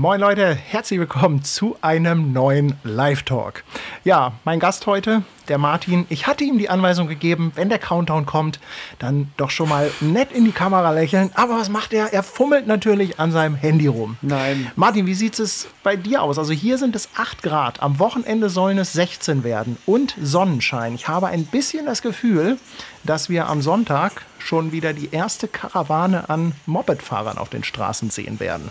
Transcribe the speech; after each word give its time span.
Moin 0.00 0.20
Leute, 0.20 0.54
herzlich 0.54 1.00
willkommen 1.00 1.42
zu 1.42 1.76
einem 1.80 2.32
neuen 2.32 2.76
Live-Talk. 2.84 3.64
Ja, 4.04 4.34
mein 4.44 4.60
Gast 4.60 4.86
heute, 4.86 5.24
der 5.48 5.58
Martin, 5.58 6.06
ich 6.08 6.28
hatte 6.28 6.44
ihm 6.44 6.56
die 6.56 6.70
Anweisung 6.70 7.08
gegeben, 7.08 7.50
wenn 7.56 7.68
der 7.68 7.80
Countdown 7.80 8.24
kommt, 8.24 8.60
dann 9.00 9.32
doch 9.36 9.50
schon 9.50 9.68
mal 9.68 9.90
nett 10.00 10.30
in 10.30 10.44
die 10.44 10.52
Kamera 10.52 10.92
lächeln. 10.92 11.32
Aber 11.34 11.56
was 11.56 11.68
macht 11.68 11.92
er? 11.92 12.12
Er 12.12 12.22
fummelt 12.22 12.68
natürlich 12.68 13.18
an 13.18 13.32
seinem 13.32 13.56
Handy 13.56 13.88
rum. 13.88 14.16
Nein. 14.22 14.70
Martin, 14.76 15.06
wie 15.06 15.14
sieht 15.14 15.36
es 15.40 15.66
bei 15.82 15.96
dir 15.96 16.22
aus? 16.22 16.38
Also 16.38 16.52
hier 16.52 16.78
sind 16.78 16.94
es 16.94 17.08
8 17.16 17.42
Grad, 17.42 17.82
am 17.82 17.98
Wochenende 17.98 18.50
sollen 18.50 18.78
es 18.78 18.92
16 18.92 19.42
werden 19.42 19.78
und 19.84 20.14
Sonnenschein. 20.22 20.94
Ich 20.94 21.08
habe 21.08 21.26
ein 21.26 21.44
bisschen 21.44 21.86
das 21.86 22.02
Gefühl, 22.02 22.56
dass 23.02 23.28
wir 23.30 23.48
am 23.48 23.62
Sonntag 23.62 24.22
schon 24.38 24.70
wieder 24.70 24.92
die 24.92 25.10
erste 25.10 25.48
Karawane 25.48 26.30
an 26.30 26.52
Mopedfahrern 26.66 27.36
auf 27.36 27.48
den 27.48 27.64
Straßen 27.64 28.10
sehen 28.10 28.38
werden. 28.38 28.70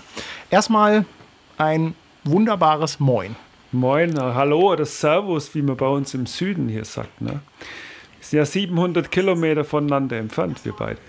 Erstmal 0.50 1.06
ein 1.58 1.96
wunderbares 2.24 3.00
Moin. 3.00 3.36
Moin, 3.72 4.18
hallo 4.18 4.72
oder 4.72 4.86
Servus, 4.86 5.54
wie 5.54 5.62
man 5.62 5.76
bei 5.76 5.88
uns 5.88 6.14
im 6.14 6.26
Süden 6.26 6.70
hier 6.70 6.86
sagt. 6.86 7.22
Ne? 7.22 7.42
Sind 8.22 8.38
ja 8.38 8.46
700 8.46 9.12
Kilometer 9.12 9.66
voneinander 9.66 10.18
entfernt, 10.18 10.64
wir 10.64 10.74
beide. 10.74 11.00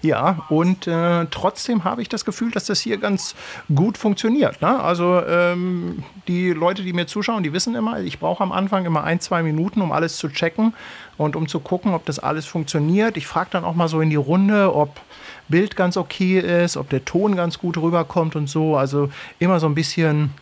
Ja, 0.00 0.44
und 0.48 0.86
äh, 0.86 1.26
trotzdem 1.30 1.84
habe 1.84 2.02
ich 2.02 2.08
das 2.08 2.24
Gefühl, 2.24 2.50
dass 2.52 2.66
das 2.66 2.80
hier 2.80 2.98
ganz 2.98 3.34
gut 3.74 3.98
funktioniert. 3.98 4.60
Ne? 4.62 4.80
Also 4.80 5.22
ähm, 5.26 6.04
die 6.28 6.50
Leute, 6.50 6.82
die 6.82 6.92
mir 6.92 7.06
zuschauen, 7.06 7.42
die 7.42 7.52
wissen 7.52 7.74
immer, 7.74 8.00
ich 8.00 8.20
brauche 8.20 8.42
am 8.42 8.52
Anfang 8.52 8.84
immer 8.84 9.02
ein, 9.02 9.20
zwei 9.20 9.42
Minuten, 9.42 9.80
um 9.80 9.90
alles 9.90 10.16
zu 10.16 10.28
checken 10.28 10.74
und 11.16 11.34
um 11.34 11.48
zu 11.48 11.58
gucken, 11.58 11.94
ob 11.94 12.04
das 12.04 12.18
alles 12.20 12.46
funktioniert. 12.46 13.16
Ich 13.16 13.26
frage 13.26 13.50
dann 13.50 13.64
auch 13.64 13.74
mal 13.74 13.88
so 13.88 14.00
in 14.00 14.10
die 14.10 14.16
Runde, 14.16 14.72
ob 14.74 15.00
Bild 15.48 15.76
ganz 15.76 15.96
okay 15.96 16.38
ist, 16.38 16.76
ob 16.76 16.90
der 16.90 17.04
Ton 17.04 17.36
ganz 17.36 17.58
gut 17.58 17.76
rüberkommt 17.78 18.36
und 18.36 18.48
so. 18.48 18.76
Also 18.76 19.10
immer 19.38 19.60
so 19.60 19.66
ein 19.66 19.74
bisschen 19.74 20.32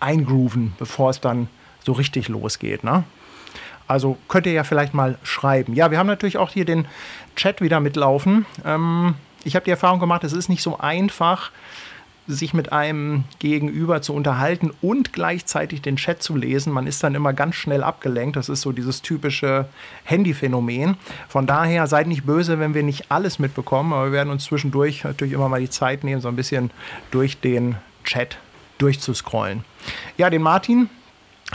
eingrooven, 0.00 0.74
bevor 0.78 1.10
es 1.10 1.20
dann 1.20 1.48
so 1.84 1.92
richtig 1.92 2.28
losgeht. 2.28 2.84
Ne? 2.84 3.04
Also 3.86 4.16
könnt 4.28 4.46
ihr 4.46 4.52
ja 4.52 4.64
vielleicht 4.64 4.94
mal 4.94 5.18
schreiben. 5.22 5.74
Ja, 5.74 5.90
wir 5.90 5.98
haben 5.98 6.06
natürlich 6.06 6.38
auch 6.38 6.50
hier 6.50 6.64
den 6.64 6.86
Chat 7.36 7.60
wieder 7.60 7.80
mitlaufen. 7.80 8.46
Ähm, 8.64 9.14
ich 9.44 9.54
habe 9.56 9.64
die 9.64 9.70
Erfahrung 9.70 10.00
gemacht, 10.00 10.24
es 10.24 10.32
ist 10.32 10.48
nicht 10.48 10.62
so 10.62 10.78
einfach, 10.78 11.50
sich 12.26 12.54
mit 12.54 12.72
einem 12.72 13.24
Gegenüber 13.38 14.00
zu 14.00 14.14
unterhalten 14.14 14.72
und 14.80 15.12
gleichzeitig 15.12 15.82
den 15.82 15.96
Chat 15.96 16.22
zu 16.22 16.36
lesen. 16.36 16.72
Man 16.72 16.86
ist 16.86 17.02
dann 17.02 17.14
immer 17.14 17.32
ganz 17.32 17.54
schnell 17.56 17.82
abgelenkt. 17.82 18.36
Das 18.36 18.48
ist 18.48 18.62
so 18.62 18.72
dieses 18.72 19.02
typische 19.02 19.66
Handyphänomen. 20.04 20.96
Von 21.28 21.46
daher 21.46 21.86
seid 21.86 22.06
nicht 22.06 22.24
böse, 22.24 22.58
wenn 22.58 22.74
wir 22.74 22.82
nicht 22.82 23.10
alles 23.10 23.38
mitbekommen, 23.38 23.92
aber 23.92 24.06
wir 24.06 24.12
werden 24.12 24.30
uns 24.30 24.44
zwischendurch 24.44 25.04
natürlich 25.04 25.34
immer 25.34 25.48
mal 25.48 25.60
die 25.60 25.70
Zeit 25.70 26.02
nehmen, 26.04 26.20
so 26.20 26.28
ein 26.28 26.36
bisschen 26.36 26.70
durch 27.10 27.40
den 27.40 27.76
Chat 28.04 28.38
durchzuscrollen. 28.78 29.64
Ja, 30.16 30.30
den 30.30 30.42
Martin, 30.42 30.88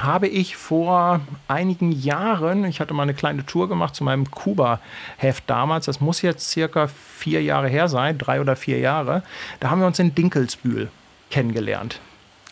habe 0.04 0.28
ich 0.28 0.56
vor 0.56 1.22
einigen 1.48 1.92
Jahren, 1.92 2.66
ich 2.66 2.80
hatte 2.80 2.94
mal 2.94 3.04
eine 3.04 3.14
kleine 3.14 3.46
Tour 3.46 3.70
gemacht 3.70 3.96
zu 3.96 4.04
meinem 4.04 4.30
Kuba-Heft 4.30 5.44
damals, 5.48 5.86
das 5.86 6.02
muss 6.02 6.22
jetzt 6.22 6.50
circa 6.50 6.88
vier 6.88 7.42
Jahre 7.44 7.68
her 7.68 7.88
sein, 7.88 8.18
drei 8.18 8.42
oder 8.42 8.56
vier 8.56 8.80
Jahre, 8.80 9.24
da 9.60 9.70
haben 9.70 9.80
wir 9.80 9.88
uns 9.88 10.00
in 10.00 10.16
Dinkelsbühl 10.16 10.90
kennengelernt. 11.30 12.00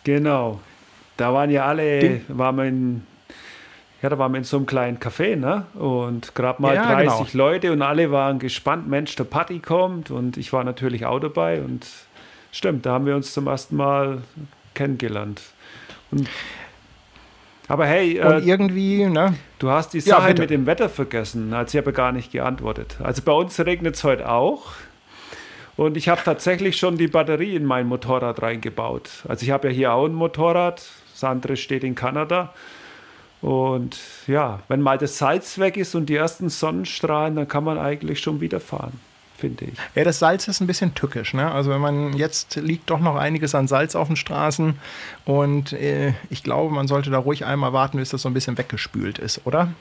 Genau, 0.04 0.60
da 1.16 1.32
waren 1.34 1.50
ja 1.50 1.64
alle, 1.66 2.00
Ding 2.00 2.24
waren 2.28 2.56
wir 2.56 2.64
in, 2.64 3.06
ja, 4.02 4.08
da 4.08 4.18
waren 4.18 4.32
wir 4.32 4.38
in 4.38 4.44
so 4.44 4.56
einem 4.56 4.66
kleinen 4.66 4.98
Café, 4.98 5.36
ne? 5.36 5.66
Und 5.74 6.34
gerade 6.34 6.62
mal 6.62 6.74
ja, 6.74 6.94
30 6.94 7.32
genau. 7.32 7.44
Leute 7.44 7.72
und 7.72 7.82
alle 7.82 8.12
waren 8.12 8.38
gespannt, 8.38 8.88
Mensch, 8.88 9.16
der 9.16 9.24
Party 9.24 9.58
kommt 9.58 10.10
und 10.10 10.36
ich 10.36 10.52
war 10.52 10.64
natürlich 10.64 11.04
auch 11.04 11.18
dabei 11.18 11.60
und 11.60 11.86
stimmt, 12.52 12.86
da 12.86 12.92
haben 12.92 13.06
wir 13.06 13.16
uns 13.16 13.32
zum 13.32 13.46
ersten 13.48 13.76
Mal 13.76 14.22
kennengelernt. 14.74 15.42
Und 16.10 16.28
aber 17.68 17.86
hey, 17.86 18.18
und 18.20 18.32
äh, 18.32 18.38
irgendwie, 18.38 19.04
ne? 19.06 19.34
Du 19.58 19.70
hast 19.70 19.92
die 19.92 20.00
Sache 20.00 20.30
ja, 20.30 20.34
mit 20.34 20.50
dem 20.50 20.66
Wetter 20.66 20.88
vergessen. 20.88 21.52
Also 21.52 21.76
ich 21.76 21.82
habe 21.84 21.92
gar 21.92 22.12
nicht 22.12 22.32
geantwortet. 22.32 22.96
Also 23.02 23.22
bei 23.22 23.32
uns 23.32 23.58
regnet 23.60 23.94
es 23.94 24.04
heute 24.04 24.28
auch. 24.28 24.72
Und 25.76 25.96
ich 25.96 26.08
habe 26.08 26.20
tatsächlich 26.24 26.76
schon 26.76 26.96
die 26.96 27.06
Batterie 27.06 27.54
in 27.54 27.64
mein 27.64 27.86
Motorrad 27.86 28.42
reingebaut. 28.42 29.10
Also 29.28 29.44
ich 29.44 29.50
habe 29.50 29.68
ja 29.68 29.74
hier 29.74 29.92
auch 29.92 30.06
ein 30.06 30.14
Motorrad. 30.14 30.82
Das 31.12 31.22
andere 31.22 31.56
steht 31.56 31.84
in 31.84 31.94
Kanada. 31.94 32.52
Und 33.42 33.98
ja, 34.26 34.60
wenn 34.68 34.80
mal 34.80 34.98
das 34.98 35.18
Salz 35.18 35.58
weg 35.58 35.76
ist 35.76 35.94
und 35.94 36.06
die 36.06 36.16
ersten 36.16 36.48
Sonnenstrahlen, 36.48 37.36
dann 37.36 37.46
kann 37.46 37.62
man 37.62 37.78
eigentlich 37.78 38.18
schon 38.18 38.40
wieder 38.40 38.58
fahren 38.58 38.98
finde 39.38 39.66
ich. 39.66 39.78
Ja, 39.94 40.04
das 40.04 40.18
Salz 40.18 40.48
ist 40.48 40.60
ein 40.60 40.66
bisschen 40.66 40.94
tückisch. 40.94 41.32
Ne? 41.32 41.50
Also 41.50 41.70
wenn 41.70 41.80
man 41.80 42.12
jetzt 42.14 42.56
liegt 42.56 42.90
doch 42.90 43.00
noch 43.00 43.16
einiges 43.16 43.54
an 43.54 43.68
Salz 43.68 43.94
auf 43.94 44.08
den 44.08 44.16
Straßen 44.16 44.78
und 45.24 45.72
äh, 45.72 46.12
ich 46.28 46.42
glaube, 46.42 46.74
man 46.74 46.88
sollte 46.88 47.10
da 47.10 47.18
ruhig 47.18 47.44
einmal 47.44 47.72
warten, 47.72 47.98
bis 47.98 48.10
das 48.10 48.22
so 48.22 48.28
ein 48.28 48.34
bisschen 48.34 48.58
weggespült 48.58 49.18
ist, 49.18 49.46
oder? 49.46 49.72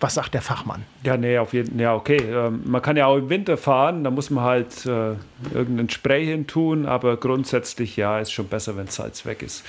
Was 0.00 0.14
sagt 0.14 0.32
der 0.34 0.42
Fachmann? 0.42 0.84
Ja, 1.02 1.16
nee, 1.16 1.38
auf 1.38 1.52
jeden 1.52 1.70
Fall. 1.70 1.80
Ja, 1.80 1.94
okay. 1.94 2.18
Ähm, 2.18 2.62
man 2.66 2.80
kann 2.82 2.96
ja 2.96 3.06
auch 3.06 3.16
im 3.16 3.30
Winter 3.30 3.56
fahren, 3.56 4.04
da 4.04 4.10
muss 4.10 4.30
man 4.30 4.44
halt 4.44 4.86
äh, 4.86 5.14
irgendeinen 5.52 5.90
Spray 5.90 6.24
hin 6.24 6.46
tun, 6.46 6.86
aber 6.86 7.16
grundsätzlich 7.16 7.96
ja, 7.96 8.20
ist 8.20 8.30
schon 8.30 8.46
besser, 8.46 8.76
wenn 8.76 8.86
Salz 8.86 9.26
weg 9.26 9.42
ist. 9.42 9.64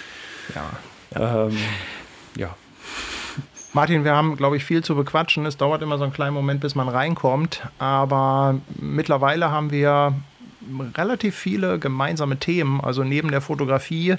Ja. 0.54 0.70
Ja. 1.16 1.48
Ähm, 1.48 1.58
ja. 2.36 2.56
Martin, 3.74 4.04
wir 4.04 4.16
haben, 4.16 4.36
glaube 4.36 4.58
ich, 4.58 4.64
viel 4.64 4.84
zu 4.84 4.96
bequatschen. 4.96 5.46
Es 5.46 5.58
dauert 5.58 5.82
immer 5.82 5.98
so 5.98 6.04
einen 6.04 6.14
kleinen 6.14 6.34
Moment, 6.34 6.62
bis 6.62 6.76
man 6.76 6.90
reinkommt. 6.90 7.62
Aber 7.78 8.56
mittlerweile 8.80 9.52
haben 9.52 9.72
wir 9.72 10.14
relativ 10.96 11.36
viele 11.36 11.80
gemeinsame 11.80 12.38
Themen. 12.38 12.82
Also 12.82 13.04
neben 13.04 13.32
der 13.32 13.42
Fotografie 13.42 14.16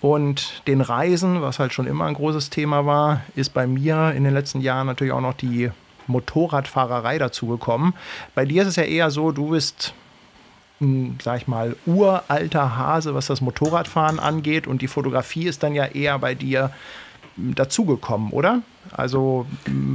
und 0.00 0.62
den 0.66 0.80
Reisen, 0.80 1.40
was 1.40 1.58
halt 1.58 1.72
schon 1.72 1.86
immer 1.86 2.06
ein 2.06 2.14
großes 2.14 2.50
Thema 2.50 2.84
war, 2.84 3.22
ist 3.36 3.54
bei 3.54 3.66
mir 3.66 4.12
in 4.14 4.24
den 4.24 4.34
letzten 4.34 4.60
Jahren 4.60 4.86
natürlich 4.86 5.12
auch 5.12 5.20
noch 5.20 5.34
die 5.34 5.70
Motorradfahrerei 6.06 7.18
dazugekommen. 7.18 7.94
Bei 8.34 8.44
dir 8.44 8.62
ist 8.62 8.68
es 8.68 8.76
ja 8.76 8.82
eher 8.82 9.10
so, 9.10 9.32
du 9.32 9.50
bist 9.50 9.94
sag 11.22 11.40
ich 11.40 11.48
mal, 11.48 11.76
uralter 11.86 12.76
Hase, 12.76 13.14
was 13.14 13.26
das 13.26 13.40
Motorradfahren 13.40 14.18
angeht 14.18 14.66
und 14.66 14.82
die 14.82 14.88
Fotografie 14.88 15.46
ist 15.46 15.62
dann 15.62 15.74
ja 15.74 15.86
eher 15.86 16.18
bei 16.18 16.34
dir 16.34 16.72
dazugekommen, 17.36 18.30
oder? 18.30 18.62
Also, 18.92 19.46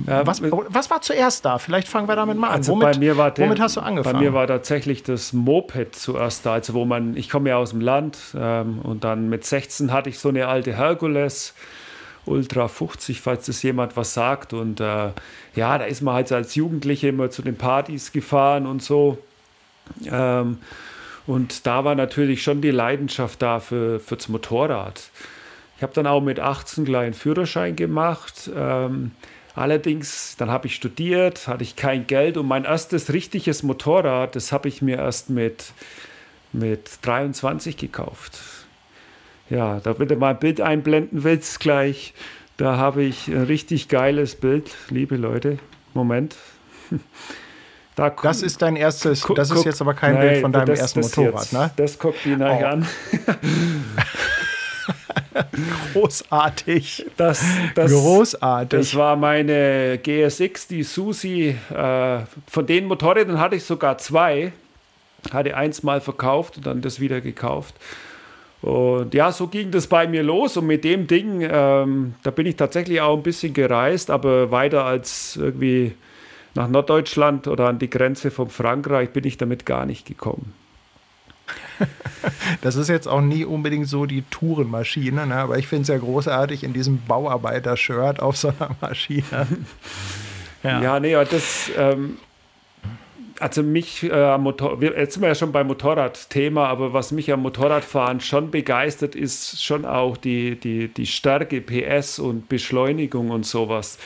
ja, 0.07 0.25
was, 0.25 0.41
was 0.41 0.89
war 0.89 1.01
zuerst 1.01 1.45
da? 1.45 1.57
Vielleicht 1.57 1.87
fangen 1.87 2.07
wir 2.07 2.15
damit 2.15 2.37
mal 2.37 2.47
an. 2.47 2.53
Also 2.55 2.73
womit, 2.73 2.93
bei 2.93 2.97
mir 2.97 3.17
war 3.17 3.31
der, 3.31 3.45
womit 3.45 3.59
hast 3.59 3.77
du 3.77 3.81
angefangen? 3.81 4.17
Bei 4.17 4.19
mir 4.19 4.33
war 4.33 4.47
tatsächlich 4.47 5.03
das 5.03 5.31
Moped 5.31 5.95
zuerst 5.95 6.45
da. 6.45 6.53
Also, 6.53 6.73
wo 6.73 6.85
man, 6.85 7.15
ich 7.15 7.29
komme 7.29 7.49
ja 7.49 7.57
aus 7.57 7.69
dem 7.69 7.81
Land 7.81 8.17
ähm, 8.35 8.79
und 8.79 9.03
dann 9.03 9.29
mit 9.29 9.45
16 9.45 9.91
hatte 9.93 10.09
ich 10.09 10.19
so 10.19 10.29
eine 10.29 10.47
alte 10.47 10.75
Herkules. 10.75 11.53
Ultra 12.25 12.67
50, 12.67 13.21
falls 13.21 13.47
das 13.47 13.63
jemand 13.63 13.97
was 13.97 14.13
sagt. 14.13 14.53
Und 14.53 14.79
äh, 14.79 15.11
ja, 15.55 15.77
da 15.77 15.85
ist 15.85 16.01
man 16.01 16.13
halt 16.13 16.31
als 16.31 16.55
Jugendliche 16.55 17.07
immer 17.07 17.31
zu 17.31 17.41
den 17.41 17.55
Partys 17.55 18.11
gefahren 18.11 18.67
und 18.67 18.83
so. 18.83 19.17
Ähm, 20.05 20.59
und 21.25 21.65
da 21.65 21.83
war 21.85 21.95
natürlich 21.95 22.43
schon 22.43 22.61
die 22.61 22.71
Leidenschaft 22.71 23.41
da 23.41 23.59
für, 23.59 23.99
fürs 23.99 24.29
Motorrad. 24.29 25.09
Ich 25.79 25.83
habe 25.83 25.93
dann 25.93 26.07
auch 26.07 26.19
mit 26.19 26.41
18 26.41 26.83
gleich 26.83 27.05
einen 27.05 27.13
Führerschein 27.13 27.77
gemacht. 27.77 28.51
Ähm, 28.53 29.11
allerdings, 29.55 30.35
dann 30.35 30.51
habe 30.51 30.67
ich 30.67 30.75
studiert, 30.75 31.47
hatte 31.47 31.63
ich 31.63 31.77
kein 31.77 32.05
Geld 32.05 32.35
und 32.35 32.49
mein 32.49 32.65
erstes 32.65 33.13
richtiges 33.13 33.63
Motorrad, 33.63 34.35
das 34.35 34.51
habe 34.51 34.67
ich 34.67 34.81
mir 34.81 34.97
erst 34.97 35.29
mit, 35.29 35.71
mit 36.51 36.99
23 37.03 37.77
gekauft. 37.77 38.41
Ja, 39.49 39.79
da 39.79 39.93
bitte 39.93 40.17
mal 40.17 40.31
ein 40.31 40.39
Bild 40.39 40.59
einblenden 40.59 41.23
willst 41.23 41.61
gleich. 41.61 42.13
Da 42.57 42.75
habe 42.75 43.03
ich 43.03 43.29
ein 43.29 43.43
richtig 43.43 43.87
geiles 43.87 44.35
Bild, 44.35 44.75
liebe 44.89 45.15
Leute. 45.15 45.59
Moment. 45.93 46.35
Da 47.95 48.09
das 48.11 48.43
ist 48.43 48.61
dein 48.61 48.77
erstes, 48.77 49.27
das 49.35 49.51
ist 49.51 49.65
jetzt 49.65 49.81
aber 49.81 49.93
kein 49.93 50.13
nein, 50.13 50.21
Bild 50.21 50.41
von 50.41 50.53
deinem 50.53 50.67
das, 50.67 50.79
ersten 50.79 51.01
das 51.01 51.17
Motorrad, 51.17 51.41
jetzt, 51.41 51.51
ne? 51.53 51.71
Das 51.75 51.99
guckt 51.99 52.25
ihn 52.25 52.41
oh. 52.41 52.45
an. 52.45 52.87
Großartig. 55.93 57.05
Das, 57.17 57.43
das, 57.75 57.91
Großartig. 57.91 58.79
Das 58.79 58.95
war 58.95 59.15
meine 59.15 59.99
GSX, 60.01 60.67
die 60.67 60.83
Susi. 60.83 61.55
Äh, 61.73 62.19
von 62.47 62.65
den 62.65 62.85
Motorrädern 62.85 63.39
hatte 63.39 63.55
ich 63.55 63.63
sogar 63.63 63.97
zwei. 63.97 64.51
Hatte 65.31 65.55
eins 65.55 65.83
mal 65.83 66.01
verkauft 66.01 66.57
und 66.57 66.65
dann 66.65 66.81
das 66.81 66.99
wieder 66.99 67.21
gekauft. 67.21 67.75
Und 68.61 69.13
ja, 69.13 69.31
so 69.31 69.47
ging 69.47 69.71
das 69.71 69.87
bei 69.87 70.07
mir 70.07 70.23
los. 70.23 70.57
Und 70.57 70.67
mit 70.67 70.83
dem 70.83 71.07
Ding, 71.07 71.47
ähm, 71.49 72.15
da 72.23 72.31
bin 72.31 72.45
ich 72.45 72.55
tatsächlich 72.55 73.01
auch 73.01 73.17
ein 73.17 73.23
bisschen 73.23 73.53
gereist, 73.53 74.11
aber 74.11 74.51
weiter 74.51 74.85
als 74.85 75.37
irgendwie 75.37 75.93
nach 76.55 76.67
Norddeutschland 76.67 77.47
oder 77.47 77.67
an 77.67 77.79
die 77.79 77.89
Grenze 77.89 78.31
von 78.31 78.49
Frankreich 78.49 79.11
bin 79.11 79.23
ich 79.23 79.37
damit 79.37 79.65
gar 79.65 79.85
nicht 79.85 80.05
gekommen. 80.05 80.53
Das 82.61 82.75
ist 82.75 82.89
jetzt 82.89 83.07
auch 83.07 83.21
nie 83.21 83.45
unbedingt 83.45 83.87
so 83.87 84.05
die 84.05 84.23
Tourenmaschine, 84.23 85.25
ne? 85.25 85.35
aber 85.35 85.57
ich 85.57 85.67
finde 85.67 85.83
es 85.83 85.87
ja 85.87 85.97
großartig 85.97 86.65
in 86.65 86.73
diesem 86.73 87.01
Bauarbeiter-Shirt 87.07 88.19
auf 88.19 88.35
so 88.35 88.49
einer 88.49 88.75
Maschine. 88.81 89.23
Ja, 90.61 90.81
ja 90.81 90.99
nee, 90.99 91.13
das. 91.13 91.71
Ähm, 91.77 92.17
also 93.39 93.63
mich 93.63 94.03
äh, 94.03 94.37
Motor, 94.37 94.81
jetzt 94.81 95.13
sind 95.13 95.21
wir 95.21 95.29
ja 95.29 95.35
schon 95.35 95.53
beim 95.53 95.67
Motorradthema, 95.67 96.67
aber 96.67 96.91
was 96.91 97.11
mich 97.11 97.31
am 97.31 97.41
Motorradfahren 97.41 98.19
schon 98.19 98.51
begeistert, 98.51 99.15
ist 99.15 99.63
schon 99.63 99.85
auch 99.85 100.17
die, 100.17 100.59
die, 100.59 100.89
die 100.89 101.05
Stärke, 101.05 101.61
PS 101.61 102.19
und 102.19 102.49
Beschleunigung 102.49 103.29
und 103.29 103.45
sowas. 103.45 103.97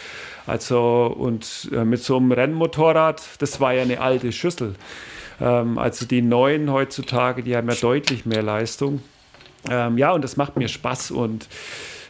Also 0.46 1.14
und 1.18 1.70
äh, 1.74 1.84
mit 1.84 2.04
so 2.04 2.18
einem 2.18 2.32
Rennmotorrad, 2.32 3.22
das 3.40 3.60
war 3.60 3.74
ja 3.74 3.82
eine 3.82 4.00
alte 4.00 4.32
Schüssel. 4.32 4.76
Ähm, 5.44 5.78
also 5.78 6.06
die 6.06 6.22
neuen 6.22 6.72
heutzutage, 6.72 7.44
die 7.44 7.56
haben 7.56 7.70
ja 7.70 7.76
deutlich 7.76 8.26
mehr 8.26 8.42
Leistung. 8.42 9.04
Ähm, 9.70 9.98
ja, 9.98 10.12
und 10.14 10.24
das 10.24 10.38
macht 10.38 10.56
mir 10.56 10.68
Spaß 10.68 11.12
und 11.12 11.48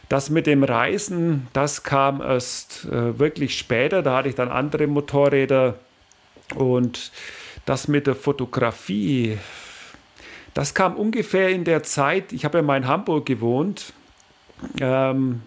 das 0.08 0.30
mit 0.30 0.46
dem 0.46 0.62
Reisen, 0.62 1.48
das 1.52 1.82
kam 1.82 2.20
erst 2.20 2.84
äh, 2.84 3.18
wirklich 3.18 3.58
später. 3.58 4.02
Da 4.02 4.18
hatte 4.18 4.28
ich 4.28 4.34
dann 4.34 4.48
andere 4.50 4.86
Motorräder 4.86 5.74
und 6.54 7.10
das 7.66 7.88
mit 7.88 8.06
der 8.06 8.14
Fotografie, 8.14 9.38
das 10.52 10.74
kam 10.74 10.94
ungefähr 10.94 11.48
in 11.48 11.64
der 11.64 11.82
Zeit, 11.82 12.32
ich 12.32 12.44
habe 12.44 12.58
ja 12.58 12.62
mal 12.62 12.76
in 12.76 12.86
Hamburg 12.86 13.26
gewohnt, 13.26 13.92
ähm, 14.80 15.42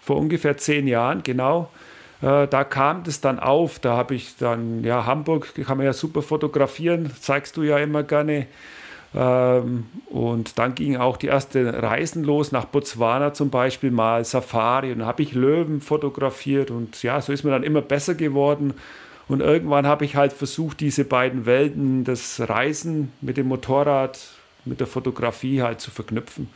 vor 0.00 0.16
ungefähr 0.18 0.56
zehn 0.56 0.86
Jahren, 0.86 1.22
genau. 1.24 1.70
Äh, 2.26 2.48
da 2.48 2.64
kam 2.64 3.04
das 3.04 3.20
dann 3.20 3.38
auf. 3.38 3.78
Da 3.78 3.96
habe 3.96 4.16
ich 4.16 4.36
dann, 4.36 4.82
ja, 4.82 5.06
Hamburg 5.06 5.54
kann 5.54 5.76
man 5.76 5.86
ja 5.86 5.92
super 5.92 6.22
fotografieren, 6.22 7.12
zeigst 7.20 7.56
du 7.56 7.62
ja 7.62 7.78
immer 7.78 8.02
gerne. 8.02 8.48
Ähm, 9.14 9.86
und 10.10 10.58
dann 10.58 10.74
gingen 10.74 11.00
auch 11.00 11.18
die 11.18 11.28
ersten 11.28 11.68
Reisen 11.68 12.24
los, 12.24 12.50
nach 12.50 12.64
Botswana 12.64 13.32
zum 13.32 13.50
Beispiel 13.50 13.92
mal 13.92 14.24
Safari. 14.24 14.90
Und 14.90 14.98
dann 14.98 15.06
habe 15.06 15.22
ich 15.22 15.34
Löwen 15.34 15.80
fotografiert 15.80 16.72
und 16.72 17.00
ja, 17.04 17.20
so 17.20 17.32
ist 17.32 17.44
mir 17.44 17.52
dann 17.52 17.62
immer 17.62 17.80
besser 17.80 18.16
geworden. 18.16 18.74
Und 19.28 19.40
irgendwann 19.40 19.86
habe 19.86 20.04
ich 20.04 20.16
halt 20.16 20.32
versucht, 20.32 20.80
diese 20.80 21.04
beiden 21.04 21.46
Welten, 21.46 22.02
das 22.02 22.40
Reisen 22.40 23.12
mit 23.20 23.36
dem 23.36 23.46
Motorrad, 23.46 24.18
mit 24.64 24.80
der 24.80 24.86
Fotografie 24.88 25.62
halt 25.62 25.80
zu 25.80 25.92
verknüpfen. 25.92 26.48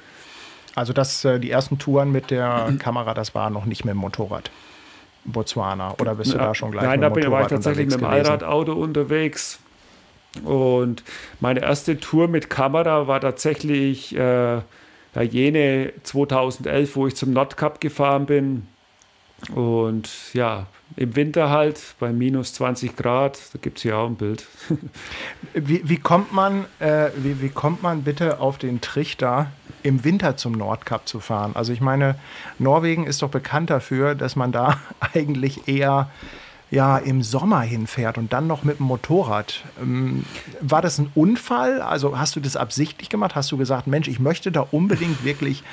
Also 0.75 0.93
das, 0.93 1.25
äh, 1.25 1.39
die 1.39 1.51
ersten 1.51 1.79
Touren 1.79 2.11
mit 2.11 2.33
der 2.33 2.73
Kamera, 2.81 3.15
das 3.15 3.37
war 3.37 3.51
noch 3.51 3.67
nicht 3.67 3.85
mit 3.85 3.95
dem 3.95 3.99
Motorrad. 3.99 4.51
Botswana 5.25 5.95
oder 6.01 6.15
bist 6.15 6.33
du 6.33 6.39
da 6.39 6.55
schon 6.55 6.71
gleich 6.71 6.85
Nein, 6.85 7.01
mit 7.01 7.09
dem 7.09 7.11
Motorrad 7.11 7.27
da 7.27 7.33
war 7.33 7.43
ich 7.43 7.49
tatsächlich 7.49 7.87
mit 7.87 8.01
dem 8.01 8.05
Allradauto 8.05 8.73
unterwegs. 8.73 9.59
Und 10.45 11.03
meine 11.41 11.61
erste 11.61 11.99
Tour 11.99 12.29
mit 12.29 12.51
Kamera 12.51 13.09
war 13.09 13.21
tatsächlich 13.21 14.15
äh, 14.15 14.61
ja, 15.15 15.23
jene 15.23 15.93
2011, 16.05 16.97
wo 16.97 17.07
ich 17.07 17.17
zum 17.17 17.33
Nordkap 17.33 17.81
gefahren 17.81 18.27
bin. 18.27 18.67
Und 19.55 20.11
ja, 20.35 20.67
im 20.97 21.17
Winter 21.17 21.51
halt 21.51 21.95
bei 21.99 22.13
minus 22.13 22.53
20 22.55 22.97
Grad, 22.97 23.41
da 23.53 23.59
gibt 23.61 23.79
es 23.79 23.85
ja 23.85 23.97
auch 23.97 24.07
ein 24.07 24.17
Bild. 24.17 24.47
wie, 25.55 25.89
wie, 25.89 25.97
kommt 25.97 26.33
man, 26.33 26.67
äh, 26.79 27.11
wie, 27.17 27.41
wie 27.41 27.49
kommt 27.49 27.83
man 27.83 28.03
bitte 28.03 28.41
auf 28.41 28.59
den 28.59 28.81
Trichter, 28.81 29.51
im 29.83 30.05
Winter 30.05 30.37
zum 30.37 30.53
Nordkap 30.53 31.09
zu 31.09 31.21
fahren? 31.21 31.53
Also 31.55 31.73
ich 31.73 31.81
meine, 31.81 32.17
Norwegen 32.59 33.07
ist 33.07 33.23
doch 33.23 33.31
bekannt 33.31 33.71
dafür, 33.71 34.15
dass 34.15 34.37
man 34.37 34.53
da 34.53 34.79
eigentlich 35.15 35.69
eher 35.69 36.11
ja 36.71 36.99
im 36.99 37.23
Sommer 37.23 37.61
hinfährt 37.63 38.17
und 38.17 38.33
dann 38.33 38.47
noch 38.47 38.63
mit 38.63 38.79
dem 38.79 38.87
Motorrad. 38.87 39.65
Ähm, 39.81 40.25
war 40.61 40.83
das 40.83 40.99
ein 40.99 41.11
Unfall? 41.15 41.81
Also 41.83 42.19
hast 42.19 42.37
du 42.37 42.41
das 42.41 42.57
absichtlich 42.57 43.09
gemacht? 43.09 43.35
Hast 43.35 43.51
du 43.51 43.57
gesagt, 43.57 43.87
Mensch, 43.87 44.09
ich 44.09 44.21
möchte 44.21 44.53
da 44.53 44.67
unbedingt 44.71 45.25
wirklich 45.25 45.65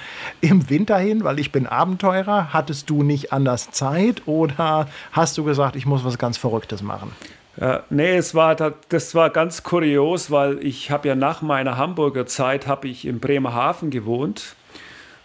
im 0.42 0.70
Winter 0.70 0.98
hin, 0.98 1.24
weil 1.24 1.40
ich 1.40 1.52
bin 1.52 1.68
Abenteurer? 1.68 2.54
Hattest 2.54 2.90
du 2.90 3.04
nicht 3.04 3.32
anders 3.32 3.72
Zeit 3.72 4.24
oder 4.26 4.88
hast 5.12 5.38
du 5.38 5.44
gesagt, 5.44 5.76
ich 5.76 5.86
muss 5.86 6.04
was 6.04 6.18
ganz 6.18 6.38
Verrücktes 6.38 6.82
machen? 6.82 7.12
Ja, 7.60 7.84
nee, 7.90 8.16
es 8.16 8.36
war, 8.36 8.56
das 8.56 9.16
war 9.16 9.32
ganz 9.32 9.64
kurios, 9.64 10.30
weil 10.30 10.64
ich 10.64 10.92
habe 10.92 11.08
ja 11.08 11.16
nach 11.16 11.42
meiner 11.42 11.78
Hamburger 11.78 12.28
Zeit 12.28 12.68
habe 12.68 12.88
ich 12.88 13.06
in 13.06 13.20
Bremerhaven 13.20 13.90
gewohnt 13.90 14.56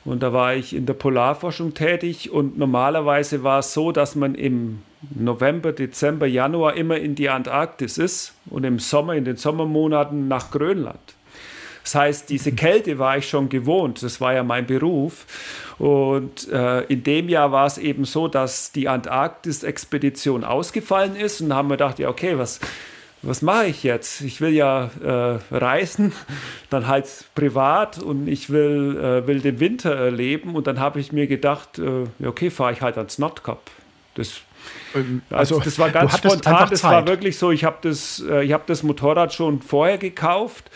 und 0.06 0.22
da 0.22 0.32
war 0.32 0.54
ich 0.54 0.74
in 0.74 0.86
der 0.86 0.94
Polarforschung 0.94 1.74
tätig 1.74 2.30
und 2.30 2.56
normalerweise 2.56 3.42
war 3.42 3.58
es 3.58 3.74
so, 3.74 3.92
dass 3.92 4.14
man 4.14 4.34
im 4.34 4.80
November, 5.10 5.72
Dezember, 5.72 6.26
Januar 6.26 6.74
immer 6.74 6.96
in 6.96 7.14
die 7.14 7.28
Antarktis 7.28 7.98
ist 7.98 8.34
und 8.46 8.64
im 8.64 8.78
Sommer, 8.78 9.14
in 9.14 9.24
den 9.24 9.36
Sommermonaten 9.36 10.28
nach 10.28 10.50
Grönland. 10.50 11.00
Das 11.82 11.94
heißt, 11.96 12.30
diese 12.30 12.52
Kälte 12.52 12.98
war 12.98 13.18
ich 13.18 13.28
schon 13.28 13.48
gewohnt, 13.48 14.02
das 14.02 14.20
war 14.20 14.32
ja 14.34 14.44
mein 14.44 14.66
Beruf. 14.66 15.26
Und 15.78 16.48
äh, 16.48 16.82
in 16.82 17.02
dem 17.02 17.28
Jahr 17.28 17.50
war 17.50 17.66
es 17.66 17.78
eben 17.78 18.04
so, 18.04 18.28
dass 18.28 18.70
die 18.70 18.88
Antarktis-Expedition 18.88 20.44
ausgefallen 20.44 21.16
ist 21.16 21.40
und 21.40 21.52
haben 21.52 21.68
wir 21.68 21.76
gedacht, 21.76 21.98
ja, 21.98 22.08
okay, 22.08 22.38
was, 22.38 22.60
was 23.22 23.42
mache 23.42 23.66
ich 23.66 23.82
jetzt? 23.82 24.20
Ich 24.20 24.40
will 24.40 24.52
ja 24.52 24.90
äh, 25.02 25.38
reisen, 25.54 26.12
dann 26.70 26.86
halt 26.86 27.08
privat 27.34 27.98
und 27.98 28.28
ich 28.28 28.50
will, 28.50 28.96
äh, 28.96 29.26
will 29.26 29.40
den 29.40 29.58
Winter 29.58 29.92
erleben. 29.92 30.54
Und 30.54 30.68
dann 30.68 30.78
habe 30.78 31.00
ich 31.00 31.10
mir 31.10 31.26
gedacht, 31.26 31.80
äh, 31.80 32.26
okay, 32.26 32.50
fahre 32.50 32.72
ich 32.72 32.80
halt 32.80 32.96
ans 32.96 33.18
Nordkap. 33.18 33.60
Das 34.14 34.42
also, 35.30 35.60
das 35.60 35.78
war 35.78 35.90
ganz 35.90 36.16
spontan. 36.16 36.68
Das 36.70 36.84
war 36.84 37.06
wirklich 37.06 37.38
so. 37.38 37.50
Ich 37.50 37.64
habe 37.64 37.78
das, 37.82 38.22
äh, 38.28 38.44
ich 38.44 38.54
das 38.66 38.82
Motorrad 38.82 39.32
schon 39.32 39.62
vorher 39.62 39.98
gekauft 39.98 40.70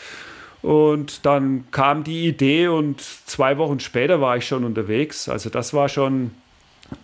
und 0.63 1.25
dann 1.27 1.65
kam 1.71 2.05
die 2.05 2.27
Idee 2.27 2.69
und 2.69 3.01
zwei 3.01 3.59
Wochen 3.59 3.81
später 3.81 4.21
war 4.21 4.37
ich 4.37 4.47
schon 4.47 4.65
unterwegs. 4.65 5.29
Also 5.29 5.51
das 5.51 5.75
war 5.75 5.89
schon. 5.89 6.33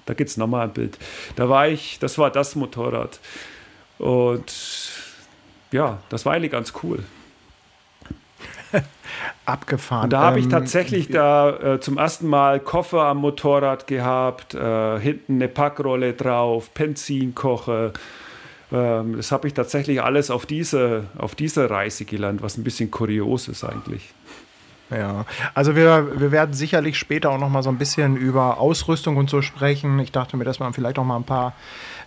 Da 0.07 0.15
gibt 0.15 0.31
es 0.31 0.37
nochmal 0.37 0.69
ein 0.69 0.73
Bild. 0.73 0.99
Da 1.37 1.49
war 1.49 1.69
ich. 1.69 1.99
Das 1.99 2.19
war 2.19 2.31
das 2.31 2.55
Motorrad 2.55 3.19
und 3.99 4.53
ja, 5.71 5.99
das 6.09 6.27
war 6.27 6.35
eigentlich 6.35 6.53
ganz 6.53 6.73
cool. 6.83 7.05
Abgefahren. 9.47 10.05
Und 10.05 10.13
da 10.13 10.23
habe 10.23 10.39
ich 10.39 10.47
ähm, 10.47 10.51
tatsächlich 10.51 11.09
da 11.09 11.75
äh, 11.75 11.81
zum 11.81 11.99
ersten 11.99 12.27
Mal 12.27 12.61
Koffer 12.61 13.05
am 13.05 13.19
Motorrad 13.19 13.87
gehabt, 13.87 14.55
äh, 14.55 14.99
hinten 14.99 15.35
eine 15.35 15.49
Packrolle 15.49 16.15
drauf, 16.15 16.71
Benzinkocher. 16.71 17.93
Ähm, 18.73 19.17
das 19.17 19.33
habe 19.33 19.49
ich 19.49 19.55
tatsächlich 19.55 20.03
alles 20.03 20.31
auf, 20.31 20.47
diese, 20.47 21.05
auf 21.19 21.35
dieser 21.35 21.71
Reise 21.71 22.05
gelernt, 22.05 22.43
was 22.43 22.57
ein 22.57 22.65
bisschen 22.65 22.91
kurios 22.91 23.49
ist 23.49 23.65
eigentlich. 23.65 24.15
Ja, 24.91 25.25
also 25.55 25.75
wir, 25.75 26.21
wir 26.21 26.33
werden 26.33 26.53
sicherlich 26.53 26.99
später 26.99 27.31
auch 27.31 27.39
noch 27.39 27.49
mal 27.49 27.63
so 27.63 27.71
ein 27.71 27.79
bisschen 27.79 28.17
über 28.17 28.59
Ausrüstung 28.59 29.17
und 29.17 29.31
so 29.31 29.41
sprechen. 29.41 29.99
Ich 30.01 30.13
dachte 30.13 30.37
mir, 30.37 30.45
dass 30.45 30.59
man 30.59 30.75
vielleicht 30.75 30.99
auch 30.99 31.05
mal 31.05 31.17
ein 31.17 31.25
paar 31.25 31.55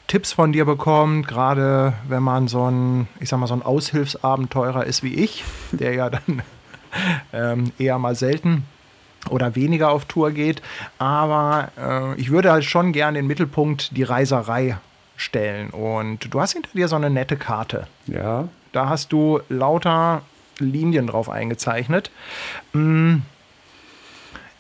Tipps 0.08 0.34
von 0.34 0.54
dir 0.54 0.66
bekommt, 0.66 1.28
gerade 1.28 1.94
wenn 2.08 2.22
man 2.22 2.48
so 2.48 2.70
ein, 2.70 3.08
ich 3.20 3.30
sag 3.30 3.40
mal, 3.40 3.48
so 3.48 3.56
ein 3.56 3.64
Aushilfsabenteurer 3.64 4.86
ist 4.86 5.02
wie 5.02 5.16
ich, 5.16 5.44
der 5.72 5.96
ja 5.96 6.10
dann 6.12 6.44
ähm, 7.34 7.72
eher 7.78 7.98
mal 8.00 8.16
selten 8.16 8.64
oder 9.30 9.56
weniger 9.56 9.92
auf 9.92 10.06
Tour 10.06 10.32
geht. 10.32 10.62
Aber 10.98 11.70
äh, 11.78 12.20
ich 12.20 12.32
würde 12.32 12.52
halt 12.52 12.66
schon 12.66 12.92
gerne 12.92 13.20
den 13.20 13.28
Mittelpunkt 13.28 13.96
die 13.98 14.04
Reiserei 14.04 14.78
stellen. 15.18 15.70
Und 15.70 16.34
du 16.34 16.40
hast 16.40 16.54
hinter 16.54 16.70
dir 16.74 16.88
so 16.88 16.96
eine 16.96 17.10
nette 17.10 17.38
Karte. 17.38 17.88
Ja. 18.08 18.48
Da 18.72 18.90
hast 18.90 19.12
du 19.12 19.40
lauter 19.50 20.22
Linien 20.60 21.08
drauf 21.08 21.30
eingezeichnet. 21.30 22.12
Hm. 22.74 23.24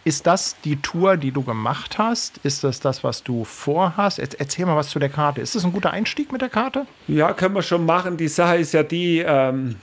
Ist 0.06 0.27
das 0.27 0.56
die 0.63 0.75
Tour, 0.75 1.18
die 1.18 1.32
du 1.32 1.42
gemacht 1.42 1.98
hast? 1.98 2.38
Ist 2.44 2.63
das 2.63 2.80
das, 2.80 3.04
was 3.04 3.24
du 3.24 3.44
vorhast? 3.44 4.20
Erzähl 4.20 4.68
mal 4.68 4.75
was 4.75 4.89
zu 4.89 5.00
der 5.00 5.10
Karte. 5.10 5.42
Ist 5.42 5.56
das 5.56 5.65
ein 5.65 5.74
guter 5.74 5.92
Einstieg 5.92 6.32
mit 6.32 6.42
der 6.42 6.50
Karte? 6.50 6.86
Ja, 7.08 7.34
können 7.34 7.56
wir 7.56 7.63
schon 7.63 7.88
machen. 7.88 8.15
Die 8.15 8.27
Sache 8.27 8.58
ist 8.58 8.74
ja 8.74 8.84
die, 8.84 9.24
ähm, 9.25 9.77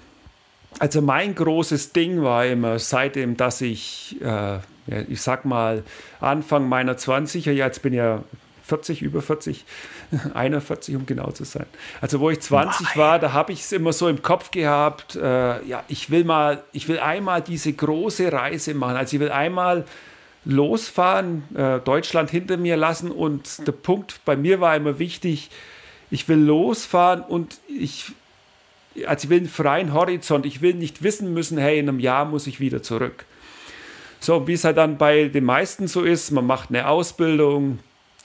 also 0.79 1.03
mein 1.03 1.35
großes 1.35 1.93
Ding 1.93 2.23
war 2.23 2.47
immer, 2.47 2.79
seitdem, 2.79 3.37
dass 3.37 3.61
ich, 3.61 4.17
äh, 4.21 4.25
ja, 4.27 4.63
ich 5.09 5.21
sag 5.23 5.45
mal, 5.45 5.85
Anfang 6.21 6.69
meiner 6.69 6.95
20er, 6.95 7.53
jetzt 7.53 7.83
bin 7.83 7.93
ich 7.93 7.99
ja 7.99 8.23
40, 8.65 9.03
über 9.03 9.23
40, 9.23 9.65
41, 10.35 10.97
um 10.97 11.07
genau 11.07 11.31
zu 11.31 11.45
sein. 11.45 11.67
Also 12.01 12.21
wo 12.21 12.31
ich 12.31 12.41
20 12.41 12.87
Nein. 12.87 12.97
war, 12.97 13.19
da 13.19 13.33
habe 13.33 13.53
ich 13.53 13.61
es 13.61 13.73
immer 13.73 13.93
so 13.93 14.09
im 14.09 14.23
Kopf 14.23 14.51
gehabt, 14.51 15.17
äh, 15.17 15.65
ja, 15.65 15.85
ich 15.89 16.11
will 16.11 16.25
mal, 16.25 16.63
ich 16.73 16.89
will 16.89 16.99
einmal 16.99 17.43
diese 17.43 17.73
große 17.73 18.33
Reise 18.33 18.75
machen. 18.75 18.97
Also 18.97 19.17
ich 19.17 19.21
will 19.21 19.31
einmal 19.31 19.85
losfahren, 20.45 21.45
äh, 21.55 21.79
Deutschland 21.81 22.31
hinter 22.31 22.57
mir 22.57 22.77
lassen 22.77 23.11
und 23.11 23.67
der 23.67 23.73
Punkt 23.73 24.21
bei 24.25 24.37
mir 24.37 24.61
war 24.61 24.75
immer 24.75 24.99
wichtig, 24.99 25.51
ich 26.11 26.29
will 26.29 26.39
losfahren 26.39 27.23
und 27.23 27.59
ich 27.69 28.13
also 29.07 29.25
ich 29.25 29.31
will 29.31 29.39
einen 29.39 29.49
freien 29.49 29.93
Horizont. 29.93 30.47
Ich 30.47 30.63
will 30.63 30.75
nicht 30.75 31.03
wissen 31.03 31.33
müssen, 31.33 31.59
hey, 31.59 31.79
in 31.79 31.89
einem 31.89 32.01
Jahr 32.01 32.25
muss 32.25 32.47
ich 32.47 32.61
wieder 32.61 32.83
zurück. 32.83 33.25
So, 34.21 34.47
wie 34.47 34.53
es 34.53 34.65
halt 34.65 34.77
dann 34.77 34.99
bei 34.99 35.25
den 35.29 35.45
meisten 35.45 35.89
so 35.89 36.03
ist, 36.03 36.31
man 36.31 36.47
macht 36.47 36.71
eine 36.71 36.87
Ausbildung. 36.87 37.81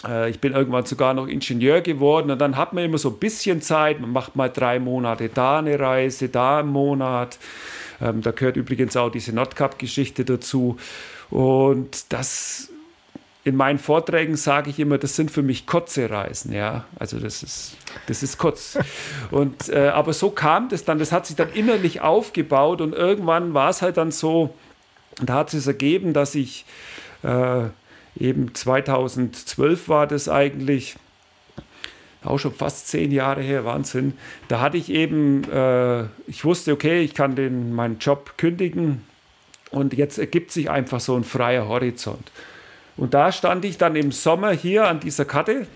Äh, 0.08 0.30
ich 0.30 0.40
bin 0.40 0.54
irgendwann 0.54 0.86
sogar 0.86 1.14
noch 1.14 1.28
Ingenieur 1.28 1.82
geworden 1.82 2.30
und 2.30 2.40
dann 2.40 2.56
hat 2.56 2.74
man 2.74 2.84
immer 2.84 2.98
so 2.98 3.10
ein 3.10 3.18
bisschen 3.18 3.62
Zeit. 3.62 4.00
Man 4.00 4.12
macht 4.12 4.36
mal 4.36 4.50
drei 4.50 4.80
Monate 4.80 5.30
da 5.30 5.60
eine 5.60 5.80
Reise, 5.80 6.30
da 6.30 6.60
einen 6.60 6.70
Monat. 6.70 7.40
Ähm, 8.00 8.22
da 8.22 8.32
gehört 8.32 8.58
übrigens 8.58 8.96
auch 8.96 9.10
diese 9.10 9.34
Nordcup-Geschichte 9.34 10.24
dazu. 10.24 10.78
Und 11.30 12.14
das 12.14 12.70
in 13.48 13.56
meinen 13.56 13.80
Vorträgen 13.80 14.36
sage 14.36 14.70
ich 14.70 14.78
immer, 14.78 14.98
das 14.98 15.16
sind 15.16 15.32
für 15.32 15.42
mich 15.42 15.66
kurze 15.66 16.10
Reisen, 16.10 16.52
ja. 16.52 16.84
Also 17.00 17.18
das 17.18 17.44
ist, 17.44 17.78
das 18.08 18.22
ist 18.22 18.38
kurz. 18.38 18.78
Und, 19.32 19.70
äh, 19.70 19.88
aber 19.88 20.12
so 20.12 20.32
kam 20.32 20.68
das 20.68 20.84
dann, 20.84 21.00
das 21.00 21.14
hat 21.14 21.26
sich 21.26 21.38
dann 21.38 21.54
innerlich 21.54 22.02
aufgebaut 22.02 22.82
und 22.82 22.94
irgendwann 22.94 23.54
war 23.54 23.70
es 23.70 23.82
halt 23.82 23.96
dann 23.96 24.12
so, 24.12 24.54
da 25.22 25.36
hat 25.36 25.54
es 25.54 25.66
ergeben, 25.66 26.12
dass 26.12 26.36
ich 26.36 26.66
äh, 27.24 27.68
eben 28.20 28.54
2012 28.54 29.88
war 29.88 30.08
das 30.08 30.28
eigentlich, 30.28 30.98
auch 32.26 32.40
schon 32.40 32.54
fast 32.54 32.90
zehn 32.90 33.14
Jahre 33.14 33.42
her, 33.42 33.64
Wahnsinn. 33.64 34.18
Da 34.50 34.60
hatte 34.60 34.76
ich 34.76 34.90
eben, 34.90 35.50
äh, 35.50 36.04
ich 36.28 36.44
wusste, 36.44 36.74
okay, 36.74 37.00
ich 37.00 37.14
kann 37.14 37.38
den, 37.38 37.74
meinen 37.74 38.00
Job 38.00 38.34
kündigen 38.38 39.04
und 39.72 39.94
jetzt 39.94 40.18
ergibt 40.18 40.52
sich 40.52 40.70
einfach 40.70 41.00
so 41.00 41.16
ein 41.16 41.24
freier 41.24 41.70
Horizont. 41.70 42.30
Und 42.98 43.14
da 43.14 43.32
stand 43.32 43.64
ich 43.64 43.78
dann 43.78 43.96
im 43.96 44.12
Sommer 44.12 44.52
hier 44.52 44.88
an 44.88 45.00
dieser 45.00 45.26
Karte 45.26 45.68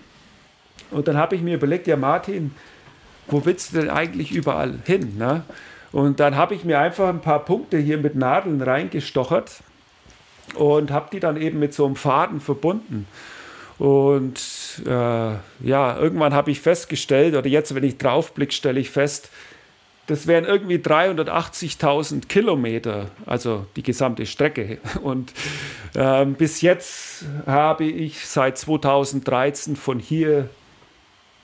und 0.90 1.08
dann 1.08 1.16
habe 1.16 1.36
ich 1.36 1.42
mir 1.42 1.54
überlegt, 1.54 1.86
ja 1.86 1.96
Martin, 1.96 2.54
wo 3.28 3.44
willst 3.44 3.72
du 3.72 3.80
denn 3.80 3.90
eigentlich 3.90 4.32
überall 4.32 4.74
hin? 4.84 5.16
Ne? 5.16 5.44
Und 5.92 6.20
dann 6.20 6.36
habe 6.36 6.54
ich 6.54 6.64
mir 6.64 6.78
einfach 6.78 7.08
ein 7.08 7.20
paar 7.20 7.44
Punkte 7.44 7.78
hier 7.78 7.98
mit 7.98 8.14
Nadeln 8.14 8.60
reingestochert 8.60 9.62
und 10.54 10.90
habe 10.90 11.08
die 11.12 11.20
dann 11.20 11.40
eben 11.40 11.58
mit 11.58 11.74
so 11.74 11.86
einem 11.86 11.96
Faden 11.96 12.40
verbunden. 12.40 13.06
Und 13.78 14.40
äh, 14.86 14.90
ja, 14.90 15.98
irgendwann 15.98 16.34
habe 16.34 16.50
ich 16.50 16.60
festgestellt, 16.60 17.34
oder 17.34 17.48
jetzt, 17.48 17.74
wenn 17.74 17.84
ich 17.84 17.98
draufblicke, 17.98 18.52
stelle 18.52 18.80
ich 18.80 18.90
fest, 18.90 19.30
das 20.06 20.26
wären 20.26 20.44
irgendwie 20.44 20.76
380.000 20.76 22.26
Kilometer, 22.26 23.10
also 23.24 23.66
die 23.76 23.82
gesamte 23.82 24.26
Strecke. 24.26 24.78
Und 25.02 25.32
ähm, 25.94 26.34
bis 26.34 26.60
jetzt 26.60 27.24
habe 27.46 27.84
ich 27.84 28.26
seit 28.26 28.58
2013 28.58 29.76
von 29.76 29.98
hier 29.98 30.48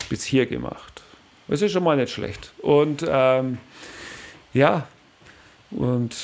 bis 0.08 0.24
hier 0.24 0.46
gemacht. 0.46 1.02
Das 1.46 1.62
ist 1.62 1.72
schon 1.72 1.84
mal 1.84 1.96
nicht 1.96 2.12
schlecht. 2.12 2.52
Und 2.58 3.04
ähm, 3.08 3.58
ja, 4.52 4.86
und 5.70 6.16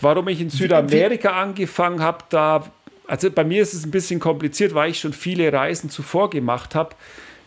warum 0.00 0.28
ich 0.28 0.40
in 0.40 0.50
Südamerika 0.50 1.40
angefangen 1.40 2.00
habe, 2.00 2.24
da, 2.28 2.64
also 3.06 3.30
bei 3.30 3.44
mir 3.44 3.62
ist 3.62 3.74
es 3.74 3.84
ein 3.84 3.90
bisschen 3.90 4.20
kompliziert, 4.20 4.74
weil 4.74 4.90
ich 4.90 5.00
schon 5.00 5.12
viele 5.12 5.52
Reisen 5.52 5.90
zuvor 5.90 6.30
gemacht 6.30 6.74
habe. 6.74 6.94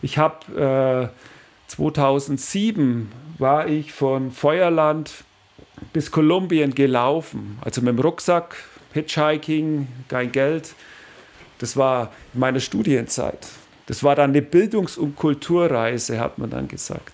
Ich 0.02 0.18
habe 0.18 1.10
äh, 1.10 1.68
2007 1.68 3.10
war 3.38 3.68
ich 3.68 3.92
von 3.92 4.30
Feuerland 4.30 5.24
bis 5.92 6.10
Kolumbien 6.10 6.74
gelaufen, 6.74 7.58
also 7.60 7.80
mit 7.80 7.96
dem 7.96 8.00
Rucksack, 8.00 8.56
Hitchhiking, 8.92 9.86
kein 10.08 10.32
Geld. 10.32 10.74
Das 11.58 11.76
war 11.76 12.12
in 12.34 12.40
meiner 12.40 12.60
Studienzeit. 12.60 13.46
Das 13.86 14.04
war 14.04 14.14
dann 14.14 14.30
eine 14.30 14.42
Bildungs- 14.42 14.98
und 14.98 15.16
Kulturreise, 15.16 16.20
hat 16.20 16.38
man 16.38 16.50
dann 16.50 16.68
gesagt. 16.68 17.12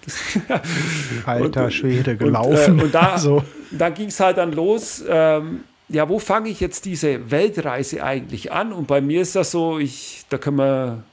Alter 1.24 1.70
Schwede, 1.70 2.16
gelaufen. 2.16 2.74
Und, 2.74 2.80
äh, 2.80 2.82
und 2.84 2.94
da, 2.94 3.18
so. 3.18 3.44
da 3.70 3.90
ging 3.90 4.08
es 4.08 4.18
halt 4.18 4.38
dann 4.38 4.52
los. 4.52 5.04
Ähm, 5.08 5.60
ja, 5.88 6.08
wo 6.08 6.18
fange 6.18 6.48
ich 6.48 6.60
jetzt 6.60 6.84
diese 6.84 7.30
Weltreise 7.30 8.02
eigentlich 8.02 8.50
an? 8.50 8.72
Und 8.72 8.86
bei 8.86 9.00
mir 9.00 9.22
ist 9.22 9.36
das 9.36 9.52
so, 9.52 9.78
ich, 9.78 10.24
da 10.30 10.38
können 10.38 10.58
wir 10.58 11.04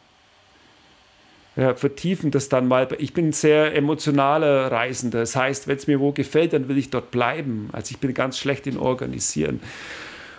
ja, 1.61 1.75
vertiefen 1.75 2.31
das 2.31 2.49
dann 2.49 2.67
mal. 2.67 2.87
Ich 2.97 3.13
bin 3.13 3.29
ein 3.29 3.33
sehr 3.33 3.75
emotionaler 3.75 4.71
Reisender. 4.71 5.19
Das 5.19 5.35
heißt, 5.35 5.67
wenn 5.67 5.77
es 5.77 5.85
mir 5.85 5.99
wo 5.99 6.11
gefällt, 6.11 6.53
dann 6.53 6.67
will 6.67 6.77
ich 6.77 6.89
dort 6.89 7.11
bleiben. 7.11 7.69
Also 7.71 7.91
ich 7.91 7.99
bin 7.99 8.13
ganz 8.15 8.39
schlecht 8.39 8.65
in 8.65 8.77
Organisieren. 8.77 9.61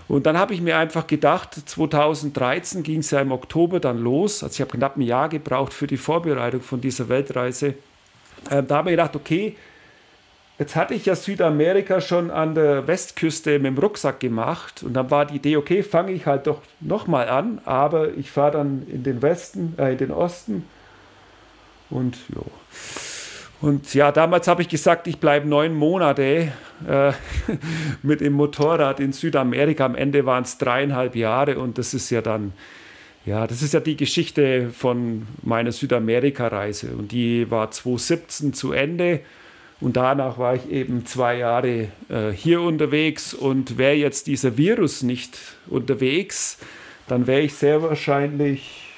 Und 0.09 0.27
dann 0.27 0.37
habe 0.37 0.53
ich 0.53 0.61
mir 0.61 0.77
einfach 0.79 1.07
gedacht, 1.07 1.55
2013 1.55 2.83
ging 2.83 2.99
es 2.99 3.13
ja 3.13 3.21
im 3.21 3.31
Oktober 3.31 3.79
dann 3.79 3.99
los. 3.99 4.43
Also 4.43 4.55
ich 4.55 4.61
habe 4.61 4.77
knapp 4.77 4.97
ein 4.97 5.03
Jahr 5.03 5.29
gebraucht 5.29 5.73
für 5.73 5.87
die 5.87 5.97
Vorbereitung 5.97 6.61
von 6.61 6.81
dieser 6.81 7.09
Weltreise. 7.09 7.75
Ähm, 8.51 8.67
da 8.67 8.79
habe 8.79 8.91
ich 8.91 8.95
gedacht, 8.95 9.15
okay, 9.15 9.55
jetzt 10.59 10.75
hatte 10.75 10.95
ich 10.95 11.07
ja 11.07 11.15
Südamerika 11.15 12.01
schon 12.01 12.33
an 12.33 12.57
der 12.57 12.89
Westküste 12.89 13.61
mit 13.61 13.77
dem 13.77 13.79
Rucksack 13.79 14.19
gemacht. 14.19 14.83
Und 14.83 14.95
dann 14.95 15.09
war 15.13 15.25
die 15.25 15.37
Idee, 15.37 15.57
okay, 15.57 15.85
fange 15.85 16.11
ich 16.11 16.27
halt 16.27 16.49
doch 16.49 16.63
nochmal 16.81 17.29
an, 17.29 17.61
aber 17.65 18.13
ich 18.15 18.29
fahre 18.29 18.51
dann 18.51 18.89
in 18.89 19.05
den 19.05 19.23
Westen, 19.23 19.75
äh, 19.79 19.93
in 19.93 19.99
den 19.99 20.11
Osten 20.11 20.65
und 21.93 22.17
ja. 22.35 22.43
Und 23.63 23.95
ja, 23.95 24.11
damals 24.11 24.49
habe 24.49 24.61
ich 24.63 24.69
gesagt, 24.69 25.07
ich 25.07 25.19
bleibe 25.21 25.49
neun 25.49 25.73
Monate 25.73 26.53
äh, 26.87 27.13
mit 28.03 28.21
dem 28.21 28.33
Motorrad 28.33 28.99
in 28.99 29.13
Südamerika. 29.13 29.87
Am 29.87 29.95
Ende 29.95 30.27
waren 30.27 30.43
es 30.43 30.59
dreieinhalb 30.59 31.15
Jahre 31.15 31.61
und 31.61 31.79
das 31.79 31.95
ist 31.95 32.11
ja 32.11 32.23
dann, 32.23 32.55
ja, 33.25 33.47
das 33.47 33.63
ist 33.63 33.73
ja 33.73 33.79
die 33.79 33.97
Geschichte 33.97 34.71
von 34.71 35.29
meiner 35.43 35.71
Südamerika-Reise. 35.71 36.89
Und 36.99 37.13
die 37.13 37.49
war 37.53 37.71
2017 37.71 38.53
zu 38.53 38.73
Ende. 38.73 39.21
Und 39.81 39.97
danach 39.97 40.39
war 40.39 40.57
ich 40.57 40.69
eben 40.69 41.07
zwei 41.07 41.39
Jahre 41.39 41.89
äh, 42.09 42.33
hier 42.35 42.63
unterwegs. 42.63 43.33
Und 43.33 43.79
wäre 43.79 43.95
jetzt 43.95 44.27
dieser 44.27 44.57
Virus 44.57 45.05
nicht 45.05 45.39
unterwegs, 45.69 46.59
dann 47.07 47.29
wäre 47.29 47.43
ich 47.43 47.55
sehr 47.55 47.81
wahrscheinlich 47.81 48.89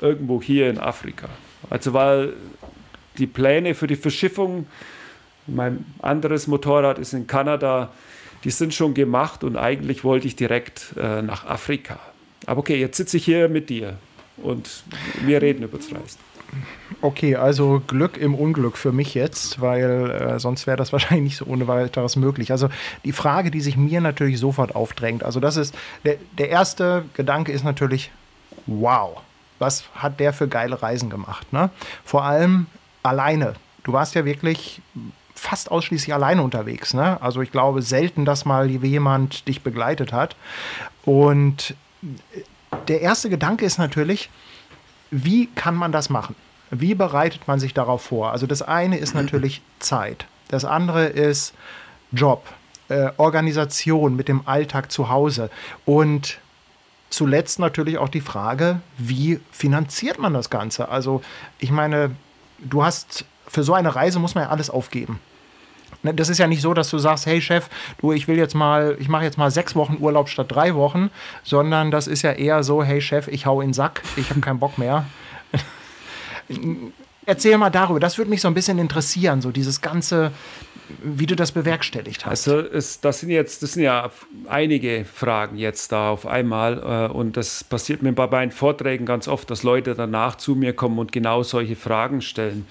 irgendwo 0.00 0.42
hier 0.42 0.68
in 0.68 0.78
Afrika. 0.78 1.28
Also 1.70 1.92
weil 1.92 2.34
die 3.18 3.26
Pläne 3.26 3.74
für 3.74 3.86
die 3.86 3.96
Verschiffung, 3.96 4.66
mein 5.46 5.84
anderes 6.00 6.46
Motorrad 6.46 6.98
ist 6.98 7.12
in 7.12 7.26
Kanada, 7.26 7.90
die 8.44 8.50
sind 8.50 8.74
schon 8.74 8.94
gemacht 8.94 9.42
und 9.44 9.56
eigentlich 9.56 10.04
wollte 10.04 10.26
ich 10.26 10.36
direkt 10.36 10.94
äh, 10.96 11.22
nach 11.22 11.46
Afrika. 11.46 11.98
Aber 12.46 12.60
okay, 12.60 12.78
jetzt 12.78 12.96
sitze 12.96 13.16
ich 13.16 13.24
hier 13.24 13.48
mit 13.48 13.68
dir 13.68 13.98
und 14.36 14.84
wir 15.24 15.42
reden 15.42 15.64
über 15.64 15.78
das 15.78 15.92
Reisen. 15.92 16.18
Okay, 17.00 17.36
also 17.36 17.82
Glück 17.86 18.16
im 18.16 18.34
Unglück 18.34 18.76
für 18.76 18.90
mich 18.90 19.14
jetzt, 19.14 19.60
weil 19.60 20.10
äh, 20.10 20.38
sonst 20.40 20.66
wäre 20.66 20.76
das 20.76 20.92
wahrscheinlich 20.92 21.24
nicht 21.24 21.36
so 21.36 21.46
ohne 21.46 21.68
weiteres 21.68 22.16
möglich. 22.16 22.52
Also 22.52 22.68
die 23.04 23.12
Frage, 23.12 23.50
die 23.50 23.60
sich 23.60 23.76
mir 23.76 24.00
natürlich 24.00 24.38
sofort 24.38 24.74
aufdrängt, 24.74 25.24
also 25.24 25.40
das 25.40 25.56
ist, 25.56 25.74
der, 26.04 26.16
der 26.38 26.48
erste 26.48 27.04
Gedanke 27.14 27.52
ist 27.52 27.64
natürlich, 27.64 28.10
wow, 28.66 29.20
was 29.58 29.84
hat 29.94 30.20
der 30.20 30.32
für 30.32 30.48
geile 30.48 30.82
Reisen 30.82 31.10
gemacht. 31.10 31.52
Ne? 31.52 31.70
Vor 32.04 32.24
allem 32.24 32.66
alleine. 33.02 33.54
Du 33.84 33.92
warst 33.92 34.14
ja 34.14 34.24
wirklich 34.24 34.82
fast 35.34 35.70
ausschließlich 35.70 36.12
alleine 36.12 36.42
unterwegs. 36.42 36.94
Ne? 36.94 37.20
Also 37.22 37.40
ich 37.40 37.52
glaube 37.52 37.82
selten, 37.82 38.24
dass 38.24 38.44
mal 38.44 38.68
jemand 38.68 39.46
dich 39.48 39.62
begleitet 39.62 40.12
hat. 40.12 40.36
Und 41.04 41.74
der 42.88 43.00
erste 43.00 43.30
Gedanke 43.30 43.64
ist 43.64 43.78
natürlich, 43.78 44.30
wie 45.10 45.46
kann 45.46 45.74
man 45.74 45.92
das 45.92 46.10
machen? 46.10 46.34
Wie 46.70 46.94
bereitet 46.94 47.48
man 47.48 47.60
sich 47.60 47.72
darauf 47.72 48.02
vor? 48.02 48.32
Also 48.32 48.46
das 48.46 48.62
eine 48.62 48.98
ist 48.98 49.14
natürlich 49.14 49.62
Zeit. 49.78 50.26
Das 50.48 50.64
andere 50.64 51.06
ist 51.06 51.54
Job, 52.12 52.46
äh, 52.88 53.10
Organisation 53.16 54.16
mit 54.16 54.28
dem 54.28 54.46
Alltag 54.46 54.90
zu 54.92 55.08
Hause. 55.08 55.50
Und 55.86 56.38
zuletzt 57.10 57.58
natürlich 57.58 57.98
auch 57.98 58.08
die 58.08 58.20
Frage, 58.20 58.80
wie 58.96 59.40
finanziert 59.50 60.18
man 60.18 60.34
das 60.34 60.50
Ganze? 60.50 60.88
Also 60.88 61.22
ich 61.58 61.70
meine, 61.70 62.10
du 62.58 62.84
hast 62.84 63.24
für 63.46 63.62
so 63.62 63.74
eine 63.74 63.94
Reise 63.94 64.18
muss 64.18 64.34
man 64.34 64.44
ja 64.44 64.50
alles 64.50 64.70
aufgeben. 64.70 65.20
Ne, 66.02 66.14
das 66.14 66.28
ist 66.28 66.38
ja 66.38 66.46
nicht 66.46 66.62
so, 66.62 66.74
dass 66.74 66.90
du 66.90 66.98
sagst, 66.98 67.26
hey 67.26 67.40
Chef, 67.40 67.68
du, 68.00 68.12
ich 68.12 68.28
will 68.28 68.36
jetzt 68.36 68.54
mal, 68.54 68.96
ich 69.00 69.08
mache 69.08 69.24
jetzt 69.24 69.38
mal 69.38 69.50
sechs 69.50 69.74
Wochen 69.74 69.96
Urlaub 70.00 70.28
statt 70.28 70.46
drei 70.48 70.74
Wochen, 70.74 71.10
sondern 71.42 71.90
das 71.90 72.06
ist 72.06 72.22
ja 72.22 72.32
eher 72.32 72.62
so, 72.62 72.84
hey 72.84 73.00
Chef, 73.00 73.26
ich 73.26 73.46
hau 73.46 73.60
in 73.60 73.68
den 73.68 73.74
Sack, 73.74 74.02
ich 74.16 74.30
habe 74.30 74.40
keinen 74.40 74.60
Bock 74.60 74.78
mehr. 74.78 75.06
Erzähl 77.26 77.58
mal 77.58 77.70
darüber, 77.70 78.00
das 78.00 78.16
würde 78.16 78.30
mich 78.30 78.40
so 78.40 78.48
ein 78.48 78.54
bisschen 78.54 78.78
interessieren, 78.78 79.42
so 79.42 79.50
dieses 79.50 79.80
ganze, 79.80 80.30
wie 81.02 81.26
du 81.26 81.36
das 81.36 81.52
bewerkstelligt 81.52 82.26
hast. 82.26 82.48
Also 82.48 82.60
es, 82.60 83.00
das 83.00 83.20
sind 83.20 83.30
jetzt, 83.30 83.62
das 83.62 83.72
sind 83.72 83.82
ja 83.82 84.10
einige 84.48 85.04
Fragen 85.04 85.56
jetzt 85.56 85.92
da 85.92 86.10
auf 86.10 86.26
einmal 86.26 87.08
äh, 87.10 87.12
und 87.12 87.36
das 87.36 87.64
passiert 87.64 88.02
mir 88.02 88.12
bei 88.12 88.26
meinen 88.26 88.50
Vorträgen 88.52 89.06
ganz 89.06 89.28
oft, 89.28 89.50
dass 89.50 89.62
Leute 89.62 89.94
danach 89.94 90.36
zu 90.36 90.54
mir 90.54 90.72
kommen 90.72 90.98
und 90.98 91.12
genau 91.12 91.42
solche 91.42 91.76
Fragen 91.76 92.20
stellen. 92.22 92.66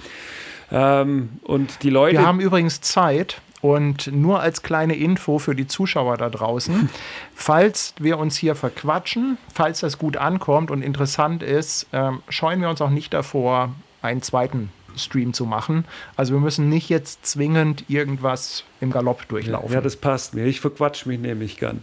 Ähm, 0.72 1.30
und 1.44 1.84
die 1.84 1.90
Leute. 1.90 2.18
Wir 2.18 2.26
haben 2.26 2.40
übrigens 2.40 2.82
Zeit. 2.82 3.42
Und 3.60 4.14
nur 4.14 4.40
als 4.40 4.62
kleine 4.62 4.96
Info 4.96 5.40
für 5.40 5.56
die 5.56 5.66
Zuschauer 5.66 6.18
da 6.18 6.30
draußen, 6.30 6.90
falls 7.36 7.96
wir 7.98 8.20
uns 8.20 8.38
hier 8.38 8.54
verquatschen, 8.54 9.40
falls 9.52 9.80
das 9.80 9.98
gut 9.98 10.16
ankommt 10.16 10.70
und 10.70 10.84
interessant 10.84 11.42
ist, 11.42 11.88
ähm, 11.92 12.22
scheuen 12.30 12.62
wir 12.62 12.70
uns 12.70 12.82
auch 12.82 12.92
nicht 12.92 13.16
davor, 13.16 13.74
einen 14.04 14.22
zweiten 14.22 14.72
Stream 14.98 15.34
zu 15.34 15.46
machen. 15.46 15.86
Also 16.16 16.34
wir 16.34 16.39
müssen 16.39 16.70
nicht 16.70 16.89
jetzt 16.89 17.25
zwingend 17.25 17.86
irgendwas 17.89 18.63
im 18.82 18.92
Galopp 18.92 19.27
durchlaufen. 19.27 19.74
Ja, 19.74 19.82
das 19.82 19.96
passt 19.96 20.34
mir. 20.34 20.46
Ich 20.46 20.60
verquatsch 20.60 21.06
mich 21.06 21.20
nämlich 21.20 21.58
gern. 21.58 21.82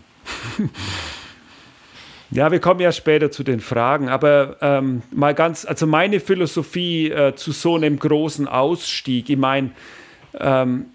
ja, 2.31 2.51
wir 2.51 2.61
kommen 2.61 2.81
ja 2.81 2.93
später 2.93 3.31
zu 3.31 3.43
den 3.43 3.61
Fragen, 3.61 4.09
aber 4.09 4.57
ähm, 4.61 5.03
mal 5.13 5.35
ganz, 5.35 5.65
also 5.65 5.87
meine 5.87 6.21
Philosophie 6.21 7.11
äh, 7.11 7.35
zu 7.35 7.53
so 7.53 7.77
einem 7.77 7.99
großen 7.99 8.49
Ausstieg, 8.49 9.29
ich 9.29 9.37
meine, 9.37 9.71
ähm, 10.39 10.87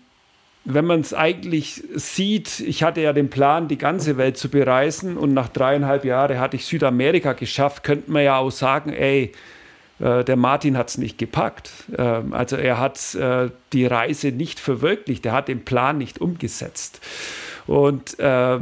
wenn 0.65 0.85
man 0.85 0.99
es 0.99 1.13
eigentlich 1.13 1.83
sieht, 1.95 2.59
ich 2.59 2.83
hatte 2.83 3.01
ja 3.01 3.13
den 3.13 3.29
Plan, 3.29 3.67
die 3.67 3.77
ganze 3.77 4.17
Welt 4.17 4.37
zu 4.37 4.49
bereisen 4.49 5.17
und 5.17 5.33
nach 5.33 5.49
dreieinhalb 5.49 6.05
Jahren 6.05 6.39
hatte 6.39 6.57
ich 6.57 6.65
Südamerika 6.65 7.33
geschafft, 7.33 7.83
könnte 7.83 8.11
man 8.11 8.23
ja 8.23 8.37
auch 8.37 8.51
sagen, 8.51 8.91
ey, 8.93 9.31
der 9.99 10.35
Martin 10.35 10.77
hat 10.77 10.89
es 10.89 10.97
nicht 10.97 11.17
gepackt. 11.17 11.71
Ähm, 11.97 12.33
also 12.33 12.55
er 12.55 12.79
hat 12.79 13.15
äh, 13.15 13.49
die 13.73 13.85
Reise 13.85 14.31
nicht 14.31 14.59
verwirklicht, 14.59 15.25
er 15.25 15.33
hat 15.33 15.47
den 15.47 15.65
Plan 15.65 15.97
nicht 15.97 16.21
umgesetzt. 16.21 17.01
Und 17.67 18.17
äh, 18.19 18.59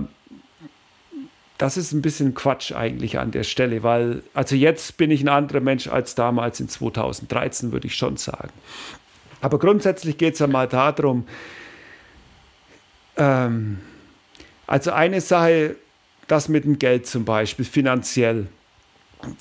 das 1.57 1.77
ist 1.77 1.91
ein 1.91 2.01
bisschen 2.01 2.33
Quatsch 2.33 2.71
eigentlich 2.71 3.19
an 3.19 3.31
der 3.31 3.43
Stelle, 3.43 3.81
weil, 3.81 4.21
also 4.33 4.55
jetzt 4.55 4.97
bin 4.97 5.09
ich 5.11 5.21
ein 5.21 5.29
anderer 5.29 5.59
Mensch 5.59 5.87
als 5.87 6.13
damals 6.13 6.59
in 6.59 6.69
2013, 6.69 7.71
würde 7.71 7.87
ich 7.87 7.95
schon 7.95 8.17
sagen. 8.17 8.53
Aber 9.41 9.59
grundsätzlich 9.59 10.17
geht 10.17 10.33
es 10.33 10.39
ja 10.39 10.47
mal 10.47 10.67
darum, 10.67 11.27
ähm, 13.15 13.79
also 14.67 14.91
eine 14.91 15.21
Sache, 15.21 15.75
das 16.27 16.49
mit 16.49 16.65
dem 16.65 16.77
Geld 16.77 17.07
zum 17.07 17.25
Beispiel, 17.25 17.65
finanziell 17.65 18.47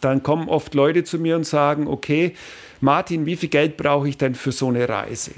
dann 0.01 0.23
kommen 0.23 0.49
oft 0.49 0.75
Leute 0.75 1.05
zu 1.05 1.19
mir 1.19 1.37
und 1.37 1.45
sagen, 1.45 1.87
okay, 1.87 2.35
Martin, 2.81 3.27
wie 3.27 3.37
viel 3.37 3.49
Geld 3.49 3.77
brauche 3.77 4.09
ich 4.09 4.19
denn 4.19 4.35
für 4.35 4.53
so 4.53 4.69
eine 4.69 4.89
Reise? 4.89 5.33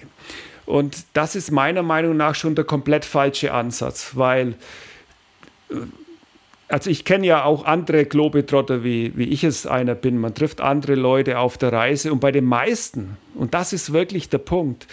Und 0.66 1.04
das 1.14 1.34
ist 1.34 1.50
meiner 1.50 1.82
Meinung 1.82 2.16
nach 2.16 2.34
schon 2.34 2.54
der 2.54 2.64
komplett 2.64 3.04
falsche 3.04 3.54
Ansatz, 3.54 4.12
weil, 4.14 4.54
äh, 5.70 5.76
also 6.68 6.90
ich 6.90 7.06
kenne 7.06 7.26
ja 7.26 7.44
auch 7.44 7.64
andere 7.64 8.04
Globetrotter, 8.04 8.84
wie, 8.84 9.16
wie 9.16 9.24
ich 9.24 9.44
es 9.44 9.66
einer 9.66 9.94
bin. 9.94 10.18
Man 10.18 10.34
trifft 10.34 10.60
andere 10.60 10.94
Leute 10.94 11.38
auf 11.38 11.56
der 11.56 11.72
Reise 11.72 12.12
und 12.12 12.20
bei 12.20 12.32
den 12.32 12.44
meisten, 12.44 13.16
und 13.34 13.54
das 13.54 13.72
ist 13.72 13.94
wirklich 13.94 14.28
der 14.28 14.38
Punkt, 14.38 14.86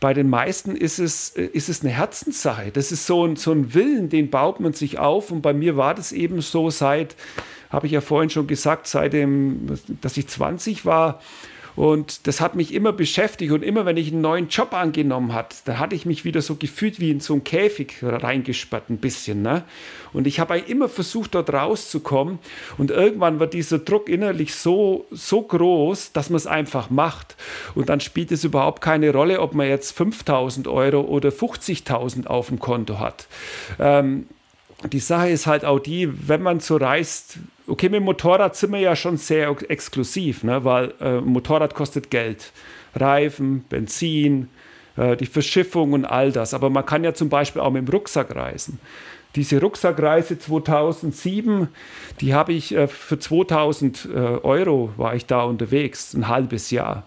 bei 0.00 0.14
den 0.14 0.28
meisten 0.30 0.74
ist 0.74 0.98
es, 0.98 1.28
ist 1.28 1.68
es 1.68 1.82
eine 1.82 1.90
Herzenssache. 1.90 2.72
Das 2.72 2.90
ist 2.90 3.06
so 3.06 3.24
ein, 3.24 3.36
so 3.36 3.52
ein 3.52 3.74
Willen, 3.74 4.08
den 4.08 4.30
baut 4.30 4.58
man 4.58 4.72
sich 4.72 4.98
auf. 4.98 5.30
Und 5.30 5.42
bei 5.42 5.52
mir 5.52 5.76
war 5.76 5.94
das 5.94 6.10
eben 6.10 6.40
so 6.40 6.70
seit 6.70 7.14
habe 7.70 7.86
ich 7.86 7.92
ja 7.92 8.00
vorhin 8.00 8.30
schon 8.30 8.46
gesagt, 8.46 8.86
seitdem, 8.86 9.66
dass 10.00 10.16
ich 10.16 10.28
20 10.28 10.84
war. 10.84 11.20
Und 11.76 12.26
das 12.26 12.40
hat 12.40 12.56
mich 12.56 12.74
immer 12.74 12.92
beschäftigt 12.92 13.52
und 13.52 13.62
immer, 13.62 13.86
wenn 13.86 13.96
ich 13.96 14.12
einen 14.12 14.20
neuen 14.20 14.48
Job 14.48 14.74
angenommen 14.74 15.32
hat, 15.32 15.66
dann 15.66 15.78
hatte 15.78 15.94
ich 15.94 16.04
mich 16.04 16.24
wieder 16.24 16.42
so 16.42 16.56
gefühlt 16.56 17.00
wie 17.00 17.10
in 17.10 17.20
so 17.20 17.32
einen 17.32 17.44
Käfig 17.44 17.96
reingesperrt 18.02 18.90
ein 18.90 18.98
bisschen. 18.98 19.42
Ne? 19.42 19.64
Und 20.12 20.26
ich 20.26 20.40
habe 20.40 20.58
immer 20.58 20.88
versucht, 20.88 21.34
dort 21.34 21.52
rauszukommen. 21.52 22.38
Und 22.76 22.90
irgendwann 22.90 23.38
wird 23.38 23.54
dieser 23.54 23.78
Druck 23.78 24.08
innerlich 24.08 24.54
so, 24.54 25.06
so 25.10 25.42
groß, 25.42 26.12
dass 26.12 26.28
man 26.28 26.38
es 26.38 26.46
einfach 26.46 26.90
macht. 26.90 27.36
Und 27.74 27.88
dann 27.88 28.00
spielt 28.00 28.32
es 28.32 28.44
überhaupt 28.44 28.82
keine 28.82 29.12
Rolle, 29.12 29.40
ob 29.40 29.54
man 29.54 29.68
jetzt 29.68 29.96
5000 29.96 30.66
Euro 30.66 31.00
oder 31.02 31.30
50.000 31.30 32.26
auf 32.26 32.48
dem 32.48 32.58
Konto 32.58 32.98
hat. 32.98 33.26
Ähm, 33.78 34.26
die 34.92 35.00
Sache 35.00 35.28
ist 35.28 35.46
halt 35.46 35.64
auch 35.64 35.78
die, 35.78 36.28
wenn 36.28 36.42
man 36.42 36.60
so 36.60 36.76
reist, 36.76 37.38
okay, 37.70 37.88
mit 37.88 38.00
dem 38.00 38.04
Motorrad 38.04 38.56
sind 38.56 38.72
wir 38.72 38.80
ja 38.80 38.96
schon 38.96 39.16
sehr 39.16 39.54
exklusiv, 39.68 40.44
ne? 40.44 40.64
weil 40.64 40.94
äh, 41.00 41.20
Motorrad 41.20 41.74
kostet 41.74 42.10
Geld. 42.10 42.52
Reifen, 42.94 43.64
Benzin, 43.68 44.48
äh, 44.96 45.16
die 45.16 45.26
Verschiffung 45.26 45.92
und 45.92 46.04
all 46.04 46.32
das. 46.32 46.54
Aber 46.54 46.70
man 46.70 46.84
kann 46.84 47.04
ja 47.04 47.14
zum 47.14 47.28
Beispiel 47.28 47.62
auch 47.62 47.70
mit 47.70 47.86
dem 47.86 47.92
Rucksack 47.92 48.34
reisen. 48.34 48.80
Diese 49.36 49.60
Rucksackreise 49.60 50.38
2007, 50.38 51.68
die 52.20 52.34
habe 52.34 52.52
ich 52.52 52.74
äh, 52.74 52.88
für 52.88 53.18
2000 53.18 54.08
äh, 54.12 54.18
Euro 54.18 54.92
war 54.96 55.14
ich 55.14 55.26
da 55.26 55.44
unterwegs, 55.44 56.14
ein 56.14 56.26
halbes 56.26 56.70
Jahr. 56.70 57.04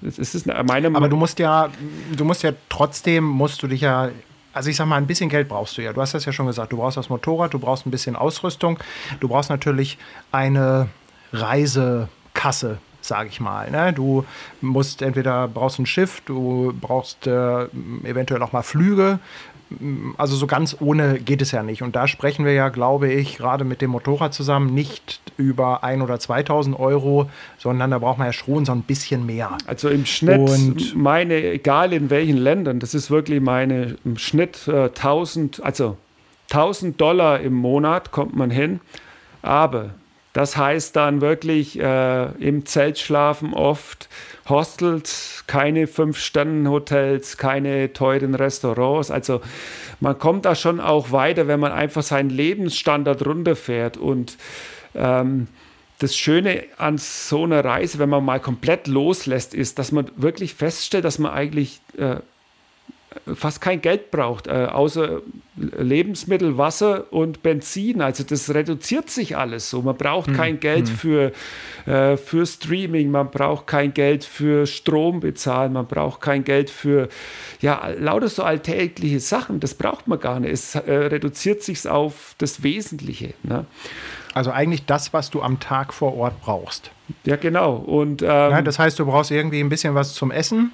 Das 0.00 0.18
ist 0.18 0.46
meine 0.46 0.88
Aber 0.94 1.08
du 1.08 1.16
musst 1.16 1.38
ja, 1.38 1.70
du 2.14 2.24
musst 2.24 2.42
ja 2.42 2.52
trotzdem, 2.68 3.24
musst 3.24 3.62
du 3.62 3.66
dich 3.66 3.80
ja 3.80 4.10
also 4.56 4.70
ich 4.70 4.76
sag 4.76 4.86
mal, 4.86 4.96
ein 4.96 5.06
bisschen 5.06 5.28
Geld 5.28 5.48
brauchst 5.48 5.76
du 5.76 5.82
ja. 5.82 5.92
Du 5.92 6.00
hast 6.00 6.14
das 6.14 6.24
ja 6.24 6.32
schon 6.32 6.46
gesagt. 6.46 6.72
Du 6.72 6.78
brauchst 6.78 6.96
das 6.96 7.10
Motorrad, 7.10 7.52
du 7.52 7.58
brauchst 7.58 7.84
ein 7.84 7.90
bisschen 7.90 8.16
Ausrüstung, 8.16 8.78
du 9.20 9.28
brauchst 9.28 9.50
natürlich 9.50 9.98
eine 10.32 10.88
Reisekasse, 11.34 12.78
sage 13.02 13.28
ich 13.28 13.38
mal. 13.38 13.70
Ne? 13.70 13.92
Du 13.92 14.24
musst 14.62 15.02
entweder 15.02 15.46
brauchst 15.46 15.78
ein 15.78 15.84
Schiff, 15.84 16.22
du 16.24 16.72
brauchst 16.80 17.26
äh, 17.26 17.64
eventuell 18.04 18.42
auch 18.42 18.52
mal 18.52 18.62
Flüge, 18.62 19.18
also 20.16 20.36
so 20.36 20.46
ganz 20.46 20.76
ohne 20.80 21.18
geht 21.18 21.42
es 21.42 21.50
ja 21.50 21.62
nicht. 21.62 21.82
Und 21.82 21.96
da 21.96 22.06
sprechen 22.06 22.44
wir 22.44 22.52
ja, 22.52 22.68
glaube 22.68 23.12
ich, 23.12 23.36
gerade 23.36 23.64
mit 23.64 23.82
dem 23.82 23.90
Motorrad 23.90 24.32
zusammen 24.32 24.72
nicht 24.72 25.20
über 25.36 25.82
1.000 25.82 26.02
oder 26.02 26.14
2.000 26.14 26.78
Euro, 26.78 27.28
sondern 27.58 27.90
da 27.90 27.98
braucht 27.98 28.18
man 28.18 28.28
ja 28.28 28.32
schon 28.32 28.64
so 28.64 28.72
ein 28.72 28.82
bisschen 28.82 29.26
mehr. 29.26 29.58
Also 29.66 29.88
im 29.88 30.06
Schnitt, 30.06 30.38
und 30.38 30.94
meine, 30.94 31.34
egal 31.34 31.92
in 31.92 32.10
welchen 32.10 32.36
Ländern, 32.36 32.78
das 32.78 32.94
ist 32.94 33.10
wirklich 33.10 33.40
meine, 33.40 33.96
im 34.04 34.18
Schnitt 34.18 34.68
äh, 34.68 34.84
1000, 34.84 35.62
also 35.62 35.96
1000 36.50 37.00
Dollar 37.00 37.40
im 37.40 37.54
Monat 37.54 38.12
kommt 38.12 38.36
man 38.36 38.50
hin. 38.50 38.80
Aber 39.42 39.90
das 40.36 40.58
heißt 40.58 40.94
dann 40.94 41.22
wirklich 41.22 41.80
äh, 41.80 42.26
im 42.46 42.66
Zelt 42.66 42.98
schlafen 42.98 43.54
oft 43.54 44.10
Hostels, 44.50 45.44
keine 45.46 45.86
Fünf-Sterne-Hotels, 45.86 47.38
keine 47.38 47.94
teuren 47.94 48.34
Restaurants. 48.34 49.10
Also 49.10 49.40
man 49.98 50.18
kommt 50.18 50.44
da 50.44 50.54
schon 50.54 50.78
auch 50.78 51.10
weiter, 51.10 51.48
wenn 51.48 51.58
man 51.58 51.72
einfach 51.72 52.02
seinen 52.02 52.28
Lebensstandard 52.28 53.24
runterfährt. 53.24 53.96
Und 53.96 54.36
ähm, 54.94 55.46
das 56.00 56.14
Schöne 56.14 56.64
an 56.76 56.98
so 56.98 57.44
einer 57.44 57.64
Reise, 57.64 57.98
wenn 57.98 58.10
man 58.10 58.22
mal 58.22 58.38
komplett 58.38 58.88
loslässt, 58.88 59.54
ist, 59.54 59.78
dass 59.78 59.90
man 59.90 60.10
wirklich 60.16 60.52
feststellt, 60.52 61.06
dass 61.06 61.18
man 61.18 61.32
eigentlich 61.32 61.80
äh, 61.96 62.16
fast 63.34 63.60
kein 63.60 63.80
Geld 63.80 64.10
braucht, 64.10 64.46
äh, 64.46 64.66
außer 64.70 65.22
Lebensmittel, 65.56 66.58
Wasser 66.58 67.12
und 67.12 67.42
Benzin. 67.42 68.02
Also 68.02 68.24
das 68.24 68.52
reduziert 68.52 69.08
sich 69.08 69.36
alles 69.36 69.70
so. 69.70 69.82
Man 69.82 69.96
braucht 69.96 70.28
hm. 70.28 70.36
kein 70.36 70.60
Geld 70.60 70.88
hm. 70.88 70.96
für, 70.96 71.32
äh, 71.86 72.16
für 72.16 72.46
Streaming, 72.46 73.10
man 73.10 73.30
braucht 73.30 73.66
kein 73.66 73.94
Geld 73.94 74.24
für 74.24 74.66
Strom 74.66 75.20
bezahlen, 75.20 75.72
man 75.72 75.86
braucht 75.86 76.20
kein 76.20 76.44
Geld 76.44 76.68
für 76.68 77.08
ja, 77.60 77.88
lauter 77.98 78.28
so 78.28 78.42
alltägliche 78.42 79.20
Sachen. 79.20 79.60
Das 79.60 79.74
braucht 79.74 80.08
man 80.08 80.20
gar 80.20 80.40
nicht. 80.40 80.52
Es 80.52 80.74
äh, 80.74 80.92
reduziert 80.92 81.62
sich 81.62 81.88
auf 81.88 82.34
das 82.38 82.62
Wesentliche. 82.62 83.34
Ne? 83.42 83.64
Also 84.34 84.50
eigentlich 84.50 84.84
das, 84.84 85.14
was 85.14 85.30
du 85.30 85.40
am 85.40 85.60
Tag 85.60 85.94
vor 85.94 86.16
Ort 86.16 86.42
brauchst. 86.42 86.90
Ja, 87.24 87.36
genau. 87.36 87.76
Und, 87.76 88.20
ähm, 88.20 88.28
ja, 88.28 88.62
das 88.62 88.78
heißt, 88.78 88.98
du 88.98 89.06
brauchst 89.06 89.30
irgendwie 89.30 89.60
ein 89.60 89.68
bisschen 89.68 89.94
was 89.94 90.12
zum 90.12 90.30
Essen 90.30 90.72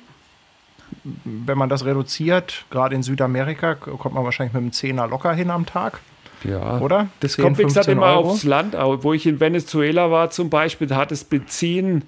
wenn 1.25 1.59
man 1.59 1.69
das 1.69 1.85
reduziert, 1.85 2.65
gerade 2.71 2.95
in 2.95 3.03
Südamerika, 3.03 3.75
kommt 3.75 4.15
man 4.15 4.25
wahrscheinlich 4.25 4.55
mit 4.55 4.63
einem 4.63 4.73
Zehner 4.73 5.07
locker 5.07 5.33
hin 5.33 5.51
am 5.51 5.67
Tag. 5.67 6.01
Ja, 6.45 6.79
oder? 6.79 7.09
Das 7.21 7.35
10, 7.35 7.45
kommt, 7.45 7.59
wie 7.59 7.65
gesagt, 7.65 7.89
immer 7.89 8.07
Euro. 8.07 8.31
aufs 8.31 8.45
Land. 8.45 8.75
Wo 8.75 9.13
ich 9.13 9.27
in 9.27 9.41
Venezuela 9.41 10.11
war 10.11 10.31
zum 10.31 10.49
Beispiel, 10.51 10.87
da 10.87 10.97
hat 10.97 11.11
das 11.11 11.25
Benzin, 11.25 12.05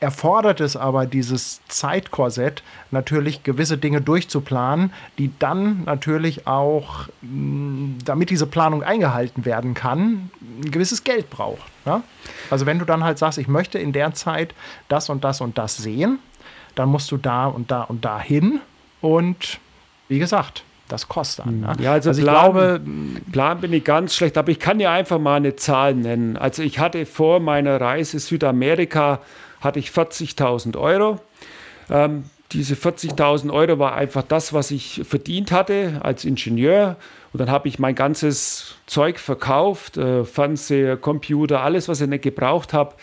erfordert 0.00 0.60
es 0.60 0.76
aber 0.76 1.06
dieses 1.06 1.60
Zeitkorsett 1.66 2.62
natürlich 2.90 3.42
gewisse 3.42 3.78
Dinge 3.78 4.00
durchzuplanen, 4.00 4.92
die 5.18 5.32
dann 5.38 5.84
natürlich 5.84 6.46
auch, 6.46 7.08
mm, 7.22 7.98
damit 8.04 8.30
diese 8.30 8.46
Planung 8.46 8.82
eingehalten 8.82 9.44
werden 9.44 9.74
kann, 9.74 10.30
ein 10.40 10.70
gewisses 10.70 11.02
Geld 11.02 11.30
braucht. 11.30 11.66
Ja? 11.84 12.02
Also 12.50 12.66
wenn 12.66 12.78
du 12.78 12.84
dann 12.84 13.02
halt 13.02 13.18
sagst, 13.18 13.38
ich 13.38 13.48
möchte 13.48 13.78
in 13.78 13.92
der 13.92 14.14
Zeit 14.14 14.54
das 14.88 15.10
und 15.10 15.24
das 15.24 15.40
und 15.40 15.58
das 15.58 15.76
sehen, 15.76 16.20
dann 16.74 16.88
musst 16.88 17.10
du 17.10 17.16
da 17.16 17.46
und 17.46 17.70
da 17.72 17.82
und 17.82 18.04
da 18.04 18.20
hin 18.20 18.60
und 19.00 19.58
wie 20.08 20.18
gesagt, 20.18 20.64
das 20.88 21.08
kostet 21.08 21.46
dann. 21.46 21.60
Ne? 21.60 21.72
Ja, 21.80 21.92
also, 21.92 22.10
also 22.10 22.22
Plan, 22.22 22.34
ich 22.34 22.40
glaube, 22.40 22.80
Plan 23.32 23.60
bin 23.60 23.72
ich 23.72 23.84
ganz 23.84 24.14
schlecht, 24.14 24.36
aber 24.38 24.50
ich 24.50 24.58
kann 24.58 24.80
ja 24.80 24.92
einfach 24.92 25.18
mal 25.18 25.36
eine 25.36 25.56
Zahl 25.56 25.94
nennen. 25.94 26.36
Also 26.36 26.62
ich 26.62 26.78
hatte 26.78 27.06
vor 27.06 27.40
meiner 27.40 27.80
Reise 27.80 28.18
Südamerika 28.18 29.20
hatte 29.60 29.78
ich 29.78 29.90
40.000 29.90 30.76
Euro. 30.78 31.20
Ähm, 31.90 32.24
diese 32.52 32.74
40.000 32.74 33.52
Euro 33.52 33.78
war 33.78 33.94
einfach 33.94 34.22
das, 34.22 34.52
was 34.52 34.70
ich 34.70 35.02
verdient 35.04 35.52
hatte 35.52 36.00
als 36.02 36.24
Ingenieur. 36.24 36.96
Und 37.32 37.40
dann 37.40 37.50
habe 37.50 37.68
ich 37.68 37.78
mein 37.78 37.94
ganzes 37.94 38.76
Zeug 38.86 39.18
verkauft, 39.18 39.98
äh, 39.98 40.24
Fernseher, 40.24 40.96
Computer, 40.96 41.60
alles, 41.60 41.88
was 41.88 42.00
ich 42.00 42.08
nicht 42.08 42.22
gebraucht 42.22 42.72
habe, 42.72 42.94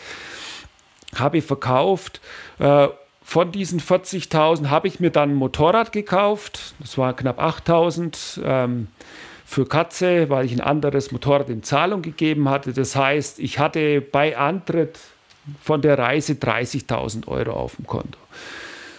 habe 1.14 1.38
ich 1.38 1.44
verkauft. 1.44 2.20
Äh, 2.58 2.88
von 3.28 3.50
diesen 3.50 3.80
40.000 3.80 4.70
habe 4.70 4.86
ich 4.86 5.00
mir 5.00 5.10
dann 5.10 5.30
ein 5.30 5.34
Motorrad 5.34 5.90
gekauft. 5.90 6.74
Das 6.78 6.96
war 6.96 7.14
knapp 7.16 7.42
8.000 7.42 8.40
ähm, 8.44 8.86
für 9.44 9.66
Katze, 9.66 10.30
weil 10.30 10.46
ich 10.46 10.52
ein 10.52 10.60
anderes 10.60 11.10
Motorrad 11.10 11.50
in 11.50 11.64
Zahlung 11.64 12.02
gegeben 12.02 12.48
hatte. 12.48 12.72
Das 12.72 12.94
heißt, 12.94 13.40
ich 13.40 13.58
hatte 13.58 14.00
bei 14.00 14.38
Antritt 14.38 15.00
von 15.60 15.82
der 15.82 15.98
Reise 15.98 16.34
30.000 16.34 17.26
Euro 17.26 17.50
auf 17.50 17.74
dem 17.74 17.88
Konto. 17.88 18.16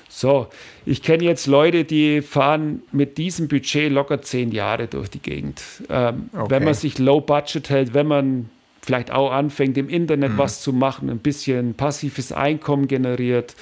So, 0.09 0.47
ich 0.85 1.01
kenne 1.03 1.23
jetzt 1.23 1.47
Leute, 1.47 1.85
die 1.85 2.21
fahren 2.21 2.81
mit 2.91 3.17
diesem 3.17 3.47
Budget 3.47 3.89
locker 3.89 4.21
zehn 4.21 4.51
Jahre 4.51 4.87
durch 4.87 5.09
die 5.09 5.19
Gegend. 5.19 5.61
Ähm, 5.89 6.29
okay. 6.33 6.47
Wenn 6.49 6.65
man 6.65 6.73
sich 6.73 6.99
low 6.99 7.21
budget 7.21 7.69
hält, 7.69 7.93
wenn 7.93 8.07
man 8.07 8.49
vielleicht 8.81 9.09
auch 9.09 9.31
anfängt, 9.31 9.77
im 9.77 9.87
Internet 9.87 10.33
mhm. 10.33 10.37
was 10.37 10.61
zu 10.61 10.73
machen, 10.73 11.09
ein 11.09 11.19
bisschen 11.19 11.75
passives 11.75 12.33
Einkommen 12.33 12.89
generiert, 12.89 13.55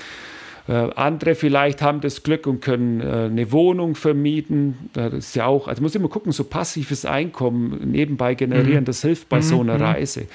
äh, 0.67 0.73
andere 0.95 1.36
vielleicht 1.36 1.82
haben 1.82 2.01
das 2.01 2.23
Glück 2.23 2.47
und 2.47 2.62
können 2.62 3.01
äh, 3.01 3.25
eine 3.25 3.51
Wohnung 3.51 3.95
vermieten. 3.95 4.89
Das 4.93 5.13
ist 5.13 5.36
ja 5.36 5.45
auch, 5.45 5.67
also 5.67 5.82
muss 5.82 5.95
immer 5.95 6.10
gucken, 6.10 6.32
so 6.32 6.43
passives 6.43 7.06
Einkommen 7.06 7.91
nebenbei 7.91 8.36
generieren, 8.36 8.82
mhm. 8.82 8.86
das 8.86 9.01
hilft 9.01 9.30
bei 9.30 9.38
mhm. 9.38 9.43
so 9.43 9.62
einer 9.62 9.75
mhm. 9.75 9.84
Reise. 9.84 10.28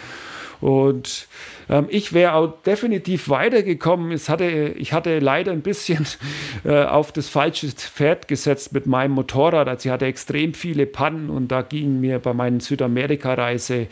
Und 0.61 1.27
ähm, 1.71 1.87
ich 1.89 2.13
wäre 2.13 2.35
auch 2.35 2.63
definitiv 2.63 3.29
weitergekommen. 3.29 4.13
Es 4.13 4.29
hatte, 4.29 4.75
ich 4.77 4.93
hatte 4.93 5.19
leider 5.19 5.53
ein 5.53 5.63
bisschen 5.63 6.07
äh, 6.65 6.85
auf 6.85 7.13
das 7.13 7.29
falsche 7.29 7.69
Pferd 7.69 8.29
gesetzt 8.29 8.73
mit 8.73 8.87
meinem 8.87 9.13
Motorrad. 9.13 9.69
Also 9.69 9.89
ich 9.89 9.93
hatte 9.93 10.07
extrem 10.07 10.55
viele 10.55 10.87
Pannen 10.87 11.31
und 11.31 11.49
da 11.49 11.63
ging 11.63 12.01
mir 12.01 12.19
bei 12.19 12.35
meinen 12.35 12.61
Südamerika-Reise 12.61 13.89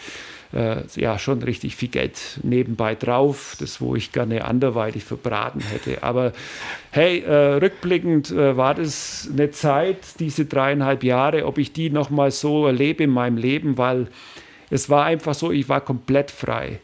äh, 0.52 0.82
ja 0.96 1.18
schon 1.18 1.42
richtig 1.42 1.76
viel 1.76 1.88
Geld 1.88 2.40
nebenbei 2.42 2.94
drauf, 2.94 3.56
das 3.58 3.80
wo 3.80 3.96
ich 3.96 4.12
gerne 4.12 4.44
anderweitig 4.44 5.04
verbraten 5.04 5.60
hätte. 5.60 6.02
Aber 6.02 6.32
hey, 6.90 7.20
äh, 7.20 7.54
rückblickend 7.54 8.30
äh, 8.30 8.56
war 8.56 8.74
das 8.74 9.28
eine 9.32 9.50
Zeit, 9.50 9.98
diese 10.20 10.46
dreieinhalb 10.46 11.04
Jahre, 11.04 11.46
ob 11.46 11.58
ich 11.58 11.72
die 11.72 11.90
nochmal 11.90 12.30
so 12.30 12.66
erlebe 12.66 13.04
in 13.04 13.10
meinem 13.10 13.36
Leben, 13.36 13.78
weil 13.78 14.08
es 14.70 14.90
war 14.90 15.04
einfach 15.04 15.34
so, 15.34 15.50
ich 15.50 15.68
war 15.68 15.80
komplett 15.80 16.30
frei. 16.30 16.80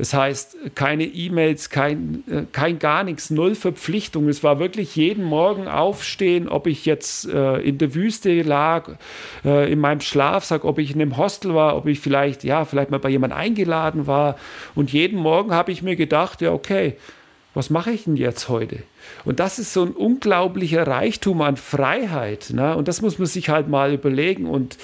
Das 0.00 0.14
heißt, 0.14 0.56
keine 0.74 1.04
E-Mails, 1.04 1.68
kein, 1.68 2.24
äh, 2.26 2.44
kein 2.50 2.78
gar 2.78 3.04
nichts, 3.04 3.28
null 3.28 3.54
Verpflichtung. 3.54 4.30
Es 4.30 4.42
war 4.42 4.58
wirklich 4.58 4.96
jeden 4.96 5.22
Morgen 5.22 5.68
aufstehen, 5.68 6.48
ob 6.48 6.66
ich 6.66 6.86
jetzt 6.86 7.28
äh, 7.28 7.58
in 7.58 7.76
der 7.76 7.94
Wüste 7.94 8.40
lag, 8.40 8.92
äh, 9.44 9.70
in 9.70 9.78
meinem 9.78 10.00
Schlafsack, 10.00 10.64
ob 10.64 10.78
ich 10.78 10.94
in 10.94 11.02
einem 11.02 11.18
Hostel 11.18 11.54
war, 11.54 11.76
ob 11.76 11.86
ich 11.86 12.00
vielleicht, 12.00 12.44
ja, 12.44 12.64
vielleicht 12.64 12.90
mal 12.90 12.98
bei 12.98 13.10
jemandem 13.10 13.38
eingeladen 13.38 14.06
war. 14.06 14.38
Und 14.74 14.90
jeden 14.90 15.18
Morgen 15.18 15.52
habe 15.52 15.70
ich 15.70 15.82
mir 15.82 15.96
gedacht, 15.96 16.40
ja, 16.40 16.50
okay, 16.50 16.96
was 17.52 17.68
mache 17.68 17.90
ich 17.90 18.04
denn 18.04 18.16
jetzt 18.16 18.48
heute? 18.48 18.78
Und 19.26 19.38
das 19.38 19.58
ist 19.58 19.74
so 19.74 19.82
ein 19.82 19.90
unglaublicher 19.90 20.86
Reichtum 20.86 21.42
an 21.42 21.58
Freiheit. 21.58 22.52
Ne? 22.54 22.74
Und 22.74 22.88
das 22.88 23.02
muss 23.02 23.18
man 23.18 23.26
sich 23.26 23.50
halt 23.50 23.68
mal 23.68 23.92
überlegen. 23.92 24.46
Und 24.46 24.78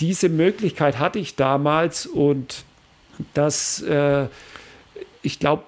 diese 0.00 0.30
Möglichkeit 0.30 0.98
hatte 0.98 1.18
ich 1.18 1.36
damals 1.36 2.06
und 2.06 2.64
das 3.34 3.82
äh, 3.82 4.26
ich 5.24 5.38
glaube, 5.38 5.64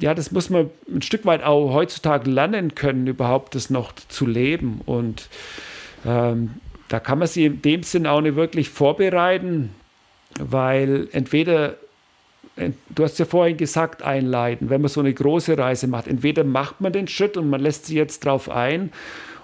ja, 0.00 0.14
das 0.14 0.30
muss 0.30 0.50
man 0.50 0.70
ein 0.92 1.02
Stück 1.02 1.24
weit 1.24 1.42
auch 1.42 1.72
heutzutage 1.72 2.30
lernen 2.30 2.74
können, 2.74 3.06
überhaupt 3.06 3.54
das 3.54 3.70
noch 3.70 3.92
zu 4.08 4.26
leben. 4.26 4.80
Und 4.86 5.28
ähm, 6.04 6.54
da 6.88 7.00
kann 7.00 7.18
man 7.18 7.28
sich 7.28 7.44
in 7.44 7.62
dem 7.62 7.82
Sinn 7.82 8.06
auch 8.06 8.20
nicht 8.20 8.36
wirklich 8.36 8.68
vorbereiten, 8.68 9.74
weil 10.38 11.08
entweder, 11.12 11.76
du 12.88 13.04
hast 13.04 13.18
ja 13.18 13.24
vorhin 13.24 13.56
gesagt, 13.56 14.02
einleiten, 14.02 14.68
wenn 14.68 14.80
man 14.80 14.90
so 14.90 15.00
eine 15.00 15.14
große 15.14 15.56
Reise 15.56 15.86
macht, 15.86 16.08
entweder 16.08 16.44
macht 16.44 16.80
man 16.80 16.92
den 16.92 17.08
Schritt 17.08 17.36
und 17.36 17.48
man 17.48 17.60
lässt 17.60 17.86
sich 17.86 17.96
jetzt 17.96 18.24
drauf 18.24 18.50
ein 18.50 18.92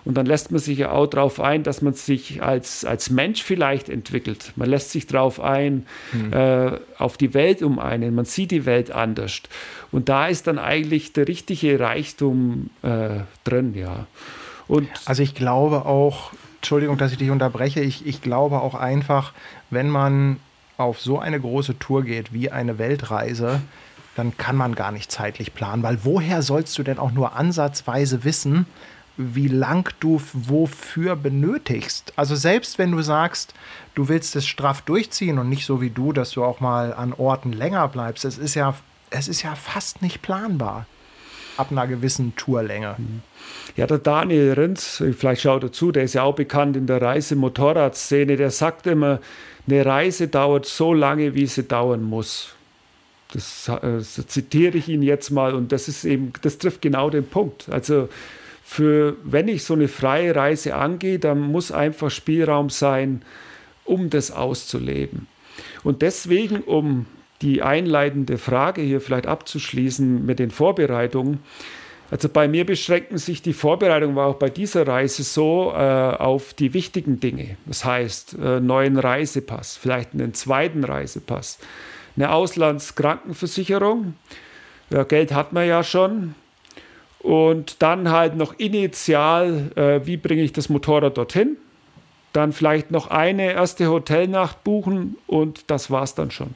und 0.05 0.15
dann 0.15 0.27
lässt 0.27 0.51
man 0.51 0.61
sich 0.61 0.79
ja 0.79 0.93
auch 0.93 1.07
darauf 1.07 1.41
ein, 1.41 1.63
dass 1.63 1.83
man 1.83 1.95
sich 1.95 2.43
als, 2.43 2.85
als 2.85 3.11
Mensch 3.11 3.43
vielleicht 3.43 3.89
entwickelt. 3.89 4.53
Man 4.57 4.69
lässt 4.69 4.91
sich 4.91 5.07
darauf 5.07 5.41
ein, 5.41 5.87
mhm. 6.13 6.33
äh, 6.33 6.79
auf 6.99 7.17
die 7.17 7.35
Welt 7.35 7.63
um 7.63 7.79
einen. 7.79 8.15
Man 8.15 8.25
sieht 8.25 8.51
die 8.51 8.67
Welt 8.67 8.91
anders. 8.91 9.43
Und 9.93 10.09
da 10.09 10.27
ist 10.27 10.47
dann 10.47 10.59
eigentlich 10.59 11.13
der 11.13 11.29
richtige 11.29 11.79
Reichtum 11.79 12.71
äh, 12.83 13.21
drin, 13.45 13.75
ja. 13.75 14.07
Und 14.69 14.89
also 15.05 15.23
ich 15.23 15.35
glaube 15.35 15.85
auch, 15.85 16.33
Entschuldigung, 16.59 16.97
dass 16.97 17.13
ich 17.13 17.19
dich 17.19 17.31
unterbreche, 17.31 17.81
ich, 17.81 18.07
ich 18.07 18.23
glaube 18.23 18.61
auch 18.61 18.75
einfach, 18.75 19.33
wenn 19.71 19.89
man 19.89 20.39
auf 20.77 21.01
so 21.01 21.19
eine 21.19 21.41
große 21.41 21.79
Tour 21.79 22.05
geht 22.05 22.33
wie 22.33 22.51
eine 22.51 22.79
Weltreise, 22.79 23.61
dann 24.17 24.37
kann 24.37 24.57
man 24.57 24.75
gar 24.75 24.93
nicht 24.93 25.11
zeitlich 25.11 25.55
planen, 25.55 25.83
weil 25.83 26.05
woher 26.05 26.43
sollst 26.43 26.77
du 26.79 26.83
denn 26.83 26.99
auch 26.99 27.13
nur 27.13 27.35
ansatzweise 27.35 28.25
wissen, 28.25 28.67
wie 29.35 29.49
lang 29.49 29.93
du 30.01 30.21
wofür 30.33 31.17
benötigst. 31.17 32.13
Also 32.17 32.35
selbst 32.35 32.79
wenn 32.79 32.93
du 32.93 33.03
sagst, 33.03 33.55
du 33.95 34.09
willst 34.09 34.37
es 34.37 34.47
straff 34.47 34.83
durchziehen 34.83 35.39
und 35.39 35.49
nicht 35.49 35.67
so 35.67 35.81
wie 35.81 35.91
du, 35.91 36.13
dass 36.13 36.33
du 36.33 36.45
auch 36.45 36.61
mal 36.61 36.95
an 36.95 37.13
Orten 37.13 37.53
länger 37.53 37.87
bleibst, 37.89 38.25
es 38.25 38.39
ist 38.39 38.55
ja, 38.55 38.75
es 39.11 39.29
ist 39.29 39.43
ja 39.43 39.55
fast 39.55 40.03
nicht 40.03 40.23
planbar 40.23 40.87
ab 41.57 41.69
einer 41.71 41.87
gewissen 41.87 42.35
Tourlänge. 42.37 42.95
Mhm. 42.99 43.23
Ja, 43.77 43.87
der 43.87 43.99
Daniel 43.99 44.53
Rinz, 44.55 45.03
vielleicht 45.17 45.43
schaut 45.43 45.63
er 45.63 45.73
zu, 45.73 45.93
der 45.93 46.05
ist 46.05 46.15
ja 46.15 46.23
auch 46.23 46.35
bekannt 46.35 46.77
in 46.77 46.87
der 46.87 47.03
Reisemotorradszene, 47.03 48.37
der 48.37 48.51
sagt 48.51 48.87
immer, 48.87 49.21
eine 49.67 49.85
Reise 49.85 50.29
dauert 50.29 50.67
so 50.67 50.93
lange, 50.95 51.35
wie 51.35 51.47
sie 51.47 51.65
dauern 51.65 52.03
muss. 52.03 52.55
Das, 53.33 53.69
äh, 53.69 53.79
das 53.81 54.27
zitiere 54.27 54.77
ich 54.79 54.89
ihn 54.89 55.03
jetzt 55.03 55.31
mal 55.31 55.55
und 55.55 55.71
das 55.73 55.89
ist 55.89 56.05
eben, 56.05 56.33
das 56.43 56.59
trifft 56.59 56.83
genau 56.83 57.11
den 57.11 57.27
Punkt. 57.27 57.69
Also 57.71 58.09
für, 58.71 59.17
wenn 59.25 59.49
ich 59.49 59.65
so 59.65 59.75
eine 59.75 59.89
freie 59.89 60.37
Reise 60.37 60.77
angehe, 60.77 61.19
dann 61.19 61.41
muss 61.41 61.73
einfach 61.73 62.09
Spielraum 62.09 62.71
sein, 62.71 63.23
um 63.85 64.11
das 64.11 64.31
auszuleben. 64.31 65.27
Und 65.83 66.03
deswegen, 66.03 66.61
um 66.61 67.07
die 67.43 67.63
einleitende 67.63 68.39
Frage 68.39 68.81
hier 68.81 69.01
vielleicht 69.01 69.27
abzuschließen 69.27 70.25
mit 70.25 70.39
den 70.39 70.53
Vorbereitungen, 70.53 71.41
also 72.13 72.29
bei 72.29 72.47
mir 72.47 72.65
beschränken 72.65 73.19
sich 73.19 73.43
die 73.43 73.55
Vorbereitungen, 73.55 74.15
war 74.15 74.29
auch 74.29 74.39
bei 74.39 74.51
dieser 74.51 74.87
Reise 74.87 75.25
so, 75.25 75.73
äh, 75.75 75.77
auf 75.77 76.55
die 76.55 76.73
wichtigen 76.73 77.19
Dinge. 77.19 77.57
Das 77.67 77.85
heißt, 77.85 78.37
äh, 78.41 78.61
neuen 78.61 78.99
Reisepass, 78.99 79.79
vielleicht 79.79 80.13
einen 80.15 80.33
zweiten 80.33 80.85
Reisepass, 80.85 81.59
eine 82.15 82.31
Auslandskrankenversicherung. 82.31 84.15
Ja, 84.91 85.03
Geld 85.03 85.35
hat 85.35 85.53
man 85.53 85.67
ja 85.67 85.83
schon, 85.83 86.37
und 87.23 87.83
dann 87.83 88.11
halt 88.11 88.37
noch 88.37 88.59
initial, 88.59 89.71
äh, 89.77 90.07
wie 90.07 90.17
bringe 90.17 90.43
ich 90.43 90.53
das 90.53 90.69
Motorrad 90.69 91.17
dorthin? 91.19 91.57
Dann 92.33 92.53
vielleicht 92.53 92.91
noch 92.91 93.09
eine 93.09 93.53
erste 93.53 93.91
Hotelnacht 93.91 94.65
buchen 94.65 95.17
und 95.27 95.71
das 95.71 95.91
war's 95.91 96.15
dann 96.15 96.31
schon. 96.31 96.55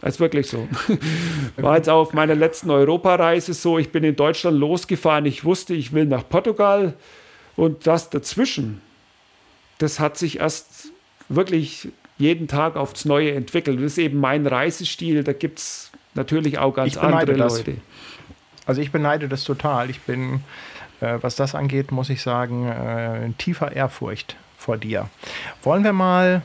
Das 0.00 0.14
ist 0.14 0.20
wirklich 0.20 0.48
so. 0.48 0.66
War 1.56 1.76
jetzt 1.76 1.88
auch 1.88 2.00
auf 2.00 2.12
meiner 2.12 2.34
letzten 2.34 2.70
Europareise 2.70 3.54
so. 3.54 3.78
Ich 3.78 3.90
bin 3.90 4.02
in 4.02 4.16
Deutschland 4.16 4.58
losgefahren. 4.58 5.26
Ich 5.26 5.44
wusste, 5.44 5.74
ich 5.74 5.92
will 5.92 6.06
nach 6.06 6.28
Portugal. 6.28 6.94
Und 7.54 7.86
das 7.86 8.10
dazwischen, 8.10 8.80
das 9.78 10.00
hat 10.00 10.16
sich 10.16 10.40
erst 10.40 10.90
wirklich 11.28 11.88
jeden 12.18 12.48
Tag 12.48 12.76
aufs 12.76 13.04
Neue 13.04 13.32
entwickelt. 13.32 13.78
Das 13.78 13.92
ist 13.92 13.98
eben 13.98 14.18
mein 14.18 14.46
Reisestil. 14.46 15.22
Da 15.22 15.32
gibt 15.32 15.58
es 15.58 15.92
natürlich 16.14 16.58
auch 16.58 16.74
ganz 16.74 16.96
andere 16.96 17.34
Leute. 17.34 17.76
Also 18.66 18.80
ich 18.80 18.92
beneide 18.92 19.28
das 19.28 19.44
total. 19.44 19.90
Ich 19.90 20.00
bin, 20.02 20.42
äh, 21.00 21.18
was 21.20 21.36
das 21.36 21.54
angeht, 21.54 21.92
muss 21.92 22.10
ich 22.10 22.22
sagen, 22.22 22.68
äh, 22.68 23.24
in 23.24 23.36
tiefer 23.38 23.72
Ehrfurcht 23.72 24.36
vor 24.56 24.76
dir. 24.76 25.08
Wollen 25.62 25.84
wir 25.84 25.92
mal 25.92 26.42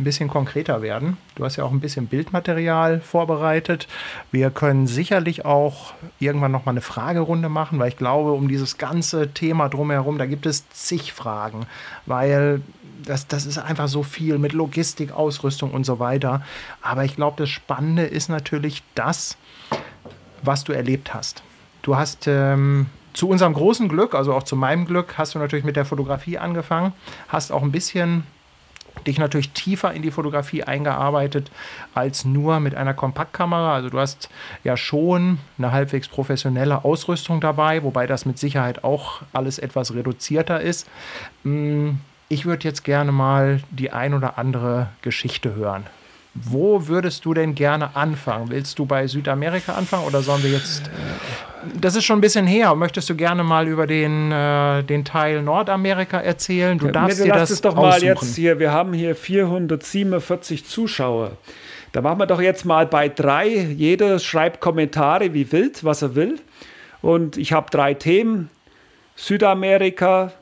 ein 0.00 0.04
bisschen 0.04 0.28
konkreter 0.28 0.82
werden. 0.82 1.18
Du 1.34 1.44
hast 1.44 1.56
ja 1.56 1.64
auch 1.64 1.70
ein 1.70 1.80
bisschen 1.80 2.06
Bildmaterial 2.06 3.00
vorbereitet. 3.00 3.86
Wir 4.32 4.50
können 4.50 4.86
sicherlich 4.86 5.44
auch 5.44 5.92
irgendwann 6.18 6.52
noch 6.52 6.64
mal 6.64 6.72
eine 6.72 6.80
Fragerunde 6.80 7.48
machen, 7.48 7.78
weil 7.78 7.88
ich 7.88 7.96
glaube, 7.96 8.32
um 8.32 8.48
dieses 8.48 8.78
ganze 8.78 9.32
Thema 9.32 9.68
drumherum, 9.68 10.18
da 10.18 10.26
gibt 10.26 10.46
es 10.46 10.68
zig 10.70 11.12
Fragen, 11.12 11.66
weil 12.06 12.62
das, 13.04 13.28
das 13.28 13.46
ist 13.46 13.58
einfach 13.58 13.88
so 13.88 14.02
viel 14.02 14.38
mit 14.38 14.52
Logistik, 14.52 15.12
Ausrüstung 15.12 15.70
und 15.72 15.84
so 15.84 15.98
weiter. 15.98 16.42
Aber 16.82 17.04
ich 17.04 17.16
glaube, 17.16 17.36
das 17.36 17.50
Spannende 17.50 18.04
ist 18.04 18.28
natürlich 18.28 18.82
das, 18.94 19.36
was 20.42 20.64
du 20.64 20.72
erlebt 20.72 21.12
hast. 21.12 21.42
Du 21.82 21.96
hast 21.96 22.26
ähm, 22.26 22.86
zu 23.12 23.28
unserem 23.28 23.54
großen 23.54 23.88
Glück, 23.88 24.14
also 24.14 24.34
auch 24.34 24.42
zu 24.42 24.56
meinem 24.56 24.86
Glück, 24.86 25.14
hast 25.18 25.34
du 25.34 25.38
natürlich 25.38 25.64
mit 25.64 25.76
der 25.76 25.84
Fotografie 25.84 26.38
angefangen, 26.38 26.92
hast 27.28 27.52
auch 27.52 27.62
ein 27.62 27.72
bisschen 27.72 28.24
dich 29.06 29.18
natürlich 29.18 29.50
tiefer 29.50 29.92
in 29.92 30.02
die 30.02 30.10
Fotografie 30.10 30.64
eingearbeitet 30.64 31.50
als 31.94 32.24
nur 32.24 32.60
mit 32.60 32.74
einer 32.74 32.94
Kompaktkamera. 32.94 33.74
Also 33.74 33.88
du 33.88 33.98
hast 33.98 34.28
ja 34.64 34.76
schon 34.76 35.38
eine 35.58 35.72
halbwegs 35.72 36.08
professionelle 36.08 36.84
Ausrüstung 36.84 37.40
dabei, 37.40 37.82
wobei 37.82 38.06
das 38.06 38.26
mit 38.26 38.38
Sicherheit 38.38 38.84
auch 38.84 39.22
alles 39.32 39.58
etwas 39.58 39.94
reduzierter 39.94 40.60
ist. 40.60 40.88
Mm, 41.44 41.92
ich 42.28 42.44
würde 42.46 42.68
jetzt 42.68 42.84
gerne 42.84 43.12
mal 43.12 43.60
die 43.70 43.92
ein 43.92 44.14
oder 44.14 44.38
andere 44.38 44.88
Geschichte 45.02 45.54
hören. 45.54 45.86
Wo 46.34 46.86
würdest 46.86 47.24
du 47.24 47.34
denn 47.34 47.54
gerne 47.54 47.96
anfangen? 47.96 48.50
Willst 48.50 48.78
du 48.78 48.86
bei 48.86 49.06
Südamerika 49.06 49.74
anfangen 49.74 50.06
oder 50.06 50.22
sollen 50.22 50.42
wir 50.42 50.50
jetzt. 50.50 50.88
Das 51.80 51.96
ist 51.96 52.04
schon 52.04 52.18
ein 52.18 52.20
bisschen 52.20 52.46
her. 52.46 52.74
Möchtest 52.74 53.10
du 53.10 53.16
gerne 53.16 53.42
mal 53.42 53.66
über 53.66 53.86
den, 53.86 54.30
äh, 54.30 54.82
den 54.84 55.04
Teil 55.04 55.42
Nordamerika 55.42 56.18
erzählen? 56.20 56.78
Du 56.78 56.88
darfst 56.88 57.18
ja, 57.18 57.24
dir 57.24 57.32
das 57.32 57.50
es 57.50 57.60
doch 57.60 57.76
aussuchen. 57.76 57.90
mal 57.90 58.02
jetzt 58.02 58.36
hier. 58.36 58.58
Wir 58.58 58.72
haben 58.72 58.92
hier 58.92 59.16
447 59.16 60.64
Zuschauer. 60.66 61.32
Da 61.92 62.00
machen 62.00 62.20
wir 62.20 62.26
doch 62.26 62.40
jetzt 62.40 62.64
mal 62.64 62.86
bei 62.86 63.08
drei. 63.08 63.48
Jeder 63.48 64.18
schreibt 64.20 64.60
Kommentare 64.60 65.34
wie 65.34 65.50
wild, 65.50 65.84
was 65.84 66.02
er 66.02 66.14
will. 66.14 66.38
Und 67.02 67.36
ich 67.36 67.52
habe 67.52 67.70
drei 67.70 67.94
Themen. 67.94 68.48
Südamerika 69.16 70.32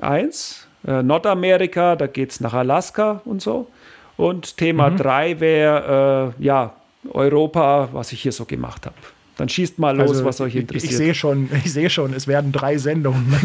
eins, 0.00 0.66
äh, 0.86 1.02
Nordamerika, 1.02 1.96
da 1.96 2.06
geht 2.06 2.32
es 2.32 2.40
nach 2.40 2.52
Alaska 2.52 3.22
und 3.24 3.40
so. 3.40 3.68
Und 4.16 4.56
Thema 4.56 4.90
3 4.90 5.34
mhm. 5.34 5.40
wäre 5.40 6.34
äh, 6.38 6.44
ja 6.44 6.72
Europa, 7.12 7.88
was 7.92 8.12
ich 8.12 8.22
hier 8.22 8.32
so 8.32 8.44
gemacht 8.44 8.86
habe. 8.86 8.96
Dann 9.36 9.48
schießt 9.50 9.78
mal 9.78 9.94
los, 9.96 10.10
also, 10.10 10.24
was 10.24 10.40
euch 10.40 10.56
interessiert. 10.56 10.84
Ich, 10.84 10.90
ich 10.90 10.96
sehe 10.96 11.14
schon, 11.14 11.50
ich 11.64 11.72
sehe 11.72 11.90
schon, 11.90 12.14
es 12.14 12.26
werden 12.26 12.52
drei 12.52 12.78
Sendungen. 12.78 13.36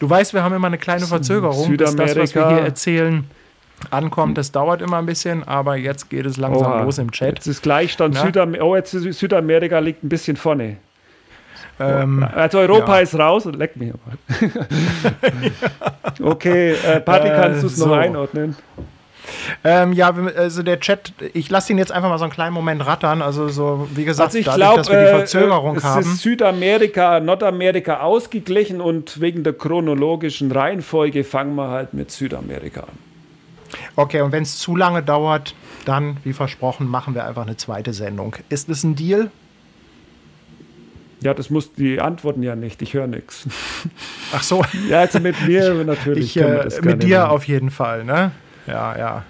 du 0.00 0.08
weißt, 0.08 0.32
wir 0.32 0.42
haben 0.42 0.54
immer 0.54 0.68
eine 0.68 0.78
kleine 0.78 1.06
Verzögerung, 1.06 1.66
Südamerika. 1.66 2.04
bis 2.04 2.14
das, 2.14 2.22
was 2.22 2.34
wir 2.34 2.48
hier 2.48 2.64
erzählen, 2.64 3.24
ankommt. 3.90 4.38
Das 4.38 4.50
dauert 4.50 4.80
immer 4.80 4.98
ein 4.98 5.06
bisschen, 5.06 5.44
aber 5.44 5.76
jetzt 5.76 6.08
geht 6.08 6.24
es 6.24 6.36
langsam 6.38 6.72
Oha. 6.72 6.82
los 6.82 6.98
im 6.98 7.10
Chat. 7.12 7.36
Jetzt 7.36 7.46
ist 7.46 7.62
Gleichstand. 7.62 8.16
Südam 8.16 8.56
oh, 8.60 8.74
jetzt 8.74 8.94
ist 8.94 9.18
Südamerika 9.18 9.78
liegt 9.78 10.02
ein 10.02 10.08
bisschen 10.08 10.36
vorne. 10.36 10.78
Ähm, 11.80 12.26
also 12.34 12.58
Europa 12.58 12.96
ja. 12.96 13.02
ist 13.02 13.18
raus 13.18 13.46
und 13.46 13.56
leck 13.56 13.76
mich 13.76 13.92
aber. 13.92 14.18
okay, 16.30 16.72
äh, 16.72 17.00
Papi, 17.00 17.28
kannst 17.28 17.62
du 17.62 17.66
es 17.68 17.74
äh, 17.74 17.76
so. 17.76 17.86
noch 17.86 17.96
einordnen? 17.96 18.56
Ähm, 19.64 19.92
ja, 19.92 20.12
also 20.36 20.62
der 20.62 20.80
Chat, 20.80 21.12
ich 21.34 21.50
lasse 21.50 21.72
ihn 21.72 21.78
jetzt 21.78 21.92
einfach 21.92 22.08
mal 22.08 22.18
so 22.18 22.24
einen 22.24 22.32
kleinen 22.32 22.54
Moment 22.54 22.86
rattern. 22.86 23.22
Also 23.22 23.48
so, 23.48 23.88
wie 23.94 24.04
gesagt, 24.04 24.28
also 24.28 24.38
ich 24.38 24.46
dadurch, 24.46 24.60
glaub, 24.60 24.76
dass 24.76 24.90
wir 24.90 24.98
die 24.98 25.04
äh, 25.04 25.16
Verzögerung 25.16 25.74
äh, 25.74 25.78
es 25.78 25.84
haben. 25.84 26.00
Es 26.00 26.06
ist 26.06 26.22
Südamerika, 26.22 27.20
Nordamerika 27.20 28.00
ausgeglichen 28.00 28.80
und 28.80 29.20
wegen 29.20 29.44
der 29.44 29.52
chronologischen 29.52 30.50
Reihenfolge 30.50 31.24
fangen 31.24 31.54
wir 31.54 31.68
halt 31.68 31.94
mit 31.94 32.10
Südamerika 32.10 32.82
an. 32.82 33.08
Okay, 33.96 34.22
und 34.22 34.32
wenn 34.32 34.44
es 34.44 34.58
zu 34.58 34.76
lange 34.76 35.02
dauert, 35.02 35.54
dann, 35.84 36.16
wie 36.24 36.32
versprochen, 36.32 36.88
machen 36.88 37.14
wir 37.14 37.26
einfach 37.26 37.42
eine 37.42 37.56
zweite 37.56 37.92
Sendung. 37.92 38.34
Ist 38.48 38.68
es 38.68 38.82
ein 38.82 38.94
Deal? 38.94 39.30
Ja, 41.20 41.34
das 41.34 41.50
muss 41.50 41.72
die 41.72 42.00
antworten 42.00 42.42
ja 42.42 42.54
nicht. 42.54 42.80
Ich 42.82 42.94
höre 42.94 43.06
nichts. 43.06 43.46
Ach 44.32 44.42
so. 44.42 44.64
Ja, 44.88 45.00
also 45.00 45.18
mit 45.20 45.46
mir 45.46 45.74
natürlich. 45.84 46.36
Ich, 46.36 46.42
äh, 46.42 46.68
mit 46.82 47.02
dir 47.02 47.20
machen. 47.20 47.30
auf 47.30 47.44
jeden 47.44 47.70
Fall, 47.70 48.04
ne? 48.04 48.32
Ja, 48.66 48.96
ja. 48.96 49.24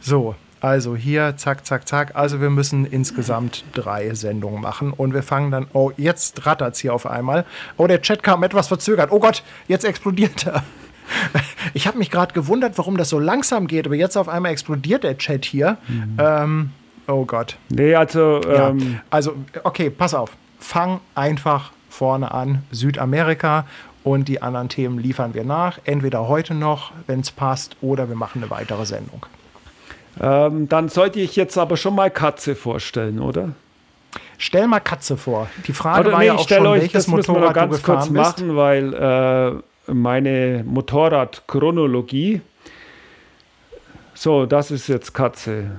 So, 0.00 0.36
also 0.60 0.94
hier, 0.94 1.36
zack, 1.36 1.66
zack, 1.66 1.88
zack. 1.88 2.14
Also 2.14 2.40
wir 2.40 2.50
müssen 2.50 2.86
insgesamt 2.86 3.64
drei 3.72 4.14
Sendungen 4.14 4.60
machen. 4.60 4.92
Und 4.92 5.12
wir 5.12 5.24
fangen 5.24 5.50
dann. 5.50 5.66
Oh, 5.72 5.90
jetzt 5.96 6.46
rattert 6.46 6.74
es 6.74 6.80
hier 6.80 6.94
auf 6.94 7.06
einmal. 7.06 7.44
Oh, 7.76 7.88
der 7.88 8.00
Chat 8.00 8.22
kam 8.22 8.44
etwas 8.44 8.68
verzögert. 8.68 9.10
Oh 9.10 9.18
Gott, 9.18 9.42
jetzt 9.68 9.84
explodiert 9.84 10.46
er. 10.46 10.62
Ich 11.74 11.86
habe 11.86 11.98
mich 11.98 12.10
gerade 12.10 12.32
gewundert, 12.32 12.78
warum 12.78 12.96
das 12.96 13.08
so 13.08 13.18
langsam 13.18 13.66
geht, 13.66 13.86
aber 13.86 13.94
jetzt 13.94 14.16
auf 14.16 14.28
einmal 14.28 14.52
explodiert 14.52 15.04
der 15.04 15.18
Chat 15.18 15.44
hier. 15.44 15.76
Mhm. 15.86 16.16
Ähm, 16.18 16.70
oh 17.06 17.24
Gott. 17.24 17.56
Nee, 17.68 17.94
also. 17.94 18.40
Ähm 18.44 18.78
ja, 18.78 19.02
also, 19.10 19.34
okay, 19.62 19.90
pass 19.90 20.14
auf 20.14 20.30
fang 20.62 21.00
einfach 21.14 21.72
vorne 21.90 22.32
an, 22.32 22.62
Südamerika 22.70 23.66
und 24.04 24.28
die 24.28 24.42
anderen 24.42 24.68
Themen 24.68 24.98
liefern 24.98 25.34
wir 25.34 25.44
nach. 25.44 25.78
Entweder 25.84 26.28
heute 26.28 26.54
noch, 26.54 26.92
wenn 27.06 27.20
es 27.20 27.30
passt, 27.30 27.76
oder 27.80 28.08
wir 28.08 28.16
machen 28.16 28.42
eine 28.42 28.50
weitere 28.50 28.86
Sendung. 28.86 29.26
Ähm, 30.20 30.68
dann 30.68 30.88
sollte 30.88 31.20
ich 31.20 31.36
jetzt 31.36 31.56
aber 31.56 31.76
schon 31.76 31.94
mal 31.94 32.10
Katze 32.10 32.54
vorstellen, 32.54 33.18
oder? 33.20 33.50
Stell 34.38 34.66
mal 34.66 34.80
Katze 34.80 35.16
vor. 35.16 35.48
Die 35.66 35.72
Frage 35.72 36.00
oder 36.00 36.12
war 36.12 36.18
nee, 36.20 36.26
ja 36.26 36.34
auch 36.34 36.48
schon, 36.48 36.66
euch, 36.66 36.82
welches 36.82 37.04
das 37.04 37.08
Motorrad 37.08 37.42
wir 37.42 37.52
ganz 37.52 37.82
kurz 37.82 38.08
bist. 38.08 38.12
machen, 38.12 38.56
weil 38.56 38.92
äh, 38.94 39.92
meine 39.92 40.64
Motorradchronologie. 40.66 42.40
So, 44.14 44.46
das 44.46 44.70
ist 44.70 44.88
jetzt 44.88 45.14
Katze. 45.14 45.70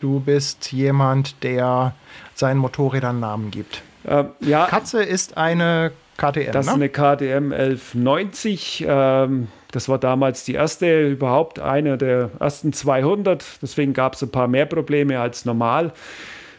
Du 0.00 0.20
bist 0.20 0.72
jemand, 0.72 1.42
der 1.42 1.94
seinen 2.34 2.58
Motorrädern 2.58 3.18
Namen 3.18 3.50
gibt. 3.50 3.82
Äh, 4.08 4.24
ja, 4.40 4.66
Katze 4.66 5.02
ist 5.02 5.36
eine 5.36 5.92
KTM. 6.16 6.52
Das 6.52 6.66
ne? 6.66 6.72
ist 6.72 6.76
eine 6.76 6.88
KTM 6.88 7.52
1190. 7.52 8.84
Ähm, 8.88 9.48
das 9.70 9.88
war 9.88 9.98
damals 9.98 10.44
die 10.44 10.54
erste, 10.54 11.08
überhaupt 11.08 11.58
eine 11.60 11.98
der 11.98 12.30
ersten 12.40 12.72
200. 12.72 13.44
Deswegen 13.62 13.92
gab 13.92 14.14
es 14.14 14.22
ein 14.22 14.30
paar 14.30 14.48
mehr 14.48 14.66
Probleme 14.66 15.20
als 15.20 15.44
normal. 15.44 15.92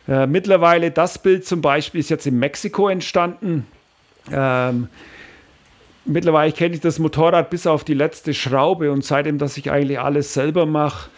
Äh, 0.07 0.27
mittlerweile, 0.27 0.91
das 0.91 1.17
Bild 1.17 1.45
zum 1.45 1.61
Beispiel 1.61 1.99
ist 1.99 2.09
jetzt 2.09 2.27
in 2.27 2.37
Mexiko 2.37 2.87
entstanden. 2.87 3.65
Ähm, 4.31 4.89
mittlerweile 6.05 6.51
kenne 6.51 6.75
ich 6.75 6.81
das 6.81 6.99
Motorrad 6.99 7.49
bis 7.49 7.65
auf 7.65 7.83
die 7.83 7.95
letzte 7.95 8.33
Schraube 8.33 8.91
und 8.91 9.03
seitdem, 9.03 9.39
dass 9.39 9.57
ich 9.57 9.71
eigentlich 9.71 9.99
alles 9.99 10.33
selber 10.33 10.67
mache, 10.67 11.09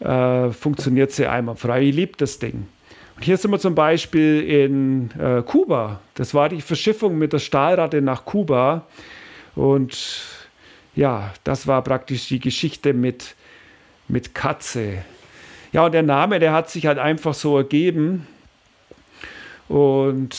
äh, 0.00 0.50
funktioniert 0.50 1.10
sie 1.10 1.26
einwandfrei. 1.26 1.82
Ich 1.82 1.94
liebe 1.94 2.12
das 2.16 2.38
Ding. 2.38 2.68
Und 3.16 3.24
hier 3.24 3.36
sind 3.36 3.50
wir 3.50 3.58
zum 3.58 3.74
Beispiel 3.74 4.42
in 4.42 5.10
äh, 5.20 5.42
Kuba. 5.42 6.00
Das 6.14 6.34
war 6.34 6.48
die 6.48 6.60
Verschiffung 6.60 7.16
mit 7.16 7.32
der 7.32 7.38
Stahlratte 7.38 8.02
nach 8.02 8.24
Kuba. 8.24 8.86
Und 9.54 10.22
ja, 10.96 11.32
das 11.44 11.66
war 11.66 11.82
praktisch 11.82 12.28
die 12.28 12.40
Geschichte 12.40 12.92
mit, 12.92 13.36
mit 14.08 14.34
Katze. 14.34 15.04
Ja, 15.72 15.86
und 15.86 15.92
der 15.92 16.02
Name, 16.02 16.38
der 16.38 16.52
hat 16.52 16.70
sich 16.70 16.86
halt 16.86 16.98
einfach 16.98 17.34
so 17.34 17.56
ergeben. 17.56 18.26
Und 19.68 20.36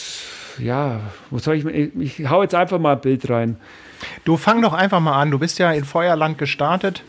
ja, 0.60 1.00
wo 1.30 1.40
soll 1.40 1.56
ich, 1.56 1.66
ich, 1.66 2.20
ich 2.20 2.30
hau 2.30 2.42
jetzt 2.42 2.56
einfach 2.56 2.80
mal 2.80 2.94
ein 2.94 3.02
Bild 3.02 3.30
rein. 3.30 3.58
Du 4.24 4.38
fang 4.38 4.62
doch 4.62 4.74
einfach 4.74 5.00
mal 5.00 5.20
an. 5.20 5.32
Du 5.32 5.40
bist 5.40 5.60
ja 5.60 5.72
in 5.72 5.86
Feuerland 5.86 6.38
gestartet 6.38 7.04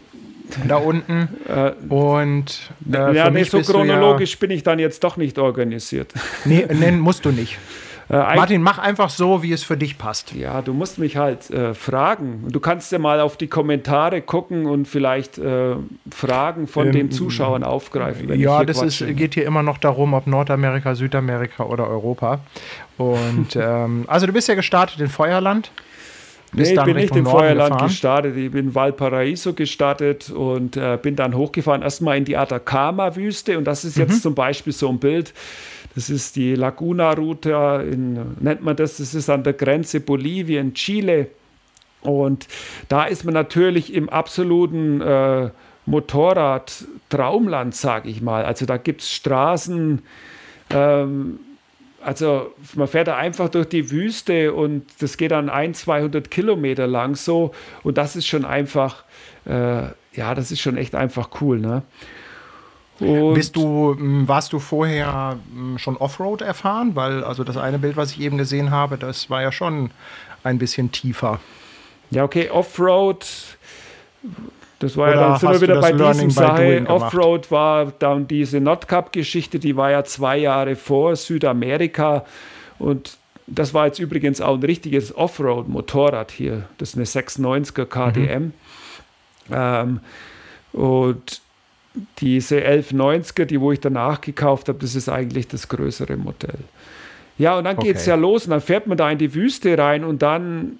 da 0.67 0.77
unten. 0.77 1.29
Äh, 1.49 1.73
und 1.93 2.71
äh, 2.93 3.15
ja, 3.15 3.31
nee, 3.31 3.45
so 3.45 3.61
chronologisch 3.61 4.33
ja, 4.33 4.39
bin 4.41 4.51
ich 4.51 4.63
dann 4.63 4.79
jetzt 4.79 5.03
doch 5.05 5.17
nicht 5.17 5.39
organisiert. 5.39 6.13
Nee, 6.45 6.65
nennen 6.69 7.01
musst 7.01 7.25
du 7.25 7.31
nicht. 7.31 7.59
Äh, 8.09 8.37
Martin, 8.37 8.63
mach 8.63 8.79
einfach 8.79 9.11
so, 9.11 9.43
wie 9.43 9.53
es 9.53 9.65
für 9.65 9.77
dich 9.77 9.99
passt. 9.99 10.33
Ja, 10.33 10.63
du 10.63 10.73
musst 10.73 10.99
mich 10.99 11.17
halt 11.17 11.51
äh, 11.51 11.75
fragen. 11.75 12.45
Du 12.51 12.61
kannst 12.61 12.93
ja 12.93 13.01
mal 13.01 13.21
auf 13.21 13.37
die 13.37 13.49
Kommentare 13.49 14.21
gucken 14.23 14.67
und 14.67 14.87
vielleicht 14.87 15.39
äh, 15.39 15.75
Fragen 16.11 16.69
von 16.69 16.87
ähm, 16.87 16.93
den 16.93 17.11
Zuschauern 17.11 17.65
aufgreifen. 17.65 18.39
ja, 18.39 18.65
das 18.65 18.81
ist, 18.83 19.05
geht 19.17 19.35
hier 19.35 19.45
immer 19.45 19.65
noch 19.65 19.79
darum, 19.79 20.15
ob 20.15 20.29
Nordamerika, 20.29 20.95
Südamerika 20.95 21.65
oder 21.65 21.89
Europa. 21.89 22.41
Und 22.97 23.57
ähm, 23.61 24.05
also 24.07 24.27
du 24.27 24.33
bist 24.33 24.47
ja 24.49 24.55
gestartet 24.55 25.01
in 25.01 25.09
Feuerland. 25.09 25.73
Nee, 26.57 26.73
ich 26.73 26.83
bin 26.83 26.97
nicht 26.97 27.15
im 27.15 27.27
Feuerland 27.27 27.73
gefahren? 27.73 27.89
gestartet, 27.89 28.37
ich 28.37 28.51
bin 28.51 28.67
in 28.67 28.75
Valparaiso 28.75 29.53
gestartet 29.53 30.31
und 30.31 30.77
äh, 30.77 30.99
bin 31.01 31.15
dann 31.15 31.37
hochgefahren, 31.37 31.83
erstmal 31.83 32.17
in 32.17 32.25
die 32.25 32.37
Atacama-Wüste 32.37 33.59
und 33.59 33.65
das 33.65 33.85
ist 33.85 33.97
jetzt 33.97 34.15
mhm. 34.15 34.21
zum 34.21 34.35
Beispiel 34.35 34.73
so 34.73 34.89
ein 34.89 34.99
Bild. 34.99 35.35
Das 35.95 36.11
ist 36.11 36.37
die 36.37 36.55
Laguna-Route, 36.55 37.83
nennt 38.41 38.63
man 38.63 38.77
das, 38.77 38.99
das 38.99 39.15
ist 39.15 39.31
an 39.31 39.45
der 39.45 39.55
Grenze 39.55 40.01
Bolivien, 40.01 40.75
Chile. 40.75 41.29
Und 42.03 42.47
da 42.89 43.05
ist 43.05 43.25
man 43.25 43.33
natürlich 43.33 43.95
im 43.95 44.09
absoluten 44.09 45.01
äh, 45.01 45.51
Motorrad-Traumland, 45.87 47.75
sage 47.75 48.11
ich 48.11 48.21
mal. 48.21 48.45
Also 48.45 48.67
da 48.67 48.77
gibt 48.77 49.01
es 49.01 49.11
Straßen, 49.11 50.03
ähm, 50.71 51.39
also 52.07 52.55
man 52.75 52.87
fährt 52.87 53.09
da 53.09 53.17
einfach 53.17 53.49
durch 53.49 53.69
die 53.69 53.91
Wüste 53.91 54.55
und 54.55 54.87
das 55.01 55.17
geht 55.17 55.33
dann 55.33 55.51
ein, 55.51 55.75
200 55.75 56.31
Kilometer 56.31 56.87
lang 56.87 57.17
so 57.17 57.53
und 57.83 57.99
das 57.99 58.15
ist 58.15 58.29
schon 58.29 58.45
einfach, 58.45 59.03
äh, 59.45 59.87
ja, 60.13 60.35
das 60.37 60.53
ist 60.53 60.61
schon 60.61 60.77
echt 60.77 60.95
einfach 60.95 61.31
cool, 61.41 61.59
ne? 61.59 61.83
Und 63.01 63.35
Bist 63.35 63.57
du, 63.57 63.97
warst 63.99 64.53
du 64.53 64.59
vorher 64.59 65.37
schon 65.77 65.97
Offroad 65.97 66.41
erfahren? 66.41 66.95
Weil 66.95 67.25
also 67.25 67.45
das 67.45 67.57
eine 67.57 67.79
Bild, 67.79 67.97
was 67.97 68.13
ich 68.13 68.21
eben 68.21 68.39
gesehen 68.39 68.71
habe, 68.71 68.97
das 68.97 69.29
war 69.29 69.43
ja 69.43 69.53
schon 69.53 69.91
ein 70.45 70.59
bisschen 70.59 70.93
tiefer. 70.93 71.41
Ja, 72.11 72.25
okay, 72.25 72.49
Offroad, 72.49 73.27
das 74.79 74.97
war 74.97 75.09
Oder 75.09 75.15
ja 75.15 75.29
dann 75.29 75.39
sind 75.39 75.53
wir 75.53 75.61
wieder 75.61 75.81
bei 75.81 75.93
diesem 75.93 76.31
Sache. 76.31 76.85
Offroad 76.89 77.51
war 77.51 77.93
dann 77.99 78.29
diese 78.29 78.61
Nordcup-Geschichte, 78.61 79.59
die 79.59 79.77
war 79.77 79.91
ja 79.91 80.05
zwei 80.05 80.37
Jahre 80.39 80.77
vor 80.77 81.17
Südamerika 81.17 82.25
und 82.79 83.17
das 83.47 83.73
war 83.73 83.87
jetzt 83.87 83.99
übrigens 83.99 84.41
auch 84.41 84.57
ein 84.57 84.63
richtiges 84.63 85.17
Offroad-Motorrad 85.17 86.31
hier. 86.33 86.65
Das 86.79 86.95
ist 86.95 86.97
eine 86.97 87.05
690er 87.05 87.85
KDM. 87.85 88.43
Mhm. 88.43 88.53
Ähm, 89.53 90.01
und 90.73 91.41
diese 92.19 92.59
1190er, 92.59 93.45
die 93.45 93.61
wo 93.61 93.73
ich 93.73 93.81
danach 93.81 94.21
gekauft 94.21 94.69
habe, 94.69 94.79
das 94.81 94.95
ist 94.95 95.09
eigentlich 95.09 95.49
das 95.49 95.69
größere 95.69 96.17
Modell. 96.17 96.59
Ja, 97.39 97.59
und 97.59 97.65
dann 97.65 97.77
okay. 97.77 97.89
geht 97.89 97.97
es 97.97 98.07
ja 98.07 98.15
los 98.15 98.45
und 98.45 98.51
dann 98.51 98.61
fährt 98.61 98.87
man 98.87 98.97
da 98.97 99.11
in 99.11 99.19
die 99.19 99.33
Wüste 99.35 99.77
rein 99.77 100.05
und 100.05 100.23
dann, 100.23 100.79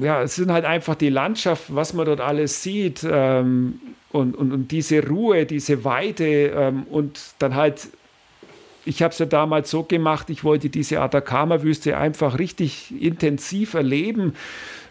ja, 0.00 0.22
es 0.22 0.34
sind 0.34 0.52
halt 0.52 0.64
einfach 0.64 0.94
die 0.94 1.08
Landschaften, 1.08 1.74
was 1.74 1.94
man 1.94 2.06
dort 2.06 2.20
alles 2.20 2.62
sieht 2.62 3.06
ähm, 3.08 3.80
und, 4.10 4.36
und, 4.36 4.52
und, 4.52 4.70
diese 4.70 5.06
Ruhe, 5.06 5.46
diese 5.46 5.84
Weite 5.84 6.24
ähm, 6.24 6.84
und 6.90 7.18
dann 7.38 7.54
halt, 7.54 7.88
ich 8.84 9.02
habe 9.02 9.12
es 9.12 9.18
ja 9.18 9.26
damals 9.26 9.70
so 9.70 9.84
gemacht, 9.84 10.28
ich 10.28 10.44
wollte 10.44 10.68
diese 10.68 11.00
Atacama-Wüste 11.00 11.96
einfach 11.96 12.38
richtig 12.38 12.92
intensiv 13.00 13.74
erleben. 13.74 14.34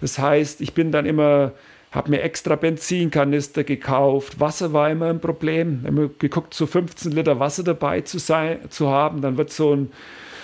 Das 0.02 0.18
heißt, 0.18 0.62
ich 0.62 0.74
bin 0.74 0.92
dann 0.92 1.06
immer 1.06 1.54
habe 1.92 2.12
mir 2.12 2.22
extra 2.22 2.56
Benzinkanister 2.56 3.64
gekauft. 3.64 4.40
Wasser 4.40 4.74
war 4.74 4.90
immer 4.92 5.08
ein 5.08 5.22
Problem. 5.22 5.84
Immer 5.88 6.10
geguckt, 6.20 6.54
so 6.54 6.68
15 6.68 7.12
Liter 7.12 7.40
Wasser 7.40 7.64
dabei 7.64 8.02
zu, 8.02 8.20
sein, 8.20 8.60
zu 8.70 8.90
haben. 8.90 9.22
Dann 9.22 9.38
wird 9.38 9.52
so 9.52 9.76
ein, 9.76 9.92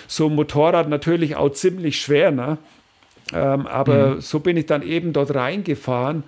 so 0.08 0.26
ein 0.26 0.34
Motorrad 0.34 0.88
natürlich 0.88 1.36
auch 1.36 1.50
ziemlich 1.50 2.00
schwer. 2.00 2.32
Ne? 2.32 2.58
Ähm, 3.32 3.66
aber 3.66 4.16
mhm. 4.16 4.20
so 4.20 4.40
bin 4.40 4.56
ich 4.56 4.66
dann 4.66 4.82
eben 4.82 5.12
dort 5.12 5.34
reingefahren. 5.34 6.22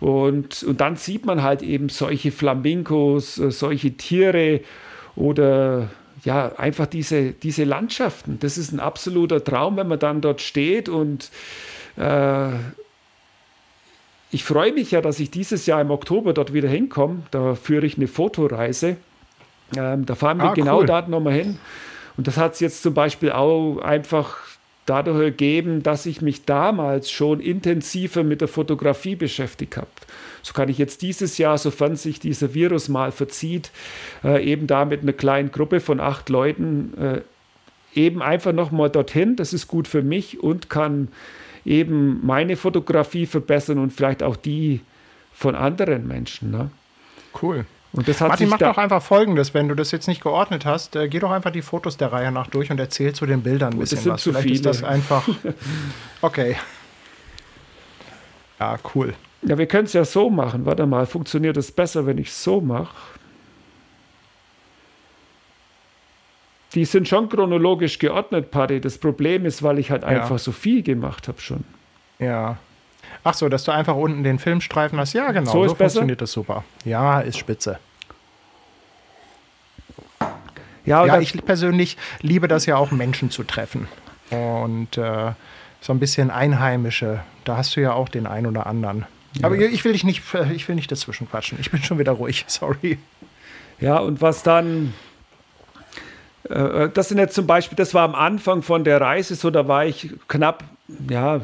Und, 0.00 0.62
und 0.64 0.80
dann 0.80 0.96
sieht 0.96 1.24
man 1.24 1.42
halt 1.42 1.62
eben 1.62 1.88
solche 1.88 2.32
Flamingos, 2.32 3.38
äh, 3.38 3.50
solche 3.50 3.96
Tiere 3.96 4.60
oder 5.16 5.88
ja, 6.24 6.52
einfach 6.56 6.86
diese, 6.86 7.32
diese 7.32 7.64
Landschaften. 7.64 8.38
Das 8.40 8.58
ist 8.58 8.72
ein 8.72 8.80
absoluter 8.80 9.42
Traum, 9.42 9.76
wenn 9.76 9.88
man 9.88 9.98
dann 9.98 10.20
dort 10.20 10.40
steht 10.40 10.88
und 10.88 11.30
äh, 11.96 12.50
ich 14.30 14.44
freue 14.44 14.72
mich 14.72 14.90
ja, 14.90 15.02
dass 15.02 15.20
ich 15.20 15.30
dieses 15.30 15.66
Jahr 15.66 15.80
im 15.82 15.90
Oktober 15.90 16.32
dort 16.32 16.54
wieder 16.54 16.68
hinkomme. 16.68 17.22
Da 17.30 17.54
führe 17.54 17.84
ich 17.84 17.98
eine 17.98 18.08
Fotoreise. 18.08 18.96
Ähm, 19.76 20.06
da 20.06 20.14
fahren 20.14 20.38
wir 20.38 20.50
ah, 20.50 20.54
genau 20.54 20.80
cool. 20.80 20.86
da 20.86 21.02
nochmal 21.02 21.34
hin. 21.34 21.58
Und 22.16 22.26
das 22.26 22.38
hat 22.38 22.54
es 22.54 22.60
jetzt 22.60 22.82
zum 22.82 22.94
Beispiel 22.94 23.30
auch 23.32 23.78
einfach 23.78 24.38
dadurch 24.86 25.22
ergeben, 25.22 25.82
dass 25.82 26.06
ich 26.06 26.22
mich 26.22 26.44
damals 26.44 27.10
schon 27.10 27.40
intensiver 27.40 28.24
mit 28.24 28.40
der 28.40 28.48
Fotografie 28.48 29.16
beschäftigt 29.16 29.76
habe. 29.76 29.88
So 30.42 30.52
kann 30.52 30.68
ich 30.68 30.78
jetzt 30.78 31.02
dieses 31.02 31.38
Jahr, 31.38 31.56
sofern 31.56 31.96
sich 31.96 32.18
dieser 32.18 32.52
Virus 32.54 32.88
mal 32.88 33.12
verzieht, 33.12 33.70
äh, 34.24 34.44
eben 34.44 34.66
da 34.66 34.84
mit 34.84 35.02
einer 35.02 35.12
kleinen 35.12 35.52
Gruppe 35.52 35.80
von 35.80 36.00
acht 36.00 36.28
Leuten 36.28 36.94
äh, 36.98 37.20
eben 37.94 38.22
einfach 38.22 38.52
nochmal 38.52 38.90
dorthin. 38.90 39.36
Das 39.36 39.52
ist 39.52 39.68
gut 39.68 39.86
für 39.86 40.02
mich 40.02 40.42
und 40.42 40.68
kann 40.68 41.08
eben 41.64 42.24
meine 42.26 42.56
Fotografie 42.56 43.26
verbessern 43.26 43.78
und 43.78 43.92
vielleicht 43.92 44.22
auch 44.22 44.36
die 44.36 44.80
von 45.32 45.54
anderen 45.54 46.08
Menschen. 46.08 46.50
Ne? 46.50 46.70
Cool. 47.40 47.64
Und 47.92 48.08
das 48.08 48.20
hat 48.20 48.28
Martin, 48.28 48.48
mach 48.48 48.58
doch 48.58 48.78
einfach 48.78 49.02
folgendes, 49.02 49.52
wenn 49.52 49.68
du 49.68 49.74
das 49.74 49.90
jetzt 49.90 50.08
nicht 50.08 50.22
geordnet 50.22 50.64
hast, 50.64 50.96
äh, 50.96 51.08
geh 51.08 51.18
doch 51.18 51.30
einfach 51.30 51.50
die 51.50 51.60
Fotos 51.60 51.98
der 51.98 52.10
Reihe 52.10 52.32
nach 52.32 52.46
durch 52.46 52.70
und 52.70 52.80
erzähl 52.80 53.12
zu 53.12 53.26
den 53.26 53.42
Bildern 53.42 53.74
ein 53.74 53.78
bisschen 53.78 53.96
das 53.96 54.04
sind 54.04 54.12
was. 54.12 54.22
Zu 54.22 54.30
Vielleicht 54.30 54.44
viele. 54.44 54.54
ist 54.54 54.66
das 54.66 54.82
einfach. 54.82 55.28
Okay. 56.22 56.56
Ja, 58.60 58.78
cool. 58.94 59.14
Ja, 59.42 59.58
wir 59.58 59.66
können 59.66 59.86
es 59.86 59.92
ja 59.92 60.04
so 60.04 60.30
machen. 60.30 60.64
Warte 60.66 60.86
mal, 60.86 61.04
funktioniert 61.04 61.56
es 61.56 61.72
besser, 61.72 62.06
wenn 62.06 62.16
ich 62.18 62.28
es 62.28 62.44
so 62.44 62.60
mache? 62.60 62.94
die 66.74 66.84
sind 66.84 67.06
schon 67.06 67.28
chronologisch 67.28 67.98
geordnet, 67.98 68.50
Paddy. 68.50 68.80
Das 68.80 68.98
Problem 68.98 69.44
ist, 69.44 69.62
weil 69.62 69.78
ich 69.78 69.90
halt 69.90 70.02
ja. 70.02 70.08
einfach 70.08 70.38
so 70.38 70.52
viel 70.52 70.82
gemacht 70.82 71.28
habe 71.28 71.40
schon. 71.40 71.64
Ja. 72.18 72.56
Ach 73.24 73.34
so, 73.34 73.48
dass 73.48 73.64
du 73.64 73.72
einfach 73.72 73.94
unten 73.94 74.24
den 74.24 74.38
Filmstreifen 74.38 74.98
hast. 74.98 75.12
Ja, 75.12 75.30
genau. 75.32 75.50
So, 75.50 75.68
so 75.68 75.74
funktioniert 75.74 76.20
das 76.20 76.32
super. 76.32 76.64
Ja, 76.84 77.20
ist 77.20 77.38
spitze. 77.38 77.78
Ja, 80.84 81.06
ja 81.06 81.20
ich 81.20 81.44
persönlich 81.44 81.96
liebe 82.20 82.48
das 82.48 82.66
ja 82.66 82.76
auch, 82.76 82.90
Menschen 82.90 83.30
zu 83.30 83.44
treffen. 83.44 83.88
Und 84.30 84.96
äh, 84.98 85.32
so 85.80 85.92
ein 85.92 85.98
bisschen 85.98 86.30
Einheimische. 86.30 87.20
Da 87.44 87.56
hast 87.56 87.76
du 87.76 87.80
ja 87.80 87.92
auch 87.92 88.08
den 88.08 88.26
einen 88.26 88.46
oder 88.46 88.66
anderen. 88.66 89.06
Ja. 89.34 89.46
Aber 89.46 89.56
ich 89.56 89.84
will 89.84 89.92
dich 89.92 90.04
nicht, 90.04 90.22
ich 90.54 90.68
will 90.68 90.74
nicht 90.74 90.90
dazwischen 90.90 91.28
quatschen. 91.28 91.58
Ich 91.60 91.70
bin 91.70 91.82
schon 91.82 91.98
wieder 91.98 92.12
ruhig. 92.12 92.44
Sorry. 92.48 92.98
Ja, 93.80 93.98
und 93.98 94.20
was 94.20 94.42
dann 94.42 94.94
äh, 96.48 96.88
das 96.92 97.08
sind 97.08 97.18
jetzt 97.18 97.34
zum 97.34 97.46
Beispiel, 97.46 97.76
das 97.76 97.94
war 97.94 98.04
am 98.04 98.14
Anfang 98.14 98.62
von 98.62 98.84
der 98.84 99.00
Reise 99.00 99.34
so, 99.34 99.50
da 99.50 99.68
war 99.68 99.86
ich 99.86 100.10
knapp, 100.28 100.64
ja, 101.08 101.42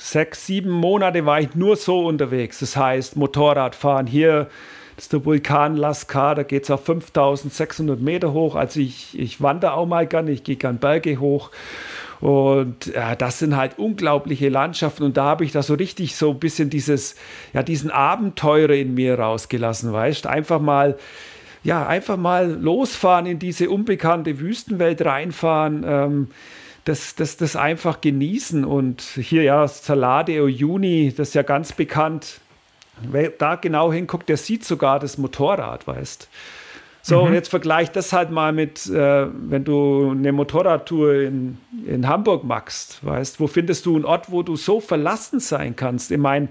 sechs, 0.00 0.46
sieben 0.46 0.70
Monate 0.70 1.26
war 1.26 1.40
ich 1.40 1.54
nur 1.54 1.76
so 1.76 2.06
unterwegs. 2.06 2.60
Das 2.60 2.76
heißt, 2.76 3.16
Motorradfahren 3.16 4.06
hier, 4.06 4.48
das 4.96 5.04
ist 5.04 5.12
der 5.12 5.24
Vulkan 5.24 5.76
Lascar, 5.76 6.34
da 6.34 6.42
geht 6.42 6.64
es 6.64 6.70
auf 6.70 6.84
5600 6.84 8.00
Meter 8.00 8.32
hoch. 8.32 8.54
Also 8.54 8.80
ich, 8.80 9.18
ich 9.18 9.40
wandere 9.42 9.74
auch 9.74 9.86
mal 9.86 10.06
gerne, 10.06 10.30
ich 10.30 10.42
gehe 10.42 10.56
gerne 10.56 10.78
Berge 10.78 11.18
hoch. 11.18 11.50
Und 12.20 12.86
ja, 12.86 13.14
das 13.14 13.38
sind 13.38 13.56
halt 13.56 13.78
unglaubliche 13.78 14.48
Landschaften. 14.48 15.04
Und 15.04 15.16
da 15.16 15.24
habe 15.24 15.44
ich 15.44 15.52
da 15.52 15.62
so 15.62 15.74
richtig 15.74 16.16
so 16.16 16.30
ein 16.30 16.38
bisschen 16.38 16.70
dieses, 16.70 17.14
ja, 17.52 17.62
diesen 17.62 17.90
Abenteurer 17.90 18.74
in 18.74 18.94
mir 18.94 19.18
rausgelassen, 19.18 19.92
weißt 19.92 20.26
Einfach 20.26 20.60
mal 20.60 20.96
ja, 21.62 21.86
einfach 21.86 22.16
mal 22.16 22.50
losfahren 22.50 23.26
in 23.26 23.38
diese 23.38 23.68
unbekannte 23.68 24.40
Wüstenwelt 24.40 25.04
reinfahren. 25.04 25.84
Ähm, 25.86 26.28
das, 26.90 27.14
das, 27.14 27.36
das 27.36 27.54
einfach 27.54 28.00
genießen. 28.00 28.64
Und 28.64 29.00
hier 29.00 29.44
ja, 29.44 29.66
Salade 29.68 30.32
Juni, 30.46 31.14
das 31.16 31.28
ist 31.28 31.34
ja 31.34 31.42
ganz 31.42 31.72
bekannt. 31.72 32.40
Wer 33.00 33.30
da 33.30 33.54
genau 33.54 33.92
hinguckt, 33.92 34.28
der 34.28 34.36
sieht 34.36 34.64
sogar 34.64 34.98
das 34.98 35.16
Motorrad, 35.16 35.86
weißt 35.86 36.28
so, 37.02 37.20
mhm. 37.20 37.28
und 37.28 37.34
jetzt 37.34 37.48
vergleich 37.48 37.90
das 37.90 38.12
halt 38.12 38.30
mal 38.30 38.52
mit, 38.52 38.86
äh, 38.86 39.26
wenn 39.32 39.64
du 39.64 40.10
eine 40.10 40.32
Motorradtour 40.32 41.14
in, 41.14 41.56
in 41.86 42.06
Hamburg 42.06 42.44
machst, 42.44 43.02
weißt, 43.02 43.40
wo 43.40 43.46
findest 43.46 43.86
du 43.86 43.96
einen 43.96 44.04
Ort, 44.04 44.30
wo 44.30 44.42
du 44.42 44.56
so 44.56 44.80
verlassen 44.80 45.40
sein 45.40 45.76
kannst? 45.76 46.10
Ich 46.10 46.18
meine, 46.18 46.48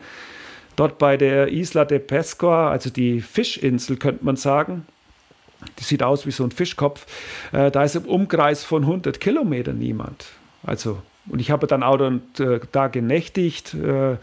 dort 0.75 0.97
bei 0.97 1.17
der 1.17 1.49
Isla 1.49 1.85
de 1.85 1.99
Pesca, 1.99 2.71
also 2.71 2.89
die 2.89 3.21
Fischinsel, 3.21 3.97
könnte 3.97 4.25
man 4.25 4.37
sagen, 4.37 4.87
die 5.79 5.83
sieht 5.83 6.03
aus 6.03 6.25
wie 6.25 6.31
so 6.31 6.43
ein 6.43 6.51
Fischkopf. 6.51 7.05
Äh, 7.51 7.71
da 7.71 7.83
ist 7.83 7.95
im 7.95 8.05
Umkreis 8.05 8.63
von 8.63 8.83
100 8.83 9.19
Kilometern 9.19 9.77
niemand. 9.77 10.25
Also, 10.63 11.01
und 11.27 11.39
ich 11.39 11.51
habe 11.51 11.67
dann 11.67 11.83
auch 11.83 11.97
dann, 11.97 12.21
äh, 12.39 12.59
da 12.71 12.87
genächtigt. 12.87 13.73
Äh, 13.73 14.17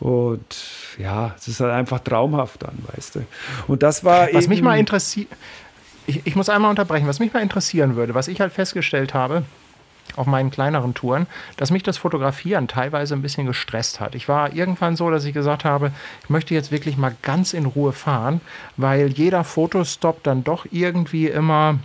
und 0.00 0.56
ja, 0.98 1.34
es 1.36 1.48
ist 1.48 1.60
halt 1.60 1.72
einfach 1.72 2.00
traumhaft 2.00 2.62
dann, 2.62 2.78
weißt 2.94 3.16
du. 3.16 3.26
Und 3.66 3.82
das 3.82 4.04
war. 4.04 4.28
Was 4.32 4.48
mich 4.48 4.62
mal 4.62 4.78
interessiert. 4.78 5.28
Ich, 6.06 6.22
ich 6.24 6.36
muss 6.36 6.48
einmal 6.48 6.70
unterbrechen. 6.70 7.06
Was 7.06 7.18
mich 7.18 7.32
mal 7.32 7.42
interessieren 7.42 7.96
würde, 7.96 8.14
was 8.14 8.28
ich 8.28 8.40
halt 8.40 8.52
festgestellt 8.52 9.14
habe, 9.14 9.42
auf 10.16 10.26
meinen 10.26 10.50
kleineren 10.50 10.94
Touren, 10.94 11.26
dass 11.56 11.70
mich 11.70 11.82
das 11.82 11.98
Fotografieren 11.98 12.68
teilweise 12.68 13.14
ein 13.14 13.22
bisschen 13.22 13.46
gestresst 13.46 14.00
hat. 14.00 14.14
Ich 14.14 14.28
war 14.28 14.52
irgendwann 14.52 14.96
so, 14.96 15.10
dass 15.10 15.24
ich 15.24 15.34
gesagt 15.34 15.64
habe, 15.64 15.92
ich 16.24 16.30
möchte 16.30 16.54
jetzt 16.54 16.72
wirklich 16.72 16.96
mal 16.96 17.14
ganz 17.22 17.52
in 17.52 17.66
Ruhe 17.66 17.92
fahren, 17.92 18.40
weil 18.76 19.08
jeder 19.08 19.44
Fotostop 19.44 20.22
dann 20.22 20.44
doch 20.44 20.66
irgendwie 20.70 21.26
immer 21.26 21.78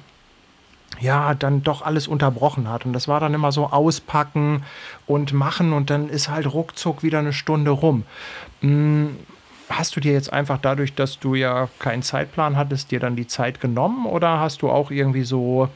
ja, 1.00 1.34
dann 1.34 1.64
doch 1.64 1.82
alles 1.82 2.08
unterbrochen 2.08 2.70
hat. 2.70 2.86
Und 2.86 2.94
das 2.94 3.08
war 3.08 3.20
dann 3.20 3.34
immer 3.34 3.52
so 3.52 3.68
auspacken 3.68 4.64
und 5.08 5.34
machen 5.34 5.74
und 5.74 5.90
dann 5.90 6.10
ist 6.10 6.30
halt 6.30 6.52
ruckzuck 6.54 7.04
wieder 7.04 7.20
eine 7.20 7.34
Stunde 7.34 7.72
rum. 7.72 8.04
Hm, 8.62 9.18
hast 9.70 9.96
du 9.96 10.00
dir 10.00 10.14
jetzt 10.14 10.32
einfach 10.32 10.60
dadurch, 10.62 10.94
dass 10.94 11.20
du 11.20 11.36
ja 11.36 11.68
keinen 11.80 12.04
Zeitplan 12.04 12.58
hattest, 12.58 12.92
dir 12.92 13.00
dann 13.00 13.16
die 13.16 13.28
Zeit 13.28 13.60
genommen 13.60 14.06
oder 14.06 14.40
hast 14.40 14.62
du 14.62 14.70
auch 14.70 14.92
irgendwie 14.92 15.24
so 15.24 15.70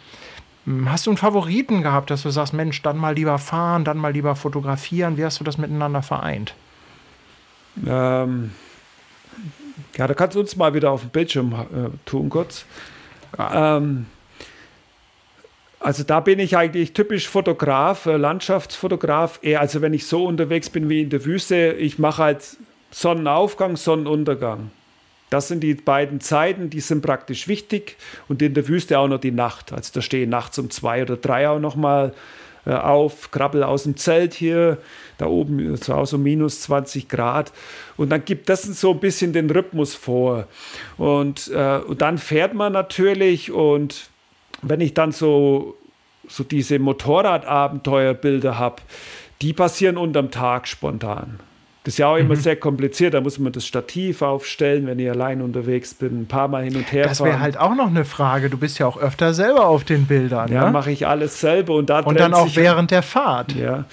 hast 0.86 1.06
du 1.06 1.12
einen 1.12 1.18
Favoriten 1.18 1.82
gehabt, 1.82 2.10
dass 2.10 2.24
du 2.24 2.30
sagst, 2.30 2.54
Mensch, 2.54 2.82
dann 2.82 2.98
mal 2.98 3.16
lieber 3.16 3.40
fahren, 3.40 3.84
dann 3.84 3.98
mal 3.98 4.12
lieber 4.12 4.36
fotografieren? 4.36 5.18
Wie 5.18 5.26
hast 5.26 5.40
du 5.40 5.44
das 5.44 5.58
miteinander 5.58 6.02
vereint? 6.02 6.54
Ähm, 7.86 8.52
ja, 9.96 10.08
da 10.08 10.14
kannst 10.14 10.36
du 10.36 10.40
uns 10.40 10.56
mal 10.56 10.74
wieder 10.74 10.92
auf 10.92 11.02
dem 11.02 11.10
Bildschirm 11.10 11.54
äh, 11.54 11.90
tun, 12.06 12.30
kurz. 12.30 12.66
Ähm, 13.38 14.08
Also 15.80 16.04
da 16.04 16.20
bin 16.22 16.40
ich 16.40 16.58
eigentlich 16.58 16.94
typisch 16.94 17.30
Fotograf, 17.30 18.08
äh, 18.08 18.18
Landschaftsfotograf. 18.18 19.40
Eher, 19.44 19.62
also 19.62 19.82
wenn 19.82 19.94
ich 19.94 20.08
so 20.08 20.26
unterwegs 20.26 20.70
bin 20.70 20.90
wie 20.90 21.02
in 21.02 21.10
der 21.10 21.24
Wüste, 21.24 21.74
ich 21.78 22.00
mache 22.00 22.24
halt 22.24 22.58
Sonnenaufgang, 22.90 23.78
Sonnenuntergang. 23.78 24.72
Das 25.30 25.48
sind 25.48 25.62
die 25.62 25.74
beiden 25.74 26.22
Zeiten, 26.22 26.70
die 26.70 26.80
sind 26.80 27.02
praktisch 27.02 27.48
wichtig. 27.48 27.98
Und 28.28 28.42
in 28.42 28.54
der 28.54 28.68
Wüste 28.68 29.00
auch 29.00 29.08
noch 29.08 29.20
die 29.20 29.32
Nacht. 29.32 29.74
Also 29.74 29.92
da 29.94 30.02
stehe 30.02 30.24
ich 30.24 30.30
nachts 30.30 30.58
um 30.58 30.70
zwei 30.70 31.02
oder 31.02 31.18
drei 31.18 31.50
auch 31.50 31.60
noch 31.60 31.76
mal 31.76 32.14
äh, 32.68 32.74
auf, 32.74 33.32
krabbel 33.32 33.64
aus 33.64 33.84
dem 33.84 33.96
Zelt 33.96 34.34
hier, 34.34 34.78
da 35.18 35.28
oben 35.28 35.74
ist 35.74 35.90
auch 35.90 36.06
so 36.06 36.18
minus 36.18 36.62
20 36.62 37.08
Grad. 37.08 37.54
Und 37.96 38.10
dann 38.10 38.26
gibt 38.26 38.50
das 38.50 38.64
so 38.64 38.92
ein 38.92 39.00
bisschen 39.00 39.32
den 39.32 39.50
Rhythmus 39.50 39.96
vor. 39.96 40.48
Und, 40.98 41.50
äh, 41.54 41.78
und 41.78 42.02
dann 42.02 42.18
fährt 42.18 42.54
man 42.54 42.74
natürlich 42.74 43.52
und 43.52 44.10
wenn 44.62 44.82
ich 44.82 44.94
dann 44.94 45.14
so, 45.14 45.78
so 46.28 46.44
diese 46.44 46.78
Motorradabenteuerbilder 46.80 48.58
habe, 48.58 48.82
die 49.42 49.54
passieren 49.54 49.96
unterm 49.96 50.32
Tag 50.32 50.68
spontan. 50.68 51.40
Das 51.88 51.94
ist 51.94 52.00
ja 52.00 52.10
auch 52.10 52.18
immer 52.18 52.36
mhm. 52.36 52.40
sehr 52.42 52.58
kompliziert. 52.58 53.14
Da 53.14 53.22
muss 53.22 53.40
man 53.40 53.54
das 53.54 53.66
Stativ 53.66 54.22
aufstellen, 54.22 54.88
wenn 54.88 55.00
ich 55.00 55.10
allein 55.10 55.42
unterwegs 55.42 55.94
bin, 55.94 56.24
ein 56.24 56.28
paar 56.28 56.50
Mal 56.50 56.66
hin 56.66 56.76
und 56.76 56.92
her 56.92 57.08
Das 57.08 57.24
wäre 57.24 57.40
halt 57.40 57.58
auch 57.58 57.76
noch 57.76 57.88
eine 57.88 58.04
Frage. 58.04 58.50
Du 58.50 58.58
bist 58.58 58.78
ja 58.78 58.86
auch 58.88 58.98
öfter 58.98 59.34
selber 59.34 59.68
auf 59.68 59.86
den 59.86 60.06
Bildern. 60.06 60.52
Ja, 60.52 60.66
ne? 60.66 60.72
mache 60.72 60.92
ich 60.92 61.08
alles 61.08 61.40
selber. 61.40 61.76
Und, 61.76 61.90
da 61.90 62.00
und 62.00 62.20
dann 62.20 62.34
auch 62.34 62.54
während 62.58 62.92
der 62.92 63.04
Fahrt. 63.04 63.54
Ja. 63.54 63.86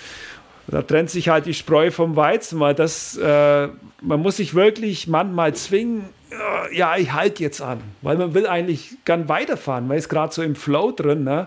Da 0.67 0.83
trennt 0.83 1.09
sich 1.09 1.29
halt 1.29 1.47
die 1.47 1.55
Spreu 1.55 1.93
vom 1.93 2.17
Weizen, 2.17 2.59
weil 2.59 2.75
das, 2.75 3.17
äh, 3.17 3.69
man 4.01 4.21
muss 4.21 4.39
sich 4.39 4.57
wirklich 4.57 5.07
manchmal 5.07 5.55
zwingen, 5.55 6.07
äh, 6.33 6.77
ja, 6.77 6.97
ich 6.97 7.13
halte 7.13 7.45
jetzt 7.45 7.63
an, 7.63 7.79
weil 8.03 8.17
man 8.17 8.35
will 8.35 8.49
eigentlich 8.49 8.97
gern 9.05 9.29
weiterfahren, 9.29 9.87
man 9.87 9.99
ist 9.99 10.09
gerade 10.09 10.35
so 10.35 10.43
im 10.43 10.57
Flow 10.57 10.91
drin. 10.91 11.23
Ne? 11.23 11.47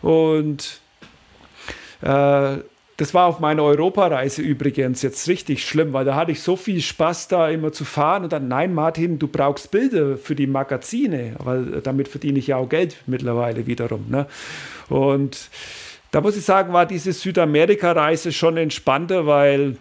Und 0.00 0.80
äh, 2.00 2.56
das 2.98 3.14
war 3.14 3.26
auf 3.26 3.38
meiner 3.38 3.62
Europareise 3.62 4.42
übrigens 4.42 5.02
jetzt 5.02 5.28
richtig 5.28 5.64
schlimm, 5.64 5.92
weil 5.92 6.04
da 6.04 6.16
hatte 6.16 6.32
ich 6.32 6.42
so 6.42 6.56
viel 6.56 6.80
Spaß, 6.80 7.28
da 7.28 7.48
immer 7.48 7.70
zu 7.70 7.84
fahren 7.84 8.24
und 8.24 8.32
dann, 8.32 8.48
nein, 8.48 8.74
Martin, 8.74 9.20
du 9.20 9.28
brauchst 9.28 9.70
Bilder 9.70 10.18
für 10.18 10.34
die 10.34 10.48
Magazine, 10.48 11.36
weil 11.38 11.80
damit 11.80 12.08
verdiene 12.08 12.40
ich 12.40 12.48
ja 12.48 12.56
auch 12.56 12.68
Geld 12.68 12.96
mittlerweile 13.06 13.68
wiederum. 13.68 14.06
Ne? 14.08 14.26
Und 14.88 15.48
da 16.10 16.20
muss 16.20 16.36
ich 16.36 16.44
sagen, 16.44 16.72
war 16.72 16.86
diese 16.86 17.12
Südamerika-Reise 17.12 18.32
schon 18.32 18.56
entspannter, 18.56 19.26
weil 19.26 19.76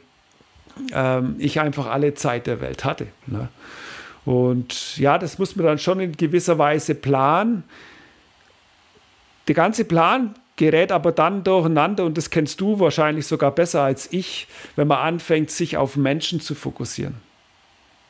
ähm, 0.94 1.38
ich 1.40 1.60
einfach 1.60 1.88
alle 1.88 2.14
Zeit 2.14 2.46
der 2.46 2.62
Welt 2.62 2.86
hatte. 2.86 3.08
Ne? 3.26 3.50
Und 4.26 4.96
ja, 5.00 5.18
das 5.18 5.40
muss 5.40 5.56
man 5.56 5.66
dann 5.66 5.80
schon 5.80 6.00
in 6.02 6.12
gewisser 6.12 6.60
Weise 6.60 6.94
planen. 6.94 7.64
Der 9.48 9.56
ganze 9.56 9.86
Plan 9.86 10.36
gerät 10.58 10.92
aber 10.92 11.14
dann 11.14 11.44
durcheinander 11.44 12.04
und 12.04 12.18
das 12.18 12.30
kennst 12.30 12.60
du 12.60 12.80
wahrscheinlich 12.80 13.26
sogar 13.26 13.52
besser 13.52 13.84
als 13.84 14.12
ich, 14.12 14.48
wenn 14.76 14.88
man 14.88 14.98
anfängt, 14.98 15.52
sich 15.52 15.78
auf 15.78 15.96
Menschen 15.96 16.42
zu 16.42 16.56
fokussieren. 16.56 17.16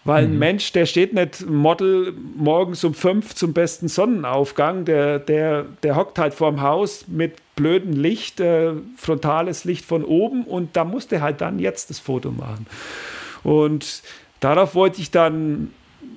Weil 0.05 0.23
ein 0.23 0.33
mhm. 0.33 0.39
Mensch, 0.39 0.71
der 0.71 0.85
steht 0.85 1.13
nicht 1.13 1.45
Model 1.49 2.13
morgens 2.37 2.83
um 2.85 2.93
fünf 2.93 3.35
zum 3.35 3.51
besten 3.51 3.89
Sonnenaufgang, 3.89 4.85
der, 4.85 5.19
der, 5.19 5.65
der 5.83 5.97
hockt 5.97 6.17
halt 6.17 6.33
vorm 6.33 6.61
Haus 6.61 7.09
mit 7.09 7.33
blödem 7.57 7.91
Licht, 7.91 8.39
äh, 8.39 8.71
frontales 8.95 9.65
Licht 9.65 9.83
von 9.83 10.05
oben 10.05 10.45
und 10.45 10.77
da 10.77 10.85
musste 10.85 11.21
halt 11.21 11.41
dann 11.41 11.59
jetzt 11.59 11.89
das 11.89 11.99
Foto 11.99 12.31
machen. 12.31 12.67
Und 13.43 14.01
darauf 14.39 14.75
wollte 14.75 15.01
ich 15.01 15.11
dann 15.11 15.73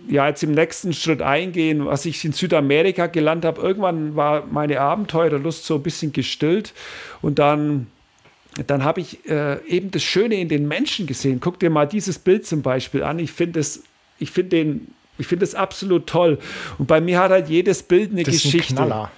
ja 0.09 0.29
jetzt 0.29 0.43
im 0.43 0.53
nächsten 0.53 0.93
Schritt 0.93 1.23
eingehen, 1.23 1.87
was 1.87 2.05
ich 2.05 2.25
in 2.25 2.33
Südamerika 2.33 3.07
gelernt 3.07 3.45
habe. 3.45 3.61
Irgendwann 3.61 4.17
war 4.17 4.47
meine 4.47 4.81
Abenteurerlust 4.81 5.65
so 5.65 5.77
ein 5.77 5.83
bisschen 5.83 6.13
gestillt 6.13 6.73
und 7.23 7.39
dann 7.39 7.87
dann 8.67 8.85
habe 8.85 9.01
ich 9.01 9.29
äh, 9.29 9.65
eben 9.67 9.93
das 9.93 10.03
Schöne 10.03 10.35
in 10.35 10.49
den 10.49 10.67
Menschen 10.67 11.07
gesehen. 11.07 11.39
Guck 11.41 11.61
dir 11.61 11.71
mal 11.71 11.87
dieses 11.87 12.19
Bild 12.19 12.47
zum 12.47 12.63
Beispiel 12.63 13.05
an. 13.05 13.21
Ich 13.21 13.31
finde 13.31 13.61
es, 13.61 13.85
ich 14.19 14.33
finde 14.33 14.51
den, 14.51 14.89
ich 15.19 15.29
finde 15.29 15.45
es 15.45 15.55
absolut 15.55 16.09
toll. 16.09 16.39
Und 16.79 16.87
bei 16.87 17.01
mir 17.01 17.21
hat 17.21 17.31
halt 17.31 17.49
jedes 17.49 17.83
Bild 17.83 18.11
eine 18.11 18.25
das 18.25 18.35
Geschichte. 18.35 18.59
Ist 18.59 18.71
ein 18.81 18.87
Knaller. 18.87 19.11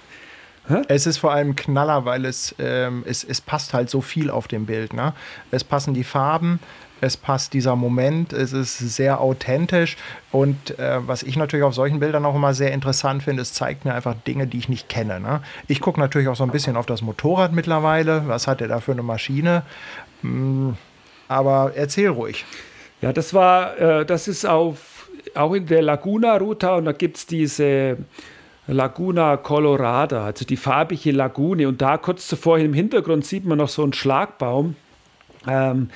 Hä? 0.67 0.81
Es 0.87 1.07
ist 1.07 1.17
vor 1.17 1.33
allem 1.33 1.55
Knaller, 1.55 2.05
weil 2.05 2.25
es, 2.25 2.55
ähm, 2.57 3.03
es, 3.05 3.23
es 3.23 3.41
passt 3.41 3.73
halt 3.73 3.89
so 3.89 4.01
viel 4.01 4.29
auf 4.29 4.47
dem 4.47 4.65
Bild. 4.65 4.93
Ne? 4.93 5.13
Es 5.51 5.63
passen 5.63 5.93
die 5.93 6.05
Farben, 6.05 6.59
es 7.03 7.17
passt 7.17 7.53
dieser 7.53 7.75
Moment, 7.75 8.31
es 8.31 8.53
ist 8.53 8.77
sehr 8.77 9.19
authentisch 9.19 9.97
und 10.31 10.79
äh, 10.79 11.05
was 11.05 11.21
ich 11.21 11.35
natürlich 11.35 11.65
auf 11.65 11.75
solchen 11.75 11.99
Bildern 11.99 12.25
auch 12.25 12.33
immer 12.33 12.53
sehr 12.53 12.71
interessant 12.71 13.23
finde, 13.23 13.41
es 13.41 13.51
zeigt 13.51 13.83
mir 13.83 13.93
einfach 13.93 14.15
Dinge, 14.25 14.47
die 14.47 14.57
ich 14.57 14.69
nicht 14.69 14.87
kenne. 14.87 15.19
Ne? 15.19 15.41
Ich 15.67 15.81
gucke 15.81 15.99
natürlich 15.99 16.29
auch 16.29 16.37
so 16.37 16.45
ein 16.45 16.51
bisschen 16.51 16.77
auf 16.77 16.85
das 16.85 17.01
Motorrad 17.01 17.51
mittlerweile, 17.51 18.23
was 18.27 18.47
hat 18.47 18.61
er 18.61 18.69
da 18.69 18.79
für 18.79 18.93
eine 18.93 19.03
Maschine, 19.03 19.63
hm, 20.21 20.77
aber 21.27 21.73
erzähl 21.75 22.07
ruhig. 22.07 22.45
Ja, 23.01 23.11
das 23.11 23.33
war, 23.33 23.77
äh, 23.77 24.05
das 24.05 24.29
ist 24.29 24.45
auf, 24.45 25.09
auch 25.35 25.53
in 25.53 25.65
der 25.65 25.81
Laguna-Route 25.81 26.73
und 26.73 26.85
da 26.85 26.93
gibt 26.93 27.17
es 27.17 27.25
diese 27.25 27.97
Laguna 28.65 29.35
Colorada, 29.35 30.23
also 30.23 30.45
die 30.45 30.55
farbige 30.55 31.11
Lagune 31.11 31.67
und 31.67 31.81
da 31.81 31.97
kurz 31.97 32.29
zuvor 32.29 32.59
im 32.59 32.73
Hintergrund 32.73 33.25
sieht 33.25 33.43
man 33.43 33.57
noch 33.57 33.67
so 33.67 33.83
einen 33.83 33.91
Schlagbaum. 33.91 34.77
Ähm, 35.45 35.89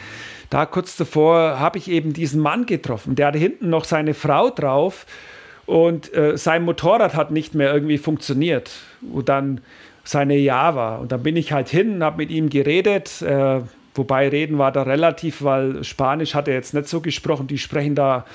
da 0.50 0.66
kurz 0.66 0.96
davor 0.98 1.60
habe 1.60 1.78
ich 1.78 1.90
eben 1.90 2.14
diesen 2.14 2.42
Mann 2.42 2.66
getroffen, 2.66 3.16
der 3.16 3.28
hatte 3.28 3.38
hinten 3.38 3.70
noch 3.70 3.84
seine 3.84 4.14
Frau 4.14 4.50
drauf 4.50 5.06
und 5.68 6.14
äh, 6.16 6.38
sein 6.38 6.64
Motorrad 6.64 7.14
hat 7.14 7.32
nicht 7.32 7.54
mehr 7.54 7.74
irgendwie 7.74 7.98
funktioniert. 7.98 8.72
Und 9.12 9.28
dann 9.30 9.62
seine 10.06 10.38
Java. 10.38 10.96
Und 10.96 11.12
dann 11.12 11.22
bin 11.22 11.36
ich 11.36 11.52
halt 11.52 11.68
hin, 11.68 12.02
habe 12.02 12.18
mit 12.18 12.32
ihm 12.32 12.50
geredet. 12.50 13.22
Äh, 13.22 13.62
wobei 13.94 14.30
reden 14.30 14.58
war 14.58 14.72
da 14.72 14.84
relativ, 14.84 15.44
weil 15.44 15.84
Spanisch 15.84 16.34
hat 16.34 16.48
er 16.48 16.54
jetzt 16.54 16.74
nicht 16.74 16.88
so 16.88 17.02
gesprochen. 17.02 17.48
Die 17.48 17.58
sprechen 17.58 17.96
da 17.96 18.26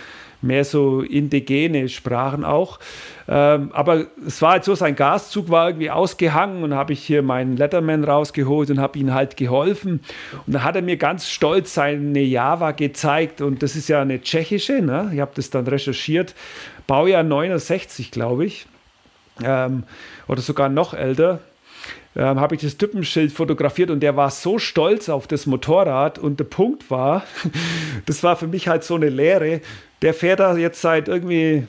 mehr 0.43 0.64
so 0.64 1.01
indigene 1.01 1.88
Sprachen 1.88 2.45
auch. 2.45 2.78
Ähm, 3.28 3.70
aber 3.72 4.07
es 4.26 4.43
war 4.43 4.53
halt 4.53 4.64
so, 4.64 4.74
sein 4.74 4.97
Gaszug 4.97 5.49
war 5.49 5.68
irgendwie 5.68 5.90
ausgehangen 5.90 6.64
und 6.64 6.74
habe 6.74 6.93
ich 6.93 7.03
hier 7.03 7.22
meinen 7.22 7.57
Letterman 7.57 8.05
rausgeholt 8.05 8.70
und 8.70 8.80
habe 8.80 8.99
ihm 8.99 9.14
halt 9.14 9.36
geholfen. 9.36 10.01
Und 10.47 10.53
dann 10.53 10.64
hat 10.64 10.76
er 10.76 10.82
mir 10.82 10.97
ganz 10.97 11.28
stolz 11.28 11.74
seine 11.74 12.20
Java 12.20 12.72
gezeigt 12.72 13.40
und 13.40 13.62
das 13.62 13.76
ist 13.76 13.88
ja 13.88 14.03
eine 14.03 14.20
tschechische, 14.20 14.82
ne? 14.82 15.11
ich 15.14 15.20
habe 15.20 15.32
das 15.34 15.51
dann 15.51 15.66
recherchiert, 15.66 16.34
Baujahr 16.86 17.22
69, 17.22 18.11
glaube 18.11 18.45
ich, 18.45 18.66
ähm, 19.43 19.84
oder 20.26 20.40
sogar 20.40 20.68
noch 20.68 20.95
älter 20.95 21.40
ähm, 22.15 22.41
habe 22.41 22.55
ich 22.55 22.61
das 22.61 22.77
Typenschild 22.77 23.33
fotografiert 23.33 23.91
und 23.91 24.01
der 24.01 24.17
war 24.17 24.31
so 24.31 24.59
stolz 24.59 25.09
auf 25.09 25.27
das 25.27 25.47
Motorrad 25.47 26.19
und 26.19 26.39
der 26.41 26.45
Punkt 26.45 26.91
war, 26.91 27.23
das 28.07 28.23
war 28.23 28.37
für 28.37 28.47
mich 28.47 28.69
halt 28.69 28.85
so 28.85 28.95
eine 28.95 29.09
Lehre, 29.09 29.61
der 30.03 30.15
fährt 30.15 30.41
da 30.41 30.57
jetzt 30.57 30.81
seit 30.81 31.09
irgendwie 31.09 31.67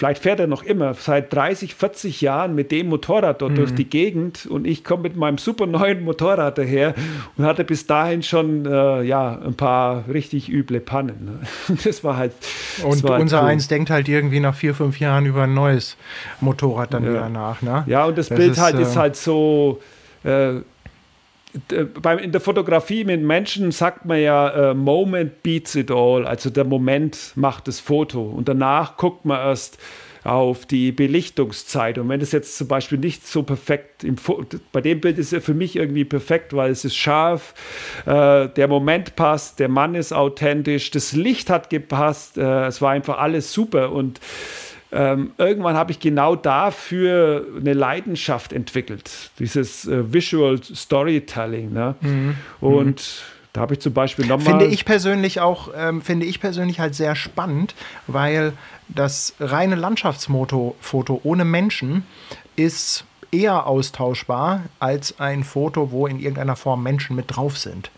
Vielleicht 0.00 0.22
fährt 0.22 0.40
er 0.40 0.46
noch 0.46 0.62
immer 0.62 0.94
seit 0.94 1.30
30, 1.30 1.74
40 1.74 2.22
Jahren 2.22 2.54
mit 2.54 2.72
dem 2.72 2.88
Motorrad 2.88 3.42
dort 3.42 3.52
mhm. 3.52 3.56
durch 3.56 3.74
die 3.74 3.84
Gegend 3.84 4.46
und 4.46 4.66
ich 4.66 4.82
komme 4.82 5.02
mit 5.02 5.14
meinem 5.14 5.36
super 5.36 5.66
neuen 5.66 6.04
Motorrad 6.04 6.56
daher 6.56 6.94
und 7.36 7.44
hatte 7.44 7.64
bis 7.64 7.86
dahin 7.86 8.22
schon 8.22 8.64
äh, 8.64 9.02
ja, 9.02 9.38
ein 9.44 9.56
paar 9.56 10.04
richtig 10.08 10.50
üble 10.50 10.80
Pannen. 10.80 11.38
Ne? 11.68 11.76
Das 11.84 12.02
war 12.02 12.16
halt. 12.16 12.32
Das 12.78 12.84
und 12.86 13.02
war 13.02 13.10
halt 13.12 13.22
unser 13.24 13.42
cool. 13.42 13.48
Eins 13.48 13.68
denkt 13.68 13.90
halt 13.90 14.08
irgendwie 14.08 14.40
nach 14.40 14.54
vier, 14.54 14.74
fünf 14.74 14.98
Jahren 15.00 15.26
über 15.26 15.42
ein 15.42 15.52
neues 15.52 15.98
Motorrad 16.40 16.94
dann 16.94 17.04
ja. 17.04 17.10
wieder 17.10 17.28
nach. 17.28 17.60
Ne? 17.60 17.84
Ja, 17.86 18.06
und 18.06 18.16
das, 18.16 18.30
das 18.30 18.38
Bild 18.38 18.52
ist, 18.52 18.58
halt 18.58 18.76
äh, 18.76 18.82
ist 18.82 18.96
halt 18.96 19.16
so. 19.16 19.82
Äh, 20.24 20.60
in 22.22 22.32
der 22.32 22.40
Fotografie 22.40 23.04
mit 23.04 23.22
Menschen 23.22 23.72
sagt 23.72 24.04
man 24.04 24.20
ja, 24.20 24.70
uh, 24.70 24.74
Moment 24.74 25.42
beats 25.42 25.74
it 25.74 25.90
all. 25.90 26.26
Also 26.26 26.50
der 26.50 26.64
Moment 26.64 27.32
macht 27.34 27.68
das 27.68 27.80
Foto. 27.80 28.22
Und 28.22 28.48
danach 28.48 28.96
guckt 28.96 29.24
man 29.24 29.38
erst 29.38 29.78
auf 30.24 30.66
die 30.66 30.92
Belichtungszeit. 30.92 31.98
Und 31.98 32.08
wenn 32.08 32.20
es 32.20 32.32
jetzt 32.32 32.56
zum 32.56 32.68
Beispiel 32.68 32.98
nicht 32.98 33.26
so 33.26 33.42
perfekt, 33.42 34.04
im 34.04 34.16
bei 34.72 34.80
dem 34.80 35.00
Bild 35.00 35.18
ist 35.18 35.32
es 35.32 35.44
für 35.44 35.54
mich 35.54 35.76
irgendwie 35.76 36.04
perfekt, 36.04 36.54
weil 36.54 36.70
es 36.70 36.84
ist 36.84 36.96
scharf, 36.96 37.54
äh, 38.06 38.48
der 38.48 38.68
Moment 38.68 39.16
passt, 39.16 39.60
der 39.60 39.68
Mann 39.68 39.94
ist 39.94 40.12
authentisch, 40.12 40.90
das 40.90 41.12
Licht 41.12 41.48
hat 41.48 41.70
gepasst, 41.70 42.36
äh, 42.36 42.66
es 42.66 42.82
war 42.82 42.90
einfach 42.90 43.18
alles 43.18 43.52
super. 43.52 43.92
Und 43.92 44.20
ähm, 44.92 45.32
irgendwann 45.38 45.76
habe 45.76 45.92
ich 45.92 46.00
genau 46.00 46.34
dafür 46.34 47.46
eine 47.56 47.74
Leidenschaft 47.74 48.52
entwickelt, 48.52 49.30
dieses 49.38 49.86
äh, 49.86 50.12
Visual 50.12 50.62
Storytelling. 50.62 51.72
Ne? 51.72 51.94
Mhm. 52.00 52.34
Und 52.60 52.86
mhm. 52.86 53.50
da 53.52 53.60
habe 53.60 53.74
ich 53.74 53.80
zum 53.80 53.92
Beispiel 53.92 54.26
nochmal. 54.26 54.46
Finde 54.46 54.66
ich 54.66 54.84
persönlich 54.84 55.40
auch, 55.40 55.70
ähm, 55.76 56.02
finde 56.02 56.26
ich 56.26 56.40
persönlich 56.40 56.80
halt 56.80 56.94
sehr 56.94 57.14
spannend, 57.14 57.74
weil 58.08 58.52
das 58.88 59.34
reine 59.38 59.76
Landschaftsfoto 59.76 60.74
ohne 61.22 61.44
Menschen 61.44 62.04
ist 62.56 63.04
eher 63.30 63.66
austauschbar 63.66 64.62
als 64.80 65.20
ein 65.20 65.44
Foto, 65.44 65.92
wo 65.92 66.08
in 66.08 66.18
irgendeiner 66.18 66.56
Form 66.56 66.82
Menschen 66.82 67.14
mit 67.14 67.26
drauf 67.28 67.56
sind 67.56 67.90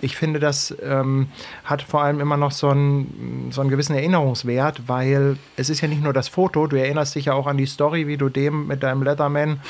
ich 0.00 0.16
finde, 0.16 0.40
das 0.40 0.76
ähm, 0.82 1.28
hat 1.64 1.82
vor 1.82 2.02
allem 2.02 2.20
immer 2.20 2.36
noch 2.36 2.52
so 2.52 2.68
einen, 2.68 3.48
so 3.50 3.60
einen 3.60 3.70
gewissen 3.70 3.94
Erinnerungswert, 3.94 4.82
weil 4.86 5.36
es 5.56 5.70
ist 5.70 5.80
ja 5.80 5.88
nicht 5.88 6.02
nur 6.02 6.12
das 6.12 6.28
Foto, 6.28 6.66
du 6.66 6.76
erinnerst 6.76 7.14
dich 7.14 7.26
ja 7.26 7.34
auch 7.34 7.46
an 7.46 7.56
die 7.56 7.66
Story, 7.66 8.06
wie 8.06 8.16
du 8.16 8.28
dem 8.28 8.66
mit 8.66 8.82
deinem 8.82 9.02
Leatherman 9.02 9.60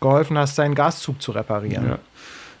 geholfen 0.00 0.36
hast, 0.36 0.56
seinen 0.56 0.74
Gaszug 0.74 1.22
zu 1.22 1.32
reparieren. 1.32 1.88
Ja. 1.88 1.98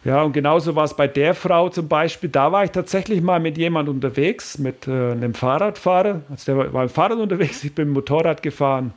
Ja, 0.04 0.22
und 0.22 0.32
genauso 0.32 0.74
war 0.74 0.82
es 0.82 0.94
bei 0.94 1.06
der 1.06 1.32
Frau 1.32 1.68
zum 1.68 1.86
Beispiel. 1.86 2.28
Da 2.28 2.50
war 2.50 2.64
ich 2.64 2.72
tatsächlich 2.72 3.22
mal 3.22 3.38
mit 3.38 3.56
jemand 3.56 3.88
unterwegs, 3.88 4.58
mit 4.58 4.88
äh, 4.88 5.12
einem 5.12 5.32
Fahrradfahrer. 5.32 6.22
Also 6.28 6.52
der 6.52 6.72
war, 6.72 6.82
im 6.82 6.88
Fahrrad 6.88 7.18
unterwegs, 7.18 7.62
ich 7.62 7.72
bin 7.72 7.88
mit 7.88 7.92
dem 7.92 7.94
Motorrad 7.94 8.42
gefahren. 8.42 8.92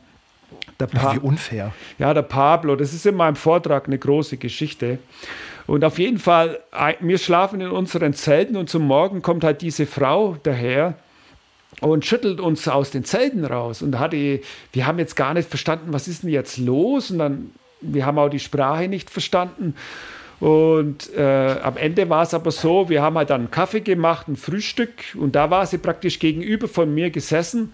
Ach, 0.97 1.15
wie 1.15 1.19
unfair. 1.19 1.73
Ja, 1.99 2.13
der 2.13 2.23
Pablo, 2.23 2.75
das 2.75 2.93
ist 2.93 3.05
in 3.05 3.15
meinem 3.15 3.35
Vortrag 3.35 3.85
eine 3.85 3.99
große 3.99 4.37
Geschichte. 4.37 4.97
Und 5.67 5.83
auf 5.83 5.97
jeden 5.97 6.19
Fall, 6.19 6.59
wir 6.99 7.17
schlafen 7.17 7.61
in 7.61 7.71
unseren 7.71 8.13
Zelten 8.13 8.55
und 8.55 8.69
zum 8.69 8.83
Morgen 8.83 9.21
kommt 9.21 9.43
halt 9.43 9.61
diese 9.61 9.85
Frau 9.85 10.37
daher 10.43 10.95
und 11.81 12.05
schüttelt 12.05 12.39
uns 12.39 12.67
aus 12.67 12.91
den 12.91 13.03
Zelten 13.03 13.45
raus. 13.45 13.81
Und 13.81 13.97
hatte, 13.97 14.41
wir 14.73 14.85
haben 14.85 14.99
jetzt 14.99 15.15
gar 15.15 15.33
nicht 15.33 15.49
verstanden, 15.49 15.91
was 15.91 16.07
ist 16.07 16.23
denn 16.23 16.29
jetzt 16.29 16.57
los? 16.57 17.09
Und 17.09 17.19
dann, 17.19 17.51
wir 17.81 18.05
haben 18.05 18.19
auch 18.19 18.29
die 18.29 18.39
Sprache 18.39 18.87
nicht 18.87 19.09
verstanden. 19.09 19.75
Und 20.39 21.13
äh, 21.15 21.55
am 21.63 21.77
Ende 21.77 22.09
war 22.09 22.23
es 22.23 22.33
aber 22.33 22.51
so, 22.51 22.89
wir 22.89 23.01
haben 23.01 23.17
halt 23.17 23.29
dann 23.29 23.41
einen 23.41 23.51
Kaffee 23.51 23.79
gemacht, 23.79 24.27
ein 24.27 24.35
Frühstück 24.35 24.91
und 25.15 25.33
da 25.33 25.49
war 25.49 25.65
sie 25.65 25.77
praktisch 25.77 26.19
gegenüber 26.19 26.67
von 26.67 26.93
mir 26.93 27.09
gesessen, 27.09 27.73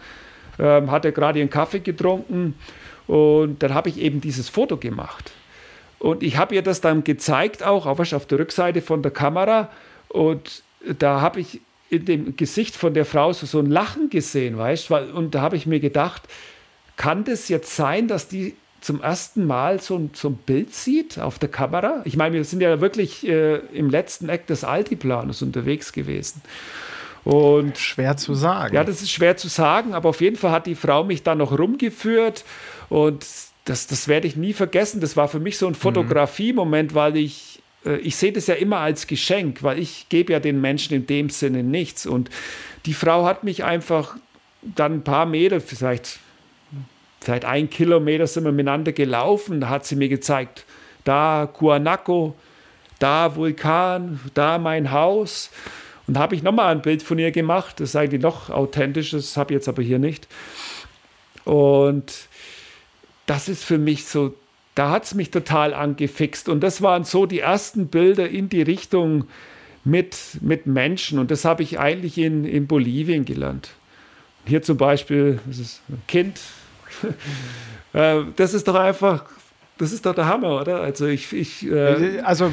ähm, 0.59 0.91
hatte 0.91 1.11
gerade 1.11 1.39
ihren 1.39 1.49
Kaffee 1.49 1.79
getrunken 1.79 2.53
und 3.07 3.63
dann 3.63 3.73
habe 3.73 3.89
ich 3.89 3.97
eben 3.97 4.21
dieses 4.21 4.47
Foto 4.47 4.77
gemacht. 4.77 5.31
Und 6.01 6.23
ich 6.23 6.37
habe 6.37 6.55
ihr 6.55 6.63
das 6.63 6.81
dann 6.81 7.03
gezeigt, 7.03 7.61
auch 7.61 7.85
auf 7.85 8.25
der 8.25 8.39
Rückseite 8.39 8.81
von 8.81 9.03
der 9.03 9.11
Kamera. 9.11 9.69
Und 10.09 10.63
da 10.97 11.21
habe 11.21 11.39
ich 11.39 11.61
in 11.91 12.05
dem 12.05 12.35
Gesicht 12.35 12.75
von 12.75 12.95
der 12.95 13.05
Frau 13.05 13.33
so, 13.33 13.45
so 13.45 13.59
ein 13.59 13.67
Lachen 13.67 14.09
gesehen, 14.09 14.57
weißt 14.57 14.89
du? 14.89 14.95
Und 14.95 15.35
da 15.35 15.41
habe 15.41 15.57
ich 15.57 15.67
mir 15.67 15.79
gedacht, 15.79 16.23
kann 16.95 17.23
das 17.23 17.49
jetzt 17.49 17.75
sein, 17.75 18.07
dass 18.07 18.27
die 18.27 18.55
zum 18.79 18.99
ersten 18.99 19.45
Mal 19.45 19.79
so, 19.79 20.09
so 20.13 20.29
ein 20.29 20.37
Bild 20.37 20.73
sieht 20.73 21.19
auf 21.19 21.37
der 21.37 21.49
Kamera? 21.49 22.01
Ich 22.03 22.17
meine, 22.17 22.33
wir 22.33 22.45
sind 22.45 22.61
ja 22.61 22.81
wirklich 22.81 23.27
äh, 23.27 23.57
im 23.71 23.91
letzten 23.91 24.27
Eck 24.27 24.47
des 24.47 24.63
Altiplanos 24.63 25.43
unterwegs 25.43 25.93
gewesen. 25.93 26.41
Und 27.23 27.77
schwer 27.77 28.17
zu 28.17 28.33
sagen. 28.33 28.73
Ja, 28.73 28.83
das 28.83 29.03
ist 29.03 29.11
schwer 29.11 29.37
zu 29.37 29.49
sagen, 29.49 29.93
aber 29.93 30.09
auf 30.09 30.21
jeden 30.21 30.35
Fall 30.35 30.49
hat 30.49 30.65
die 30.65 30.73
Frau 30.73 31.03
mich 31.03 31.21
dann 31.21 31.37
noch 31.37 31.51
rumgeführt 31.51 32.43
und 32.89 33.23
das, 33.65 33.87
das 33.87 34.07
werde 34.07 34.27
ich 34.27 34.35
nie 34.35 34.53
vergessen. 34.53 35.01
Das 35.01 35.15
war 35.15 35.27
für 35.27 35.39
mich 35.39 35.57
so 35.57 35.67
ein 35.67 35.73
mhm. 35.73 35.77
Fotografie-Moment, 35.77 36.93
weil 36.93 37.17
ich, 37.17 37.61
äh, 37.85 37.97
ich 37.97 38.15
sehe 38.15 38.31
das 38.31 38.47
ja 38.47 38.55
immer 38.55 38.77
als 38.77 39.07
Geschenk, 39.07 39.63
weil 39.63 39.79
ich 39.79 40.07
gebe 40.09 40.33
ja 40.33 40.39
den 40.39 40.61
Menschen 40.61 40.95
in 40.95 41.07
dem 41.07 41.29
Sinne 41.29 41.63
nichts. 41.63 42.05
Und 42.05 42.29
die 42.85 42.93
Frau 42.93 43.25
hat 43.25 43.43
mich 43.43 43.63
einfach 43.63 44.17
dann 44.61 44.95
ein 44.95 45.03
paar 45.03 45.25
Meter, 45.25 45.61
vielleicht, 45.61 46.19
vielleicht 47.19 47.45
ein 47.45 47.69
Kilometer 47.69 48.27
sind 48.27 48.45
wir 48.45 48.51
miteinander 48.51 48.91
gelaufen, 48.91 49.61
da 49.61 49.69
hat 49.69 49.85
sie 49.85 49.95
mir 49.95 50.09
gezeigt, 50.09 50.65
da 51.03 51.49
Guanaco, 51.51 52.35
da 52.99 53.35
Vulkan, 53.35 54.19
da 54.33 54.57
mein 54.57 54.91
Haus. 54.91 55.49
Und 56.07 56.17
habe 56.17 56.35
ich 56.35 56.43
nochmal 56.43 56.71
ein 56.71 56.81
Bild 56.81 57.03
von 57.03 57.17
ihr 57.19 57.31
gemacht, 57.31 57.79
das 57.79 57.89
ist 57.89 57.95
eigentlich 57.95 58.21
noch 58.21 58.49
authentisch, 58.49 59.11
das 59.11 59.37
habe 59.37 59.53
ich 59.53 59.57
jetzt 59.57 59.69
aber 59.69 59.81
hier 59.81 59.99
nicht. 59.99 60.27
Und 61.45 62.27
das 63.31 63.47
ist 63.47 63.63
für 63.63 63.77
mich 63.77 64.07
so, 64.07 64.33
da 64.75 64.89
hat 64.89 65.05
es 65.05 65.13
mich 65.13 65.31
total 65.31 65.73
angefixt. 65.73 66.49
Und 66.49 66.59
das 66.59 66.81
waren 66.81 67.05
so 67.05 67.25
die 67.25 67.39
ersten 67.39 67.87
Bilder 67.87 68.27
in 68.27 68.49
die 68.49 68.61
Richtung 68.61 69.23
mit, 69.85 70.17
mit 70.41 70.65
Menschen. 70.65 71.17
Und 71.17 71.31
das 71.31 71.45
habe 71.45 71.63
ich 71.63 71.79
eigentlich 71.79 72.17
in, 72.17 72.43
in 72.43 72.67
Bolivien 72.67 73.23
gelernt. 73.23 73.69
Hier 74.45 74.61
zum 74.63 74.75
Beispiel, 74.75 75.39
das 75.45 75.59
ist 75.59 75.81
ein 75.87 76.01
Kind. 76.07 76.41
Äh, 77.93 78.21
das 78.37 78.53
ist 78.53 78.69
doch 78.69 78.75
einfach 78.75 79.25
das 79.81 79.91
ist 79.91 80.05
doch 80.05 80.13
der 80.13 80.27
Hammer, 80.27 80.61
oder? 80.61 80.81
Also 80.81 81.07
ich, 81.07 81.33
ich 81.33 81.65
äh 81.65 82.19
also 82.21 82.51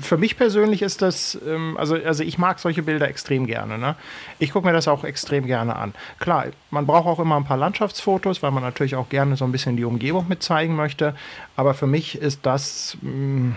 für 0.00 0.16
mich 0.16 0.38
persönlich 0.38 0.80
ist 0.80 1.02
das, 1.02 1.38
ähm, 1.46 1.76
also, 1.76 1.94
also 1.94 2.24
ich 2.24 2.38
mag 2.38 2.58
solche 2.58 2.82
Bilder 2.82 3.06
extrem 3.06 3.46
gerne. 3.46 3.76
Ne? 3.76 3.96
Ich 4.38 4.52
gucke 4.52 4.66
mir 4.66 4.72
das 4.72 4.88
auch 4.88 5.04
extrem 5.04 5.44
gerne 5.44 5.76
an. 5.76 5.92
Klar, 6.20 6.46
man 6.70 6.86
braucht 6.86 7.06
auch 7.06 7.18
immer 7.20 7.36
ein 7.36 7.44
paar 7.44 7.58
Landschaftsfotos, 7.58 8.42
weil 8.42 8.50
man 8.50 8.62
natürlich 8.62 8.96
auch 8.96 9.10
gerne 9.10 9.36
so 9.36 9.44
ein 9.44 9.52
bisschen 9.52 9.76
die 9.76 9.84
Umgebung 9.84 10.26
mit 10.26 10.42
zeigen 10.42 10.74
möchte. 10.74 11.14
Aber 11.54 11.74
für 11.74 11.86
mich 11.86 12.16
ist 12.16 12.40
das, 12.46 12.96
mm, 13.02 13.50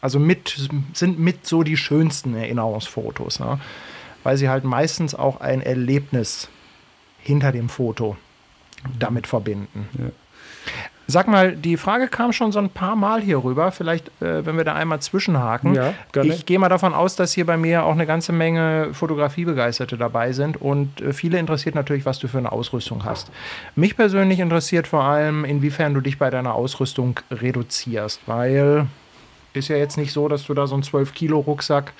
also 0.00 0.18
mit, 0.18 0.68
sind 0.94 1.20
mit 1.20 1.46
so 1.46 1.62
die 1.62 1.76
schönsten 1.76 2.34
Erinnerungsfotos, 2.34 3.38
ne? 3.38 3.60
weil 4.24 4.36
sie 4.36 4.48
halt 4.48 4.64
meistens 4.64 5.14
auch 5.14 5.40
ein 5.40 5.62
Erlebnis 5.62 6.48
hinter 7.20 7.52
dem 7.52 7.68
Foto 7.68 8.16
damit 8.98 9.28
verbinden. 9.28 9.88
Ja. 9.96 10.10
Sag 11.06 11.28
mal, 11.28 11.54
die 11.54 11.76
Frage 11.76 12.08
kam 12.08 12.32
schon 12.32 12.50
so 12.50 12.58
ein 12.58 12.70
paar 12.70 12.96
Mal 12.96 13.20
hier 13.20 13.44
rüber. 13.44 13.72
Vielleicht, 13.72 14.08
äh, 14.22 14.46
wenn 14.46 14.56
wir 14.56 14.64
da 14.64 14.74
einmal 14.74 15.00
zwischenhaken. 15.00 15.74
Ja, 15.74 15.92
gerne. 16.12 16.32
Ich 16.32 16.46
gehe 16.46 16.58
mal 16.58 16.68
davon 16.68 16.94
aus, 16.94 17.16
dass 17.16 17.32
hier 17.32 17.44
bei 17.44 17.56
mir 17.56 17.84
auch 17.84 17.92
eine 17.92 18.06
ganze 18.06 18.32
Menge 18.32 18.88
Fotografiebegeisterte 18.92 19.98
dabei 19.98 20.32
sind 20.32 20.60
und 20.60 21.00
äh, 21.00 21.12
viele 21.12 21.38
interessiert 21.38 21.74
natürlich, 21.74 22.06
was 22.06 22.18
du 22.18 22.28
für 22.28 22.38
eine 22.38 22.52
Ausrüstung 22.52 23.04
hast. 23.04 23.30
Mich 23.76 23.96
persönlich 23.96 24.40
interessiert 24.40 24.86
vor 24.86 25.04
allem, 25.04 25.44
inwiefern 25.44 25.94
du 25.94 26.00
dich 26.00 26.18
bei 26.18 26.30
deiner 26.30 26.54
Ausrüstung 26.54 27.20
reduzierst, 27.30 28.20
weil 28.26 28.86
ist 29.52 29.68
ja 29.68 29.76
jetzt 29.76 29.96
nicht 29.96 30.12
so, 30.12 30.28
dass 30.28 30.46
du 30.46 30.54
da 30.54 30.66
so 30.66 30.74
einen 30.74 30.82
12-Kilo-Rucksack 30.82 31.92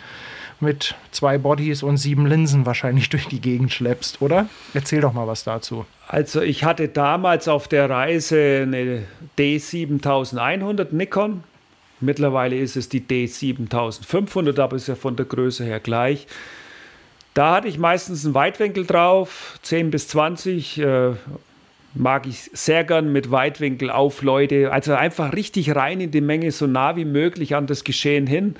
mit 0.64 0.94
zwei 1.12 1.38
Bodies 1.38 1.82
und 1.82 1.98
sieben 1.98 2.26
Linsen 2.26 2.66
wahrscheinlich 2.66 3.08
durch 3.10 3.26
die 3.28 3.40
Gegend 3.40 3.72
schleppst, 3.72 4.20
oder? 4.20 4.48
Erzähl 4.72 5.00
doch 5.00 5.12
mal 5.12 5.26
was 5.26 5.44
dazu. 5.44 5.86
Also 6.08 6.40
ich 6.42 6.64
hatte 6.64 6.88
damals 6.88 7.48
auf 7.48 7.68
der 7.68 7.88
Reise 7.88 8.60
eine 8.62 9.04
D7100 9.38 10.88
Nikon. 10.90 11.44
Mittlerweile 12.00 12.56
ist 12.56 12.76
es 12.76 12.88
die 12.88 13.00
D7500, 13.00 14.60
aber 14.60 14.76
ist 14.76 14.88
ja 14.88 14.96
von 14.96 15.16
der 15.16 15.26
Größe 15.26 15.64
her 15.64 15.80
gleich. 15.80 16.26
Da 17.34 17.56
hatte 17.56 17.68
ich 17.68 17.78
meistens 17.78 18.24
einen 18.24 18.34
Weitwinkel 18.34 18.86
drauf, 18.86 19.58
10 19.62 19.90
bis 19.90 20.08
20. 20.08 20.78
Äh, 20.78 21.12
mag 21.94 22.26
ich 22.26 22.50
sehr 22.52 22.84
gern 22.84 23.12
mit 23.12 23.30
Weitwinkel 23.30 23.90
auf 23.90 24.22
Leute. 24.22 24.72
Also 24.72 24.94
einfach 24.94 25.32
richtig 25.32 25.74
rein 25.74 26.00
in 26.00 26.10
die 26.10 26.20
Menge, 26.20 26.50
so 26.50 26.66
nah 26.66 26.96
wie 26.96 27.04
möglich 27.04 27.54
an 27.54 27.66
das 27.66 27.84
Geschehen 27.84 28.26
hin. 28.26 28.56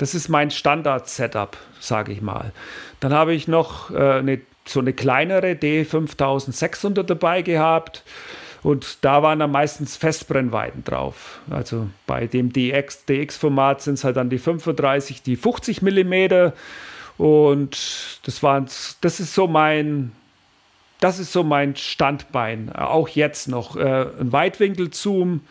Das 0.00 0.14
ist 0.14 0.30
mein 0.30 0.50
Standard-Setup, 0.50 1.58
sage 1.78 2.12
ich 2.12 2.22
mal. 2.22 2.52
Dann 3.00 3.12
habe 3.12 3.34
ich 3.34 3.48
noch 3.48 3.90
äh, 3.90 4.12
eine, 4.14 4.40
so 4.64 4.80
eine 4.80 4.94
kleinere 4.94 5.48
D5600 5.48 7.02
dabei 7.02 7.42
gehabt. 7.42 8.02
Und 8.62 9.04
da 9.04 9.22
waren 9.22 9.40
dann 9.40 9.50
meistens 9.50 9.98
Festbrennweiten 9.98 10.84
drauf. 10.84 11.40
Also 11.50 11.90
bei 12.06 12.26
dem 12.26 12.50
DX, 12.50 13.04
DX-Format 13.04 13.82
sind 13.82 13.94
es 13.94 14.04
halt 14.04 14.16
dann 14.16 14.30
die 14.30 14.38
35, 14.38 15.20
die 15.20 15.36
50 15.36 15.82
mm. 15.82 16.52
Und 17.18 17.76
das, 18.22 18.42
waren, 18.42 18.68
das 19.02 19.20
ist 19.20 19.34
so 19.34 19.48
mein, 19.48 20.12
das 21.00 21.18
ist 21.18 21.30
so 21.30 21.44
mein 21.44 21.76
Standbein, 21.76 22.72
auch 22.72 23.08
jetzt 23.08 23.48
noch. 23.48 23.76
Äh, 23.76 24.06
ein 24.18 24.32
Weitwinkelzoom, 24.32 25.42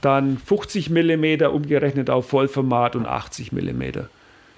dann 0.00 0.38
50 0.38 0.90
mm 0.90 1.42
umgerechnet 1.52 2.10
auf 2.10 2.28
Vollformat 2.28 2.96
und 2.96 3.06
80 3.06 3.52
mm. 3.52 3.82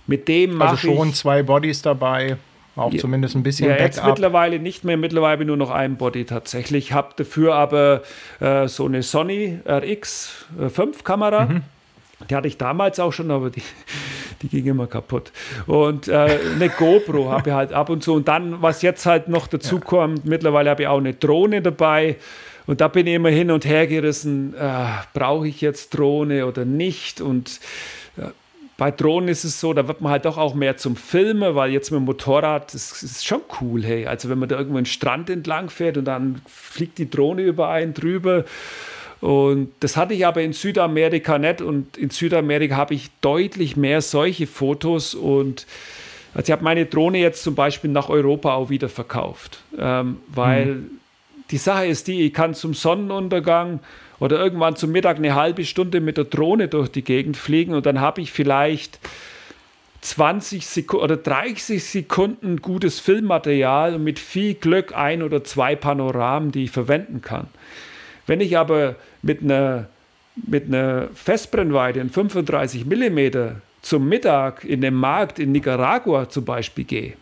Mit 0.06 0.28
dem 0.28 0.60
Also 0.60 0.76
schon 0.76 1.14
zwei 1.14 1.42
Bodies 1.42 1.82
dabei, 1.82 2.36
auch 2.76 2.92
ja, 2.92 2.98
zumindest 2.98 3.36
ein 3.36 3.42
bisschen 3.42 3.68
ja, 3.68 3.74
Backup. 3.74 3.86
jetzt 3.86 4.04
mittlerweile 4.04 4.58
nicht 4.58 4.84
mehr, 4.84 4.96
mittlerweile 4.96 5.44
nur 5.44 5.56
noch 5.56 5.70
ein 5.70 5.96
Body 5.96 6.24
tatsächlich. 6.24 6.92
Habe 6.92 7.10
dafür 7.16 7.54
aber 7.54 8.02
äh, 8.40 8.68
so 8.68 8.86
eine 8.86 9.02
Sony 9.02 9.58
RX5 9.66 11.02
Kamera. 11.02 11.46
Mhm. 11.46 11.62
Die 12.28 12.36
hatte 12.36 12.48
ich 12.48 12.58
damals 12.58 13.00
auch 13.00 13.12
schon, 13.12 13.30
aber 13.30 13.50
die, 13.50 13.62
die 14.42 14.48
ging 14.48 14.66
immer 14.66 14.86
kaputt. 14.86 15.32
Und 15.66 16.08
äh, 16.08 16.38
eine 16.54 16.68
GoPro 16.68 17.30
habe 17.30 17.50
ich 17.50 17.54
halt 17.54 17.72
ab 17.72 17.88
und 17.88 18.02
zu. 18.02 18.14
Und 18.14 18.28
dann, 18.28 18.62
was 18.62 18.82
jetzt 18.82 19.06
halt 19.06 19.28
noch 19.28 19.46
dazu 19.46 19.76
ja. 19.76 19.80
kommt, 19.80 20.24
mittlerweile 20.24 20.70
habe 20.70 20.82
ich 20.82 20.88
auch 20.88 20.98
eine 20.98 21.14
Drohne 21.14 21.62
dabei. 21.62 22.16
Und 22.70 22.80
da 22.80 22.86
bin 22.86 23.08
ich 23.08 23.14
immer 23.14 23.30
hin 23.30 23.50
und 23.50 23.64
her 23.64 23.88
gerissen, 23.88 24.54
äh, 24.54 24.84
brauche 25.12 25.48
ich 25.48 25.60
jetzt 25.60 25.90
Drohne 25.90 26.46
oder 26.46 26.64
nicht? 26.64 27.20
Und 27.20 27.58
äh, 28.16 28.28
bei 28.76 28.92
Drohnen 28.92 29.28
ist 29.28 29.42
es 29.42 29.58
so, 29.58 29.72
da 29.72 29.88
wird 29.88 30.00
man 30.00 30.12
halt 30.12 30.24
doch 30.24 30.38
auch 30.38 30.54
mehr 30.54 30.76
zum 30.76 30.94
Filmen, 30.94 31.56
weil 31.56 31.72
jetzt 31.72 31.90
mit 31.90 31.98
dem 31.98 32.04
Motorrad, 32.04 32.72
das 32.72 33.02
ist 33.02 33.26
schon 33.26 33.40
cool, 33.60 33.82
hey. 33.82 34.06
Also 34.06 34.28
wenn 34.28 34.38
man 34.38 34.48
da 34.48 34.56
irgendwo 34.56 34.76
einen 34.76 34.86
Strand 34.86 35.30
entlang 35.30 35.68
fährt 35.68 35.96
und 35.96 36.04
dann 36.04 36.42
fliegt 36.46 36.98
die 36.98 37.10
Drohne 37.10 37.42
über 37.42 37.70
einen 37.70 37.92
drüber 37.92 38.44
und 39.18 39.72
das 39.80 39.96
hatte 39.96 40.14
ich 40.14 40.24
aber 40.24 40.40
in 40.40 40.52
Südamerika 40.52 41.38
nicht. 41.38 41.62
Und 41.62 41.96
in 41.96 42.10
Südamerika 42.10 42.76
habe 42.76 42.94
ich 42.94 43.10
deutlich 43.20 43.76
mehr 43.76 44.00
solche 44.00 44.46
Fotos. 44.46 45.16
Und 45.16 45.66
also 46.34 46.46
ich 46.46 46.52
habe 46.52 46.62
meine 46.62 46.86
Drohne 46.86 47.18
jetzt 47.18 47.42
zum 47.42 47.56
Beispiel 47.56 47.90
nach 47.90 48.08
Europa 48.08 48.54
auch 48.54 48.70
wieder 48.70 48.88
verkauft. 48.88 49.58
Ähm, 49.76 50.18
weil 50.28 50.66
mhm. 50.66 50.99
Die 51.50 51.58
Sache 51.58 51.86
ist 51.86 52.06
die, 52.06 52.22
ich 52.22 52.34
kann 52.34 52.54
zum 52.54 52.74
Sonnenuntergang 52.74 53.80
oder 54.18 54.38
irgendwann 54.38 54.76
zum 54.76 54.92
Mittag 54.92 55.16
eine 55.16 55.34
halbe 55.34 55.64
Stunde 55.64 56.00
mit 56.00 56.16
der 56.16 56.24
Drohne 56.24 56.68
durch 56.68 56.88
die 56.88 57.02
Gegend 57.02 57.36
fliegen 57.36 57.74
und 57.74 57.86
dann 57.86 58.00
habe 58.00 58.20
ich 58.20 58.32
vielleicht 58.32 58.98
20 60.02 60.66
Sekunden 60.66 61.04
oder 61.04 61.16
30 61.16 61.84
Sekunden 61.84 62.62
gutes 62.62 63.00
Filmmaterial 63.00 63.94
und 63.94 64.04
mit 64.04 64.18
viel 64.18 64.54
Glück 64.54 64.94
ein 64.96 65.22
oder 65.22 65.44
zwei 65.44 65.76
Panoramen, 65.76 66.52
die 66.52 66.64
ich 66.64 66.70
verwenden 66.70 67.20
kann. 67.20 67.48
Wenn 68.26 68.40
ich 68.40 68.56
aber 68.56 68.96
mit 69.22 69.42
einer 69.42 69.88
mit 70.46 70.66
einer 70.66 71.08
Festbrennweite 71.12 72.00
in 72.00 72.08
35 72.08 72.86
mm 72.86 73.58
zum 73.82 74.08
Mittag 74.08 74.64
in 74.64 74.80
den 74.80 74.94
Markt 74.94 75.38
in 75.38 75.52
Nicaragua 75.52 76.28
zum 76.28 76.44
Beispiel 76.44 76.84
gehe, 76.84 77.14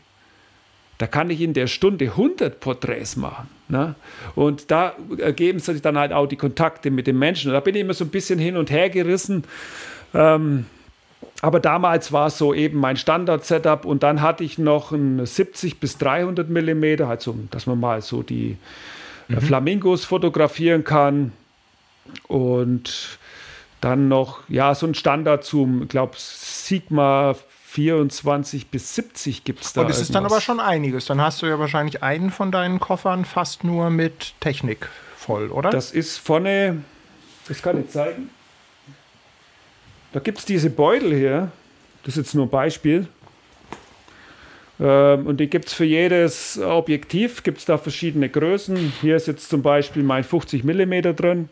da 0.99 1.07
kann 1.07 1.31
ich 1.31 1.41
in 1.41 1.55
der 1.55 1.67
Stunde 1.67 2.05
100 2.05 2.61
Porträts 2.61 3.17
machen. 3.17 3.58
Ne? 3.69 3.95
Und 4.35 4.71
da 4.71 4.95
ergeben 5.19 5.59
sich 5.59 5.83
dann 5.83 5.99
halt 5.99 6.13
auch 6.13 6.27
die 6.27 6.37
Kontakte 6.37 6.91
mit 6.91 7.07
den 7.07 7.19
Menschen. 7.19 7.49
Und 7.49 7.55
da 7.55 7.61
bin 7.61 7.75
ich 7.75 7.83
immer 7.83 7.95
so 7.95 8.05
ein 8.05 8.11
bisschen 8.11 8.39
hin 8.39 8.57
und 8.57 8.71
her 8.71 8.89
gerissen. 8.89 9.45
Ähm, 10.15 10.67
aber 11.41 11.61
damals 11.61 12.13
war 12.13 12.29
es 12.29 12.39
so 12.39 12.53
eben 12.53 12.79
mein 12.79 12.97
Standard-Setup 12.97 13.85
und 13.85 14.03
dann 14.03 14.23
hatte 14.23 14.43
ich 14.43 14.59
noch 14.59 14.93
ein 14.93 15.25
70 15.25 15.79
bis 15.79 15.99
300 15.99 16.49
Millimeter, 16.49 17.09
also 17.09 17.37
dass 17.51 17.67
man 17.67 17.79
mal 17.79 18.03
so 18.03 18.23
die 18.23 18.57
äh, 19.29 19.35
mhm. 19.35 19.41
Flamingos 19.41 20.05
fotografieren 20.05 20.83
kann 20.83 21.33
und 22.27 23.19
dann 23.81 24.09
noch 24.09 24.41
ja 24.49 24.75
so 24.75 24.87
ein 24.87 24.95
Standard 24.95 25.45
zum, 25.45 25.83
ich 25.83 25.89
glaube 25.89 26.15
Sigma 26.17 27.37
24 27.79 28.71
bis 28.71 28.97
70 28.97 29.45
gibt 29.45 29.63
es 29.63 29.73
da. 29.73 29.83
Und 29.83 29.91
es 29.91 30.01
ist 30.01 30.13
dann 30.13 30.27
aber 30.27 30.41
schon 30.41 30.59
einiges. 30.59 31.07
Dann 31.07 31.21
hast 31.21 31.43
du 31.43 31.47
ja 31.47 31.61
wahrscheinlich 31.61 32.03
einen 32.03 32.33
von 32.33 32.51
deinen 32.51 32.81
Koffern 32.81 33.25
fast 33.25 33.63
nur 33.63 33.89
mit 33.89 34.35
Technik 34.41 34.89
voll, 35.17 35.51
oder? 35.53 35.71
Das 35.71 35.93
ist 35.93 36.19
vorne, 36.19 36.83
das 37.47 37.63
kann 37.63 37.81
ich 37.81 37.89
zeigen. 37.91 38.31
Da 40.13 40.19
gibt 40.19 40.39
es 40.39 40.45
diese 40.45 40.71
Beutel 40.71 41.15
hier. 41.15 41.53
Das 42.03 42.17
ist 42.17 42.25
jetzt 42.25 42.35
nur 42.35 42.47
ein 42.47 42.51
Beispiel. 42.51 43.07
Ähm, 44.81 45.29
und 45.29 45.39
die 45.39 45.49
gibt 45.49 45.69
es 45.69 45.73
für 45.73 45.85
jedes 45.85 46.59
Objektiv, 46.59 47.45
gibt 47.45 47.59
es 47.59 47.65
da 47.65 47.79
verschiedene 47.79 48.29
Größen. 48.29 48.77
Hier 49.01 49.15
ist 49.15 49.29
jetzt 49.29 49.51
zum 49.51 49.63
Beispiel 49.63 50.03
mein 50.03 50.25
50 50.25 50.65
mm 50.65 51.15
drin. 51.15 51.49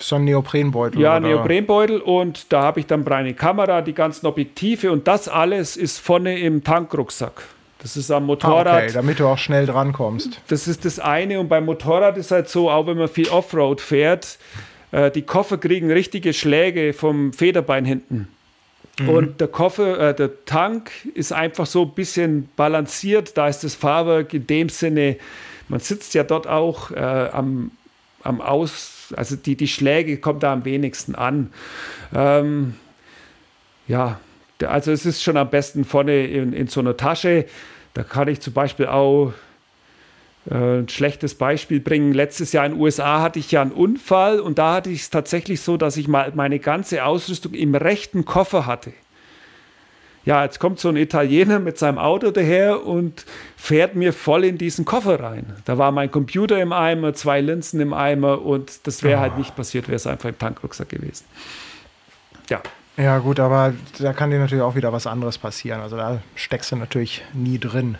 So 0.00 0.16
ein 0.16 0.24
Neoprenbeutel. 0.24 1.00
Ja, 1.00 1.18
oder? 1.18 1.28
Neoprenbeutel 1.28 2.00
und 2.00 2.52
da 2.52 2.62
habe 2.62 2.80
ich 2.80 2.86
dann 2.86 3.04
meine 3.04 3.34
Kamera, 3.34 3.82
die 3.82 3.92
ganzen 3.92 4.26
Objektive 4.26 4.90
und 4.90 5.06
das 5.06 5.28
alles 5.28 5.76
ist 5.76 5.98
vorne 5.98 6.38
im 6.38 6.64
Tankrucksack. 6.64 7.42
Das 7.82 7.96
ist 7.96 8.10
am 8.10 8.26
Motorrad. 8.26 8.66
Ah, 8.66 8.78
okay, 8.78 8.92
damit 8.92 9.20
du 9.20 9.26
auch 9.26 9.38
schnell 9.38 9.66
drankommst. 9.66 10.40
Das 10.48 10.68
ist 10.68 10.84
das 10.84 10.98
eine 10.98 11.40
und 11.40 11.48
beim 11.48 11.64
Motorrad 11.64 12.16
ist 12.16 12.30
halt 12.30 12.48
so, 12.48 12.70
auch 12.70 12.86
wenn 12.86 12.98
man 12.98 13.08
viel 13.08 13.28
Offroad 13.28 13.80
fährt, 13.80 14.38
äh, 14.92 15.10
die 15.10 15.22
Koffer 15.22 15.58
kriegen 15.58 15.90
richtige 15.90 16.32
Schläge 16.32 16.92
vom 16.92 17.32
Federbein 17.32 17.84
hinten. 17.84 18.28
Mhm. 18.98 19.08
Und 19.08 19.40
der 19.40 19.48
Koffer, 19.48 20.10
äh, 20.10 20.14
der 20.14 20.44
Tank 20.44 20.90
ist 21.14 21.32
einfach 21.32 21.66
so 21.66 21.82
ein 21.82 21.92
bisschen 21.92 22.48
balanciert. 22.56 23.36
Da 23.36 23.48
ist 23.48 23.64
das 23.64 23.74
Fahrwerk 23.74 24.34
in 24.34 24.46
dem 24.46 24.68
Sinne, 24.68 25.16
man 25.68 25.80
sitzt 25.80 26.14
ja 26.14 26.24
dort 26.24 26.48
auch 26.48 26.90
äh, 26.90 26.98
am, 26.98 27.70
am 28.24 28.40
Aus, 28.40 28.99
also 29.16 29.36
die, 29.36 29.56
die 29.56 29.68
Schläge 29.68 30.18
kommen 30.18 30.40
da 30.40 30.52
am 30.52 30.64
wenigsten 30.64 31.14
an. 31.14 31.52
Ähm, 32.14 32.74
ja, 33.88 34.20
also 34.66 34.92
es 34.92 35.06
ist 35.06 35.22
schon 35.22 35.36
am 35.36 35.50
besten 35.50 35.84
vorne 35.84 36.26
in, 36.26 36.52
in 36.52 36.68
so 36.68 36.80
einer 36.80 36.96
Tasche. 36.96 37.46
Da 37.94 38.02
kann 38.02 38.28
ich 38.28 38.40
zum 38.40 38.52
Beispiel 38.52 38.86
auch 38.86 39.32
äh, 40.50 40.80
ein 40.80 40.88
schlechtes 40.88 41.34
Beispiel 41.34 41.80
bringen. 41.80 42.12
Letztes 42.12 42.52
Jahr 42.52 42.66
in 42.66 42.72
den 42.72 42.80
USA 42.80 43.20
hatte 43.20 43.38
ich 43.38 43.50
ja 43.50 43.62
einen 43.62 43.72
Unfall 43.72 44.40
und 44.40 44.58
da 44.58 44.74
hatte 44.74 44.90
ich 44.90 45.02
es 45.02 45.10
tatsächlich 45.10 45.60
so, 45.60 45.76
dass 45.76 45.96
ich 45.96 46.08
mal 46.08 46.32
meine 46.34 46.58
ganze 46.58 47.04
Ausrüstung 47.04 47.54
im 47.54 47.74
rechten 47.74 48.24
Koffer 48.24 48.66
hatte. 48.66 48.92
Ja, 50.24 50.44
jetzt 50.44 50.58
kommt 50.58 50.78
so 50.78 50.88
ein 50.90 50.96
Italiener 50.96 51.58
mit 51.58 51.78
seinem 51.78 51.98
Auto 51.98 52.30
daher 52.30 52.84
und 52.86 53.24
fährt 53.56 53.94
mir 53.94 54.12
voll 54.12 54.44
in 54.44 54.58
diesen 54.58 54.84
Koffer 54.84 55.18
rein. 55.20 55.46
Da 55.64 55.78
war 55.78 55.92
mein 55.92 56.10
Computer 56.10 56.60
im 56.60 56.72
Eimer, 56.72 57.14
zwei 57.14 57.40
Linsen 57.40 57.80
im 57.80 57.94
Eimer 57.94 58.42
und 58.42 58.86
das 58.86 59.02
wäre 59.02 59.18
oh. 59.18 59.22
halt 59.22 59.38
nicht 59.38 59.56
passiert, 59.56 59.88
wäre 59.88 59.96
es 59.96 60.06
einfach 60.06 60.28
im 60.28 60.38
Tankrucksack 60.38 60.90
gewesen. 60.90 61.24
Ja. 62.48 62.60
Ja, 62.96 63.18
gut, 63.18 63.40
aber 63.40 63.72
da 63.98 64.12
kann 64.12 64.30
dir 64.30 64.38
natürlich 64.38 64.62
auch 64.62 64.74
wieder 64.74 64.92
was 64.92 65.06
anderes 65.06 65.38
passieren. 65.38 65.80
Also 65.80 65.96
da 65.96 66.20
steckst 66.34 66.70
du 66.70 66.76
natürlich 66.76 67.22
nie 67.32 67.58
drin 67.58 67.96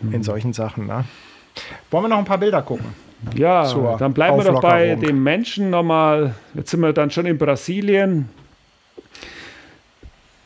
mhm. 0.00 0.12
in 0.12 0.22
solchen 0.24 0.52
Sachen. 0.52 0.86
Ne? 0.86 1.04
Wollen 1.90 2.04
wir 2.04 2.08
noch 2.08 2.18
ein 2.18 2.24
paar 2.24 2.38
Bilder 2.38 2.62
gucken? 2.62 2.94
Ja, 3.34 3.96
dann 3.96 4.14
bleiben 4.14 4.38
wir 4.38 4.44
doch 4.44 4.62
bei 4.62 4.94
dem 4.94 5.22
Menschen 5.22 5.70
nochmal. 5.70 6.34
Jetzt 6.54 6.70
sind 6.70 6.80
wir 6.80 6.92
dann 6.92 7.10
schon 7.10 7.26
in 7.26 7.36
Brasilien. 7.36 8.30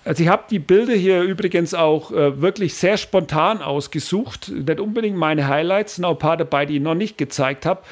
Also 0.05 0.23
ich 0.23 0.29
habe 0.29 0.45
die 0.51 0.59
Bilder 0.59 0.95
hier 0.95 1.23
übrigens 1.23 1.73
auch 1.73 2.13
äh, 2.13 2.41
wirklich 2.41 2.75
sehr 2.75 2.97
spontan 2.97 3.63
ausgesucht. 3.63 4.51
Nicht 4.51 4.81
unbedingt 4.81 5.17
meine 5.17 5.49
Highlights, 5.49 5.97
sind 5.97 6.05
auch 6.05 6.13
ein 6.13 6.19
paar 6.19 6.37
dabei, 6.37 6.67
die 6.67 6.77
ich 6.77 6.83
noch 6.83 6.95
nicht 6.95 7.17
gezeigt 7.17 7.65
habe. 7.65 7.83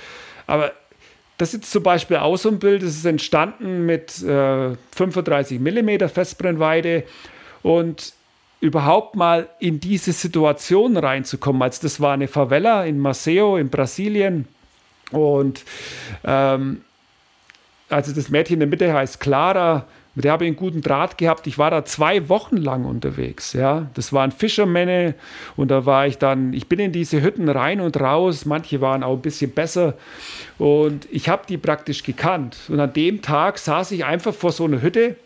Aber 0.46 0.72
das 1.38 1.54
ist 1.54 1.70
zum 1.70 1.82
Beispiel 1.82 2.18
auch 2.18 2.36
so 2.36 2.50
ein 2.50 2.58
Bild, 2.58 2.82
das 2.82 2.90
ist 2.90 3.04
entstanden 3.04 3.86
mit 3.86 4.22
äh, 4.22 4.76
35 4.94 5.58
mm 5.58 6.08
Festbrennweite 6.08 7.04
und 7.62 8.12
überhaupt 8.60 9.16
mal 9.16 9.48
in 9.58 9.80
diese 9.80 10.12
Situation 10.12 10.96
reinzukommen. 10.96 11.62
Also 11.62 11.82
das 11.82 12.00
war 12.00 12.12
eine 12.12 12.28
Favela 12.28 12.84
in 12.84 12.98
Maceo 12.98 13.56
in 13.56 13.70
Brasilien 13.70 14.46
und 15.10 15.64
ähm, 16.24 16.82
also 17.88 18.12
das 18.12 18.28
Mädchen 18.28 18.54
in 18.54 18.60
der 18.60 18.68
Mitte 18.68 18.92
heißt 18.92 19.18
Clara, 19.18 19.86
mit 20.14 20.24
der 20.24 20.32
habe 20.32 20.44
ich 20.44 20.48
einen 20.48 20.56
guten 20.56 20.82
Draht 20.82 21.16
gehabt. 21.16 21.46
Ich 21.46 21.56
war 21.56 21.70
da 21.70 21.84
zwei 21.84 22.28
Wochen 22.28 22.56
lang 22.58 22.84
unterwegs. 22.84 23.54
Ja, 23.54 23.86
das 23.94 24.12
waren 24.12 24.30
Fischermänner 24.30 25.14
und 25.56 25.70
da 25.70 25.86
war 25.86 26.06
ich 26.06 26.18
dann. 26.18 26.52
Ich 26.52 26.68
bin 26.68 26.78
in 26.78 26.92
diese 26.92 27.22
Hütten 27.22 27.48
rein 27.48 27.80
und 27.80 27.98
raus. 27.98 28.44
Manche 28.44 28.80
waren 28.80 29.02
auch 29.02 29.16
ein 29.16 29.22
bisschen 29.22 29.52
besser 29.52 29.94
und 30.58 31.08
ich 31.10 31.28
habe 31.28 31.44
die 31.48 31.56
praktisch 31.56 32.02
gekannt. 32.02 32.56
Und 32.68 32.78
an 32.80 32.92
dem 32.92 33.22
Tag 33.22 33.58
saß 33.58 33.92
ich 33.92 34.04
einfach 34.04 34.34
vor 34.34 34.52
so 34.52 34.64
einer 34.64 34.82
Hütte 34.82 35.16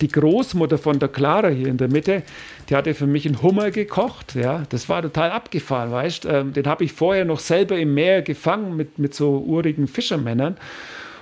die 0.00 0.08
Großmutter 0.08 0.78
von 0.78 0.98
der 0.98 1.08
Clara 1.08 1.48
hier 1.48 1.68
in 1.68 1.78
der 1.78 1.88
Mitte, 1.88 2.22
die 2.68 2.76
hatte 2.76 2.94
für 2.94 3.06
mich 3.06 3.26
einen 3.26 3.42
Hummer 3.42 3.70
gekocht. 3.70 4.34
Ja, 4.34 4.64
das 4.68 4.88
war 4.88 5.02
total 5.02 5.30
abgefahren, 5.30 5.90
weißt 5.90 6.26
ähm, 6.26 6.52
Den 6.52 6.66
habe 6.66 6.84
ich 6.84 6.92
vorher 6.92 7.24
noch 7.24 7.40
selber 7.40 7.78
im 7.78 7.94
Meer 7.94 8.22
gefangen 8.22 8.76
mit, 8.76 8.98
mit 8.98 9.14
so 9.14 9.38
urigen 9.38 9.88
Fischermännern. 9.88 10.56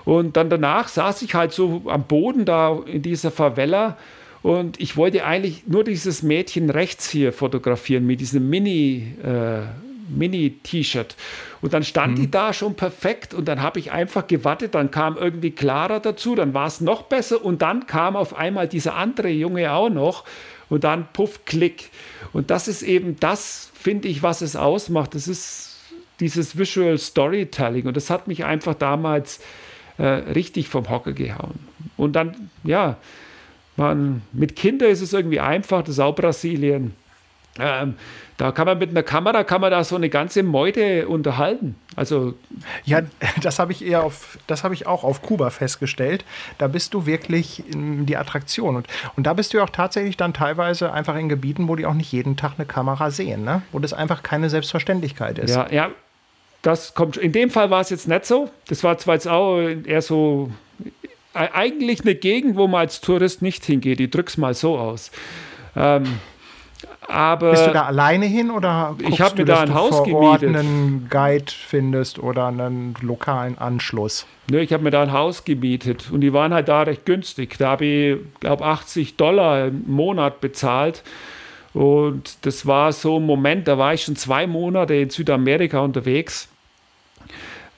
Und 0.06 0.36
dann 0.36 0.48
danach 0.48 0.86
saß 0.86 1.20
ich 1.22 1.34
halt 1.34 1.52
so 1.52 1.82
am 1.86 2.04
Boden 2.04 2.44
da 2.46 2.78
in 2.86 3.02
dieser 3.02 3.32
Favela 3.32 3.98
und 4.42 4.80
ich 4.80 4.96
wollte 4.96 5.24
eigentlich 5.24 5.66
nur 5.66 5.82
dieses 5.82 6.22
Mädchen 6.22 6.70
rechts 6.70 7.10
hier 7.10 7.32
fotografieren 7.32 8.06
mit 8.06 8.20
diesem 8.20 8.48
Mini, 8.48 9.16
äh, 9.20 9.62
Mini-T-Shirt. 10.08 11.16
Und 11.60 11.74
dann 11.74 11.82
stand 11.82 12.12
mhm. 12.12 12.22
die 12.22 12.30
da 12.30 12.52
schon 12.52 12.76
perfekt 12.76 13.34
und 13.34 13.46
dann 13.48 13.60
habe 13.60 13.80
ich 13.80 13.90
einfach 13.90 14.28
gewartet, 14.28 14.76
dann 14.76 14.92
kam 14.92 15.16
irgendwie 15.16 15.50
Clara 15.50 15.98
dazu, 15.98 16.36
dann 16.36 16.54
war 16.54 16.68
es 16.68 16.80
noch 16.80 17.02
besser 17.02 17.44
und 17.44 17.60
dann 17.60 17.88
kam 17.88 18.14
auf 18.14 18.36
einmal 18.36 18.68
dieser 18.68 18.94
andere 18.94 19.30
Junge 19.30 19.72
auch 19.72 19.90
noch 19.90 20.22
und 20.68 20.84
dann 20.84 21.08
puff, 21.12 21.44
klick. 21.44 21.90
Und 22.32 22.52
das 22.52 22.68
ist 22.68 22.82
eben 22.82 23.16
das, 23.18 23.72
finde 23.74 24.06
ich, 24.06 24.22
was 24.22 24.40
es 24.42 24.54
ausmacht. 24.54 25.16
Das 25.16 25.26
ist 25.26 25.74
dieses 26.20 26.56
Visual 26.56 26.96
Storytelling 26.96 27.88
und 27.88 27.96
das 27.96 28.10
hat 28.10 28.28
mich 28.28 28.44
einfach 28.44 28.74
damals 28.74 29.40
äh, 29.98 30.04
richtig 30.04 30.68
vom 30.68 30.88
Hocker 30.88 31.12
gehauen. 31.12 31.58
Und 31.96 32.14
dann, 32.14 32.50
ja, 32.64 32.96
man, 33.76 34.22
mit 34.32 34.56
Kindern 34.56 34.90
ist 34.90 35.02
es 35.02 35.12
irgendwie 35.12 35.40
einfach, 35.40 35.82
das 35.82 35.90
ist 35.90 36.00
auch 36.00 36.14
Brasilien. 36.14 36.94
Ähm, 37.58 37.94
da 38.36 38.52
kann 38.52 38.66
man 38.66 38.78
mit 38.78 38.90
einer 38.90 39.02
Kamera 39.02 39.44
kann 39.44 39.62
man 39.62 39.70
da 39.70 39.82
so 39.82 39.96
eine 39.96 40.10
ganze 40.10 40.42
Meute 40.42 41.08
unterhalten. 41.08 41.74
Also 41.94 42.34
ja, 42.84 43.00
das 43.42 43.58
habe 43.58 43.72
ich 43.72 43.84
eher 43.84 44.04
auf, 44.04 44.38
das 44.46 44.62
habe 44.62 44.74
ich 44.74 44.86
auch 44.86 45.04
auf 45.04 45.22
Kuba 45.22 45.48
festgestellt. 45.50 46.24
Da 46.58 46.68
bist 46.68 46.92
du 46.92 47.06
wirklich 47.06 47.64
die 47.70 48.16
Attraktion 48.16 48.76
und, 48.76 48.86
und 49.16 49.26
da 49.26 49.32
bist 49.32 49.54
du 49.54 49.62
auch 49.62 49.70
tatsächlich 49.70 50.18
dann 50.18 50.34
teilweise 50.34 50.92
einfach 50.92 51.16
in 51.16 51.30
Gebieten, 51.30 51.66
wo 51.68 51.76
die 51.76 51.86
auch 51.86 51.94
nicht 51.94 52.12
jeden 52.12 52.36
Tag 52.36 52.52
eine 52.58 52.66
Kamera 52.66 53.10
sehen, 53.10 53.44
ne? 53.44 53.62
Wo 53.72 53.78
das 53.78 53.94
einfach 53.94 54.22
keine 54.22 54.50
Selbstverständlichkeit 54.50 55.38
ist. 55.38 55.54
Ja, 55.54 55.70
ja. 55.70 55.90
Das 56.62 56.94
kommt. 56.94 57.16
In 57.16 57.32
dem 57.32 57.50
Fall 57.50 57.70
war 57.70 57.80
es 57.80 57.90
jetzt 57.90 58.08
nicht 58.08 58.26
so. 58.26 58.50
Das 58.68 58.82
war 58.82 58.98
zwar 58.98 59.14
jetzt 59.14 59.28
auch 59.28 59.58
eher 59.58 60.02
so 60.02 60.50
e-, 61.34 61.38
eigentlich 61.38 62.00
eine 62.02 62.14
Gegend, 62.14 62.56
wo 62.56 62.66
man 62.66 62.80
als 62.80 63.00
Tourist 63.00 63.42
nicht 63.42 63.64
hingeht. 63.64 64.00
Ich 64.00 64.10
drück's 64.10 64.36
mal 64.36 64.54
so 64.54 64.76
aus. 64.78 65.10
Ähm, 65.76 66.04
aber 67.08 67.52
Bist 67.52 67.66
du 67.66 67.72
da 67.72 67.84
alleine 67.84 68.26
hin 68.26 68.50
oder 68.50 68.96
ich 68.98 69.20
habe 69.20 69.36
mir 69.36 69.44
da 69.44 69.60
ein 69.60 69.74
Haus 69.74 70.02
gemietet. 70.02 70.56
einen 70.56 71.06
Guide 71.08 71.52
findest 71.52 72.18
oder 72.18 72.46
einen 72.46 72.94
lokalen 73.00 73.58
Anschluss? 73.58 74.26
Ne, 74.50 74.60
ich 74.60 74.72
habe 74.72 74.82
mir 74.82 74.90
da 74.90 75.02
ein 75.02 75.12
Haus 75.12 75.44
gemietet 75.44 76.10
und 76.10 76.20
die 76.20 76.32
waren 76.32 76.52
halt 76.52 76.68
da 76.68 76.82
recht 76.82 77.04
günstig. 77.06 77.58
Da 77.58 77.70
habe 77.70 77.84
ich, 77.84 78.18
glaube 78.40 78.64
80 78.64 79.16
Dollar 79.16 79.68
im 79.68 79.84
Monat 79.86 80.40
bezahlt. 80.40 81.02
Und 81.76 82.38
das 82.46 82.64
war 82.64 82.90
so 82.90 83.18
ein 83.18 83.26
Moment, 83.26 83.68
da 83.68 83.76
war 83.76 83.92
ich 83.92 84.04
schon 84.04 84.16
zwei 84.16 84.46
Monate 84.46 84.94
in 84.94 85.10
Südamerika 85.10 85.80
unterwegs. 85.80 86.48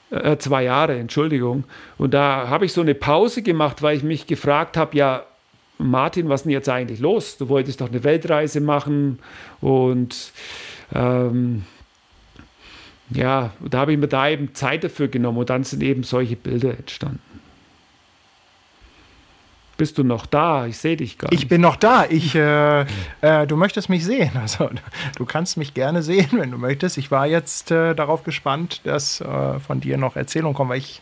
Äh, 0.09 0.37
zwei 0.37 0.63
Jahre, 0.63 0.97
Entschuldigung. 0.97 1.65
Und 1.97 2.13
da 2.13 2.47
habe 2.47 2.63
ich 2.63 2.71
so 2.71 2.79
eine 2.79 2.95
Pause 2.95 3.41
gemacht, 3.41 3.81
weil 3.81 3.97
ich 3.97 4.03
mich 4.03 4.25
gefragt 4.25 4.77
habe, 4.77 4.95
ja, 4.95 5.25
Martin, 5.79 6.29
was 6.29 6.41
ist 6.41 6.43
denn 6.45 6.53
jetzt 6.53 6.69
eigentlich 6.69 7.01
los? 7.01 7.35
Du 7.35 7.49
wolltest 7.49 7.81
doch 7.81 7.89
eine 7.89 8.01
Weltreise 8.05 8.61
machen 8.61 9.19
und 9.59 10.31
ähm, 10.95 11.63
ja, 13.09 13.51
da 13.59 13.79
habe 13.79 13.91
ich 13.91 13.97
mir 13.97 14.07
da 14.07 14.29
eben 14.29 14.55
Zeit 14.55 14.85
dafür 14.85 15.09
genommen 15.09 15.39
und 15.39 15.49
dann 15.49 15.65
sind 15.65 15.83
eben 15.83 16.03
solche 16.03 16.37
Bilder 16.37 16.71
entstanden. 16.71 17.19
Bist 19.79 19.97
du 19.97 20.03
noch 20.03 20.25
da? 20.25 20.65
Ich 20.65 20.77
sehe 20.77 20.97
dich 20.97 21.17
gar 21.17 21.31
nicht. 21.31 21.41
Ich 21.41 21.47
bin 21.47 21.61
noch 21.61 21.77
da. 21.77 22.03
Ich, 22.09 22.35
äh, 22.35 22.81
äh, 23.21 23.47
du 23.47 23.55
möchtest 23.55 23.87
mich 23.87 24.03
sehen. 24.03 24.31
Also 24.39 24.69
du 25.15 25.25
kannst 25.25 25.55
mich 25.55 25.73
gerne 25.73 26.03
sehen, 26.03 26.27
wenn 26.33 26.51
du 26.51 26.57
möchtest. 26.57 26.97
Ich 26.97 27.11
war 27.11 27.25
jetzt 27.27 27.71
äh, 27.71 27.95
darauf 27.95 28.23
gespannt, 28.23 28.81
dass 28.83 29.21
äh, 29.21 29.59
von 29.59 29.79
dir 29.79 29.97
noch 29.97 30.17
Erzählungen 30.17 30.53
kommen, 30.53 30.71
weil 30.71 30.79
ich 30.79 31.01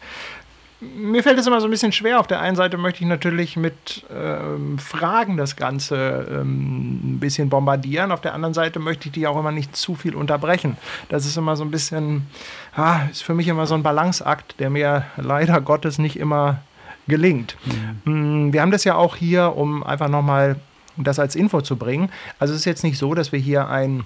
mir 0.80 1.24
fällt 1.24 1.40
es 1.40 1.48
immer 1.48 1.60
so 1.60 1.66
ein 1.68 1.72
bisschen 1.72 1.92
schwer. 1.92 2.20
Auf 2.20 2.28
der 2.28 2.40
einen 2.40 2.56
Seite 2.56 2.78
möchte 2.78 3.02
ich 3.02 3.08
natürlich 3.08 3.58
mit 3.58 4.06
ähm, 4.16 4.78
Fragen 4.78 5.38
das 5.38 5.56
Ganze 5.56 6.28
ähm, 6.30 7.16
ein 7.16 7.20
bisschen 7.20 7.50
bombardieren. 7.50 8.12
Auf 8.12 8.22
der 8.22 8.36
anderen 8.36 8.54
Seite 8.54 8.78
möchte 8.78 9.08
ich 9.08 9.14
die 9.14 9.26
auch 9.26 9.40
immer 9.40 9.52
nicht 9.52 9.76
zu 9.76 9.96
viel 9.96 10.14
unterbrechen. 10.14 10.78
Das 11.10 11.26
ist 11.26 11.36
immer 11.36 11.56
so 11.56 11.64
ein 11.64 11.72
bisschen, 11.72 12.28
ah, 12.76 13.00
ist 13.10 13.24
für 13.24 13.34
mich 13.34 13.48
immer 13.48 13.66
so 13.66 13.74
ein 13.74 13.82
Balanceakt, 13.82 14.60
der 14.60 14.70
mir 14.70 15.06
leider 15.18 15.62
Gottes 15.62 15.98
nicht 15.98 16.20
immer 16.20 16.62
gelingt. 17.08 17.58
Mhm. 18.06 18.54
Wir 18.54 18.62
haben 18.62 18.72
das 18.72 18.84
ja 18.84 18.96
auch 18.96 19.16
hier, 19.16 19.56
um 19.56 19.84
einfach 19.84 20.10
nochmal 20.10 20.58
das 20.98 21.20
als 21.20 21.36
Info 21.36 21.62
zu 21.62 21.76
bringen. 21.76 22.10
Also 22.40 22.54
es 22.54 22.62
ist 22.62 22.66
jetzt 22.66 22.84
nicht 22.84 22.98
so, 22.98 23.14
dass 23.14 23.32
wir 23.32 23.40
hier 23.40 23.68
ein 23.68 24.04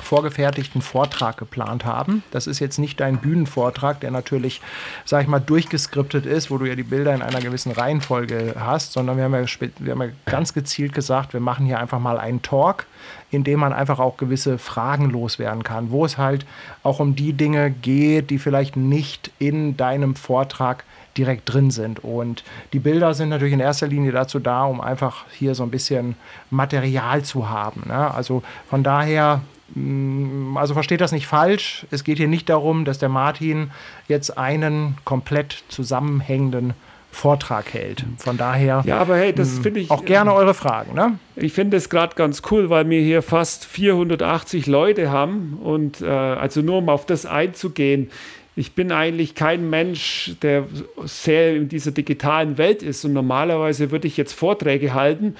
vorgefertigten 0.00 0.80
Vortrag 0.80 1.36
geplant 1.38 1.84
haben. 1.84 2.22
Das 2.30 2.46
ist 2.46 2.60
jetzt 2.60 2.78
nicht 2.78 3.00
dein 3.00 3.18
Bühnenvortrag, 3.18 4.00
der 4.00 4.10
natürlich, 4.10 4.60
sag 5.04 5.22
ich 5.22 5.28
mal, 5.28 5.40
durchgeskriptet 5.40 6.24
ist, 6.24 6.50
wo 6.50 6.58
du 6.58 6.66
ja 6.66 6.76
die 6.76 6.84
Bilder 6.84 7.14
in 7.14 7.22
einer 7.22 7.40
gewissen 7.40 7.72
Reihenfolge 7.72 8.54
hast, 8.58 8.92
sondern 8.92 9.16
wir 9.16 9.24
haben 9.24 9.34
ja, 9.34 9.44
wir 9.78 9.92
haben 9.92 10.02
ja 10.02 10.08
ganz 10.26 10.54
gezielt 10.54 10.94
gesagt, 10.94 11.32
wir 11.32 11.40
machen 11.40 11.66
hier 11.66 11.80
einfach 11.80 11.98
mal 11.98 12.18
einen 12.18 12.42
Talk, 12.42 12.86
in 13.30 13.44
dem 13.44 13.60
man 13.60 13.72
einfach 13.72 13.98
auch 13.98 14.16
gewisse 14.16 14.58
Fragen 14.58 15.10
loswerden 15.10 15.64
kann, 15.64 15.90
wo 15.90 16.04
es 16.04 16.16
halt 16.16 16.46
auch 16.82 17.00
um 17.00 17.16
die 17.16 17.32
Dinge 17.32 17.70
geht, 17.70 18.30
die 18.30 18.38
vielleicht 18.38 18.76
nicht 18.76 19.32
in 19.38 19.76
deinem 19.76 20.14
Vortrag 20.14 20.84
direkt 21.18 21.52
drin 21.52 21.70
sind. 21.70 22.02
Und 22.02 22.44
die 22.72 22.78
Bilder 22.78 23.12
sind 23.12 23.28
natürlich 23.28 23.54
in 23.54 23.60
erster 23.60 23.88
Linie 23.88 24.12
dazu 24.12 24.38
da, 24.38 24.64
um 24.64 24.80
einfach 24.80 25.24
hier 25.32 25.54
so 25.54 25.64
ein 25.64 25.70
bisschen 25.70 26.14
Material 26.50 27.22
zu 27.22 27.50
haben. 27.50 27.82
Ne? 27.88 28.14
Also 28.14 28.42
von 28.70 28.82
daher 28.82 29.42
Mm, 29.74 30.56
also 30.56 30.74
versteht 30.74 31.00
das 31.00 31.12
nicht 31.12 31.26
falsch. 31.26 31.86
Es 31.90 32.04
geht 32.04 32.18
hier 32.18 32.28
nicht 32.28 32.48
darum, 32.48 32.84
dass 32.84 32.98
der 32.98 33.08
Martin 33.08 33.70
jetzt 34.08 34.38
einen 34.38 34.96
komplett 35.04 35.64
zusammenhängenden 35.68 36.74
Vortrag 37.10 37.72
hält. 37.72 38.04
Von 38.18 38.36
daher 38.36 38.82
ja, 38.86 38.98
aber 38.98 39.16
hey, 39.16 39.32
das 39.32 39.60
mm, 39.60 39.76
ich 39.76 39.90
auch 39.90 40.04
gerne 40.04 40.32
eure 40.34 40.54
Fragen. 40.54 40.94
Ne? 40.94 41.18
Ich 41.36 41.52
finde 41.52 41.76
es 41.76 41.88
gerade 41.88 42.14
ganz 42.14 42.42
cool, 42.50 42.70
weil 42.70 42.88
wir 42.88 43.00
hier 43.00 43.22
fast 43.22 43.64
480 43.64 44.66
Leute 44.66 45.10
haben 45.10 45.58
und 45.62 46.00
äh, 46.00 46.06
also 46.06 46.60
nur 46.60 46.78
um 46.78 46.88
auf 46.88 47.06
das 47.06 47.26
einzugehen. 47.26 48.10
Ich 48.58 48.72
bin 48.72 48.90
eigentlich 48.90 49.36
kein 49.36 49.70
Mensch, 49.70 50.32
der 50.42 50.66
sehr 51.04 51.54
in 51.54 51.68
dieser 51.68 51.92
digitalen 51.92 52.58
Welt 52.58 52.82
ist 52.82 53.04
und 53.04 53.12
normalerweise 53.12 53.92
würde 53.92 54.08
ich 54.08 54.16
jetzt 54.16 54.32
Vorträge 54.32 54.94
halten. 54.94 55.36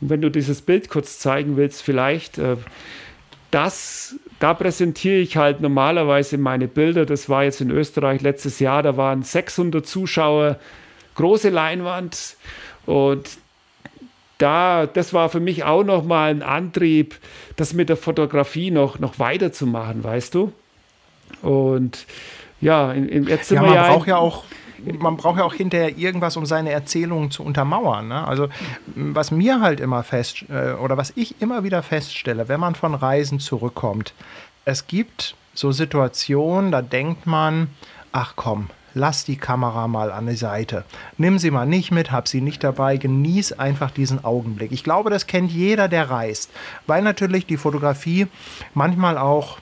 Und 0.00 0.10
wenn 0.10 0.20
du 0.20 0.30
dieses 0.30 0.62
Bild 0.62 0.88
kurz 0.88 1.18
zeigen 1.18 1.56
willst, 1.56 1.82
vielleicht. 1.82 2.38
Äh, 2.38 2.58
das, 3.50 4.14
da 4.38 4.54
präsentiere 4.54 5.16
ich 5.16 5.36
halt 5.36 5.60
normalerweise 5.60 6.38
meine 6.38 6.68
Bilder. 6.68 7.06
Das 7.06 7.28
war 7.28 7.42
jetzt 7.42 7.60
in 7.60 7.72
Österreich 7.72 8.20
letztes 8.20 8.60
Jahr, 8.60 8.84
da 8.84 8.96
waren 8.96 9.24
600 9.24 9.84
Zuschauer, 9.84 10.60
große 11.16 11.48
Leinwand 11.48 12.36
und 12.86 13.30
da, 14.38 14.86
das 14.86 15.12
war 15.12 15.28
für 15.28 15.40
mich 15.40 15.64
auch 15.64 15.82
nochmal 15.82 16.30
ein 16.30 16.44
Antrieb, 16.44 17.16
das 17.56 17.72
mit 17.72 17.88
der 17.88 17.96
Fotografie 17.96 18.70
noch, 18.70 19.00
noch 19.00 19.18
weiterzumachen, 19.18 20.04
weißt 20.04 20.36
du? 20.36 20.52
Und 21.42 22.06
ja, 22.60 22.92
jetzt 22.92 23.48
sind 23.48 23.56
ja, 23.56 23.62
wir 23.62 23.68
man 23.68 23.74
ja. 23.74 23.88
braucht 23.88 24.08
ja 24.08 24.16
auch 24.16 24.44
man 24.98 25.16
braucht 25.16 25.38
ja 25.38 25.44
auch 25.44 25.52
hinterher 25.52 25.98
irgendwas, 25.98 26.38
um 26.38 26.46
seine 26.46 26.70
Erzählungen 26.70 27.30
zu 27.30 27.42
untermauern. 27.42 28.08
Ne? 28.08 28.26
Also 28.26 28.48
was 28.94 29.30
mir 29.30 29.60
halt 29.60 29.78
immer 29.78 30.02
fest 30.02 30.46
äh, 30.48 30.72
oder 30.72 30.96
was 30.96 31.12
ich 31.16 31.40
immer 31.42 31.64
wieder 31.64 31.82
feststelle, 31.82 32.48
wenn 32.48 32.60
man 32.60 32.74
von 32.74 32.94
Reisen 32.94 33.40
zurückkommt, 33.40 34.14
es 34.64 34.86
gibt 34.86 35.34
so 35.54 35.72
Situationen, 35.72 36.72
da 36.72 36.82
denkt 36.82 37.26
man, 37.26 37.68
ach 38.12 38.34
komm, 38.36 38.68
lass 38.94 39.24
die 39.24 39.36
Kamera 39.36 39.88
mal 39.88 40.10
an 40.12 40.26
die 40.26 40.36
Seite. 40.36 40.84
Nimm 41.16 41.38
sie 41.38 41.50
mal 41.50 41.66
nicht 41.66 41.90
mit, 41.90 42.12
hab 42.12 42.28
sie 42.28 42.40
nicht 42.40 42.64
dabei, 42.64 42.96
genieß 42.96 43.52
einfach 43.52 43.90
diesen 43.90 44.24
Augenblick. 44.24 44.72
Ich 44.72 44.84
glaube, 44.84 45.10
das 45.10 45.26
kennt 45.26 45.50
jeder, 45.52 45.88
der 45.88 46.10
reist, 46.10 46.50
weil 46.86 47.02
natürlich 47.02 47.46
die 47.46 47.56
Fotografie 47.56 48.26
manchmal 48.74 49.18
auch 49.18 49.58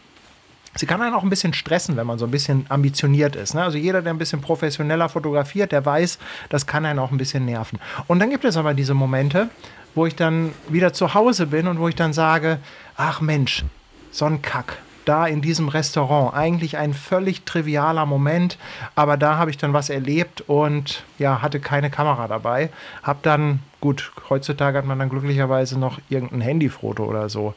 Sie 0.78 0.86
kann 0.86 1.02
einen 1.02 1.12
auch 1.12 1.24
ein 1.24 1.28
bisschen 1.28 1.54
stressen, 1.54 1.96
wenn 1.96 2.06
man 2.06 2.18
so 2.18 2.24
ein 2.26 2.30
bisschen 2.30 2.64
ambitioniert 2.68 3.34
ist. 3.34 3.52
Ne? 3.52 3.62
Also 3.64 3.78
jeder, 3.78 4.00
der 4.00 4.12
ein 4.12 4.18
bisschen 4.18 4.40
professioneller 4.40 5.08
fotografiert, 5.08 5.72
der 5.72 5.84
weiß, 5.84 6.20
das 6.50 6.68
kann 6.68 6.86
einen 6.86 7.00
auch 7.00 7.10
ein 7.10 7.18
bisschen 7.18 7.44
nerven. 7.44 7.80
Und 8.06 8.20
dann 8.20 8.30
gibt 8.30 8.44
es 8.44 8.56
aber 8.56 8.74
diese 8.74 8.94
Momente, 8.94 9.48
wo 9.96 10.06
ich 10.06 10.14
dann 10.14 10.52
wieder 10.68 10.92
zu 10.92 11.14
Hause 11.14 11.48
bin 11.48 11.66
und 11.66 11.80
wo 11.80 11.88
ich 11.88 11.96
dann 11.96 12.12
sage, 12.12 12.60
ach 12.96 13.20
Mensch, 13.20 13.64
so 14.12 14.24
ein 14.26 14.40
Kack. 14.40 14.78
Da 15.04 15.26
in 15.26 15.40
diesem 15.40 15.68
Restaurant. 15.68 16.34
Eigentlich 16.34 16.76
ein 16.76 16.94
völlig 16.94 17.44
trivialer 17.44 18.06
Moment, 18.06 18.56
aber 18.94 19.16
da 19.16 19.36
habe 19.36 19.50
ich 19.50 19.56
dann 19.56 19.72
was 19.72 19.90
erlebt 19.90 20.42
und 20.42 21.02
ja, 21.18 21.42
hatte 21.42 21.58
keine 21.58 21.90
Kamera 21.90 22.28
dabei. 22.28 22.70
Hab 23.02 23.22
dann, 23.24 23.60
gut, 23.80 24.12
heutzutage 24.28 24.78
hat 24.78 24.84
man 24.84 24.98
dann 24.98 25.08
glücklicherweise 25.08 25.76
noch 25.76 25.98
irgendein 26.08 26.42
Handyfoto 26.42 27.04
oder 27.04 27.30
so. 27.30 27.54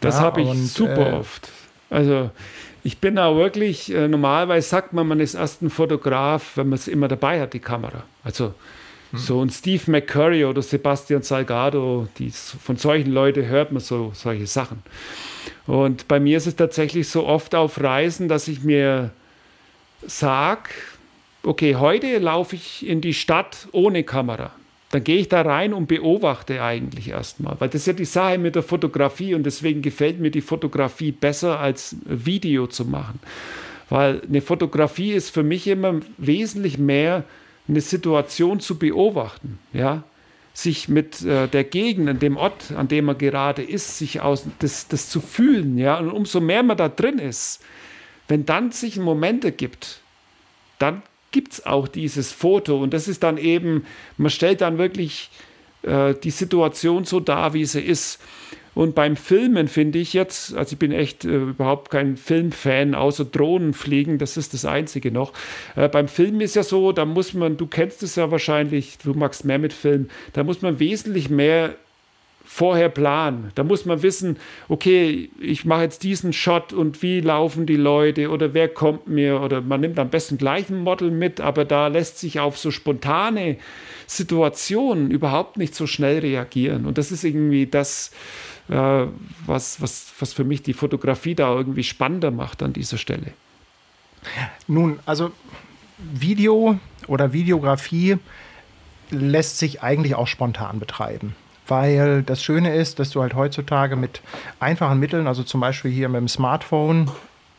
Das 0.00 0.16
ja, 0.16 0.22
habe 0.22 0.42
ich 0.42 0.72
super 0.72 1.10
äh, 1.10 1.12
oft. 1.12 1.52
Also 1.90 2.30
ich 2.82 2.98
bin 2.98 3.18
auch 3.18 3.36
wirklich, 3.36 3.92
äh, 3.92 4.08
normalerweise 4.08 4.68
sagt 4.68 4.92
man, 4.92 5.06
man 5.06 5.20
ist 5.20 5.34
erst 5.34 5.60
ein 5.60 5.70
Fotograf, 5.70 6.56
wenn 6.56 6.68
man 6.68 6.78
es 6.78 6.88
immer 6.88 7.08
dabei 7.08 7.40
hat, 7.40 7.52
die 7.52 7.58
Kamera. 7.58 8.04
Also 8.24 8.54
hm. 9.10 9.18
so 9.18 9.44
ein 9.44 9.50
Steve 9.50 9.90
McCurry 9.90 10.44
oder 10.44 10.62
Sebastian 10.62 11.22
Salgado, 11.22 12.08
die, 12.18 12.30
von 12.30 12.76
solchen 12.76 13.10
Leuten 13.10 13.46
hört 13.46 13.72
man 13.72 13.80
so 13.80 14.12
solche 14.14 14.46
Sachen. 14.46 14.82
Und 15.66 16.08
bei 16.08 16.20
mir 16.20 16.38
ist 16.38 16.46
es 16.46 16.56
tatsächlich 16.56 17.08
so 17.08 17.26
oft 17.26 17.54
auf 17.54 17.80
Reisen, 17.80 18.28
dass 18.28 18.48
ich 18.48 18.62
mir 18.62 19.10
sage, 20.06 20.70
okay, 21.42 21.76
heute 21.76 22.18
laufe 22.18 22.56
ich 22.56 22.86
in 22.86 23.00
die 23.00 23.14
Stadt 23.14 23.68
ohne 23.72 24.04
Kamera 24.04 24.52
dann 24.90 25.04
gehe 25.04 25.18
ich 25.18 25.28
da 25.28 25.42
rein 25.42 25.72
und 25.72 25.86
beobachte 25.86 26.62
eigentlich 26.62 27.08
erstmal. 27.08 27.56
Weil 27.60 27.68
das 27.68 27.82
ist 27.82 27.86
ja 27.86 27.92
die 27.92 28.04
Sache 28.04 28.38
mit 28.38 28.56
der 28.56 28.64
Fotografie 28.64 29.34
und 29.34 29.44
deswegen 29.44 29.82
gefällt 29.82 30.18
mir 30.18 30.30
die 30.30 30.40
Fotografie 30.40 31.12
besser 31.12 31.60
als 31.60 31.96
Video 32.04 32.66
zu 32.66 32.84
machen. 32.84 33.20
Weil 33.88 34.22
eine 34.28 34.40
Fotografie 34.40 35.12
ist 35.12 35.30
für 35.30 35.44
mich 35.44 35.68
immer 35.68 36.00
wesentlich 36.18 36.78
mehr 36.78 37.24
eine 37.68 37.80
Situation 37.80 38.60
zu 38.60 38.78
beobachten, 38.78 39.58
ja. 39.72 40.02
Sich 40.52 40.88
mit 40.88 41.22
äh, 41.22 41.46
der 41.46 41.62
Gegend, 41.62 42.08
an 42.08 42.18
dem 42.18 42.36
Ort, 42.36 42.72
an 42.76 42.88
dem 42.88 43.04
man 43.04 43.16
gerade 43.16 43.62
ist, 43.62 43.98
sich 43.98 44.20
aus, 44.20 44.44
das, 44.58 44.88
das 44.88 45.08
zu 45.08 45.20
fühlen, 45.20 45.78
ja. 45.78 45.98
Und 45.98 46.10
umso 46.10 46.40
mehr 46.40 46.64
man 46.64 46.76
da 46.76 46.88
drin 46.88 47.20
ist, 47.20 47.62
wenn 48.26 48.44
dann 48.44 48.72
sich 48.72 48.96
ein 48.96 49.04
Moment 49.04 49.44
ergibt, 49.44 50.00
dann 50.80 51.02
gibt 51.30 51.52
es 51.54 51.66
auch 51.66 51.88
dieses 51.88 52.32
Foto. 52.32 52.82
Und 52.82 52.92
das 52.92 53.08
ist 53.08 53.22
dann 53.22 53.38
eben, 53.38 53.84
man 54.16 54.30
stellt 54.30 54.60
dann 54.60 54.78
wirklich 54.78 55.30
äh, 55.82 56.14
die 56.14 56.30
Situation 56.30 57.04
so 57.04 57.20
dar, 57.20 57.54
wie 57.54 57.64
sie 57.64 57.80
ist. 57.80 58.20
Und 58.74 58.94
beim 58.94 59.16
Filmen 59.16 59.66
finde 59.68 59.98
ich 59.98 60.12
jetzt, 60.12 60.54
also 60.54 60.74
ich 60.74 60.78
bin 60.78 60.92
echt 60.92 61.24
äh, 61.24 61.36
überhaupt 61.36 61.90
kein 61.90 62.16
Filmfan, 62.16 62.94
außer 62.94 63.24
Drohnenfliegen, 63.24 64.18
das 64.18 64.36
ist 64.36 64.54
das 64.54 64.64
Einzige 64.64 65.10
noch. 65.10 65.32
Äh, 65.74 65.88
beim 65.88 66.06
Filmen 66.06 66.40
ist 66.40 66.54
ja 66.54 66.62
so, 66.62 66.92
da 66.92 67.04
muss 67.04 67.34
man, 67.34 67.56
du 67.56 67.66
kennst 67.66 68.02
es 68.02 68.16
ja 68.16 68.30
wahrscheinlich, 68.30 68.98
du 68.98 69.12
magst 69.14 69.44
mehr 69.44 69.58
mit 69.58 69.72
Film, 69.72 70.08
da 70.32 70.44
muss 70.44 70.62
man 70.62 70.78
wesentlich 70.78 71.30
mehr 71.30 71.74
vorher 72.52 72.88
planen. 72.88 73.52
Da 73.54 73.62
muss 73.62 73.84
man 73.84 74.02
wissen, 74.02 74.36
okay, 74.68 75.30
ich 75.38 75.64
mache 75.64 75.82
jetzt 75.82 76.02
diesen 76.02 76.32
Shot 76.32 76.72
und 76.72 77.00
wie 77.00 77.20
laufen 77.20 77.64
die 77.64 77.76
Leute 77.76 78.28
oder 78.28 78.54
wer 78.54 78.68
kommt 78.68 79.06
mir 79.06 79.40
oder 79.40 79.60
man 79.60 79.80
nimmt 79.80 80.00
am 80.00 80.10
besten 80.10 80.36
gleich 80.36 80.68
ein 80.68 80.82
Model 80.82 81.12
mit, 81.12 81.40
aber 81.40 81.64
da 81.64 81.86
lässt 81.86 82.18
sich 82.18 82.40
auf 82.40 82.58
so 82.58 82.72
spontane 82.72 83.56
Situationen 84.08 85.12
überhaupt 85.12 85.58
nicht 85.58 85.76
so 85.76 85.86
schnell 85.86 86.18
reagieren. 86.18 86.86
Und 86.86 86.98
das 86.98 87.12
ist 87.12 87.22
irgendwie 87.22 87.66
das, 87.66 88.10
äh, 88.68 89.06
was, 89.46 89.80
was, 89.80 90.12
was 90.18 90.32
für 90.32 90.44
mich 90.44 90.64
die 90.64 90.72
Fotografie 90.72 91.36
da 91.36 91.54
irgendwie 91.54 91.84
spannender 91.84 92.32
macht 92.32 92.64
an 92.64 92.72
dieser 92.72 92.98
Stelle. 92.98 93.32
Nun, 94.66 94.98
also 95.06 95.30
Video 95.98 96.80
oder 97.06 97.32
Videografie 97.32 98.18
lässt 99.10 99.58
sich 99.58 99.84
eigentlich 99.84 100.16
auch 100.16 100.26
spontan 100.26 100.80
betreiben 100.80 101.36
weil 101.70 102.22
das 102.22 102.42
Schöne 102.42 102.74
ist, 102.74 102.98
dass 102.98 103.10
du 103.10 103.22
halt 103.22 103.34
heutzutage 103.34 103.96
mit 103.96 104.20
einfachen 104.58 104.98
Mitteln, 104.98 105.26
also 105.26 105.42
zum 105.42 105.60
Beispiel 105.60 105.90
hier 105.90 106.08
mit 106.08 106.20
dem 106.20 106.28
Smartphone, 106.28 107.10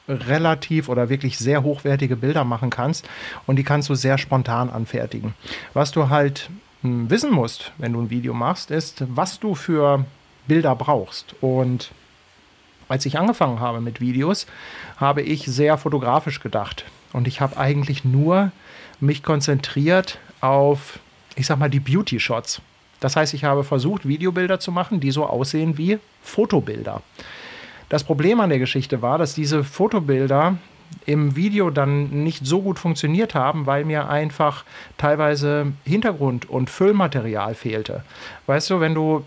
relativ 0.07 0.89
oder 0.89 1.09
wirklich 1.09 1.38
sehr 1.38 1.64
hochwertige 1.64 2.16
Bilder 2.16 2.43
machen 2.43 2.70
kannst 2.70 3.07
und 3.47 3.55
die 3.55 3.64
kannst 3.64 3.89
du 3.89 3.95
sehr 3.95 4.18
spontan 4.18 4.70
anfertigen. 4.70 5.34
Was 5.74 5.91
du 5.91 6.09
halt 6.09 6.49
hm, 6.82 7.09
wissen 7.09 7.32
musst, 7.32 7.72
wenn 7.78 7.93
du 7.93 8.01
ein 8.01 8.09
Video 8.09 8.34
machst, 8.34 8.72
ist, 8.72 9.03
was 9.07 9.39
du 9.39 9.55
für 9.55 10.05
Bilder 10.47 10.76
brauchst. 10.76 11.36
Und 11.41 11.91
als 12.89 13.05
ich 13.05 13.18
angefangen 13.18 13.59
habe 13.59 13.80
mit 13.80 14.01
Videos, 14.01 14.47
habe 14.97 15.22
ich 15.22 15.45
sehr 15.45 15.78
fotografisch 15.78 16.41
gedacht. 16.41 16.86
Und 17.14 17.28
ich 17.28 17.39
habe 17.39 17.57
eigentlich 17.57 18.03
nur 18.03 18.51
mich 18.99 19.24
konzentriert 19.24 20.20
auf, 20.41 20.99
ich 21.36 21.45
sag 21.45 21.57
mal, 21.59 21.70
die 21.70 21.80
Beauty-Shots. 21.80 22.62
Das 23.02 23.18
heißt, 23.18 23.34
ich 23.34 23.43
habe 23.43 23.66
versucht, 23.66 24.08
Videobilder 24.08 24.62
zu 24.62 24.72
machen, 24.72 25.02
die 25.02 25.12
so 25.12 25.26
aussehen 25.26 25.78
wie 25.78 25.99
Fotobilder. 26.22 27.02
Das 27.89 28.06
Problem 28.06 28.39
an 28.39 28.49
der 28.49 28.60
Geschichte 28.60 29.02
war, 29.02 29.18
dass 29.18 29.34
diese 29.34 29.66
Fotobilder 29.66 30.56
im 31.06 31.36
Video 31.36 31.70
dann 31.72 32.24
nicht 32.24 32.45
so 32.45 32.62
gut 32.62 32.80
funktioniert 32.80 33.36
haben, 33.36 33.66
weil 33.66 33.86
mir 33.86 34.08
einfach 34.08 34.64
teilweise 34.97 35.74
Hintergrund 35.84 36.49
und 36.49 36.70
Füllmaterial 36.70 37.56
fehlte. 37.56 38.04
Weißt 38.45 38.70
du, 38.70 38.80
wenn 38.80 38.95
du 38.95 39.26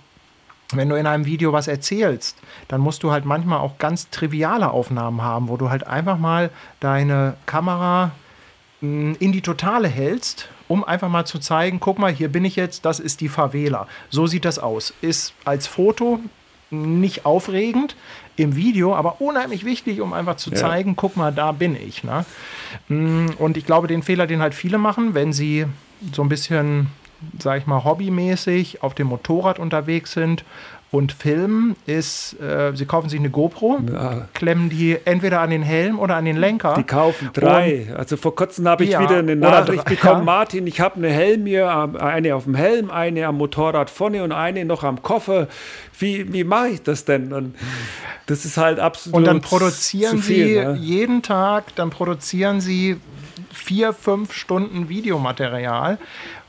wenn 0.72 0.88
du 0.88 0.96
in 0.96 1.06
einem 1.06 1.26
Video 1.26 1.52
was 1.52 1.68
erzählst, 1.68 2.38
dann 2.68 2.80
musst 2.80 3.02
du 3.02 3.12
halt 3.12 3.24
manchmal 3.26 3.58
auch 3.58 3.78
ganz 3.78 4.08
triviale 4.10 4.70
Aufnahmen 4.70 5.22
haben, 5.22 5.48
wo 5.48 5.56
du 5.56 5.68
halt 5.68 5.86
einfach 5.86 6.18
mal 6.18 6.50
deine 6.80 7.34
Kamera 7.44 8.12
hm, 8.80 9.14
in 9.20 9.30
die 9.30 9.42
Totale 9.42 9.88
hältst, 9.88 10.48
um 10.74 10.82
einfach 10.82 11.08
mal 11.08 11.24
zu 11.24 11.38
zeigen, 11.38 11.78
guck 11.78 12.00
mal, 12.00 12.12
hier 12.12 12.28
bin 12.28 12.44
ich 12.44 12.56
jetzt, 12.56 12.84
das 12.84 12.98
ist 12.98 13.20
die 13.20 13.28
Favela. 13.28 13.86
So 14.10 14.26
sieht 14.26 14.44
das 14.44 14.58
aus. 14.58 14.92
Ist 15.02 15.32
als 15.44 15.68
Foto 15.68 16.18
nicht 16.70 17.24
aufregend, 17.24 17.94
im 18.36 18.56
Video, 18.56 18.96
aber 18.96 19.20
unheimlich 19.20 19.64
wichtig, 19.64 20.00
um 20.00 20.12
einfach 20.12 20.34
zu 20.34 20.50
zeigen, 20.50 20.90
ja. 20.90 20.94
guck 20.96 21.16
mal, 21.16 21.32
da 21.32 21.52
bin 21.52 21.76
ich. 21.76 22.02
Ne? 22.02 22.24
Hm, 22.88 23.30
und 23.38 23.56
ich 23.56 23.64
glaube, 23.64 23.86
den 23.86 24.02
Fehler, 24.02 24.26
den 24.26 24.42
halt 24.42 24.54
viele 24.54 24.76
machen, 24.76 25.14
wenn 25.14 25.32
sie 25.32 25.66
so 26.12 26.22
ein 26.22 26.28
bisschen 26.28 26.88
sag 27.38 27.58
ich 27.58 27.66
mal, 27.66 27.84
hobbymäßig 27.84 28.82
auf 28.82 28.94
dem 28.94 29.06
Motorrad 29.06 29.58
unterwegs 29.58 30.12
sind 30.12 30.44
und 30.94 31.12
filmen, 31.12 31.74
ist, 31.86 32.40
äh, 32.40 32.72
sie 32.74 32.86
kaufen 32.86 33.08
sich 33.08 33.18
eine 33.18 33.30
GoPro, 33.30 33.80
ja. 33.92 34.28
klemmen 34.32 34.70
die 34.70 34.96
entweder 35.04 35.40
an 35.40 35.50
den 35.50 35.62
Helm 35.62 35.98
oder 35.98 36.14
an 36.14 36.24
den 36.24 36.36
Lenker. 36.36 36.74
Die 36.78 36.84
kaufen 36.84 37.30
drei. 37.32 37.88
Und, 37.90 37.96
also 37.96 38.16
vor 38.16 38.36
kurzem 38.36 38.68
habe 38.68 38.84
ich 38.84 38.90
ja, 38.90 39.00
wieder 39.00 39.18
eine 39.18 39.34
Nachricht 39.34 39.84
bekommen, 39.84 40.20
ja. 40.20 40.24
Martin, 40.24 40.66
ich 40.66 40.80
habe 40.80 40.96
eine 40.96 41.08
Helm 41.08 41.46
hier, 41.46 41.68
eine 41.98 42.34
auf 42.36 42.44
dem 42.44 42.54
Helm, 42.54 42.90
eine 42.90 43.26
am 43.26 43.38
Motorrad 43.38 43.90
vorne 43.90 44.22
und 44.22 44.32
eine 44.32 44.64
noch 44.64 44.84
am 44.84 45.02
Koffer. 45.02 45.48
Wie, 45.98 46.32
wie 46.32 46.44
mache 46.44 46.68
ich 46.68 46.82
das 46.82 47.04
denn? 47.04 47.32
Und 47.32 47.56
das 48.26 48.44
ist 48.44 48.56
halt 48.56 48.78
absolut. 48.78 49.18
Und 49.18 49.24
dann 49.24 49.40
produzieren 49.40 50.18
viel, 50.18 50.46
sie 50.46 50.54
ne? 50.54 50.78
jeden 50.80 51.22
Tag, 51.22 51.74
dann 51.74 51.90
produzieren 51.90 52.60
sie 52.60 52.96
vier, 53.52 53.92
fünf 53.92 54.32
Stunden 54.32 54.88
Videomaterial 54.88 55.98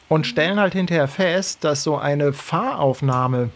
und 0.08 0.28
stellen 0.28 0.60
halt 0.60 0.74
hinterher 0.74 1.08
fest, 1.08 1.64
dass 1.64 1.84
so 1.84 1.98
eine 1.98 2.32
Fahraufnahme 2.32 3.50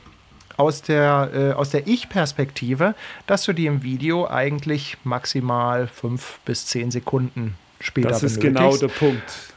aus 0.60 0.82
der, 0.82 1.30
äh, 1.34 1.51
aus 1.53 1.70
der 1.70 1.88
Ich-Perspektive, 1.88 2.93
dass 3.28 3.45
du 3.45 3.53
die 3.53 3.66
im 3.66 3.82
Video 3.82 4.28
eigentlich 4.28 4.97
maximal 5.05 5.88
fünf 5.88 6.39
bis 6.43 6.66
zehn 6.66 6.91
Sekunden 6.91 7.55
später 7.80 8.10
Das 8.10 8.24
ist 8.24 8.41
genau 8.41 8.72
benötigst. 8.72 8.82
genau 8.82 8.93
der 8.93 9.14
Punkt. 9.14 9.53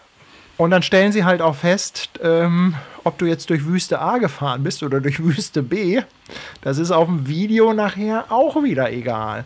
Und 0.58 0.70
dann 0.70 0.82
stellen 0.82 1.10
sie 1.10 1.24
halt 1.24 1.42
auch 1.42 1.56
fest, 1.56 2.08
ähm, 2.22 2.76
ob 3.02 3.18
du 3.18 3.26
jetzt 3.26 3.50
durch 3.50 3.66
Wüste 3.66 4.00
A 4.00 4.18
gefahren 4.18 4.62
bist 4.62 4.84
oder 4.84 5.00
durch 5.00 5.18
Wüste 5.18 5.62
B. 5.64 6.02
Das 6.60 6.78
ist 6.78 6.92
auf 6.92 7.08
dem 7.08 7.26
Video 7.26 7.72
nachher 7.72 8.26
auch 8.30 8.62
wieder 8.62 8.92
egal. 8.92 9.44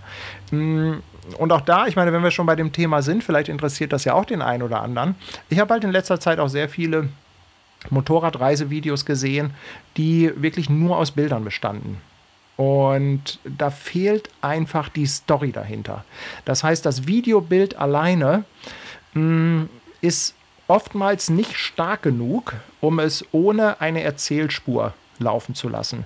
Mm, 0.51 0.95
und 1.39 1.53
auch 1.53 1.63
da, 1.63 1.87
ich 1.87 1.97
meine, 1.97 2.13
wenn 2.13 2.23
wir 2.23 2.31
schon 2.31 2.45
bei 2.45 2.57
dem 2.57 2.71
Thema 2.73 3.01
sind, 3.01 3.25
vielleicht 3.25 3.49
interessiert 3.49 3.95
das 3.95 4.05
ja 4.05 4.13
auch 4.13 4.27
den 4.27 4.43
einen 4.43 4.63
oder 4.63 4.83
anderen. 4.83 5.15
Ich 5.49 5.59
habe 5.59 5.73
halt 5.73 5.85
in 5.85 5.91
letzter 5.91 6.21
Zeit 6.21 6.39
auch 6.39 6.49
sehr 6.49 6.69
viele 6.69 7.09
Motorradreisevideos 7.91 9.05
gesehen, 9.05 9.53
die 9.97 10.30
wirklich 10.37 10.68
nur 10.68 10.97
aus 10.97 11.12
Bildern 11.12 11.45
bestanden. 11.45 11.99
Und 12.57 13.39
da 13.45 13.70
fehlt 13.70 14.30
einfach 14.41 14.89
die 14.89 15.07
Story 15.07 15.53
dahinter. 15.53 16.05
Das 16.45 16.64
heißt, 16.64 16.87
das 16.87 17.07
Videobild 17.07 17.76
alleine 17.76 18.45
mh, 19.12 19.22
mm, 19.22 19.68
ist 20.01 20.34
oftmals 20.68 21.28
nicht 21.28 21.57
stark 21.57 22.03
genug, 22.03 22.55
um 22.80 22.99
es 22.99 23.24
ohne 23.32 23.80
eine 23.80 24.03
Erzählspur 24.03 24.95
laufen 25.18 25.55
zu 25.55 25.68
lassen. 25.68 26.05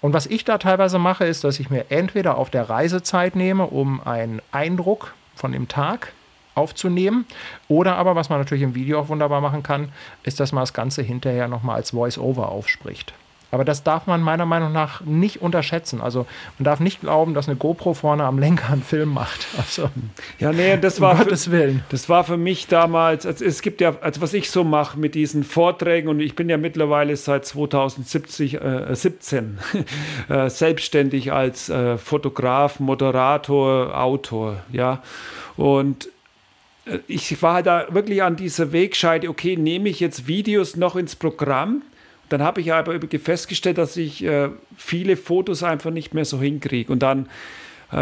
Und 0.00 0.14
was 0.14 0.26
ich 0.26 0.44
da 0.44 0.58
teilweise 0.58 0.98
mache, 0.98 1.26
ist, 1.26 1.44
dass 1.44 1.60
ich 1.60 1.68
mir 1.70 1.90
entweder 1.90 2.38
auf 2.38 2.50
der 2.50 2.70
Reisezeit 2.70 3.36
nehme, 3.36 3.66
um 3.66 4.00
einen 4.00 4.40
Eindruck 4.50 5.14
von 5.34 5.52
dem 5.52 5.68
Tag 5.68 6.12
aufzunehmen. 6.60 7.26
Oder 7.68 7.96
aber, 7.96 8.14
was 8.14 8.28
man 8.28 8.38
natürlich 8.38 8.62
im 8.62 8.74
Video 8.74 9.00
auch 9.00 9.08
wunderbar 9.08 9.40
machen 9.40 9.62
kann, 9.62 9.92
ist, 10.22 10.38
dass 10.38 10.52
man 10.52 10.62
das 10.62 10.72
Ganze 10.72 11.02
hinterher 11.02 11.48
nochmal 11.48 11.76
als 11.76 11.90
Voice-Over 11.90 12.50
aufspricht. 12.50 13.14
Aber 13.52 13.64
das 13.64 13.82
darf 13.82 14.06
man 14.06 14.20
meiner 14.20 14.46
Meinung 14.46 14.72
nach 14.72 15.00
nicht 15.04 15.42
unterschätzen. 15.42 16.00
Also 16.00 16.26
man 16.58 16.64
darf 16.64 16.80
nicht 16.80 17.00
glauben, 17.00 17.34
dass 17.34 17.48
eine 17.48 17.56
GoPro 17.56 17.94
vorne 17.94 18.24
am 18.24 18.38
Lenker 18.38 18.72
einen 18.72 18.82
Film 18.82 19.12
macht. 19.12 19.46
Also, 19.60 19.90
ja, 20.38 20.52
nee, 20.52 20.78
das 20.78 21.00
war, 21.00 21.12
um 21.12 21.36
für, 21.36 21.50
Willen. 21.52 21.84
das 21.90 22.08
war 22.08 22.24
für 22.24 22.36
mich 22.36 22.66
damals, 22.66 23.26
also 23.26 23.44
es 23.44 23.60
gibt 23.62 23.80
ja, 23.80 23.94
also 24.00 24.20
was 24.20 24.32
ich 24.32 24.50
so 24.50 24.64
mache 24.64 24.98
mit 24.98 25.14
diesen 25.14 25.44
Vorträgen 25.44 26.08
und 26.08 26.18
ich 26.18 26.34
bin 26.34 26.48
ja 26.48 26.56
mittlerweile 26.56 27.14
seit 27.14 27.44
2017 27.44 28.54
äh, 28.54 28.96
17, 28.96 29.58
äh, 30.28 30.48
selbstständig 30.48 31.32
als 31.32 31.68
äh, 31.68 31.98
Fotograf, 31.98 32.80
Moderator, 32.80 33.96
Autor, 34.00 34.56
ja. 34.72 35.02
Und 35.56 36.08
ich 37.06 37.40
war 37.42 37.62
da 37.62 37.86
wirklich 37.90 38.22
an 38.22 38.36
dieser 38.36 38.72
Wegscheide, 38.72 39.28
okay, 39.28 39.56
nehme 39.56 39.88
ich 39.88 40.00
jetzt 40.00 40.26
Videos 40.26 40.76
noch 40.76 40.96
ins 40.96 41.16
Programm? 41.16 41.82
Dann 42.28 42.42
habe 42.42 42.60
ich 42.60 42.72
aber 42.72 42.98
festgestellt, 43.18 43.78
dass 43.78 43.96
ich 43.96 44.24
äh, 44.24 44.50
viele 44.76 45.16
Fotos 45.16 45.62
einfach 45.62 45.90
nicht 45.90 46.14
mehr 46.14 46.24
so 46.24 46.40
hinkriege. 46.40 46.92
Und 46.92 47.00
dann, 47.00 47.28
äh, 47.90 47.96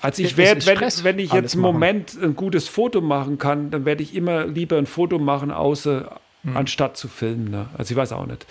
also 0.00 0.22
ich 0.22 0.36
werde, 0.36 0.64
wenn, 0.64 0.80
wenn, 0.80 1.18
ich 1.18 1.32
jetzt 1.32 1.54
im 1.54 1.60
Moment 1.60 2.16
ein 2.22 2.34
gutes 2.34 2.68
Foto 2.68 3.00
machen 3.00 3.36
kann, 3.38 3.70
dann 3.70 3.84
werde 3.84 4.02
ich 4.02 4.14
immer 4.14 4.46
lieber 4.46 4.78
ein 4.78 4.86
Foto 4.86 5.18
machen, 5.18 5.50
außer 5.50 6.18
hm. 6.44 6.56
anstatt 6.56 6.96
zu 6.96 7.08
filmen. 7.08 7.50
Ne? 7.50 7.68
Also 7.76 7.92
ich 7.92 7.96
weiß 7.96 8.12
auch 8.12 8.26
nicht. 8.26 8.46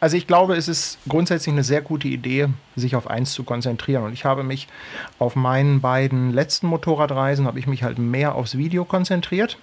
Also 0.00 0.16
ich 0.16 0.26
glaube, 0.26 0.56
es 0.56 0.68
ist 0.68 0.98
grundsätzlich 1.08 1.52
eine 1.52 1.64
sehr 1.64 1.82
gute 1.82 2.08
Idee, 2.08 2.48
sich 2.76 2.96
auf 2.96 3.08
eins 3.08 3.32
zu 3.32 3.44
konzentrieren. 3.44 4.04
Und 4.04 4.12
ich 4.12 4.24
habe 4.24 4.42
mich 4.42 4.68
auf 5.18 5.36
meinen 5.36 5.80
beiden 5.80 6.32
letzten 6.32 6.66
Motorradreisen, 6.66 7.46
habe 7.46 7.58
ich 7.58 7.66
mich 7.66 7.82
halt 7.82 7.98
mehr 7.98 8.34
aufs 8.34 8.56
Video 8.56 8.84
konzentriert. 8.84 9.58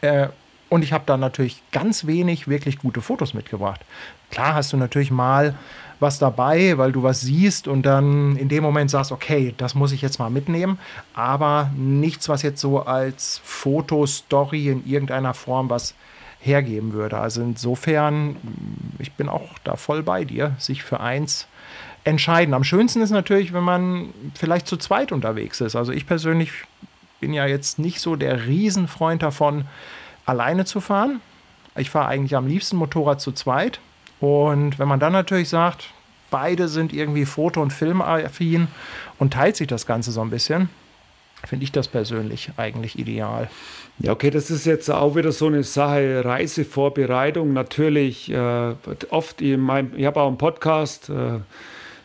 Äh, 0.00 0.28
und 0.68 0.82
ich 0.82 0.92
habe 0.92 1.04
da 1.06 1.16
natürlich 1.18 1.62
ganz 1.70 2.06
wenig 2.06 2.48
wirklich 2.48 2.78
gute 2.78 3.02
Fotos 3.02 3.34
mitgebracht. 3.34 3.82
Klar 4.30 4.54
hast 4.54 4.72
du 4.72 4.78
natürlich 4.78 5.10
mal 5.10 5.54
was 6.00 6.18
dabei, 6.18 6.78
weil 6.78 6.92
du 6.92 7.02
was 7.02 7.20
siehst 7.20 7.68
und 7.68 7.82
dann 7.82 8.36
in 8.36 8.48
dem 8.48 8.62
Moment 8.62 8.90
sagst, 8.90 9.12
okay, 9.12 9.54
das 9.58 9.74
muss 9.74 9.92
ich 9.92 10.02
jetzt 10.02 10.18
mal 10.18 10.30
mitnehmen, 10.30 10.78
aber 11.14 11.70
nichts, 11.76 12.28
was 12.28 12.40
jetzt 12.42 12.60
so 12.60 12.80
als 12.80 13.40
Fotostory 13.44 14.68
in 14.68 14.86
irgendeiner 14.86 15.34
Form 15.34 15.68
was 15.68 15.94
hergeben 16.42 16.92
würde. 16.92 17.18
Also 17.18 17.40
insofern, 17.40 18.36
ich 18.98 19.12
bin 19.12 19.28
auch 19.28 19.58
da 19.64 19.76
voll 19.76 20.02
bei 20.02 20.24
dir, 20.24 20.56
sich 20.58 20.82
für 20.82 21.00
eins 21.00 21.46
entscheiden. 22.04 22.52
Am 22.52 22.64
schönsten 22.64 23.00
ist 23.00 23.10
natürlich, 23.10 23.52
wenn 23.52 23.62
man 23.62 24.12
vielleicht 24.34 24.66
zu 24.66 24.76
zweit 24.76 25.12
unterwegs 25.12 25.60
ist. 25.60 25.76
Also 25.76 25.92
ich 25.92 26.06
persönlich 26.06 26.50
bin 27.20 27.32
ja 27.32 27.46
jetzt 27.46 27.78
nicht 27.78 28.00
so 28.00 28.16
der 28.16 28.46
Riesenfreund 28.46 29.22
davon, 29.22 29.66
alleine 30.26 30.64
zu 30.64 30.80
fahren. 30.80 31.20
Ich 31.76 31.90
fahre 31.90 32.08
eigentlich 32.08 32.36
am 32.36 32.48
liebsten 32.48 32.76
Motorrad 32.76 33.20
zu 33.20 33.30
zweit. 33.32 33.78
Und 34.18 34.80
wenn 34.80 34.88
man 34.88 34.98
dann 34.98 35.12
natürlich 35.12 35.48
sagt, 35.48 35.90
beide 36.30 36.66
sind 36.66 36.92
irgendwie 36.92 37.24
Foto- 37.24 37.62
und 37.62 37.72
Filmaffin 37.72 38.66
und 39.18 39.32
teilt 39.32 39.56
sich 39.56 39.68
das 39.68 39.86
Ganze 39.86 40.10
so 40.10 40.20
ein 40.20 40.30
bisschen, 40.30 40.70
finde 41.46 41.64
ich 41.64 41.72
das 41.72 41.88
persönlich 41.88 42.50
eigentlich 42.56 42.98
ideal. 42.98 43.48
Ja, 43.98 44.12
okay, 44.12 44.30
das 44.30 44.50
ist 44.50 44.64
jetzt 44.64 44.90
auch 44.90 45.16
wieder 45.16 45.32
so 45.32 45.46
eine 45.46 45.64
Sache, 45.64 46.24
Reisevorbereitung. 46.24 47.52
Natürlich, 47.52 48.30
äh, 48.30 48.74
oft, 49.10 49.40
in 49.42 49.60
meinem, 49.60 49.92
ich 49.96 50.06
habe 50.06 50.20
auch 50.20 50.28
einen 50.28 50.38
Podcast, 50.38 51.08
äh, 51.08 51.40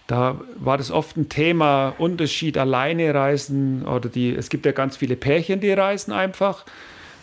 da 0.07 0.39
war 0.55 0.77
das 0.77 0.89
oft 0.89 1.17
ein 1.17 1.29
Thema, 1.29 1.93
Unterschied, 1.97 2.57
alleine 2.57 3.13
reisen 3.13 3.85
oder 3.85 4.09
die, 4.09 4.33
es 4.33 4.49
gibt 4.49 4.65
ja 4.65 4.71
ganz 4.71 4.97
viele 4.97 5.15
Pärchen, 5.15 5.59
die 5.59 5.71
reisen 5.71 6.13
einfach. 6.13 6.65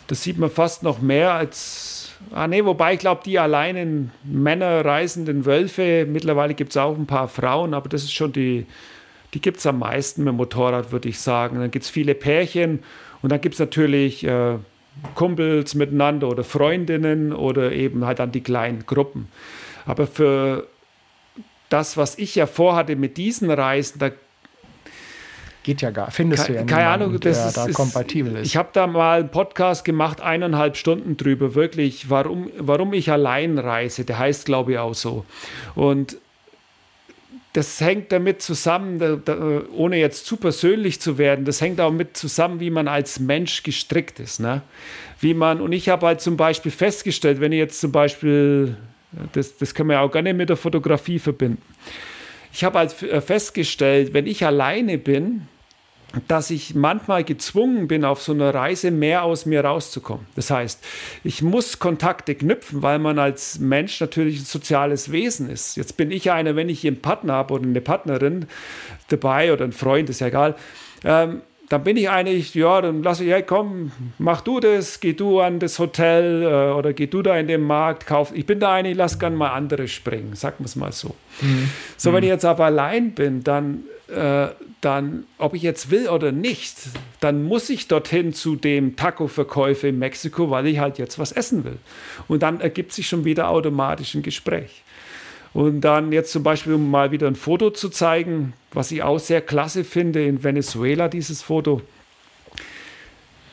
Das 0.07 0.21
sieht 0.21 0.37
man 0.37 0.51
fast 0.51 0.83
noch 0.83 1.01
mehr 1.01 1.33
als, 1.33 2.11
ah 2.31 2.47
nee, 2.47 2.63
wobei 2.63 2.93
ich 2.93 2.99
glaube, 2.99 3.21
die 3.25 3.39
alleinen 3.39 4.11
Männer 4.23 4.85
reisenden 4.85 5.45
Wölfe, 5.45 6.05
mittlerweile 6.07 6.53
gibt 6.53 6.71
es 6.71 6.77
auch 6.77 6.95
ein 6.95 7.07
paar 7.07 7.27
Frauen, 7.27 7.73
aber 7.73 7.89
das 7.89 8.03
ist 8.03 8.13
schon 8.13 8.31
die, 8.31 8.67
die 9.35 9.41
gibt 9.41 9.57
es 9.57 9.65
am 9.65 9.79
meisten 9.79 10.23
mit 10.23 10.31
dem 10.31 10.37
Motorrad, 10.37 10.93
würde 10.93 11.09
ich 11.09 11.19
sagen. 11.19 11.59
Dann 11.59 11.69
gibt 11.69 11.83
es 11.83 11.91
viele 11.91 12.15
Pärchen 12.15 12.79
und 13.21 13.33
dann 13.33 13.41
gibt 13.41 13.55
es 13.55 13.59
natürlich 13.59 14.23
äh, 14.23 14.55
Kumpels 15.13 15.75
miteinander 15.75 16.29
oder 16.29 16.45
Freundinnen 16.45 17.33
oder 17.33 17.73
eben 17.73 18.05
halt 18.05 18.19
dann 18.19 18.31
die 18.31 18.41
kleinen 18.41 18.85
Gruppen. 18.85 19.27
Aber 19.85 20.07
für 20.07 20.67
das, 21.67 21.97
was 21.97 22.17
ich 22.17 22.35
ja 22.35 22.47
vorhatte 22.47 22.95
mit 22.95 23.17
diesen 23.17 23.51
Reisen, 23.51 23.99
da 23.99 24.11
geht 25.63 25.81
ja 25.81 25.91
gar, 25.91 26.11
findest 26.11 26.45
keine, 26.45 26.59
du 26.59 26.63
ja 26.63 26.67
keine 26.67 26.87
Ahnung, 26.87 27.19
das 27.19 27.47
ist, 27.47 27.57
da 27.57 27.67
kompatibel 27.71 28.37
ist. 28.37 28.47
Ich 28.47 28.55
habe 28.55 28.69
da 28.71 28.87
mal 28.87 29.19
einen 29.19 29.29
Podcast 29.31 29.83
gemacht, 29.83 30.21
eineinhalb 30.21 30.77
Stunden 30.77 31.17
drüber, 31.17 31.55
wirklich, 31.55 32.09
warum, 32.09 32.51
warum 32.57 32.93
ich 32.93 33.11
allein 33.11 33.57
reise. 33.57 34.05
Der 34.05 34.17
heißt, 34.17 34.45
glaube 34.45 34.73
ich, 34.73 34.77
auch 34.77 34.93
so. 34.93 35.25
Und 35.73 36.19
das 37.55 37.79
hängt 37.81 38.11
damit 38.11 38.41
zusammen, 38.41 38.99
da, 38.99 39.15
da, 39.15 39.61
ohne 39.75 39.97
jetzt 39.97 40.25
zu 40.25 40.37
persönlich 40.37 40.99
zu 40.99 41.17
werden, 41.17 41.45
das 41.45 41.61
hängt 41.61 41.79
auch 41.79 41.91
mit 41.91 42.17
zusammen, 42.17 42.59
wie 42.59 42.69
man 42.69 42.87
als 42.87 43.19
Mensch 43.19 43.63
gestrickt 43.63 44.19
ist. 44.19 44.39
Ne? 44.39 44.61
Wie 45.19 45.33
man, 45.33 45.61
und 45.61 45.71
ich 45.71 45.89
habe 45.89 46.07
halt 46.07 46.21
zum 46.21 46.37
Beispiel 46.37 46.71
festgestellt, 46.71 47.39
wenn 47.39 47.51
ich 47.51 47.59
jetzt 47.59 47.79
zum 47.79 47.91
Beispiel 47.91 48.75
Das, 49.31 49.55
das 49.57 49.73
können 49.73 49.89
wir 49.89 50.01
auch 50.01 50.11
gerne 50.11 50.33
mit 50.33 50.49
der 50.49 50.57
Fotografie 50.57 51.19
verbinden. 51.19 51.61
Ich 52.51 52.65
habe 52.65 52.79
halt 52.79 52.91
festgestellt, 52.91 54.13
wenn 54.13 54.27
ich 54.27 54.45
alleine 54.45 54.97
bin, 54.97 55.47
dass 56.27 56.49
ich 56.49 56.75
manchmal 56.75 57.23
gezwungen 57.23 57.87
bin, 57.87 58.05
auf 58.05 58.21
so 58.21 58.31
einer 58.31 58.53
Reise 58.53 58.91
mehr 58.91 59.23
aus 59.23 59.45
mir 59.45 59.63
rauszukommen. 59.63 60.25
Das 60.35 60.51
heißt, 60.51 60.83
ich 61.23 61.41
muss 61.41 61.79
Kontakte 61.79 62.35
knüpfen, 62.35 62.81
weil 62.81 62.99
man 62.99 63.19
als 63.19 63.59
Mensch 63.59 63.99
natürlich 63.99 64.39
ein 64.39 64.45
soziales 64.45 65.11
Wesen 65.11 65.49
ist. 65.49 65.77
Jetzt 65.77 65.97
bin 65.97 66.11
ich 66.11 66.31
einer, 66.31 66.55
wenn 66.55 66.69
ich 66.69 66.85
einen 66.85 67.01
Partner 67.01 67.33
habe 67.33 67.53
oder 67.55 67.63
eine 67.63 67.81
Partnerin 67.81 68.47
dabei 69.09 69.53
oder 69.53 69.65
ein 69.65 69.71
Freund, 69.71 70.09
ist 70.09 70.21
ja 70.21 70.27
egal, 70.27 70.55
ähm, 71.03 71.41
dann 71.69 71.83
bin 71.83 71.97
ich 71.97 72.09
eigentlich, 72.09 72.53
ja, 72.53 72.81
dann 72.81 73.01
lasse 73.01 73.23
ich, 73.23 73.31
hey, 73.31 73.43
komm, 73.43 73.91
mach 74.17 74.41
du 74.41 74.59
das, 74.59 74.99
geh 74.99 75.13
du 75.13 75.39
an 75.39 75.59
das 75.59 75.79
Hotel 75.79 76.43
äh, 76.43 76.73
oder 76.73 76.93
geh 76.93 77.07
du 77.07 77.21
da 77.21 77.37
in 77.37 77.47
den 77.47 77.61
Markt, 77.61 78.05
kauf. 78.05 78.31
Ich 78.35 78.45
bin 78.45 78.59
da 78.59 78.73
eine, 78.73 78.91
ich 78.91 78.97
lass 78.97 79.19
gerne 79.19 79.35
mal 79.35 79.49
andere 79.49 79.87
springen, 79.87 80.35
sagen 80.35 80.57
wir 80.59 80.65
es 80.65 80.75
mal 80.75 80.91
so. 80.91 81.15
Mhm. 81.41 81.69
So, 81.97 82.11
wenn 82.13 82.19
mhm. 82.19 82.25
ich 82.25 82.29
jetzt 82.29 82.45
aber 82.45 82.65
allein 82.65 83.13
bin, 83.13 83.43
dann 83.43 83.83
äh, 84.07 84.49
dann, 84.81 85.25
ob 85.39 85.55
ich 85.55 85.63
jetzt 85.63 85.89
will 85.89 86.09
oder 86.09 86.31
nicht, 86.31 86.77
dann 87.19 87.43
muss 87.43 87.71
ich 87.71 87.87
dorthin 87.87 88.33
zu 88.33 88.55
dem 88.55 88.95
Taco-Verkäufer 88.95 89.87
in 89.87 89.97
Mexiko, 89.97 90.51
weil 90.51 90.67
ich 90.67 90.77
halt 90.77 90.99
jetzt 90.99 91.17
was 91.17 91.31
essen 91.31 91.63
will. 91.63 91.77
Und 92.27 92.43
dann 92.43 92.61
ergibt 92.61 92.93
sich 92.93 93.07
schon 93.07 93.25
wieder 93.25 93.49
automatisch 93.49 94.13
ein 94.13 94.21
Gespräch. 94.21 94.83
Und 95.55 95.79
dann 95.79 96.11
jetzt 96.11 96.33
zum 96.33 96.43
Beispiel, 96.43 96.73
um 96.73 96.91
mal 96.91 97.11
wieder 97.11 97.27
ein 97.27 97.35
Foto 97.37 97.69
zu 97.69 97.87
zeigen, 97.87 98.51
was 98.73 98.91
ich 98.91 99.03
auch 99.03 99.19
sehr 99.19 99.39
klasse 99.39 99.85
finde 99.85 100.25
in 100.25 100.43
Venezuela, 100.43 101.07
dieses 101.07 101.41
Foto. 101.41 101.81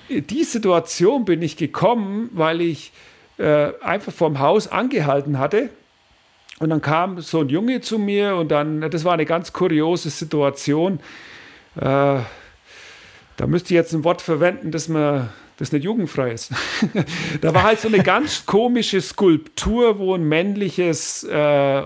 Die 0.08 0.42
Situation 0.42 1.24
bin 1.24 1.42
ich 1.42 1.56
gekommen, 1.56 2.28
weil 2.32 2.60
ich 2.60 2.90
äh, 3.38 3.68
einfach 3.80 4.12
vorm 4.12 4.40
Haus 4.40 4.66
angehalten 4.66 5.38
hatte 5.38 5.70
und 6.58 6.70
dann 6.70 6.82
kam 6.82 7.20
so 7.20 7.42
ein 7.42 7.48
Junge 7.48 7.82
zu 7.82 8.00
mir 8.00 8.34
und 8.34 8.50
dann, 8.50 8.80
das 8.90 9.04
war 9.04 9.12
eine 9.12 9.24
ganz 9.24 9.52
kuriose 9.52 10.10
Situation. 10.10 10.98
Äh, 11.76 12.18
da 13.36 13.46
müsste 13.46 13.74
ich 13.74 13.76
jetzt 13.76 13.92
ein 13.92 14.02
Wort 14.02 14.22
verwenden, 14.22 14.72
das 14.72 14.88
man 14.88 15.28
das 15.62 15.72
nicht 15.72 15.84
jugendfrei 15.84 16.32
ist. 16.32 16.52
da 17.40 17.54
war 17.54 17.62
halt 17.62 17.80
so 17.80 17.88
eine 17.88 18.02
ganz 18.02 18.46
komische 18.46 19.00
Skulptur, 19.00 19.98
wo 19.98 20.14
ein 20.14 20.24
männliches, 20.24 21.24
äh, 21.24 21.82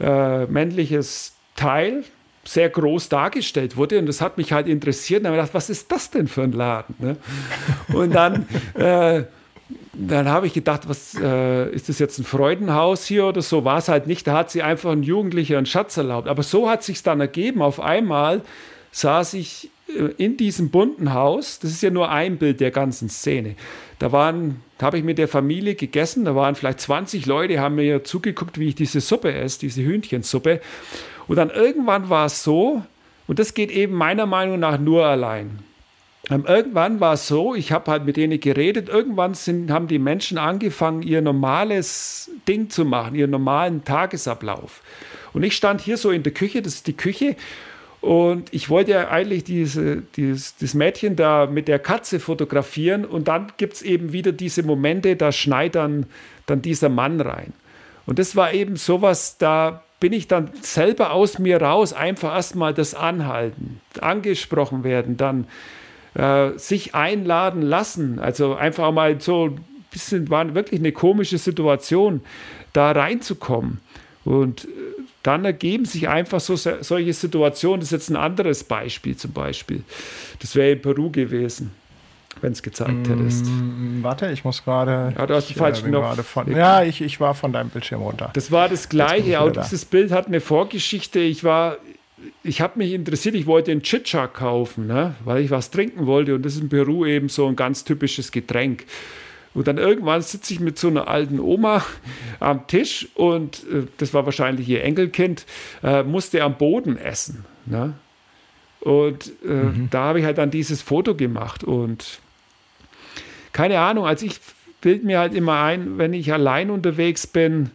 äh, 0.00 0.46
männliches 0.46 1.34
Teil 1.56 2.04
sehr 2.44 2.70
groß 2.70 3.08
dargestellt 3.08 3.76
wurde 3.76 3.98
und 3.98 4.06
das 4.06 4.20
hat 4.20 4.38
mich 4.38 4.52
halt 4.52 4.66
interessiert. 4.66 5.20
Und 5.20 5.26
habe 5.26 5.36
ich 5.36 5.40
gedacht, 5.42 5.54
was 5.54 5.70
ist 5.70 5.92
das 5.92 6.10
denn 6.10 6.26
für 6.26 6.42
ein 6.42 6.52
Laden? 6.52 6.94
Ne? 6.98 7.16
Und 7.92 8.14
dann 8.14 8.46
äh, 8.74 9.24
dann 9.92 10.28
habe 10.28 10.46
ich 10.46 10.52
gedacht, 10.52 10.88
was 10.88 11.14
äh, 11.20 11.70
ist 11.70 11.88
das 11.88 11.98
jetzt 11.98 12.18
ein 12.18 12.24
Freudenhaus 12.24 13.06
hier 13.06 13.26
oder 13.26 13.42
so? 13.42 13.64
War 13.64 13.78
es 13.78 13.88
halt 13.88 14.06
nicht. 14.06 14.26
Da 14.26 14.36
hat 14.36 14.50
sie 14.50 14.62
einfach 14.62 14.90
ein 14.90 15.02
Jugendlicher 15.02 15.58
einen 15.58 15.66
Schatz 15.66 15.96
erlaubt. 15.96 16.28
Aber 16.28 16.42
so 16.42 16.70
hat 16.70 16.82
sich 16.82 17.02
dann 17.02 17.20
ergeben. 17.20 17.60
Auf 17.60 17.80
einmal 17.80 18.42
saß 18.92 19.34
ich 19.34 19.70
in 20.16 20.36
diesem 20.36 20.70
bunten 20.70 21.14
Haus. 21.14 21.58
Das 21.58 21.70
ist 21.70 21.82
ja 21.82 21.90
nur 21.90 22.10
ein 22.10 22.38
Bild 22.38 22.60
der 22.60 22.70
ganzen 22.70 23.08
Szene. 23.08 23.54
Da 23.98 24.12
waren, 24.12 24.62
habe 24.80 24.98
ich 24.98 25.04
mit 25.04 25.18
der 25.18 25.28
Familie 25.28 25.74
gegessen. 25.74 26.24
Da 26.24 26.34
waren 26.34 26.54
vielleicht 26.54 26.80
20 26.80 27.26
Leute, 27.26 27.60
haben 27.60 27.76
mir 27.76 28.04
zugeguckt, 28.04 28.58
wie 28.58 28.68
ich 28.68 28.74
diese 28.74 29.00
Suppe 29.00 29.32
esse, 29.32 29.60
diese 29.60 29.82
Hühnchensuppe. 29.82 30.60
Und 31.28 31.36
dann 31.36 31.50
irgendwann 31.50 32.08
war 32.08 32.26
es 32.26 32.42
so, 32.42 32.82
und 33.26 33.38
das 33.38 33.54
geht 33.54 33.70
eben 33.70 33.94
meiner 33.94 34.26
Meinung 34.26 34.58
nach 34.58 34.78
nur 34.78 35.06
allein 35.06 35.60
ähm, 36.28 36.44
irgendwann 36.46 37.00
war 37.00 37.14
es 37.14 37.26
so, 37.26 37.54
ich 37.54 37.72
habe 37.72 37.90
halt 37.90 38.04
mit 38.04 38.16
denen 38.16 38.38
geredet, 38.40 38.88
irgendwann 38.88 39.34
sind, 39.34 39.70
haben 39.70 39.88
die 39.88 39.98
Menschen 39.98 40.38
angefangen, 40.38 41.02
ihr 41.02 41.22
normales 41.22 42.30
Ding 42.46 42.70
zu 42.70 42.84
machen, 42.84 43.14
ihren 43.14 43.30
normalen 43.30 43.84
Tagesablauf. 43.84 44.82
Und 45.32 45.42
ich 45.42 45.56
stand 45.56 45.80
hier 45.80 45.96
so 45.96 46.10
in 46.10 46.22
der 46.22 46.32
Küche, 46.32 46.62
das 46.62 46.74
ist 46.74 46.86
die 46.86 46.96
Küche, 46.96 47.36
und 48.00 48.52
ich 48.52 48.70
wollte 48.70 48.92
ja 48.92 49.08
eigentlich 49.08 49.44
diese, 49.44 50.02
dieses, 50.16 50.56
das 50.56 50.74
Mädchen 50.74 51.16
da 51.16 51.46
mit 51.46 51.68
der 51.68 51.78
Katze 51.78 52.18
fotografieren 52.18 53.04
und 53.04 53.28
dann 53.28 53.52
gibt 53.58 53.74
es 53.74 53.82
eben 53.82 54.12
wieder 54.12 54.32
diese 54.32 54.62
Momente, 54.62 55.16
da 55.16 55.32
schneit 55.32 55.74
dann, 55.74 56.06
dann 56.46 56.62
dieser 56.62 56.88
Mann 56.88 57.20
rein. 57.20 57.52
Und 58.06 58.18
das 58.18 58.36
war 58.36 58.54
eben 58.54 58.76
sowas, 58.76 59.36
da 59.36 59.82
bin 60.00 60.14
ich 60.14 60.26
dann 60.26 60.50
selber 60.62 61.12
aus 61.12 61.38
mir 61.38 61.60
raus, 61.60 61.92
einfach 61.92 62.34
erstmal 62.34 62.72
das 62.72 62.94
Anhalten, 62.94 63.80
angesprochen 64.00 64.82
werden, 64.82 65.18
dann 65.18 65.46
äh, 66.14 66.58
sich 66.58 66.94
einladen 66.94 67.60
lassen. 67.60 68.18
Also 68.18 68.54
einfach 68.54 68.90
mal 68.92 69.20
so 69.20 69.48
ein 69.48 69.64
bisschen, 69.90 70.30
war 70.30 70.54
wirklich 70.54 70.80
eine 70.80 70.92
komische 70.92 71.36
Situation, 71.36 72.22
da 72.72 72.92
reinzukommen. 72.92 73.80
Und 74.24 74.64
äh, 74.64 74.68
dann 75.22 75.44
ergeben 75.44 75.84
sich 75.84 76.08
einfach 76.08 76.40
so 76.40 76.56
solche 76.56 77.12
Situationen. 77.12 77.80
Das 77.80 77.88
ist 77.88 77.92
jetzt 77.92 78.10
ein 78.10 78.16
anderes 78.16 78.64
Beispiel 78.64 79.16
zum 79.16 79.32
Beispiel. 79.32 79.82
Das 80.40 80.54
wäre 80.54 80.72
in 80.72 80.82
Peru 80.82 81.10
gewesen, 81.10 81.72
wenn 82.40 82.52
es 82.52 82.62
gezeigt 82.62 83.06
mm, 83.06 83.10
hättest. 83.10 83.46
Warte, 84.02 84.30
ich 84.30 84.44
muss 84.44 84.64
gerade. 84.64 85.12
Ja, 85.16 85.26
du 85.26 85.34
hast 85.34 85.50
die 85.50 85.54
falschen 85.54 85.88
Knopf. 85.88 86.24
Von, 86.24 86.50
ja, 86.50 86.82
ich, 86.82 87.02
ich 87.02 87.20
war 87.20 87.34
von 87.34 87.52
deinem 87.52 87.68
Bildschirm 87.68 88.00
runter. 88.00 88.30
Das 88.32 88.50
war 88.50 88.68
das 88.68 88.88
Gleiche. 88.88 89.40
Auch 89.40 89.50
dieses 89.50 89.84
Bild 89.84 90.10
hat 90.10 90.26
eine 90.26 90.40
Vorgeschichte. 90.40 91.20
Ich 91.20 91.44
war 91.44 91.76
ich 92.42 92.60
habe 92.60 92.78
mich 92.78 92.92
interessiert, 92.92 93.34
ich 93.34 93.46
wollte 93.46 93.70
einen 93.70 93.82
Chicha 93.82 94.26
kaufen, 94.26 94.86
ne? 94.86 95.14
weil 95.24 95.42
ich 95.42 95.50
was 95.50 95.70
trinken 95.70 96.06
wollte 96.06 96.34
und 96.34 96.44
das 96.44 96.54
ist 96.54 96.62
in 96.62 96.68
Peru 96.68 97.06
eben 97.06 97.28
so 97.28 97.46
ein 97.46 97.56
ganz 97.56 97.84
typisches 97.84 98.32
Getränk. 98.32 98.84
Und 99.52 99.66
dann 99.66 99.78
irgendwann 99.78 100.22
sitze 100.22 100.54
ich 100.54 100.60
mit 100.60 100.78
so 100.78 100.88
einer 100.88 101.08
alten 101.08 101.40
Oma 101.40 101.84
am 102.38 102.66
Tisch 102.66 103.08
und 103.14 103.64
äh, 103.64 103.86
das 103.98 104.14
war 104.14 104.24
wahrscheinlich 104.24 104.68
ihr 104.68 104.84
Enkelkind, 104.84 105.44
äh, 105.82 106.02
musste 106.02 106.42
am 106.42 106.56
Boden 106.56 106.96
essen. 106.96 107.44
Ne? 107.66 107.94
Und 108.80 109.32
äh, 109.44 109.48
mhm. 109.48 109.88
da 109.90 110.04
habe 110.04 110.20
ich 110.20 110.24
halt 110.24 110.38
dann 110.38 110.50
dieses 110.50 110.82
Foto 110.82 111.14
gemacht 111.14 111.64
und 111.64 112.20
keine 113.52 113.80
Ahnung, 113.80 114.06
also 114.06 114.24
ich 114.24 114.40
bild 114.80 115.04
mir 115.04 115.18
halt 115.18 115.34
immer 115.34 115.60
ein, 115.60 115.98
wenn 115.98 116.12
ich 116.14 116.32
allein 116.32 116.70
unterwegs 116.70 117.26
bin, 117.26 117.70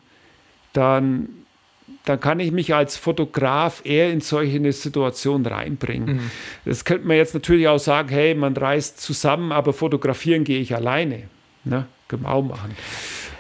dann 0.74 1.30
dann 2.06 2.20
kann 2.20 2.40
ich 2.40 2.52
mich 2.52 2.74
als 2.74 2.98
Fotograf 2.98 3.82
eher 3.84 4.12
in 4.12 4.22
solche 4.22 4.72
Situationen 4.72 5.46
reinbringen. 5.46 6.16
Mhm. 6.16 6.32
Das 6.64 6.86
könnte 6.86 7.08
man 7.08 7.18
jetzt 7.18 7.34
natürlich 7.34 7.68
auch 7.68 7.80
sagen, 7.80 8.10
hey, 8.10 8.36
man 8.36 8.56
reist 8.56 9.02
zusammen, 9.02 9.52
aber 9.52 9.74
fotografieren 9.74 10.44
gehe 10.44 10.60
ich 10.60 10.76
alleine. 10.76 11.24
Ne? 11.66 11.86
Auch 12.24 12.44
machen. 12.44 12.76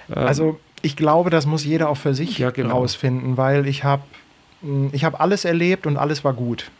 Ähm, 0.09 0.27
also 0.27 0.59
ich 0.81 0.95
glaube, 0.95 1.29
das 1.29 1.45
muss 1.45 1.63
jeder 1.63 1.89
auch 1.89 1.97
für 1.97 2.13
sich 2.13 2.37
ja, 2.37 2.51
genau. 2.51 2.75
rausfinden, 2.75 3.37
weil 3.37 3.67
ich 3.67 3.83
habe 3.83 4.03
hm, 4.61 4.89
ich 4.91 5.05
hab 5.05 5.19
alles 5.21 5.45
erlebt 5.45 5.87
und 5.87 5.97
alles 5.97 6.23
war 6.23 6.33
gut. 6.33 6.71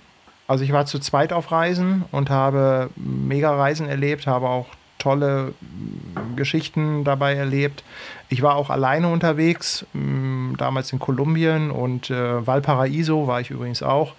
Also 0.48 0.64
ich 0.64 0.72
war 0.72 0.86
zu 0.86 1.00
zweit 1.00 1.34
auf 1.34 1.52
Reisen 1.52 2.06
und 2.12 2.30
habe 2.30 2.90
mega 2.96 3.56
Reisen 3.56 3.88
erlebt, 3.88 4.28
habe 4.28 4.48
auch 4.48 4.68
tolle 5.00 5.54
mm, 5.62 6.36
Geschichten 6.36 7.04
dabei 7.04 7.34
erlebt. 7.34 7.84
Ich 8.30 8.42
war 8.42 8.56
auch 8.56 8.70
alleine 8.70 9.08
unterwegs, 9.08 9.86
mm, 9.94 10.56
damals 10.58 10.92
in 10.94 11.00
Kolumbien 11.00 11.72
und 11.72 12.10
äh, 12.10 12.46
Valparaiso 12.46 13.28
war 13.28 13.42
ich 13.42 13.50
übrigens 13.50 13.82
auch. 13.82 14.14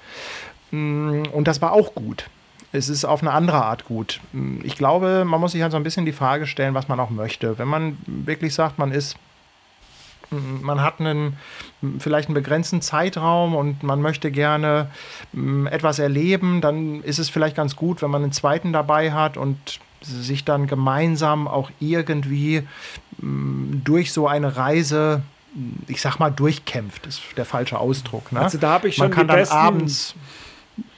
Und 0.73 1.45
das 1.45 1.63
war 1.63 1.73
auch 1.73 1.95
gut. 1.95 2.29
Es 2.77 2.89
ist 2.89 3.05
auf 3.05 3.23
eine 3.23 3.33
andere 3.33 3.65
Art 3.65 3.85
gut. 3.87 4.21
Ich 4.63 4.77
glaube, 4.77 5.25
man 5.25 5.41
muss 5.41 5.53
sich 5.53 5.63
halt 5.63 5.73
so 5.73 5.77
ein 5.77 5.83
bisschen 5.83 6.07
die 6.07 6.13
Frage 6.13 6.47
stellen, 6.47 6.75
was 6.75 6.89
man 6.89 7.01
auch 7.01 7.11
möchte. 7.11 7.59
Wenn 7.59 7.69
man 7.69 7.99
wirklich 8.07 8.55
sagt, 8.55 8.79
man 8.79 8.93
ist 8.93 9.17
man 10.31 10.81
hat 10.81 10.99
einen 10.99 11.37
vielleicht 12.01 12.29
einen 12.29 12.35
begrenzten 12.35 12.83
Zeitraum 12.83 13.55
und 13.55 13.85
man 13.85 14.03
möchte 14.03 14.33
gerne 14.33 14.91
etwas 15.71 15.99
erleben, 15.99 16.61
dann 16.61 17.03
ist 17.03 17.19
es 17.19 17.29
vielleicht 17.29 17.57
ganz 17.57 17.77
gut, 17.77 18.03
wenn 18.03 18.11
man 18.11 18.23
einen 18.23 18.33
zweiten 18.33 18.73
dabei 18.73 19.13
hat 19.13 19.37
und 19.37 19.79
sich 20.03 20.45
dann 20.45 20.67
gemeinsam 20.67 21.49
auch 21.49 21.71
irgendwie 21.81 22.63
mm, 23.19 23.83
durch 23.85 24.13
so 24.13 24.29
eine 24.29 24.57
Reise, 24.57 25.23
ich 25.89 26.01
sag 26.01 26.19
mal, 26.19 26.31
durchkämpft, 26.31 27.07
ist 27.07 27.23
der 27.37 27.45
falsche 27.45 27.79
Ausdruck. 27.79 28.33
Ne? 28.33 28.41
Also 28.41 28.59
da 28.59 28.71
habe 28.71 28.89
ich 28.89 28.97
schon 28.97 29.07
Man 29.07 29.13
kann 29.13 29.29
dann 29.29 29.49
abends 29.49 30.15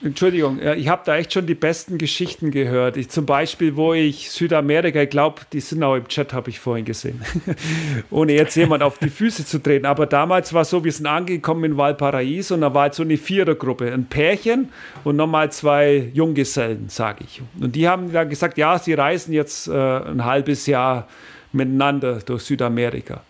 Entschuldigung, 0.02 0.60
ich 0.60 0.88
habe 0.88 1.02
da 1.04 1.16
echt 1.16 1.32
schon 1.32 1.46
die 1.46 1.54
besten 1.54 1.98
Geschichten 1.98 2.50
gehört. 2.50 2.96
Ich, 2.96 3.10
zum 3.10 3.26
Beispiel, 3.26 3.76
wo 3.76 3.94
ich 3.94 4.30
Südamerika, 4.30 5.02
ich 5.02 5.10
glaube, 5.10 5.42
die 5.52 5.60
sind 5.60 5.82
auch 5.82 5.94
im 5.94 6.08
Chat, 6.08 6.32
habe 6.32 6.50
ich 6.50 6.58
vorhin 6.58 6.84
gesehen. 6.84 7.22
Ohne 8.10 8.32
jetzt 8.32 8.56
jemand 8.56 8.82
auf 8.82 8.98
die 8.98 9.08
Füße 9.08 9.44
zu 9.44 9.60
treten. 9.60 9.86
Aber 9.86 10.06
damals 10.06 10.52
war 10.52 10.62
es 10.62 10.70
so, 10.70 10.82
wir 10.84 10.90
sind 10.90 11.06
angekommen 11.06 11.64
in 11.64 11.76
Valparaiso 11.76 12.54
und 12.54 12.62
da 12.62 12.74
war 12.74 12.82
halt 12.82 12.94
so 12.94 13.04
eine 13.04 13.16
Vierergruppe. 13.16 13.92
Ein 13.92 14.06
Pärchen 14.06 14.68
und 15.04 15.16
nochmal 15.16 15.52
zwei 15.52 16.10
Junggesellen, 16.12 16.88
sage 16.88 17.24
ich. 17.24 17.42
Und 17.60 17.76
die 17.76 17.88
haben 17.88 18.12
dann 18.12 18.28
gesagt, 18.28 18.58
ja, 18.58 18.78
sie 18.78 18.94
reisen 18.94 19.32
jetzt 19.32 19.68
äh, 19.68 19.72
ein 19.72 20.24
halbes 20.24 20.66
Jahr 20.66 21.06
miteinander 21.52 22.18
durch 22.18 22.42
Südamerika. 22.42 23.22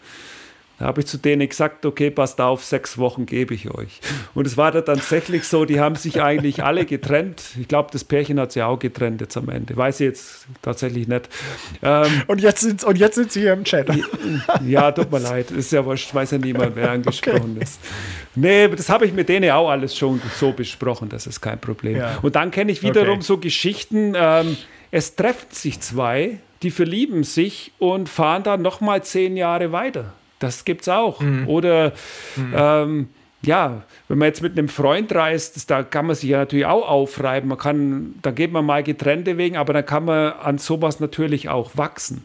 Da 0.79 0.87
habe 0.87 1.01
ich 1.01 1.07
zu 1.09 1.18
denen 1.18 1.49
gesagt, 1.49 1.85
okay, 1.85 2.11
passt 2.11 2.41
auf, 2.41 2.62
sechs 2.62 2.99
Wochen 2.99 3.26
gebe 3.26 3.53
ich 3.53 3.68
euch. 3.70 4.01
Und 4.35 4.47
es 4.47 4.57
war 4.57 4.70
da 4.70 4.83
tatsächlich 4.83 5.45
so, 5.45 5.64
die 5.64 5.81
haben 5.81 5.97
sich 5.97 6.22
eigentlich 6.22 6.62
alle 6.62 6.85
getrennt. 6.87 7.43
Ich 7.61 7.66
glaube, 7.66 7.89
das 7.93 8.05
Pärchen 8.05 8.39
hat 8.39 8.53
sich 8.53 8.62
auch 8.62 8.79
getrennt 8.79 9.20
jetzt 9.20 9.37
am 9.37 9.49
Ende. 9.49 9.76
Weiß 9.76 9.99
ich 9.99 10.07
jetzt 10.07 10.47
tatsächlich 10.62 11.09
nicht. 11.09 11.29
Ähm, 11.83 12.22
und, 12.29 12.41
jetzt 12.41 12.61
sind, 12.61 12.85
und 12.85 12.97
jetzt 12.97 13.16
sind 13.16 13.33
sie 13.33 13.41
hier 13.41 13.55
im 13.55 13.64
Chat. 13.64 13.89
Ja, 14.64 14.93
tut 14.93 15.11
mir 15.11 15.18
leid. 15.18 15.51
Ist 15.51 15.72
ja 15.72 15.85
wurscht, 15.85 16.14
weiß 16.14 16.33
ja 16.33 16.39
niemand, 16.39 16.76
wer 16.76 16.93
angesprochen 16.93 17.55
okay. 17.57 17.64
ist. 17.64 17.81
Nee, 18.37 18.68
das 18.68 18.89
habe 18.89 19.05
ich 19.05 19.12
mit 19.12 19.29
denen 19.29 19.51
auch 19.51 19.68
alles 19.68 19.97
schon 19.97 20.22
so 20.37 20.53
besprochen, 20.53 21.09
das 21.09 21.26
ist 21.26 21.41
kein 21.41 21.59
Problem. 21.59 21.97
Ja. 21.97 22.18
Und 22.22 22.37
dann 22.37 22.53
kenne 22.53 22.70
ich 22.70 22.83
wiederum 22.83 23.16
okay. 23.16 23.22
so 23.22 23.39
Geschichten, 23.39 24.12
ähm, 24.16 24.57
es 24.91 25.16
treffen 25.16 25.49
sich 25.51 25.81
zwei, 25.81 26.39
die 26.62 26.70
verlieben 26.70 27.24
sich 27.24 27.72
und 27.79 28.09
fahren 28.09 28.43
dann 28.43 28.62
nochmal 28.62 29.03
zehn 29.03 29.37
Jahre 29.37 29.72
weiter. 29.72 30.14
Das 30.39 30.64
gibt 30.64 30.82
es 30.82 30.89
auch. 30.89 31.20
Mhm. 31.20 31.49
Oder 31.49 31.93
mhm. 32.36 32.55
Ähm, 32.55 33.09
ja, 33.43 33.82
wenn 34.09 34.18
man 34.18 34.26
jetzt 34.26 34.43
mit 34.43 34.59
einem 34.59 34.68
Freund 34.68 35.14
reist, 35.14 35.70
da 35.70 35.82
kann 35.82 36.07
man 36.07 36.16
sich 36.16 36.30
ja 36.30 36.39
natürlich 36.39 36.66
auch 36.66 36.89
aufreiben. 36.89 37.49
Man 37.49 37.59
kann, 37.59 38.14
da 38.22 38.30
geht 38.30 38.53
man 38.53 38.64
mal 38.64 38.82
getrennte 38.82 39.39
wegen, 39.39 39.57
aber 39.57 39.72
dann 39.72 39.86
kann 39.86 40.05
man 40.05 40.32
an 40.32 40.59
sowas 40.59 40.99
natürlich 40.99 41.49
auch 41.49 41.76
wachsen. 41.76 42.24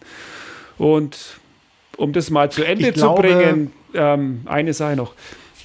Und 0.78 1.40
um 1.98 2.14
das 2.14 2.32
mal 2.32 2.52
zu 2.52 2.64
Ende 2.64 2.90
ich 2.90 2.96
zu 2.96 3.02
glaube, 3.02 3.22
bringen, 3.22 3.72
ähm, 3.94 4.42
eine 4.46 4.74
Sache 4.74 4.96
noch, 4.96 5.14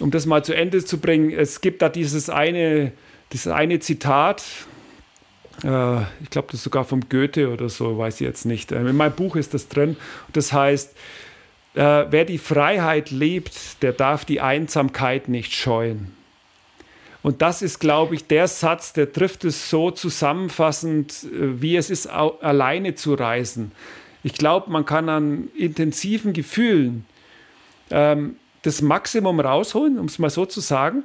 um 0.01 0.11
das 0.11 0.27
mal 0.27 0.45
zu 0.45 0.55
Ende 0.55 0.85
zu 0.85 0.99
bringen, 0.99 1.31
es 1.31 1.63
gibt 1.63 1.81
da 1.81 1.89
dieses 1.89 2.29
eine, 2.29 2.93
dieses 3.33 3.51
eine 3.51 3.81
Zitat, 3.81 4.45
äh, 5.65 6.03
ich 6.23 6.31
glaube, 6.31 6.49
das 6.49 6.57
ist 6.57 6.65
sogar 6.65 6.85
vom 6.85 7.09
Goethe 7.09 7.51
oder 7.51 7.71
so, 7.71 7.97
weiß 7.97 8.17
ich 8.17 8.27
jetzt 8.27 8.45
nicht. 8.45 8.71
Äh, 8.71 8.81
in 8.81 8.97
meinem 8.97 9.15
Buch 9.15 9.35
ist 9.37 9.55
das 9.55 9.69
drin. 9.69 9.97
Das 10.35 10.53
heißt, 10.53 10.95
äh, 11.79 12.11
wer 12.11 12.25
die 12.25 12.39
Freiheit 12.39 13.13
lebt, 13.13 13.83
der 13.83 13.93
darf 13.93 14.25
die 14.25 14.41
Einsamkeit 14.41 15.29
nicht 15.29 15.55
scheuen. 15.55 16.13
Und 17.23 17.41
das 17.41 17.63
ist, 17.63 17.79
glaube 17.79 18.17
ich, 18.17 18.27
der 18.27 18.49
Satz, 18.49 18.93
der 18.93 19.13
trifft 19.13 19.45
es 19.45 19.71
so 19.71 19.93
zusammenfassend, 19.93 21.13
äh, 21.25 21.63
wie 21.63 21.77
es 21.77 21.89
ist, 21.89 22.09
alleine 22.09 22.97
zu 22.97 23.15
reisen. 23.15 23.71
Ich 24.25 24.35
glaube, 24.35 24.73
man 24.73 24.87
kann 24.87 25.09
an 25.09 25.51
intensiven 25.57 26.33
Gefühlen 26.33 27.07
ähm, 27.91 28.35
das 28.63 28.83
Maximum 28.83 29.39
rausholen, 29.39 30.01
um 30.01 30.07
es 30.07 30.19
mal 30.19 30.31
so 30.31 30.47
zu 30.47 30.61
sagen, 30.61 31.05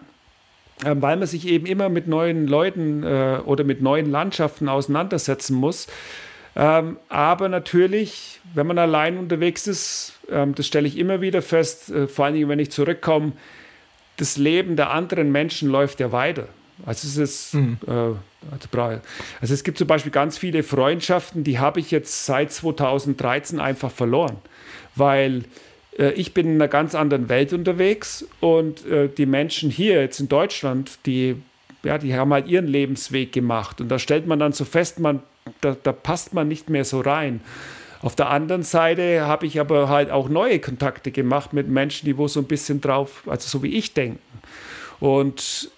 äh, 0.84 0.96
weil 0.96 1.18
man 1.18 1.28
sich 1.28 1.48
eben 1.48 1.68
immer 1.68 1.90
mit 1.90 2.08
neuen 2.08 2.48
Leuten 2.48 3.04
äh, 3.04 3.38
oder 3.46 3.64
mit 3.64 3.84
neuen 3.84 4.10
Landschaften 4.10 4.68
auseinandersetzen 4.70 5.56
muss. 5.56 5.86
Ähm, 6.56 6.98
aber 7.10 7.50
natürlich, 7.50 8.40
wenn 8.54 8.68
man 8.68 8.78
allein 8.78 9.18
unterwegs 9.18 9.66
ist, 9.68 10.14
ähm, 10.30 10.54
das 10.56 10.68
stelle 10.68 10.88
ich 10.88 10.98
immer 10.98 11.22
wieder 11.22 11.42
fest, 11.42 11.90
äh, 11.90 12.08
vor 12.08 12.26
allen 12.26 12.36
Dingen, 12.36 12.50
wenn 12.50 12.60
ich 12.60 12.72
zurückkomme, 12.72 13.34
das 14.18 14.38
Leben 14.38 14.76
der 14.76 14.92
anderen 14.92 15.32
Menschen 15.32 15.70
läuft 15.70 16.00
ja 16.00 16.12
weiter. 16.12 16.48
Also 16.86 17.08
es 17.08 17.18
ist, 17.18 17.54
mhm. 17.56 17.78
äh, 17.88 17.92
also, 17.92 19.00
also 19.42 19.54
es 19.54 19.64
gibt 19.64 19.78
zum 19.78 19.88
Beispiel 19.88 20.12
ganz 20.12 20.38
viele 20.38 20.64
Freundschaften, 20.64 21.44
die 21.44 21.60
habe 21.60 21.80
ich 21.80 21.92
jetzt 21.92 22.26
seit 22.26 22.52
2013 22.52 23.60
einfach 23.60 23.92
verloren, 23.92 24.38
weil 24.96 25.44
äh, 25.98 26.12
ich 26.12 26.34
bin 26.34 26.48
in 26.48 26.56
einer 26.56 26.68
ganz 26.68 26.94
anderen 26.94 27.30
Welt 27.30 27.54
unterwegs 27.54 28.28
und 28.42 28.86
äh, 28.86 29.08
die 29.10 29.26
Menschen 29.26 29.70
hier 29.70 30.02
jetzt 30.02 30.20
in 30.20 30.30
Deutschland, 30.30 31.00
die 31.06 31.36
ja, 31.84 31.98
die 31.98 32.16
haben 32.16 32.32
halt 32.32 32.48
ihren 32.48 32.68
Lebensweg 32.68 33.34
gemacht 33.34 33.82
und 33.82 33.90
da 33.90 34.00
stellt 34.00 34.26
man 34.26 34.40
dann 34.40 34.54
so 34.54 34.64
fest, 34.64 35.00
man 35.00 35.22
da, 35.62 35.76
da 35.82 35.92
passt 35.92 36.34
man 36.34 36.48
nicht 36.48 36.70
mehr 36.70 36.86
so 36.86 37.02
rein. 37.02 37.42
Auf 38.02 38.16
der 38.16 38.30
anderen 38.30 38.64
Seite 38.64 39.26
habe 39.26 39.46
ich 39.46 39.60
aber 39.60 39.88
halt 39.88 40.12
auch 40.12 40.28
neue 40.28 40.60
Kontakte 40.60 41.12
gemacht 41.12 41.54
mit 41.54 41.70
Menschen, 41.70 42.06
die 42.06 42.18
wo 42.18 42.28
so 42.28 42.42
ein 42.42 42.48
bisschen 42.48 42.82
drauf, 42.82 43.24
also 43.28 43.48
so 43.48 43.64
wie 43.64 43.76
ich 43.76 43.94
denken. 43.94 44.20
Und 45.00 45.72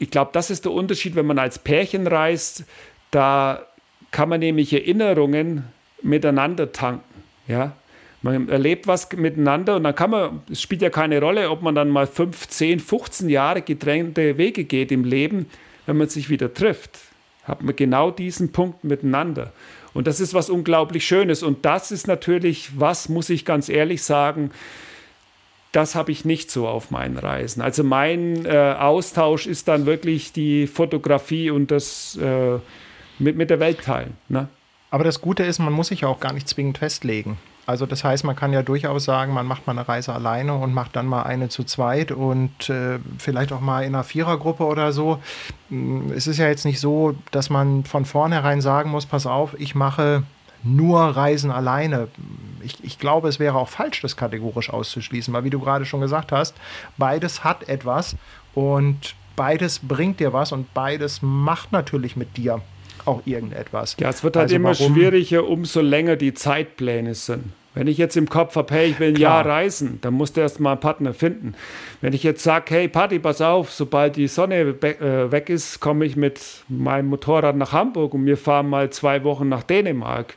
ich 0.00 0.10
glaube, 0.10 0.30
das 0.32 0.50
ist 0.50 0.64
der 0.64 0.72
Unterschied, 0.72 1.14
wenn 1.14 1.26
man 1.26 1.38
als 1.38 1.60
Pärchen 1.60 2.08
reist. 2.08 2.64
Da 3.12 3.66
kann 4.10 4.28
man 4.28 4.40
nämlich 4.40 4.72
Erinnerungen 4.72 5.64
miteinander 6.02 6.72
tanken. 6.72 7.22
Ja? 7.46 7.76
Man 8.22 8.48
erlebt 8.48 8.88
was 8.88 9.12
miteinander 9.12 9.76
und 9.76 9.84
dann 9.84 9.94
kann 9.94 10.10
man, 10.10 10.42
es 10.50 10.60
spielt 10.60 10.82
ja 10.82 10.90
keine 10.90 11.20
Rolle, 11.20 11.50
ob 11.50 11.62
man 11.62 11.76
dann 11.76 11.88
mal 11.88 12.08
5, 12.08 12.48
10, 12.48 12.80
15 12.80 13.28
Jahre 13.28 13.62
getrennte 13.62 14.38
Wege 14.38 14.64
geht 14.64 14.90
im 14.90 15.04
Leben, 15.04 15.46
wenn 15.86 15.98
man 15.98 16.08
sich 16.08 16.30
wieder 16.30 16.52
trifft 16.52 16.98
hat 17.44 17.62
man 17.62 17.76
genau 17.76 18.10
diesen 18.10 18.52
Punkt 18.52 18.84
miteinander. 18.84 19.52
Und 19.92 20.06
das 20.06 20.20
ist 20.20 20.34
was 20.34 20.50
unglaublich 20.50 21.06
Schönes. 21.06 21.42
Und 21.42 21.64
das 21.64 21.92
ist 21.92 22.08
natürlich 22.08 22.78
was, 22.78 23.08
muss 23.08 23.30
ich 23.30 23.44
ganz 23.44 23.68
ehrlich 23.68 24.02
sagen, 24.02 24.50
das 25.72 25.94
habe 25.94 26.12
ich 26.12 26.24
nicht 26.24 26.50
so 26.50 26.68
auf 26.68 26.90
meinen 26.90 27.18
Reisen. 27.18 27.60
Also 27.60 27.82
mein 27.82 28.46
äh, 28.46 28.74
Austausch 28.78 29.46
ist 29.46 29.66
dann 29.66 29.86
wirklich 29.86 30.32
die 30.32 30.66
Fotografie 30.66 31.50
und 31.50 31.70
das 31.70 32.16
äh, 32.16 32.58
mit, 33.18 33.36
mit 33.36 33.50
der 33.50 33.60
Welt 33.60 33.82
teilen. 33.82 34.16
Ne? 34.28 34.48
Aber 34.90 35.02
das 35.02 35.20
Gute 35.20 35.42
ist, 35.42 35.58
man 35.58 35.72
muss 35.72 35.88
sich 35.88 36.04
auch 36.04 36.20
gar 36.20 36.32
nicht 36.32 36.48
zwingend 36.48 36.78
festlegen. 36.78 37.38
Also 37.66 37.86
das 37.86 38.04
heißt, 38.04 38.24
man 38.24 38.36
kann 38.36 38.52
ja 38.52 38.62
durchaus 38.62 39.04
sagen, 39.04 39.32
man 39.32 39.46
macht 39.46 39.66
mal 39.66 39.72
eine 39.72 39.88
Reise 39.88 40.12
alleine 40.12 40.54
und 40.54 40.74
macht 40.74 40.96
dann 40.96 41.06
mal 41.06 41.22
eine 41.22 41.48
zu 41.48 41.64
zweit 41.64 42.12
und 42.12 42.68
äh, 42.68 42.98
vielleicht 43.18 43.52
auch 43.52 43.60
mal 43.60 43.82
in 43.82 43.94
einer 43.94 44.04
Vierergruppe 44.04 44.64
oder 44.64 44.92
so. 44.92 45.18
Mm, 45.70 46.10
es 46.14 46.26
ist 46.26 46.38
ja 46.38 46.48
jetzt 46.48 46.64
nicht 46.64 46.80
so, 46.80 47.14
dass 47.30 47.48
man 47.48 47.84
von 47.84 48.04
vornherein 48.04 48.60
sagen 48.60 48.90
muss, 48.90 49.06
pass 49.06 49.26
auf, 49.26 49.58
ich 49.58 49.74
mache 49.74 50.24
nur 50.62 51.00
Reisen 51.00 51.50
alleine. 51.50 52.08
Ich, 52.62 52.82
ich, 52.84 52.98
glaube, 52.98 53.28
es 53.28 53.38
wäre 53.38 53.56
auch 53.56 53.68
falsch, 53.68 54.00
das 54.00 54.16
kategorisch 54.16 54.70
auszuschließen, 54.70 55.32
weil 55.32 55.44
wie 55.44 55.50
du 55.50 55.60
gerade 55.60 55.84
schon 55.84 56.00
gesagt 56.00 56.32
hast, 56.32 56.54
beides 56.96 57.44
hat 57.44 57.68
etwas 57.68 58.16
und 58.54 59.14
beides 59.36 59.80
bringt 59.80 60.20
dir 60.20 60.32
was 60.32 60.52
und 60.52 60.72
beides 60.74 61.20
macht 61.22 61.72
natürlich 61.72 62.16
mit 62.16 62.36
dir 62.36 62.62
auch 63.04 63.22
irgendetwas. 63.24 63.96
Ja, 63.98 64.08
es 64.10 64.22
wird 64.24 64.36
halt 64.36 64.44
also 64.44 64.56
immer 64.56 64.78
warum? 64.78 64.94
schwieriger, 64.94 65.46
umso 65.48 65.80
länger 65.80 66.16
die 66.16 66.34
Zeitpläne 66.34 67.14
sind. 67.14 67.52
Wenn 67.74 67.88
ich 67.88 67.98
jetzt 67.98 68.16
im 68.16 68.28
Kopf 68.28 68.54
habe, 68.54 68.72
hey, 68.72 68.90
ich 68.90 69.00
will 69.00 69.08
ein 69.08 69.14
Klar. 69.14 69.44
Jahr 69.44 69.46
reisen, 69.56 69.98
dann 70.00 70.14
musst 70.14 70.36
du 70.36 70.40
erst 70.40 70.60
mal 70.60 70.72
einen 70.72 70.80
Partner 70.80 71.12
finden. 71.12 71.54
Wenn 72.00 72.12
ich 72.12 72.22
jetzt 72.22 72.44
sage, 72.44 72.66
hey, 72.68 72.88
Party, 72.88 73.18
pass 73.18 73.40
auf, 73.40 73.72
sobald 73.72 74.14
die 74.14 74.28
Sonne 74.28 74.60
äh, 74.60 75.32
weg 75.32 75.48
ist, 75.50 75.80
komme 75.80 76.04
ich 76.04 76.14
mit 76.14 76.40
meinem 76.68 77.08
Motorrad 77.08 77.56
nach 77.56 77.72
Hamburg 77.72 78.14
und 78.14 78.26
wir 78.26 78.36
fahren 78.36 78.68
mal 78.68 78.90
zwei 78.90 79.24
Wochen 79.24 79.48
nach 79.48 79.64
Dänemark. 79.64 80.36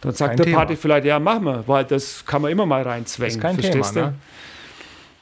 Dann 0.00 0.12
sagt 0.12 0.30
Kein 0.30 0.36
der 0.38 0.46
Thema. 0.46 0.58
Party 0.58 0.76
vielleicht, 0.76 1.04
ja, 1.04 1.18
machen 1.18 1.44
wir, 1.44 1.64
weil 1.66 1.84
das 1.84 2.24
kann 2.24 2.40
man 2.40 2.50
immer 2.50 2.64
mal 2.64 2.82
reinzwängen. 2.82 3.40
Das 3.40 3.52
ist 3.52 3.56
kein 3.56 3.72
Verstehst 3.72 3.94
Thema, 3.94 4.06
du? 4.08 4.14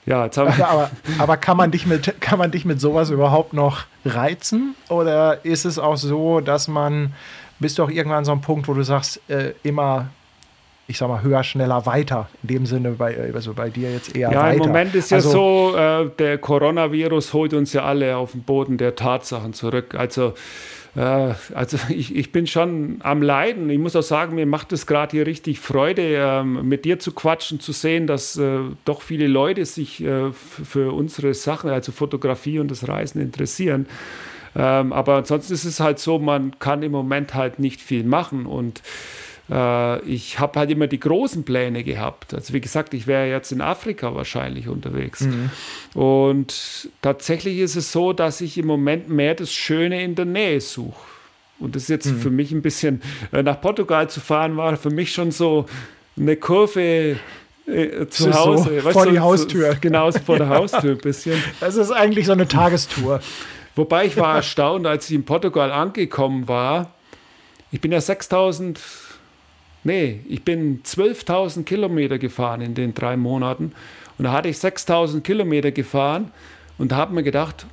Ja, 0.05 0.25
jetzt 0.25 0.37
haben 0.37 0.51
aber, 0.63 0.91
aber 1.19 1.37
kann, 1.37 1.57
man 1.57 1.71
dich 1.71 1.87
mit, 1.87 2.21
kann 2.21 2.39
man 2.39 2.51
dich 2.51 2.65
mit 2.65 2.81
sowas 2.81 3.11
überhaupt 3.11 3.53
noch 3.53 3.85
reizen? 4.05 4.75
Oder 4.89 5.45
ist 5.45 5.65
es 5.65 5.79
auch 5.79 5.97
so, 5.97 6.41
dass 6.41 6.67
man, 6.67 7.13
bist 7.61 7.79
du 7.79 7.85
auch 7.85 7.91
irgendwann 7.91 8.25
so 8.25 8.33
ein 8.33 8.41
Punkt, 8.41 8.67
wo 8.67 8.75
du 8.75 8.83
sagst, 8.83 9.21
äh, 9.31 9.53
immer, 9.63 10.09
ich 10.89 10.99
sag 10.99 11.09
mal, 11.09 11.23
höher, 11.23 11.45
schneller, 11.45 11.87
weiter? 11.87 12.29
In 12.43 12.49
dem 12.49 12.67
Sinne, 12.67 12.91
bei, 12.91 13.17
also 13.33 13.55
bei 13.55 13.71
dir 13.71 13.93
jetzt 13.93 14.17
eher 14.17 14.33
ja, 14.33 14.43
weiter. 14.43 14.55
Im 14.55 14.59
Moment 14.59 14.95
ist 14.97 15.13
ja 15.13 15.19
also, 15.19 15.31
so, 15.31 15.77
äh, 15.77 16.11
der 16.19 16.39
Coronavirus 16.39 17.33
holt 17.33 17.55
uns 17.55 17.73
ja 17.73 17.85
alle 17.85 18.17
auf 18.17 18.33
den 18.33 18.43
Boden 18.43 18.79
der 18.79 18.97
Tatsachen 18.97 19.53
zurück. 19.53 19.95
Also 19.95 20.35
also 20.95 21.79
ich, 21.89 22.15
ich 22.15 22.33
bin 22.33 22.47
schon 22.47 22.97
am 23.03 23.23
Leiden. 23.23 23.71
Ich 23.71 23.79
muss 23.79 23.97
auch 23.97 24.03
sagen, 24.03 24.35
mir 24.35 24.47
macht 24.47 24.73
es 24.73 24.87
gerade 24.87 25.13
hier 25.13 25.27
richtig 25.27 25.61
Freude, 25.61 26.03
ähm, 26.03 26.69
mit 26.69 26.85
dir 26.85 26.99
zu 26.99 27.13
quatschen, 27.13 27.61
zu 27.61 27.73
sehen, 27.73 28.07
dass 28.07 28.37
äh, 28.37 28.59
doch 28.85 29.03
viele 29.03 29.27
Leute 29.27 29.65
sich 29.65 30.03
äh, 30.03 30.33
für 30.33 30.93
unsere 30.93 31.35
Sachen, 31.35 31.71
also 31.71 31.93
Fotografie 31.93 32.59
und 32.59 32.71
das 32.71 32.89
Reisen 32.89 33.21
interessieren. 33.21 33.87
Ähm, 34.55 34.93
aber 34.93 35.17
ansonsten 35.17 35.55
ist 35.55 35.65
es 35.65 35.81
halt 35.81 35.99
so, 35.99 36.19
man 36.19 36.59
kann 36.59 36.83
im 36.83 36.93
Moment 36.93 37.35
halt 37.35 37.59
nicht 37.59 37.81
viel 37.81 38.05
machen 38.05 38.45
und 38.45 38.83
äh, 39.51 40.01
ich 40.03 40.39
habe 40.39 40.59
halt 40.59 40.71
immer 40.71 40.87
die 40.87 41.01
großen 41.01 41.45
Pläne 41.45 41.85
gehabt. 41.85 42.35
Also 42.35 42.53
wie 42.53 42.61
gesagt, 42.61 42.95
ich 42.95 43.07
wäre 43.07 43.29
jetzt 43.29 43.53
in 43.53 43.61
Afrika 43.61 44.15
wahrscheinlich 44.15 44.69
unterwegs. 44.69 45.23
Mhm. 45.23 45.51
Und 45.95 46.91
tatsächlich 47.03 47.59
ist 47.59 47.77
es 47.77 47.93
so, 47.93 48.13
dass 48.13 48.41
ich 48.41 48.59
im 48.59 48.67
Moment 48.67 49.09
mehr 49.09 49.35
das 49.35 49.53
Schöne 49.53 50.03
in 50.03 50.15
der 50.15 50.25
Nähe 50.27 50.61
suche. 50.61 51.01
Und 51.59 51.77
das 51.77 51.85
ist 51.85 51.89
jetzt 51.91 52.07
mhm. 52.07 52.21
für 52.21 52.31
mich 52.31 52.51
ein 52.53 52.63
bisschen, 52.63 53.03
äh, 53.33 53.43
nach 53.43 53.61
Portugal 53.61 54.11
zu 54.11 54.21
fahren, 54.21 54.57
war 54.57 54.77
für 54.77 54.91
mich 54.91 55.13
schon 55.13 55.31
so 55.31 55.67
eine 56.17 56.37
Kurve 56.37 57.17
äh, 57.67 58.07
zu 58.09 58.33
Hause. 58.33 58.81
So, 58.81 58.91
vor 58.91 59.07
die 59.07 59.21
Haustür. 59.21 59.77
Genau, 59.81 60.11
vor 60.11 60.39
der 60.39 60.49
Haustür 60.49 60.93
ein 60.93 60.99
bisschen. 60.99 61.41
Das 61.61 61.77
ist 61.77 61.91
eigentlich 61.91 62.27
so 62.27 62.33
eine 62.33 62.49
Tagestour. 62.49 63.21
Wobei 63.77 64.07
ich 64.07 64.17
war 64.17 64.37
erstaunt, 64.37 64.87
als 64.87 65.09
ich 65.09 65.17
in 65.17 65.25
Portugal 65.25 65.71
angekommen 65.71 66.49
war. 66.49 66.95
Ich 67.71 67.81
bin 67.81 67.93
ja 67.93 68.01
6000 68.01 68.79
Nee, 69.85 70.21
ich 70.29 70.45
bin 70.45 70.83
12.000 70.83 71.65
Kilometer 71.65 72.19
gefahren 72.19 72.61
in 72.61 72.75
den 72.75 72.95
drei 72.95 73.17
Monaten. 73.17 73.73
Und 74.19 74.25
da 74.25 74.33
hatte 74.33 74.49
ich 74.49 74.57
6.000 74.57 75.23
Kilometer 75.23 75.73
gefahren 75.73 76.31
und 76.79 76.93
da 76.93 76.97
habe 76.97 77.15
mir 77.15 77.23
gedacht, 77.23 77.67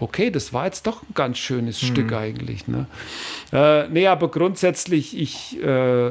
okay, 0.00 0.30
das 0.30 0.52
war 0.52 0.66
jetzt 0.66 0.86
doch 0.86 1.02
ein 1.02 1.14
ganz 1.14 1.38
schönes 1.38 1.82
mhm. 1.82 1.86
Stück 1.86 2.12
eigentlich. 2.12 2.66
Ne? 2.66 2.86
Äh, 3.52 3.88
nee, 3.88 4.06
aber 4.06 4.28
grundsätzlich, 4.28 5.16
ich, 5.16 5.62
äh, 5.62 6.10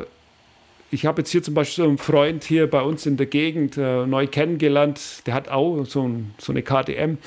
ich 0.92 1.06
habe 1.06 1.22
jetzt 1.22 1.32
hier 1.32 1.44
zum 1.44 1.54
Beispiel 1.54 1.84
so 1.84 1.90
einen 1.90 1.98
Freund 1.98 2.44
hier 2.44 2.70
bei 2.70 2.82
uns 2.82 3.06
in 3.06 3.18
der 3.18 3.26
Gegend 3.26 3.78
äh, 3.78 4.06
neu 4.06 4.28
kennengelernt, 4.28 5.26
der 5.26 5.34
hat 5.34 5.50
auch 5.50 5.86
so, 5.86 6.08
ein, 6.08 6.34
so 6.38 6.54
eine 6.54 6.62
KTM 6.62 7.18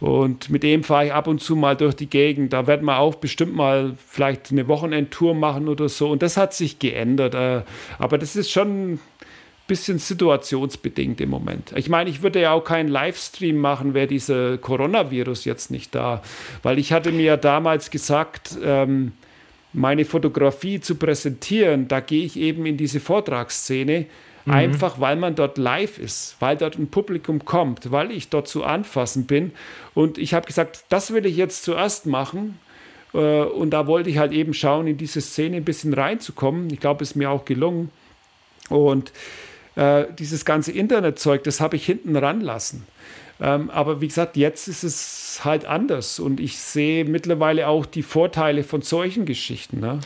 und 0.00 0.50
mit 0.50 0.62
dem 0.62 0.84
fahre 0.84 1.06
ich 1.06 1.12
ab 1.12 1.26
und 1.26 1.40
zu 1.40 1.56
mal 1.56 1.76
durch 1.76 1.94
die 1.94 2.08
Gegend. 2.08 2.52
Da 2.52 2.66
werden 2.66 2.84
wir 2.84 2.98
auch 2.98 3.14
bestimmt 3.14 3.54
mal 3.54 3.94
vielleicht 4.08 4.50
eine 4.50 4.68
Wochenendtour 4.68 5.34
machen 5.34 5.68
oder 5.68 5.88
so. 5.88 6.10
Und 6.10 6.22
das 6.22 6.36
hat 6.36 6.52
sich 6.52 6.78
geändert. 6.78 7.34
Äh, 7.34 7.62
aber 7.98 8.18
das 8.18 8.36
ist 8.36 8.50
schon 8.50 8.92
ein 8.94 9.00
bisschen 9.66 9.98
situationsbedingt 9.98 11.20
im 11.20 11.30
Moment. 11.30 11.72
Ich 11.76 11.88
meine, 11.88 12.10
ich 12.10 12.22
würde 12.22 12.40
ja 12.40 12.52
auch 12.52 12.64
keinen 12.64 12.88
Livestream 12.88 13.56
machen, 13.56 13.94
wäre 13.94 14.06
dieser 14.06 14.58
Coronavirus 14.58 15.44
jetzt 15.46 15.70
nicht 15.70 15.94
da. 15.94 16.22
Weil 16.62 16.78
ich 16.78 16.92
hatte 16.92 17.10
mir 17.10 17.24
ja 17.24 17.36
damals 17.36 17.90
gesagt, 17.90 18.58
ähm, 18.62 19.12
meine 19.72 20.04
Fotografie 20.04 20.80
zu 20.80 20.96
präsentieren, 20.96 21.88
da 21.88 22.00
gehe 22.00 22.24
ich 22.24 22.36
eben 22.38 22.66
in 22.66 22.76
diese 22.76 23.00
Vortragsszene 23.00 24.06
Mhm. 24.46 24.52
Einfach 24.52 25.00
weil 25.00 25.16
man 25.16 25.34
dort 25.34 25.58
live 25.58 25.98
ist, 25.98 26.36
weil 26.40 26.56
dort 26.56 26.78
ein 26.78 26.88
Publikum 26.88 27.44
kommt, 27.44 27.90
weil 27.90 28.10
ich 28.10 28.28
dort 28.30 28.48
zu 28.48 28.64
anfassen 28.64 29.26
bin. 29.26 29.52
Und 29.92 30.18
ich 30.18 30.34
habe 30.34 30.46
gesagt, 30.46 30.84
das 30.88 31.12
will 31.12 31.26
ich 31.26 31.36
jetzt 31.36 31.64
zuerst 31.64 32.06
machen. 32.06 32.58
Äh, 33.12 33.42
und 33.42 33.70
da 33.70 33.86
wollte 33.86 34.08
ich 34.08 34.18
halt 34.18 34.32
eben 34.32 34.54
schauen, 34.54 34.86
in 34.86 34.96
diese 34.96 35.20
Szene 35.20 35.58
ein 35.58 35.64
bisschen 35.64 35.92
reinzukommen. 35.92 36.70
Ich 36.70 36.80
glaube, 36.80 37.02
es 37.02 37.10
ist 37.10 37.16
mir 37.16 37.30
auch 37.30 37.44
gelungen. 37.44 37.90
Und 38.68 39.12
äh, 39.74 40.06
dieses 40.18 40.44
ganze 40.44 40.72
Internetzeug, 40.72 41.44
das 41.44 41.60
habe 41.60 41.76
ich 41.76 41.84
hinten 41.84 42.16
ranlassen. 42.16 42.86
Ähm, 43.40 43.68
aber 43.70 44.00
wie 44.00 44.08
gesagt, 44.08 44.36
jetzt 44.36 44.68
ist 44.68 44.82
es 44.82 45.40
halt 45.44 45.66
anders 45.66 46.18
und 46.18 46.40
ich 46.40 46.58
sehe 46.58 47.04
mittlerweile 47.04 47.68
auch 47.68 47.84
die 47.84 48.02
Vorteile 48.02 48.64
von 48.64 48.80
solchen 48.80 49.26
Geschichten. 49.26 49.80
Ne? 49.80 50.00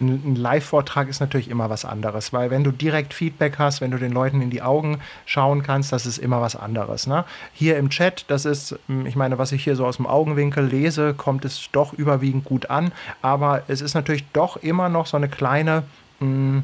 Ein 0.00 0.34
Live-Vortrag 0.34 1.08
ist 1.08 1.20
natürlich 1.20 1.48
immer 1.48 1.70
was 1.70 1.84
anderes, 1.84 2.32
weil 2.32 2.50
wenn 2.50 2.64
du 2.64 2.70
direkt 2.70 3.14
Feedback 3.14 3.58
hast, 3.58 3.80
wenn 3.80 3.90
du 3.90 3.98
den 3.98 4.12
Leuten 4.12 4.40
in 4.42 4.50
die 4.50 4.62
Augen 4.62 5.00
schauen 5.26 5.62
kannst, 5.62 5.92
das 5.92 6.06
ist 6.06 6.18
immer 6.18 6.40
was 6.40 6.56
anderes. 6.56 7.06
Ne? 7.06 7.24
Hier 7.52 7.76
im 7.76 7.90
Chat, 7.90 8.24
das 8.28 8.44
ist, 8.44 8.78
hm, 8.88 9.06
ich 9.06 9.16
meine, 9.16 9.38
was 9.38 9.52
ich 9.52 9.64
hier 9.64 9.76
so 9.76 9.86
aus 9.86 9.96
dem 9.96 10.06
Augenwinkel 10.06 10.66
lese, 10.66 11.14
kommt 11.14 11.44
es 11.44 11.68
doch 11.72 11.92
überwiegend 11.92 12.44
gut 12.44 12.70
an, 12.70 12.92
aber 13.22 13.62
es 13.68 13.80
ist 13.80 13.94
natürlich 13.94 14.24
doch 14.32 14.56
immer 14.56 14.88
noch 14.88 15.06
so 15.06 15.16
eine 15.16 15.28
kleine, 15.28 15.84
mh, 16.20 16.26
hm, 16.26 16.62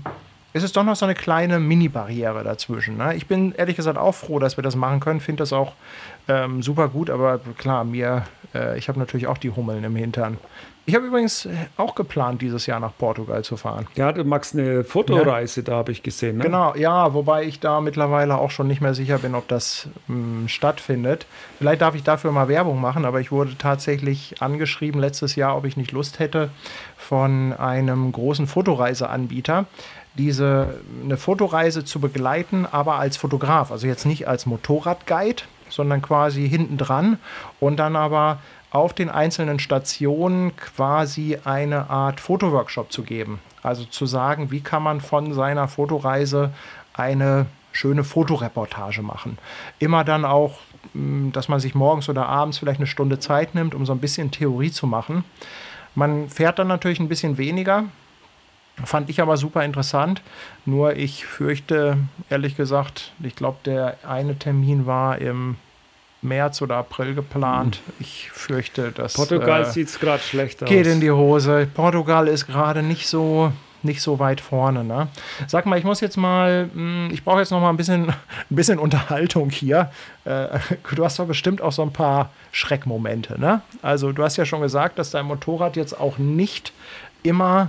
es 0.52 0.65
ist 0.65 0.77
doch 0.77 0.82
noch 0.82 0.97
so 0.97 1.05
eine 1.05 1.15
kleine 1.15 1.61
Mini-Barriere 1.61 2.43
dazwischen. 2.43 2.97
Ne? 2.97 3.15
Ich 3.15 3.27
bin 3.27 3.52
ehrlich 3.52 3.77
gesagt 3.77 3.97
auch 3.97 4.15
froh, 4.15 4.40
dass 4.40 4.59
wir 4.59 4.62
das 4.62 4.74
machen 4.74 4.98
können, 4.98 5.20
finde 5.20 5.43
das 5.43 5.52
auch 5.52 5.74
ähm, 6.28 6.62
super 6.62 6.89
gut, 6.89 7.09
aber 7.09 7.40
klar, 7.57 7.85
mir, 7.85 8.24
äh, 8.55 8.78
ich 8.78 8.89
habe 8.89 8.98
natürlich 8.98 9.27
auch 9.27 9.39
die 9.39 9.51
Hummeln 9.51 9.85
im 9.85 9.97
Hintern. 9.97 10.39
Ich 10.86 10.94
habe 10.94 11.06
übrigens 11.06 11.47
auch 11.77 11.94
geplant, 11.94 12.43
dieses 12.43 12.66
Jahr 12.66 12.81
nach 12.81 12.93
Portugal 12.97 13.44
zu 13.44 13.56
fahren. 13.56 13.86
Ja, 13.94 14.10
du 14.12 14.24
magst 14.24 14.55
eine 14.55 14.82
Fotoreise, 14.82 15.60
ja. 15.60 15.66
da 15.66 15.77
habe 15.77 15.93
ich 15.93 16.02
gesehen. 16.02 16.39
Ne? 16.39 16.44
Genau, 16.44 16.74
ja, 16.74 17.14
wobei 17.14 17.44
ich 17.44 17.60
da 17.60 17.81
mittlerweile 17.81 18.39
auch 18.39 18.51
schon 18.51 18.66
nicht 18.66 18.81
mehr 18.81 18.94
sicher 18.94 19.18
bin, 19.18 19.35
ob 19.35 19.47
das 19.47 19.89
mh, 20.09 20.14
hm, 20.14 20.48
stattfindet. 20.48 21.27
Vielleicht 21.59 21.82
darf 21.82 21.94
ich 21.94 22.02
dafür 22.02 22.32
mal 22.32 22.48
Werbung 22.48 22.81
machen, 22.81 23.05
aber 23.05 23.20
ich 23.20 23.31
wurde 23.31 23.56
tatsächlich 23.56 24.43
angeschrieben 24.43 25.01
letztes 25.01 25.36
Jahr, 25.36 25.56
ob 25.56 25.64
ich 25.64 25.77
nicht 25.77 25.93
Lust 25.93 26.18
hätte, 26.18 26.51
von 26.97 27.52
einem 27.52 28.10
großen 28.10 28.47
Fotoreiseanbieter 28.47 29.66
diese 30.14 30.81
eine 31.05 31.16
Fotoreise 31.16 31.85
zu 31.85 32.01
begleiten, 32.01 32.66
aber 32.66 32.97
als 32.97 33.16
Fotograf, 33.16 33.70
also 33.70 33.86
jetzt 33.86 34.06
nicht 34.06 34.27
als 34.27 34.44
Motorradguide, 34.44 35.44
sondern 35.70 36.02
quasi 36.02 36.48
hinten 36.48 36.76
dran 36.76 37.18
und 37.59 37.78
dann 37.78 37.97
aber 37.97 38.38
auf 38.70 38.92
den 38.92 39.09
einzelnen 39.09 39.59
Stationen 39.59 40.55
quasi 40.56 41.38
eine 41.44 41.90
Art 41.90 42.20
Fotoworkshop 42.20 42.92
zu 42.92 43.02
geben. 43.02 43.40
Also 43.62 43.84
zu 43.84 44.06
sagen, 44.06 44.51
wie 44.51 44.60
kann 44.60 44.82
man 44.82 45.01
von 45.01 45.32
seiner 45.32 45.66
Fotoreise 45.68 46.52
eine 46.94 47.47
schöne 47.72 48.05
Fotoreportage 48.05 49.02
machen. 49.02 49.38
Immer 49.78 50.05
dann 50.05 50.24
auch, 50.24 50.59
hm, 50.92 51.32
dass 51.32 51.48
man 51.48 51.60
sich 51.60 51.74
morgens 51.74 52.09
oder 52.09 52.26
abends 52.26 52.59
vielleicht 52.59 52.80
eine 52.80 52.86
Stunde 52.86 53.18
Zeit 53.18 53.55
nimmt, 53.55 53.74
um 53.74 53.86
so 53.86 53.92
ein 53.92 54.01
bisschen 54.01 54.30
Theorie 54.30 54.70
zu 54.70 54.86
machen. 54.86 55.24
Man 55.94 56.28
fährt 56.28 56.59
dann 56.59 56.68
natürlich 56.68 57.01
ein 57.01 57.09
bisschen 57.09 57.38
weniger, 57.38 57.84
Fand 58.85 59.11
ich 59.11 59.20
aber 59.20 59.36
super 59.36 59.65
interessant. 59.65 60.23
Nur 60.65 60.97
ich 60.97 61.27
fürchte, 61.27 61.98
ehrlich 62.28 62.57
gesagt, 62.57 63.12
ich 63.23 63.36
glaube, 63.36 63.59
der 63.65 63.98
eine 64.07 64.39
Termin 64.39 64.86
war 64.86 65.19
im 65.19 65.57
März 66.23 66.61
oder 66.62 66.77
April 66.77 67.15
geplant. 67.15 67.81
Mhm. 67.86 67.94
Ich 68.01 68.31
fürchte, 68.31 68.93
dass. 68.93 69.15
Portugal 69.15 69.62
äh, 69.62 69.65
sieht 69.66 69.89
es 69.89 69.98
gerade 69.98 70.23
schlecht 70.23 70.62
aus. 70.62 70.69
Geht 70.69 70.86
in 70.86 71.01
die 71.01 71.11
Hose. 71.11 71.69
Portugal 71.73 72.28
ist 72.28 72.47
gerade 72.47 72.82
nicht 72.82 73.09
so 73.09 73.52
nicht 73.82 74.02
so 74.02 74.19
weit 74.19 74.40
vorne. 74.40 74.85
Ne? 74.85 75.09
Sag 75.47 75.66
mal, 75.66 75.78
ich 75.78 75.85
muss 75.85 76.01
jetzt 76.01 76.16
mal, 76.16 76.69
hm, 76.73 77.09
ich 77.12 77.24
brauche 77.24 77.40
jetzt 77.40 77.51
noch 77.51 77.61
mal 77.61 77.70
ein 77.70 77.77
bisschen, 77.77 78.09
ein 78.51 78.57
bisschen 78.57 78.78
Unterhaltung 78.78 79.51
hier. 79.51 79.90
Äh, 80.24 80.59
du 80.94 81.05
hast 81.05 81.19
doch 81.19 81.27
bestimmt 81.27 81.62
auch 81.62 81.73
so 81.73 81.82
ein 81.82 81.93
paar 81.93 82.31
Schreckmomente. 82.52 83.40
Ne? 83.40 83.62
Also 83.82 84.12
du 84.12 84.23
hast 84.23 84.36
ja 84.36 84.44
schon 84.44 84.61
gesagt, 84.61 84.98
dass 84.98 85.11
dein 85.11 85.27
Motorrad 85.27 85.77
jetzt 85.77 85.98
auch 85.98 86.19
nicht 86.19 86.73
immer 87.23 87.69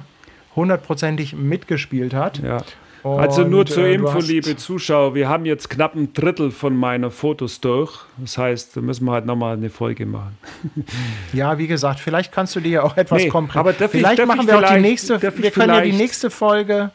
hundertprozentig 0.55 1.33
mitgespielt 1.33 2.13
hat. 2.13 2.39
Ja. 2.39 2.63
Und, 3.03 3.19
also 3.19 3.43
nur 3.43 3.65
zur 3.65 3.85
äh, 3.85 3.95
Info, 3.95 4.19
liebe 4.19 4.55
Zuschauer, 4.57 5.15
wir 5.15 5.27
haben 5.27 5.45
jetzt 5.45 5.69
knapp 5.69 5.95
ein 5.95 6.13
Drittel 6.13 6.51
von 6.51 6.75
meiner 6.75 7.09
Fotos 7.09 7.59
durch. 7.59 7.99
Das 8.17 8.37
heißt, 8.37 8.77
da 8.77 8.81
müssen 8.81 9.05
wir 9.05 9.13
halt 9.13 9.25
nochmal 9.25 9.57
eine 9.57 9.69
Folge 9.69 10.05
machen. 10.05 10.37
Ja, 11.33 11.57
wie 11.57 11.67
gesagt, 11.67 11.99
vielleicht 11.99 12.31
kannst 12.31 12.55
du 12.55 12.59
dir 12.59 12.71
ja 12.71 12.83
auch 12.83 12.97
etwas 12.97 13.23
nee, 13.23 13.29
komprimieren. 13.29 13.75
Aber 13.75 13.89
vielleicht 13.89 14.19
ich, 14.19 14.25
machen 14.25 14.45
wir 14.45 14.59
auch 14.59 14.73
die 14.73 14.81
nächste, 14.81 15.21
wir 15.21 15.51
können 15.51 15.73
ja 15.73 15.81
die 15.81 15.93
nächste 15.93 16.29
Folge, 16.29 16.91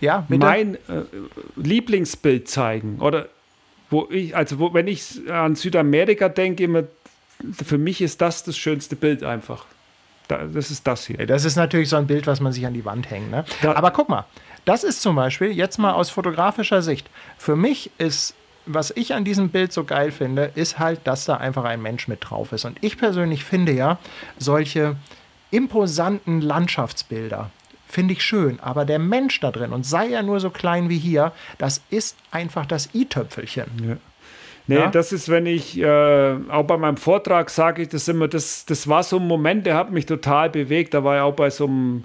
ja, 0.00 0.24
bitte? 0.28 0.44
mein 0.44 0.74
äh, 0.74 0.78
Lieblingsbild 1.56 2.48
zeigen. 2.48 2.98
Oder 3.00 3.28
wo 3.90 4.06
ich, 4.10 4.36
also 4.36 4.58
wo, 4.58 4.74
wenn 4.74 4.86
ich 4.86 5.28
an 5.30 5.56
Südamerika 5.56 6.28
denke, 6.28 6.64
immer, 6.64 6.84
für 7.52 7.78
mich 7.78 8.02
ist 8.02 8.20
das 8.20 8.44
das 8.44 8.56
schönste 8.58 8.94
Bild 8.94 9.24
einfach. 9.24 9.64
Das 10.28 10.70
ist 10.70 10.86
das 10.86 11.06
hier. 11.06 11.26
Das 11.26 11.44
ist 11.44 11.56
natürlich 11.56 11.88
so 11.88 11.96
ein 11.96 12.06
Bild, 12.06 12.26
was 12.26 12.40
man 12.40 12.52
sich 12.52 12.66
an 12.66 12.74
die 12.74 12.84
Wand 12.84 13.10
hängt. 13.10 13.30
Ne? 13.30 13.44
Aber 13.62 13.90
guck 13.90 14.08
mal, 14.08 14.26
das 14.64 14.84
ist 14.84 15.00
zum 15.00 15.16
Beispiel, 15.16 15.50
jetzt 15.50 15.78
mal 15.78 15.92
aus 15.92 16.10
fotografischer 16.10 16.82
Sicht, 16.82 17.08
für 17.38 17.56
mich 17.56 17.90
ist, 17.98 18.34
was 18.66 18.90
ich 18.90 19.14
an 19.14 19.24
diesem 19.24 19.48
Bild 19.48 19.72
so 19.72 19.84
geil 19.84 20.12
finde, 20.12 20.52
ist 20.54 20.78
halt, 20.78 21.00
dass 21.04 21.24
da 21.24 21.38
einfach 21.38 21.64
ein 21.64 21.80
Mensch 21.80 22.06
mit 22.06 22.28
drauf 22.28 22.52
ist. 22.52 22.66
Und 22.66 22.76
ich 22.82 22.98
persönlich 22.98 23.44
finde 23.44 23.72
ja, 23.72 23.98
solche 24.38 24.96
imposanten 25.50 26.42
Landschaftsbilder, 26.42 27.50
finde 27.86 28.12
ich 28.12 28.22
schön. 28.22 28.60
Aber 28.60 28.84
der 28.84 28.98
Mensch 28.98 29.40
da 29.40 29.50
drin, 29.50 29.72
und 29.72 29.86
sei 29.86 30.10
er 30.10 30.22
nur 30.22 30.40
so 30.40 30.50
klein 30.50 30.90
wie 30.90 30.98
hier, 30.98 31.32
das 31.56 31.80
ist 31.88 32.16
einfach 32.30 32.66
das 32.66 32.94
i-Töpfelchen. 32.94 33.98
Nee, 34.68 34.76
ja? 34.76 34.86
das 34.88 35.12
ist, 35.12 35.30
wenn 35.30 35.46
ich, 35.46 35.78
äh, 35.78 36.36
auch 36.50 36.64
bei 36.64 36.76
meinem 36.76 36.98
Vortrag 36.98 37.48
sage 37.48 37.82
ich 37.82 37.88
das 37.88 38.06
immer, 38.06 38.28
das, 38.28 38.66
das 38.66 38.86
war 38.86 39.02
so 39.02 39.16
ein 39.16 39.26
Moment, 39.26 39.64
der 39.64 39.76
hat 39.76 39.90
mich 39.90 40.04
total 40.04 40.50
bewegt. 40.50 40.92
Da 40.92 41.02
war 41.02 41.16
ja 41.16 41.22
auch 41.24 41.34
bei 41.34 41.48
so 41.48 41.64
einem 41.64 42.04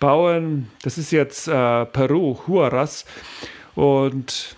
Bauern, 0.00 0.68
das 0.82 0.98
ist 0.98 1.12
jetzt 1.12 1.46
äh, 1.46 1.86
Peru, 1.86 2.36
Huaras. 2.48 3.04
Und 3.76 4.56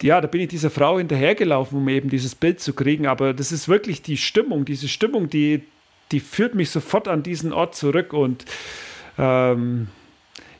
ja, 0.00 0.22
da 0.22 0.26
bin 0.26 0.40
ich 0.40 0.48
dieser 0.48 0.70
Frau 0.70 0.96
hinterhergelaufen, 0.96 1.76
um 1.78 1.88
eben 1.90 2.08
dieses 2.08 2.34
Bild 2.34 2.60
zu 2.60 2.72
kriegen. 2.72 3.06
Aber 3.06 3.34
das 3.34 3.52
ist 3.52 3.68
wirklich 3.68 4.00
die 4.00 4.16
Stimmung, 4.16 4.64
diese 4.64 4.88
Stimmung, 4.88 5.28
die, 5.28 5.62
die 6.12 6.20
führt 6.20 6.54
mich 6.54 6.70
sofort 6.70 7.08
an 7.08 7.22
diesen 7.22 7.52
Ort 7.52 7.74
zurück. 7.74 8.14
Und 8.14 8.46
ähm, 9.18 9.88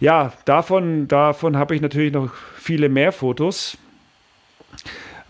ja, 0.01 0.35
davon, 0.45 1.09
davon 1.09 1.57
habe 1.57 1.75
ich 1.75 1.81
natürlich 1.81 2.13
noch 2.13 2.31
viele 2.59 2.91
mehr 2.91 3.11
Fotos. 3.11 3.79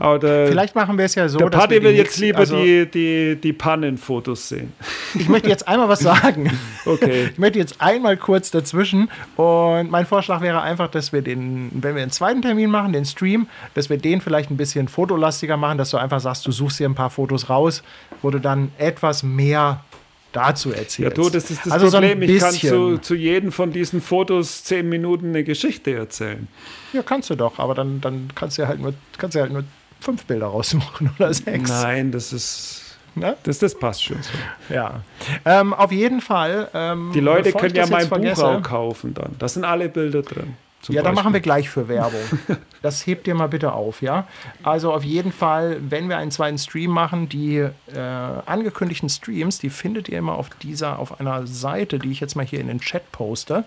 Der, 0.02 0.48
Vielleicht 0.48 0.74
machen 0.74 0.98
wir 0.98 1.04
es 1.04 1.14
ja 1.14 1.28
so. 1.28 1.38
Der 1.38 1.46
Paddy 1.46 1.80
will 1.80 1.92
jetzt 1.92 2.18
lieber 2.18 2.40
also, 2.40 2.56
die, 2.56 2.86
die, 2.86 3.38
die 3.40 3.52
Pannenfotos 3.52 4.48
sehen. 4.48 4.72
Ich 5.14 5.28
möchte 5.28 5.48
jetzt 5.48 5.68
einmal 5.68 5.88
was 5.88 6.00
sagen. 6.00 6.50
okay. 6.86 7.28
Ich 7.32 7.38
möchte 7.38 7.58
jetzt 7.58 7.80
einmal 7.80 8.16
kurz 8.16 8.50
dazwischen. 8.50 9.10
Und 9.36 9.90
mein 9.90 10.06
Vorschlag 10.06 10.40
wäre 10.40 10.62
einfach, 10.62 10.90
dass 10.90 11.12
wir 11.12 11.22
den, 11.22 11.70
wenn 11.72 11.94
wir 11.94 12.02
einen 12.02 12.10
zweiten 12.10 12.42
Termin 12.42 12.70
machen, 12.70 12.92
den 12.92 13.04
Stream, 13.04 13.46
dass 13.74 13.90
wir 13.90 13.98
den 13.98 14.20
vielleicht 14.20 14.50
ein 14.50 14.56
bisschen 14.56 14.88
fotolastiger 14.88 15.56
machen, 15.56 15.78
dass 15.78 15.90
du 15.90 15.98
einfach 15.98 16.20
sagst, 16.20 16.46
du 16.46 16.52
suchst 16.52 16.80
dir 16.80 16.88
ein 16.88 16.94
paar 16.94 17.10
Fotos 17.10 17.48
raus, 17.50 17.82
wo 18.22 18.30
du 18.30 18.38
dann 18.40 18.72
etwas 18.78 19.22
mehr 19.22 19.84
dazu 20.32 20.70
erzählst. 20.70 20.98
Ja, 20.98 21.10
du, 21.10 21.30
das 21.30 21.50
ist 21.50 21.66
das 21.66 21.72
also 21.72 21.90
Problem. 21.90 22.20
So 22.20 22.32
ich 22.32 22.40
kann 22.40 22.54
zu, 22.54 22.98
zu 22.98 23.14
jedem 23.14 23.52
von 23.52 23.70
diesen 23.70 24.00
Fotos 24.00 24.64
zehn 24.64 24.88
Minuten 24.88 25.28
eine 25.28 25.44
Geschichte 25.44 25.94
erzählen. 25.94 26.48
Ja, 26.92 27.02
kannst 27.02 27.30
du 27.30 27.34
doch, 27.34 27.58
aber 27.58 27.74
dann, 27.74 28.00
dann 28.00 28.30
kannst 28.34 28.58
du 28.58 28.66
halt 28.66 28.80
nur, 28.80 28.94
kannst 29.18 29.36
du 29.36 29.40
halt 29.40 29.52
nur 29.52 29.64
fünf 30.02 30.24
Bilder 30.24 30.46
rausmachen 30.46 31.10
oder 31.18 31.32
sechs. 31.32 31.70
Nein, 31.70 32.12
das 32.12 32.32
ist. 32.32 32.78
Ne? 33.14 33.36
Das, 33.42 33.58
das 33.58 33.74
passt 33.78 34.04
schon 34.04 34.22
so. 34.22 34.30
Ja. 34.74 35.02
Ähm, 35.44 35.74
auf 35.74 35.92
jeden 35.92 36.20
Fall. 36.22 36.68
Ähm, 36.72 37.12
die 37.14 37.20
Leute 37.20 37.52
können 37.52 37.74
ja 37.74 37.86
mein 37.86 38.08
Buch 38.08 38.42
auch 38.42 38.62
kaufen 38.62 39.12
dann. 39.12 39.34
Da 39.38 39.48
sind 39.48 39.64
alle 39.64 39.90
Bilder 39.90 40.22
drin. 40.22 40.54
ja, 40.88 41.02
da 41.02 41.12
machen 41.12 41.34
wir 41.34 41.40
gleich 41.40 41.68
für 41.68 41.88
Werbung. 41.88 42.20
Das 42.82 43.06
hebt 43.06 43.28
ihr 43.28 43.36
mal 43.36 43.46
bitte 43.46 43.74
auf, 43.74 44.02
ja. 44.02 44.26
Also 44.64 44.92
auf 44.92 45.04
jeden 45.04 45.30
Fall, 45.30 45.76
wenn 45.88 46.08
wir 46.08 46.16
einen 46.16 46.32
zweiten 46.32 46.58
Stream 46.58 46.90
machen, 46.90 47.28
die 47.28 47.58
äh, 47.58 47.70
angekündigten 47.96 49.08
Streams, 49.08 49.60
die 49.60 49.70
findet 49.70 50.08
ihr 50.08 50.18
immer 50.18 50.32
auf 50.32 50.50
dieser, 50.62 50.98
auf 50.98 51.20
einer 51.20 51.46
Seite, 51.46 52.00
die 52.00 52.10
ich 52.10 52.18
jetzt 52.18 52.34
mal 52.34 52.44
hier 52.44 52.58
in 52.58 52.66
den 52.66 52.80
Chat 52.80 53.12
poste. 53.12 53.62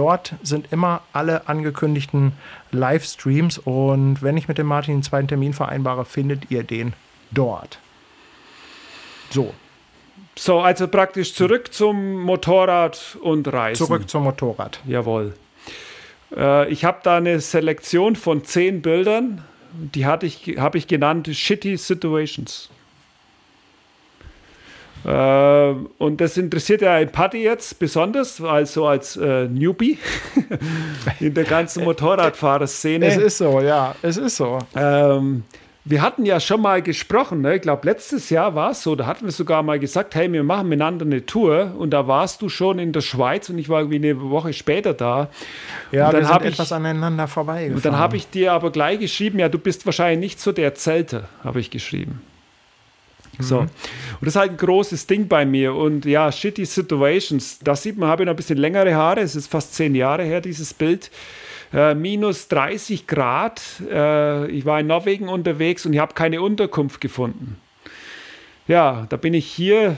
Dort 0.00 0.32
sind 0.42 0.72
immer 0.72 1.02
alle 1.12 1.46
angekündigten 1.46 2.32
Livestreams 2.72 3.58
und 3.58 4.22
wenn 4.22 4.38
ich 4.38 4.48
mit 4.48 4.56
dem 4.56 4.66
Martin 4.66 4.94
einen 4.94 5.02
zweiten 5.02 5.28
Termin 5.28 5.52
vereinbare, 5.52 6.06
findet 6.06 6.50
ihr 6.50 6.62
den 6.62 6.94
dort. 7.30 7.80
So. 9.28 9.52
So, 10.38 10.60
also 10.60 10.88
praktisch 10.88 11.34
zurück 11.34 11.74
zum 11.74 12.22
Motorrad 12.22 13.18
und 13.20 13.46
Reisen. 13.52 13.84
Zurück 13.84 14.08
zum 14.08 14.22
Motorrad. 14.22 14.80
Jawohl. 14.86 15.34
Äh, 16.34 16.70
ich 16.70 16.86
habe 16.86 17.00
da 17.02 17.18
eine 17.18 17.38
Selektion 17.38 18.16
von 18.16 18.42
zehn 18.42 18.80
Bildern. 18.80 19.44
Die 19.74 20.06
ich, 20.22 20.56
habe 20.56 20.78
ich 20.78 20.86
genannt 20.86 21.28
Shitty 21.30 21.76
Situations. 21.76 22.70
Äh, 25.04 25.74
und 25.98 26.20
das 26.20 26.36
interessiert 26.36 26.82
ja 26.82 26.94
ein 26.94 27.10
Paddy 27.10 27.42
jetzt 27.42 27.78
besonders, 27.78 28.40
also 28.40 28.86
als 28.86 29.16
äh, 29.16 29.48
Newbie 29.48 29.98
in 31.20 31.34
der 31.34 31.44
ganzen 31.44 31.84
Motorradfahrerszene. 31.84 33.06
Es 33.06 33.16
ist 33.16 33.38
so, 33.38 33.60
ja, 33.60 33.94
es 34.02 34.16
ist 34.16 34.36
so. 34.36 34.58
Ähm, 34.74 35.44
wir 35.84 36.02
hatten 36.02 36.26
ja 36.26 36.38
schon 36.40 36.60
mal 36.60 36.82
gesprochen, 36.82 37.40
ne? 37.40 37.56
ich 37.56 37.62
glaube 37.62 37.86
letztes 37.86 38.28
Jahr 38.28 38.54
war 38.54 38.72
es 38.72 38.82
so, 38.82 38.94
da 38.94 39.06
hatten 39.06 39.24
wir 39.24 39.32
sogar 39.32 39.62
mal 39.62 39.78
gesagt, 39.78 40.14
hey, 40.14 40.30
wir 40.30 40.44
machen 40.44 40.68
miteinander 40.68 41.06
eine 41.06 41.24
Tour 41.24 41.74
und 41.78 41.90
da 41.90 42.06
warst 42.06 42.42
du 42.42 42.50
schon 42.50 42.78
in 42.78 42.92
der 42.92 43.00
Schweiz 43.00 43.48
und 43.48 43.56
ich 43.58 43.70
war 43.70 43.80
irgendwie 43.80 43.96
eine 43.96 44.20
Woche 44.20 44.52
später 44.52 44.92
da. 44.92 45.28
Ja, 45.90 46.08
und 46.08 46.14
dann 46.14 46.26
sind 46.26 46.42
ich, 46.42 46.52
etwas 46.52 46.72
aneinander 46.72 47.26
vorbei. 47.26 47.72
Und 47.74 47.82
dann 47.84 47.96
habe 47.96 48.16
ich 48.16 48.28
dir 48.28 48.52
aber 48.52 48.70
gleich 48.70 49.00
geschrieben, 49.00 49.38
ja, 49.38 49.48
du 49.48 49.58
bist 49.58 49.86
wahrscheinlich 49.86 50.20
nicht 50.20 50.40
so 50.40 50.52
der 50.52 50.74
Zelte, 50.74 51.24
habe 51.42 51.60
ich 51.60 51.70
geschrieben. 51.70 52.20
So. 53.42 53.62
Mhm. 53.62 53.62
Und 53.62 53.70
das 54.20 54.34
ist 54.34 54.36
halt 54.36 54.50
ein 54.52 54.56
großes 54.56 55.06
Ding 55.06 55.28
bei 55.28 55.44
mir. 55.44 55.74
Und 55.74 56.04
ja, 56.04 56.30
Shitty 56.30 56.64
Situations, 56.64 57.58
da 57.60 57.76
sieht 57.76 57.98
man, 57.98 58.08
habe 58.08 58.22
ich 58.22 58.26
noch 58.26 58.34
ein 58.34 58.36
bisschen 58.36 58.58
längere 58.58 58.94
Haare. 58.94 59.20
Es 59.20 59.36
ist 59.36 59.48
fast 59.48 59.74
zehn 59.74 59.94
Jahre 59.94 60.24
her, 60.24 60.40
dieses 60.40 60.74
Bild. 60.74 61.10
Äh, 61.72 61.94
minus 61.94 62.48
30 62.48 63.06
Grad. 63.06 63.62
Äh, 63.88 64.50
ich 64.50 64.64
war 64.64 64.80
in 64.80 64.88
Norwegen 64.88 65.28
unterwegs 65.28 65.86
und 65.86 65.92
ich 65.92 66.00
habe 66.00 66.14
keine 66.14 66.42
Unterkunft 66.42 67.00
gefunden. 67.00 67.56
Ja, 68.66 69.06
da 69.08 69.16
bin 69.16 69.34
ich 69.34 69.46
hier. 69.46 69.96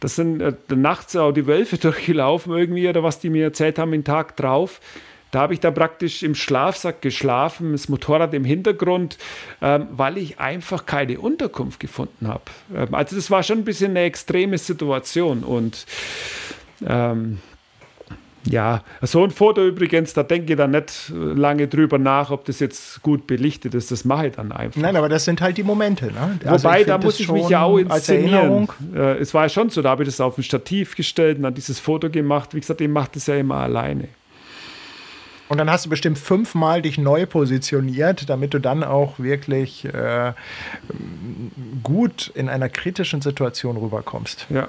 Das 0.00 0.14
sind 0.14 0.40
äh, 0.40 0.52
nachts 0.74 1.16
auch 1.16 1.32
die 1.32 1.46
Wölfe 1.46 1.76
durchgelaufen 1.78 2.52
irgendwie 2.56 2.88
oder 2.88 3.02
was 3.02 3.18
die 3.18 3.30
mir 3.30 3.44
erzählt 3.44 3.78
haben 3.78 3.92
den 3.92 4.04
Tag 4.04 4.36
drauf. 4.36 4.80
Da 5.30 5.40
habe 5.40 5.54
ich 5.54 5.60
dann 5.60 5.74
praktisch 5.74 6.22
im 6.22 6.34
Schlafsack 6.34 7.02
geschlafen, 7.02 7.72
das 7.72 7.88
Motorrad 7.88 8.32
im 8.34 8.44
Hintergrund, 8.44 9.18
ähm, 9.60 9.88
weil 9.90 10.18
ich 10.18 10.40
einfach 10.40 10.86
keine 10.86 11.20
Unterkunft 11.20 11.80
gefunden 11.80 12.28
habe. 12.28 12.44
Ähm, 12.74 12.94
also 12.94 13.16
das 13.16 13.30
war 13.30 13.42
schon 13.42 13.58
ein 13.58 13.64
bisschen 13.64 13.90
eine 13.90 14.00
extreme 14.02 14.58
Situation 14.58 15.42
und 15.44 15.86
ähm, 16.86 17.38
ja, 18.44 18.82
so 19.02 19.24
ein 19.24 19.30
Foto 19.30 19.66
übrigens, 19.66 20.14
da 20.14 20.22
denke 20.22 20.52
ich 20.52 20.56
dann 20.56 20.70
nicht 20.70 21.12
lange 21.14 21.68
drüber 21.68 21.98
nach, 21.98 22.30
ob 22.30 22.44
das 22.44 22.60
jetzt 22.60 23.02
gut 23.02 23.26
belichtet 23.26 23.74
ist. 23.74 23.90
Das 23.90 24.04
mache 24.04 24.28
ich 24.28 24.36
dann 24.36 24.52
einfach. 24.52 24.80
Nein, 24.80 24.96
aber 24.96 25.08
das 25.08 25.24
sind 25.24 25.40
halt 25.40 25.58
die 25.58 25.62
Momente. 25.62 26.06
Ne? 26.06 26.38
Also 26.44 26.64
Wobei, 26.64 26.84
da 26.84 26.98
muss 26.98 27.20
ich 27.20 27.30
mich 27.30 27.48
ja 27.48 27.64
auch 27.64 27.78
inszenieren. 27.78 28.68
Äh, 28.94 29.18
es 29.18 29.34
war 29.34 29.44
ja 29.44 29.48
schon 29.48 29.70
so, 29.70 29.82
da 29.82 29.90
habe 29.90 30.04
ich 30.04 30.08
das 30.08 30.20
auf 30.20 30.38
ein 30.38 30.42
Stativ 30.42 30.96
gestellt 30.96 31.36
und 31.38 31.42
dann 31.42 31.54
dieses 31.54 31.78
Foto 31.78 32.08
gemacht. 32.08 32.54
Wie 32.54 32.60
gesagt, 32.60 32.80
ich 32.80 32.88
mache 32.88 33.10
das 33.14 33.26
ja 33.26 33.34
immer 33.34 33.56
alleine. 33.56 34.08
Und 35.48 35.58
dann 35.58 35.70
hast 35.70 35.86
du 35.86 35.90
bestimmt 35.90 36.18
fünfmal 36.18 36.82
dich 36.82 36.98
neu 36.98 37.24
positioniert, 37.26 38.28
damit 38.28 38.52
du 38.52 38.58
dann 38.58 38.84
auch 38.84 39.18
wirklich 39.18 39.84
äh, 39.86 40.32
gut 41.82 42.30
in 42.34 42.48
einer 42.48 42.68
kritischen 42.68 43.22
Situation 43.22 43.76
rüberkommst. 43.76 44.46
Ja. 44.50 44.68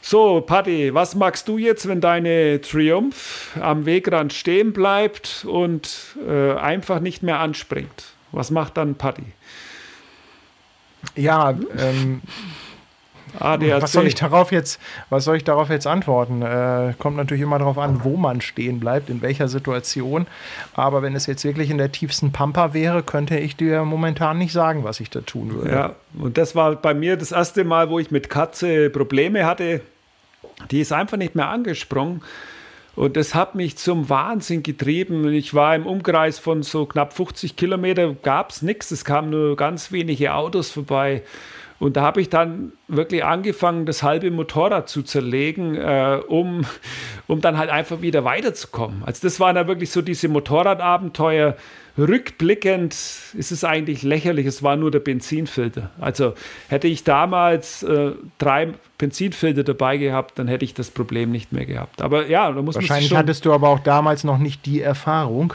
So, 0.00 0.40
Paddy, 0.40 0.94
was 0.94 1.16
magst 1.16 1.48
du 1.48 1.58
jetzt, 1.58 1.88
wenn 1.88 2.00
deine 2.00 2.60
Triumph 2.60 3.56
am 3.60 3.86
Wegrand 3.86 4.32
stehen 4.32 4.72
bleibt 4.72 5.44
und 5.48 6.16
äh, 6.26 6.52
einfach 6.52 7.00
nicht 7.00 7.22
mehr 7.22 7.40
anspringt? 7.40 8.04
Was 8.30 8.50
macht 8.50 8.76
dann 8.76 8.94
Paddy? 8.94 9.24
Ja, 11.16 11.58
ähm, 11.76 12.22
ADAC. 13.40 13.82
Was 13.82 13.92
soll 13.92 14.06
ich 14.06 14.14
darauf 14.14 14.52
jetzt, 14.52 14.80
was 15.10 15.24
soll 15.24 15.36
ich 15.36 15.44
darauf 15.44 15.70
jetzt 15.70 15.86
antworten? 15.86 16.42
Äh, 16.42 16.94
kommt 16.98 17.16
natürlich 17.16 17.42
immer 17.42 17.58
darauf 17.58 17.78
an, 17.78 18.04
wo 18.04 18.16
man 18.16 18.40
stehen 18.40 18.80
bleibt, 18.80 19.10
in 19.10 19.22
welcher 19.22 19.48
Situation. 19.48 20.26
Aber 20.74 21.02
wenn 21.02 21.14
es 21.14 21.26
jetzt 21.26 21.44
wirklich 21.44 21.70
in 21.70 21.78
der 21.78 21.92
tiefsten 21.92 22.32
Pampa 22.32 22.74
wäre, 22.74 23.02
könnte 23.02 23.38
ich 23.38 23.56
dir 23.56 23.84
momentan 23.84 24.38
nicht 24.38 24.52
sagen, 24.52 24.84
was 24.84 25.00
ich 25.00 25.10
da 25.10 25.20
tun 25.20 25.54
würde. 25.54 25.70
Ja, 25.70 25.94
und 26.18 26.38
das 26.38 26.54
war 26.54 26.76
bei 26.76 26.94
mir 26.94 27.16
das 27.16 27.32
erste 27.32 27.64
Mal, 27.64 27.90
wo 27.90 27.98
ich 27.98 28.10
mit 28.10 28.30
Katze 28.30 28.90
Probleme 28.90 29.46
hatte. 29.46 29.80
Die 30.70 30.80
ist 30.80 30.92
einfach 30.92 31.16
nicht 31.16 31.34
mehr 31.34 31.48
angesprungen. 31.48 32.22
Und 32.96 33.18
das 33.18 33.34
hat 33.34 33.54
mich 33.54 33.76
zum 33.76 34.08
Wahnsinn 34.08 34.62
getrieben. 34.62 35.30
Ich 35.30 35.52
war 35.52 35.76
im 35.76 35.86
Umkreis 35.86 36.38
von 36.38 36.62
so 36.62 36.86
knapp 36.86 37.12
50 37.12 37.54
Kilometer, 37.54 38.14
gab 38.14 38.50
es 38.50 38.62
nichts. 38.62 38.90
Es 38.90 39.04
kamen 39.04 39.28
nur 39.28 39.54
ganz 39.54 39.92
wenige 39.92 40.32
Autos 40.32 40.70
vorbei. 40.70 41.22
Und 41.78 41.96
da 41.96 42.02
habe 42.02 42.20
ich 42.20 42.30
dann 42.30 42.72
wirklich 42.88 43.24
angefangen, 43.24 43.84
das 43.84 44.02
halbe 44.02 44.30
Motorrad 44.30 44.88
zu 44.88 45.02
zerlegen, 45.02 45.74
äh, 45.74 46.20
um, 46.26 46.64
um 47.26 47.40
dann 47.40 47.58
halt 47.58 47.70
einfach 47.70 48.00
wieder 48.00 48.24
weiterzukommen. 48.24 49.02
Also 49.04 49.20
das 49.22 49.40
waren 49.40 49.56
da 49.56 49.66
wirklich 49.68 49.90
so 49.90 50.00
diese 50.00 50.28
Motorradabenteuer. 50.28 51.56
Rückblickend 51.98 52.92
ist 52.92 53.52
es 53.52 53.64
eigentlich 53.64 54.02
lächerlich, 54.02 54.46
es 54.46 54.62
war 54.62 54.76
nur 54.76 54.90
der 54.90 55.00
Benzinfilter. 55.00 55.90
Also 55.98 56.34
hätte 56.68 56.88
ich 56.88 57.04
damals 57.04 57.82
äh, 57.82 58.12
drei 58.38 58.68
Benzinfilter 58.98 59.64
dabei 59.64 59.96
gehabt, 59.96 60.38
dann 60.38 60.46
hätte 60.46 60.64
ich 60.64 60.74
das 60.74 60.90
Problem 60.90 61.30
nicht 61.30 61.52
mehr 61.52 61.64
gehabt. 61.64 62.02
Aber 62.02 62.26
ja, 62.26 62.52
da 62.52 62.60
muss 62.60 62.74
Wahrscheinlich 62.74 63.10
man 63.10 63.20
hattest 63.20 63.46
du 63.46 63.52
aber 63.52 63.68
auch 63.68 63.80
damals 63.80 64.24
noch 64.24 64.38
nicht 64.38 64.66
die 64.66 64.82
Erfahrung. 64.82 65.54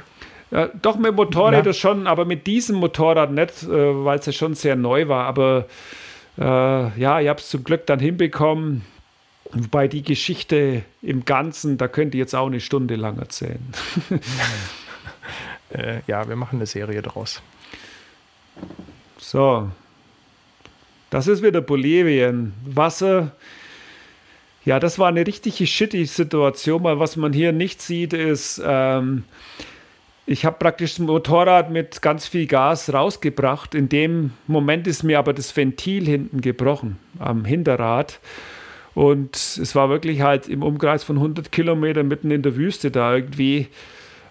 Ja, 0.50 0.70
doch 0.82 0.98
mit 0.98 1.16
Motorrädern 1.16 1.66
ja. 1.68 1.74
schon, 1.74 2.08
aber 2.08 2.26
mit 2.26 2.46
diesem 2.46 2.78
Motorrad 2.78 3.32
nicht, 3.32 3.64
äh, 3.64 4.06
weil 4.06 4.20
es 4.20 4.26
ja 4.26 4.34
schon 4.34 4.54
sehr 4.54 4.76
neu 4.76 5.08
war. 5.08 5.26
Aber 5.26 5.66
äh, 6.38 7.00
ja, 7.00 7.20
ich 7.20 7.28
habe 7.28 7.40
es 7.40 7.50
zum 7.50 7.64
Glück 7.64 7.86
dann 7.88 8.00
hinbekommen. 8.00 8.84
Wobei 9.54 9.88
die 9.88 10.02
Geschichte 10.02 10.84
im 11.02 11.26
Ganzen, 11.26 11.78
da 11.78 11.88
könnt 11.88 12.16
ihr 12.16 12.20
jetzt 12.20 12.36
auch 12.36 12.48
eine 12.48 12.62
Stunde 12.62 12.96
lang 12.96 13.20
erzählen. 13.20 13.60
äh, 15.72 16.00
ja, 16.08 16.28
wir 16.30 16.38
machen 16.38 16.58
eine 16.58 16.66
Serie 16.66 17.02
draus. 17.02 17.42
So. 19.18 19.70
Das 21.10 21.28
ist 21.28 21.44
wieder 21.44 21.60
Bolivien. 21.60 22.54
Wasser. 22.64 23.36
Ja, 24.64 24.80
das 24.80 25.00
war 25.00 25.10
eine 25.10 25.28
richtige 25.28 25.68
shitty 25.68 26.06
Situation, 26.06 26.84
weil 26.84 27.00
was 27.00 27.18
man 27.18 27.34
hier 27.34 27.52
nicht 27.52 27.82
sieht, 27.82 28.14
ist, 28.14 28.62
ähm, 28.64 29.26
ich 30.32 30.46
habe 30.46 30.58
praktisch 30.58 30.96
das 30.96 31.00
Motorrad 31.00 31.72
mit 31.72 32.02
ganz 32.02 32.26
viel 32.26 32.48
Gas 32.48 32.94
rausgebracht. 32.94 33.76
In 33.76 33.90
dem 33.90 34.32
Moment 34.48 34.88
ist 34.88 35.04
mir 35.04 35.20
aber 35.20 35.34
das 35.34 35.56
Ventil 35.56 36.06
hinten 36.06 36.40
gebrochen 36.40 36.98
am 37.20 37.44
Hinterrad. 37.44 38.20
Und 38.94 39.36
es 39.36 39.76
war 39.76 39.90
wirklich 39.90 40.22
halt 40.22 40.48
im 40.48 40.64
Umkreis 40.64 41.04
von 41.04 41.18
100 41.18 41.52
Kilometern 41.52 42.08
mitten 42.08 42.32
in 42.32 42.42
der 42.42 42.56
Wüste 42.56 42.92
da 42.92 43.16
irgendwie, 43.16 43.68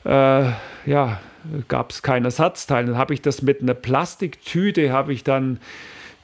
äh, 0.04 0.50
ja, 0.86 1.20
gab 1.68 1.90
es 1.90 2.02
kein 2.02 2.24
Ersatzteil. 2.24 2.86
Dann 2.86 2.98
habe 2.98 3.14
ich 3.14 3.20
das 3.20 3.42
mit 3.42 3.60
einer 3.60 3.74
Plastiktüte, 3.74 4.92
habe 4.92 5.12
ich 5.12 5.22
dann 5.22 5.60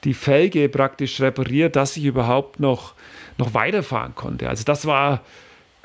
die 0.04 0.14
Felge 0.14 0.68
praktisch 0.68 1.20
repariert, 1.20 1.76
dass 1.76 1.96
ich 1.96 2.04
überhaupt 2.04 2.60
noch, 2.60 2.94
noch 3.38 3.52
weiterfahren 3.52 4.14
konnte. 4.14 4.48
Also 4.48 4.64
das 4.64 4.86
war 4.86 5.22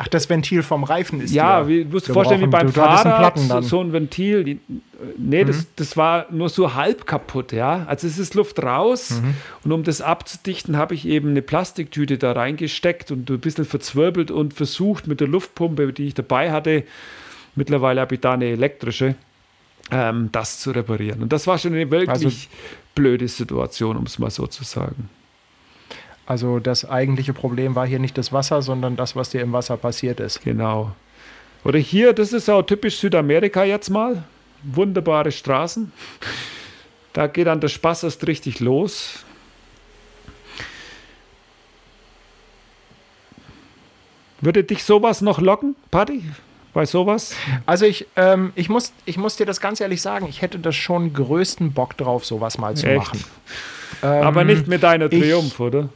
Ach, 0.03 0.07
das 0.07 0.31
Ventil 0.31 0.63
vom 0.63 0.83
Reifen 0.83 1.21
ist 1.21 1.31
Ja, 1.31 1.67
wie, 1.67 1.85
musst 1.85 2.09
du 2.09 2.13
vorstellen, 2.13 2.41
wie 2.41 2.47
beim 2.47 2.67
du, 2.67 2.73
Fahrrad, 2.73 3.37
so, 3.37 3.61
so, 3.61 3.81
ein 3.81 3.93
Ventil. 3.93 4.43
Die, 4.43 4.59
nee, 5.15 5.43
mhm. 5.43 5.47
das, 5.47 5.67
das 5.75 5.95
war 5.95 6.25
nur 6.31 6.49
so 6.49 6.73
halb 6.73 7.05
kaputt, 7.05 7.51
ja. 7.51 7.85
Also 7.85 8.07
es 8.07 8.17
ist 8.17 8.33
Luft 8.33 8.63
raus 8.63 9.11
mhm. 9.11 9.35
und 9.63 9.71
um 9.71 9.83
das 9.83 10.01
abzudichten, 10.01 10.75
habe 10.75 10.95
ich 10.95 11.07
eben 11.07 11.29
eine 11.29 11.43
Plastiktüte 11.43 12.17
da 12.17 12.31
reingesteckt 12.31 13.11
und 13.11 13.29
ein 13.29 13.39
bisschen 13.39 13.63
verzwirbelt 13.65 14.31
und 14.31 14.55
versucht 14.55 15.05
mit 15.05 15.19
der 15.19 15.27
Luftpumpe, 15.27 15.93
die 15.93 16.07
ich 16.07 16.15
dabei 16.15 16.51
hatte, 16.51 16.83
mittlerweile 17.53 18.01
habe 18.01 18.15
ich 18.15 18.21
da 18.21 18.33
eine 18.33 18.45
elektrische, 18.45 19.13
ähm, 19.91 20.29
das 20.31 20.61
zu 20.61 20.71
reparieren. 20.71 21.21
Und 21.21 21.31
das 21.31 21.45
war 21.45 21.59
schon 21.59 21.73
eine 21.73 21.91
wirklich 21.91 22.09
also, 22.09 22.31
blöde 22.95 23.27
Situation, 23.27 23.97
um 23.97 24.05
es 24.05 24.17
mal 24.17 24.31
so 24.31 24.47
zu 24.47 24.63
sagen. 24.63 25.11
Also 26.25 26.59
das 26.59 26.89
eigentliche 26.89 27.33
Problem 27.33 27.75
war 27.75 27.85
hier 27.85 27.99
nicht 27.99 28.17
das 28.17 28.31
Wasser, 28.31 28.61
sondern 28.61 28.95
das, 28.95 29.15
was 29.15 29.29
dir 29.29 29.41
im 29.41 29.53
Wasser 29.53 29.77
passiert 29.77 30.19
ist. 30.19 30.43
Genau. 30.43 30.91
Oder 31.63 31.79
hier, 31.79 32.13
das 32.13 32.33
ist 32.33 32.49
auch 32.49 32.63
typisch 32.63 32.97
Südamerika 32.97 33.63
jetzt 33.63 33.89
mal. 33.89 34.23
Wunderbare 34.63 35.31
Straßen. 35.31 35.91
Da 37.13 37.27
geht 37.27 37.47
dann 37.47 37.59
der 37.59 37.67
Spaß 37.67 38.03
erst 38.03 38.25
richtig 38.27 38.59
los. 38.59 39.25
Würde 44.39 44.63
dich 44.63 44.83
sowas 44.83 45.21
noch 45.21 45.39
locken, 45.39 45.75
Paddy? 45.91 46.23
Bei 46.73 46.85
sowas? 46.85 47.35
Also 47.65 47.85
ich, 47.85 48.07
ähm, 48.15 48.53
ich, 48.55 48.69
muss, 48.69 48.93
ich 49.05 49.17
muss 49.17 49.35
dir 49.35 49.45
das 49.45 49.59
ganz 49.59 49.81
ehrlich 49.81 50.01
sagen, 50.01 50.25
ich 50.27 50.41
hätte 50.41 50.57
das 50.57 50.75
schon 50.75 51.13
größten 51.13 51.73
Bock 51.73 51.97
drauf, 51.97 52.25
sowas 52.25 52.57
mal 52.57 52.75
zu 52.75 52.87
Echt? 52.87 52.97
machen. 52.97 53.23
Ähm, 54.01 54.23
Aber 54.23 54.43
nicht 54.45 54.67
mit 54.67 54.81
deiner 54.81 55.09
Triumph, 55.09 55.53
ich, 55.53 55.59
oder? 55.59 55.89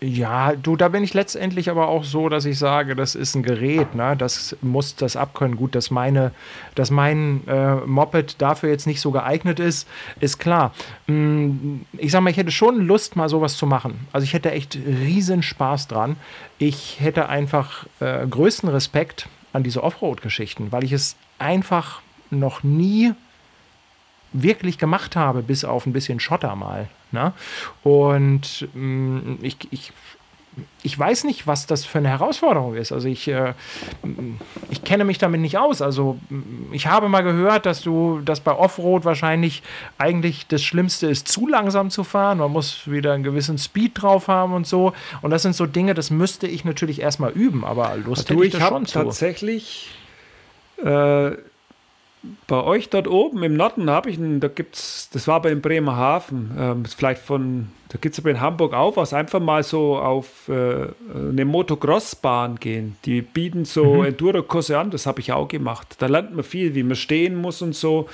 Ja, 0.00 0.54
du, 0.54 0.76
da 0.76 0.88
bin 0.88 1.02
ich 1.02 1.14
letztendlich 1.14 1.70
aber 1.70 1.88
auch 1.88 2.04
so, 2.04 2.28
dass 2.28 2.44
ich 2.44 2.58
sage, 2.58 2.94
das 2.94 3.14
ist 3.14 3.34
ein 3.34 3.42
Gerät, 3.42 3.94
ne? 3.94 4.14
das 4.14 4.54
muss 4.60 4.94
das 4.94 5.16
abkönnen. 5.16 5.56
Gut, 5.56 5.74
dass, 5.74 5.90
meine, 5.90 6.32
dass 6.74 6.90
mein 6.90 7.46
äh, 7.48 7.76
Moped 7.76 8.42
dafür 8.42 8.68
jetzt 8.68 8.86
nicht 8.86 9.00
so 9.00 9.10
geeignet 9.10 9.58
ist, 9.58 9.88
ist 10.20 10.38
klar. 10.38 10.74
Hm, 11.06 11.86
ich 11.96 12.12
sag 12.12 12.20
mal, 12.20 12.28
ich 12.28 12.36
hätte 12.36 12.50
schon 12.50 12.82
Lust, 12.82 13.16
mal 13.16 13.30
sowas 13.30 13.56
zu 13.56 13.66
machen. 13.66 14.06
Also 14.12 14.24
ich 14.24 14.34
hätte 14.34 14.50
echt 14.50 14.76
riesen 14.76 15.42
Spaß 15.42 15.88
dran. 15.88 16.16
Ich 16.58 17.00
hätte 17.00 17.30
einfach 17.30 17.86
äh, 18.00 18.26
größten 18.26 18.68
Respekt 18.68 19.28
an 19.54 19.62
diese 19.62 19.82
Offroad-Geschichten, 19.82 20.72
weil 20.72 20.84
ich 20.84 20.92
es 20.92 21.16
einfach 21.38 22.02
noch 22.30 22.62
nie 22.62 23.14
wirklich 24.32 24.78
gemacht 24.78 25.16
habe, 25.16 25.42
bis 25.42 25.64
auf 25.64 25.86
ein 25.86 25.92
bisschen 25.92 26.20
Schotter 26.20 26.54
mal. 26.56 26.88
Ne? 27.12 27.32
Und 27.82 28.68
mh, 28.74 28.80
mm, 28.80 29.38
ich, 29.42 29.56
ich, 29.70 29.92
ich 30.82 30.98
weiß 30.98 31.24
nicht, 31.24 31.46
was 31.46 31.66
das 31.66 31.84
für 31.84 31.98
eine 31.98 32.08
Herausforderung 32.08 32.74
ist. 32.74 32.92
Also 32.92 33.08
ich, 33.08 33.28
äh, 33.28 33.52
ich 34.70 34.84
kenne 34.84 35.04
mich 35.04 35.18
damit 35.18 35.40
nicht 35.40 35.58
aus. 35.58 35.82
Also 35.82 36.18
ich 36.72 36.86
habe 36.86 37.08
mal 37.08 37.22
gehört, 37.22 37.66
dass 37.66 37.82
du, 37.82 38.20
dass 38.24 38.40
bei 38.40 38.52
Offroad 38.52 39.04
wahrscheinlich 39.04 39.62
eigentlich 39.98 40.46
das 40.46 40.62
Schlimmste 40.62 41.08
ist, 41.08 41.28
zu 41.28 41.46
langsam 41.46 41.90
zu 41.90 42.04
fahren. 42.04 42.38
Man 42.38 42.52
muss 42.52 42.90
wieder 42.90 43.12
einen 43.12 43.24
gewissen 43.24 43.58
Speed 43.58 44.02
drauf 44.02 44.28
haben 44.28 44.54
und 44.54 44.66
so. 44.66 44.92
Und 45.22 45.30
das 45.30 45.42
sind 45.42 45.54
so 45.54 45.66
Dinge, 45.66 45.94
das 45.94 46.10
müsste 46.10 46.46
ich 46.46 46.64
natürlich 46.64 47.00
erstmal 47.00 47.32
üben, 47.32 47.64
aber 47.64 47.96
Lust 47.96 48.30
also 48.30 48.34
hätte 48.34 48.46
ich, 48.46 48.54
ich 48.54 48.60
das 48.60 48.68
schon 48.68 48.86
zu. 48.86 48.98
tatsächlich 48.98 49.90
äh, 50.82 51.32
bei 52.46 52.62
euch 52.62 52.90
dort 52.90 53.08
oben 53.08 53.42
im 53.42 53.54
Norden 53.56 53.88
habe 53.90 54.10
ich 54.10 54.18
einen, 54.18 54.40
da 54.40 54.48
gibt's, 54.48 55.10
das 55.12 55.28
war 55.28 55.36
aber 55.36 55.50
in 55.50 55.60
Bremerhaven, 55.60 56.50
ähm, 56.58 56.84
vielleicht 56.84 57.22
von, 57.22 57.68
da 57.88 57.98
gibt 57.98 58.14
es 58.14 58.18
aber 58.18 58.30
in 58.30 58.40
Hamburg 58.40 58.74
auch 58.74 58.96
was, 58.96 59.12
einfach 59.12 59.40
mal 59.40 59.62
so 59.62 59.96
auf 59.96 60.48
äh, 60.48 60.88
eine 61.14 61.44
Motocross-Bahn 61.44 62.56
gehen. 62.56 62.96
Die 63.04 63.22
bieten 63.22 63.64
so 63.64 63.96
mhm. 63.96 64.06
Enduro-Kurse 64.06 64.78
an, 64.78 64.90
das 64.90 65.06
habe 65.06 65.20
ich 65.20 65.32
auch 65.32 65.48
gemacht. 65.48 65.96
Da 65.98 66.06
lernt 66.06 66.34
man 66.34 66.44
viel, 66.44 66.74
wie 66.74 66.82
man 66.82 66.96
stehen 66.96 67.36
muss 67.36 67.62
und 67.62 67.74
so. 67.74 68.08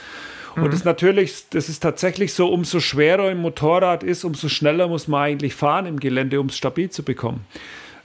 Und 0.56 0.62
mhm. 0.62 0.66
das 0.66 0.76
ist 0.76 0.84
natürlich, 0.84 1.48
das 1.50 1.68
ist 1.68 1.80
tatsächlich 1.80 2.34
so, 2.34 2.48
umso 2.48 2.80
schwerer 2.80 3.28
ein 3.28 3.38
Motorrad 3.38 4.02
ist, 4.02 4.24
umso 4.24 4.48
schneller 4.48 4.88
muss 4.88 5.08
man 5.08 5.22
eigentlich 5.22 5.54
fahren 5.54 5.86
im 5.86 6.00
Gelände, 6.00 6.40
um 6.40 6.46
es 6.46 6.56
stabil 6.56 6.90
zu 6.90 7.02
bekommen. 7.02 7.46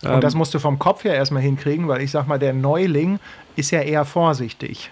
Und 0.03 0.23
das 0.23 0.33
ähm, 0.33 0.37
musst 0.37 0.53
du 0.53 0.59
vom 0.59 0.77
Kopf 0.79 1.03
her 1.03 1.15
erstmal 1.15 1.41
hinkriegen, 1.41 1.87
weil 1.87 2.01
ich 2.01 2.11
sag 2.11 2.27
mal, 2.27 2.37
der 2.37 2.53
Neuling 2.53 3.19
ist 3.55 3.71
ja 3.71 3.81
eher 3.81 4.05
vorsichtig. 4.05 4.91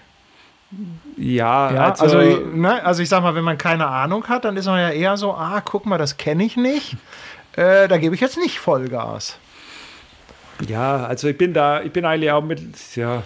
Ja, 1.16 1.72
ja 1.72 1.90
also, 1.90 2.18
also, 2.18 2.40
ne, 2.46 2.84
also 2.84 3.02
ich 3.02 3.08
sag 3.08 3.22
mal, 3.22 3.34
wenn 3.34 3.44
man 3.44 3.58
keine 3.58 3.86
Ahnung 3.86 4.28
hat, 4.28 4.44
dann 4.44 4.56
ist 4.56 4.66
man 4.66 4.80
ja 4.80 4.90
eher 4.90 5.16
so, 5.16 5.32
ah, 5.32 5.62
guck 5.64 5.86
mal, 5.86 5.98
das 5.98 6.16
kenne 6.16 6.44
ich 6.44 6.56
nicht. 6.56 6.96
Äh, 7.58 7.88
da 7.88 7.96
gebe 7.96 8.14
ich 8.14 8.20
jetzt 8.20 8.36
nicht 8.36 8.58
Vollgas. 8.58 9.38
Ja, 10.68 11.06
also 11.06 11.26
ich 11.26 11.38
bin 11.38 11.54
da, 11.54 11.80
ich 11.80 11.90
bin 11.90 12.04
eigentlich 12.04 12.30
auch 12.30 12.44
mit, 12.44 12.60
ja, 12.96 13.22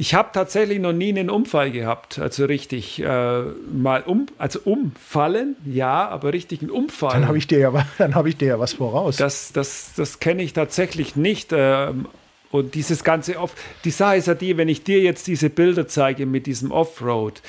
ich 0.00 0.14
habe 0.14 0.30
tatsächlich 0.32 0.78
noch 0.78 0.94
nie 0.94 1.10
einen 1.10 1.28
Unfall 1.28 1.70
gehabt, 1.70 2.18
also 2.18 2.46
richtig 2.46 3.02
äh, 3.02 3.42
mal 3.70 4.02
um, 4.06 4.26
also 4.38 4.60
umfallen, 4.64 5.56
ja, 5.66 6.08
aber 6.08 6.32
richtig 6.32 6.62
einen 6.62 6.70
Unfall. 6.70 7.12
Dann 7.12 7.28
habe 7.28 7.36
ich 7.36 7.46
dir 7.46 7.58
ja, 7.58 7.72
dann 7.98 8.14
habe 8.14 8.30
ich 8.30 8.38
dir 8.38 8.48
ja 8.48 8.58
was 8.58 8.72
voraus. 8.72 9.16
Das, 9.16 9.52
das, 9.52 9.92
das 9.94 10.18
kenne 10.18 10.42
ich 10.42 10.54
tatsächlich 10.54 11.16
nicht. 11.16 11.50
Ähm, 11.52 12.06
und 12.50 12.74
dieses 12.74 13.04
ganze 13.04 13.38
Off, 13.38 13.54
die 13.84 13.90
Sache 13.90 14.16
ist 14.16 14.26
ja 14.26 14.34
die, 14.34 14.56
wenn 14.56 14.68
ich 14.68 14.82
dir 14.82 15.00
jetzt 15.00 15.26
diese 15.26 15.50
Bilder 15.50 15.86
zeige 15.86 16.26
mit 16.26 16.46
diesem 16.46 16.72
Offroad, 16.72 17.42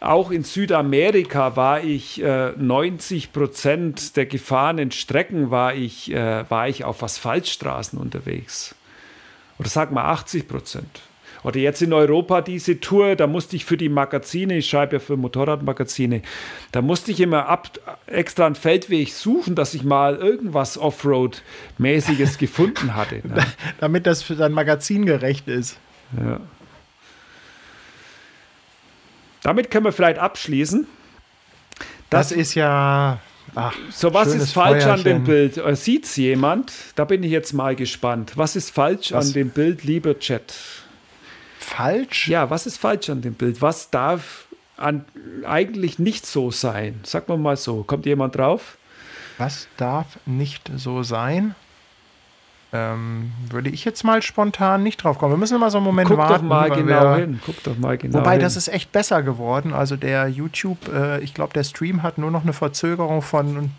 auch 0.00 0.30
in 0.30 0.42
Südamerika 0.42 1.54
war 1.54 1.82
ich 1.82 2.22
äh, 2.22 2.52
90 2.56 3.32
Prozent 3.32 4.16
der 4.16 4.26
gefahrenen 4.26 4.90
Strecken 4.90 5.50
war 5.50 5.74
ich, 5.74 6.10
äh, 6.10 6.50
war 6.50 6.68
ich 6.68 6.84
auf 6.84 7.02
Asphaltstraßen 7.02 7.98
unterwegs. 7.98 8.74
Oder 9.58 9.68
sag 9.68 9.92
mal 9.92 10.04
80 10.06 10.48
Prozent. 10.48 11.00
Oder 11.44 11.58
jetzt 11.58 11.82
in 11.82 11.92
Europa 11.92 12.40
diese 12.40 12.78
Tour, 12.78 13.16
da 13.16 13.26
musste 13.26 13.56
ich 13.56 13.64
für 13.64 13.76
die 13.76 13.88
Magazine, 13.88 14.58
ich 14.58 14.68
schreibe 14.68 14.96
ja 14.96 15.00
für 15.00 15.16
Motorradmagazine, 15.16 16.22
da 16.70 16.82
musste 16.82 17.10
ich 17.10 17.20
immer 17.20 17.48
ab, 17.48 17.78
extra 18.06 18.46
einen 18.46 18.54
Feldweg 18.54 19.12
suchen, 19.12 19.54
dass 19.54 19.74
ich 19.74 19.82
mal 19.82 20.16
irgendwas 20.16 20.78
Offroad-mäßiges 20.78 22.38
gefunden 22.38 22.94
hatte. 22.94 23.22
Ne? 23.26 23.44
Damit 23.80 24.06
das 24.06 24.22
für 24.22 24.36
dein 24.36 24.52
Magazin 24.52 25.04
gerecht 25.04 25.48
ist. 25.48 25.78
Ja. 26.16 26.40
Damit 29.42 29.70
können 29.70 29.84
wir 29.84 29.92
vielleicht 29.92 30.18
abschließen. 30.18 30.86
Das, 32.10 32.28
das 32.28 32.38
ist 32.38 32.54
ja. 32.54 33.18
Ach, 33.54 33.74
so, 33.90 34.14
was 34.14 34.34
ist 34.34 34.52
falsch 34.52 34.84
Feuerchen. 34.84 34.90
an 34.90 35.04
dem 35.04 35.24
Bild? 35.24 35.56
Äh, 35.56 35.74
Sieht 35.74 36.04
es 36.04 36.16
jemand? 36.16 36.72
Da 36.94 37.04
bin 37.04 37.22
ich 37.22 37.30
jetzt 37.30 37.52
mal 37.52 37.74
gespannt. 37.74 38.32
Was 38.36 38.54
ist 38.56 38.70
falsch 38.70 39.12
was? 39.12 39.26
an 39.26 39.32
dem 39.32 39.50
Bild, 39.50 39.82
lieber 39.84 40.18
Chat? 40.18 40.54
Falsch? 41.62 42.28
Ja, 42.28 42.50
was 42.50 42.66
ist 42.66 42.78
falsch 42.78 43.10
an 43.10 43.22
dem 43.22 43.34
Bild? 43.34 43.62
Was 43.62 43.90
darf 43.90 44.46
an, 44.76 45.04
eigentlich 45.46 45.98
nicht 45.98 46.26
so 46.26 46.50
sein? 46.50 47.00
Sag 47.04 47.28
mal 47.28 47.38
mal 47.38 47.56
so. 47.56 47.82
Kommt 47.82 48.06
jemand 48.06 48.36
drauf? 48.36 48.76
Was 49.38 49.68
darf 49.76 50.18
nicht 50.26 50.70
so 50.76 51.02
sein? 51.02 51.54
Ähm, 52.74 53.32
würde 53.50 53.68
ich 53.68 53.84
jetzt 53.84 54.02
mal 54.02 54.22
spontan 54.22 54.82
nicht 54.82 55.04
drauf 55.04 55.18
kommen. 55.18 55.34
Wir 55.34 55.36
müssen 55.36 55.56
immer 55.56 55.70
so 55.70 55.76
einen 55.76 55.84
Moment 55.84 56.08
Guck 56.08 56.16
warten. 56.16 56.48
Doch 56.48 56.48
mal 56.48 56.70
genau 56.70 57.16
hin. 57.16 57.38
Guck 57.44 57.62
doch 57.64 57.76
mal 57.76 57.98
genau 57.98 58.20
Wobei, 58.20 58.32
hin. 58.32 58.40
das 58.40 58.56
ist 58.56 58.68
echt 58.68 58.92
besser 58.92 59.22
geworden. 59.22 59.74
Also 59.74 59.96
der 59.96 60.28
YouTube, 60.28 60.88
äh, 60.88 61.20
ich 61.20 61.34
glaube, 61.34 61.52
der 61.52 61.64
Stream 61.64 62.02
hat 62.02 62.16
nur 62.16 62.30
noch 62.30 62.44
eine 62.44 62.54
Verzögerung 62.54 63.20
von, 63.20 63.72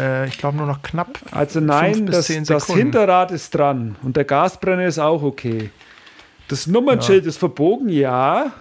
äh, 0.00 0.26
ich 0.26 0.36
glaube, 0.36 0.56
nur 0.56 0.66
noch 0.66 0.82
knapp. 0.82 1.20
Also 1.30 1.60
nein, 1.60 2.06
das, 2.06 2.26
das 2.26 2.66
Hinterrad 2.66 3.30
ist 3.30 3.54
dran 3.54 3.94
und 4.02 4.16
der 4.16 4.24
Gasbrenner 4.24 4.86
ist 4.86 4.98
auch 4.98 5.22
okay. 5.22 5.70
Das 6.48 6.66
Nummernschild 6.66 7.24
ja. 7.24 7.28
ist 7.28 7.38
verbogen, 7.38 7.88
ja. 7.88 8.52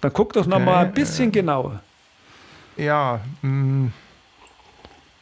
Dann 0.00 0.12
guck 0.12 0.32
doch 0.32 0.46
noch 0.46 0.60
mal 0.60 0.86
ein 0.86 0.92
bisschen 0.92 1.32
genauer. 1.32 1.80
Ja, 2.76 3.20
mh. 3.42 3.50
Mm. 3.50 3.92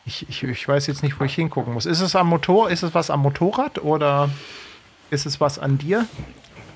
Ich, 0.09 0.29
ich, 0.29 0.45
ich 0.45 0.69
weiß 0.69 0.87
jetzt 0.87 1.03
nicht, 1.03 1.19
wo 1.19 1.25
ich 1.25 1.35
hingucken 1.35 1.75
muss. 1.75 1.85
Ist 1.85 2.01
es 2.01 2.15
am 2.15 2.29
Motor? 2.29 2.71
Ist 2.71 2.85
es 2.85 2.95
was 2.95 3.11
am 3.11 3.23
Motorrad 3.23 3.83
oder 3.83 4.31
ist 5.11 5.27
es 5.27 5.41
was 5.41 5.59
an 5.59 5.79
dir? 5.79 6.07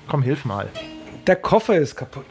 Komm, 0.09 0.21
hilf 0.21 0.43
mal. 0.43 0.67
Der 1.27 1.37
Koffer 1.37 1.77
ist 1.77 1.95
kaputt. 1.95 2.25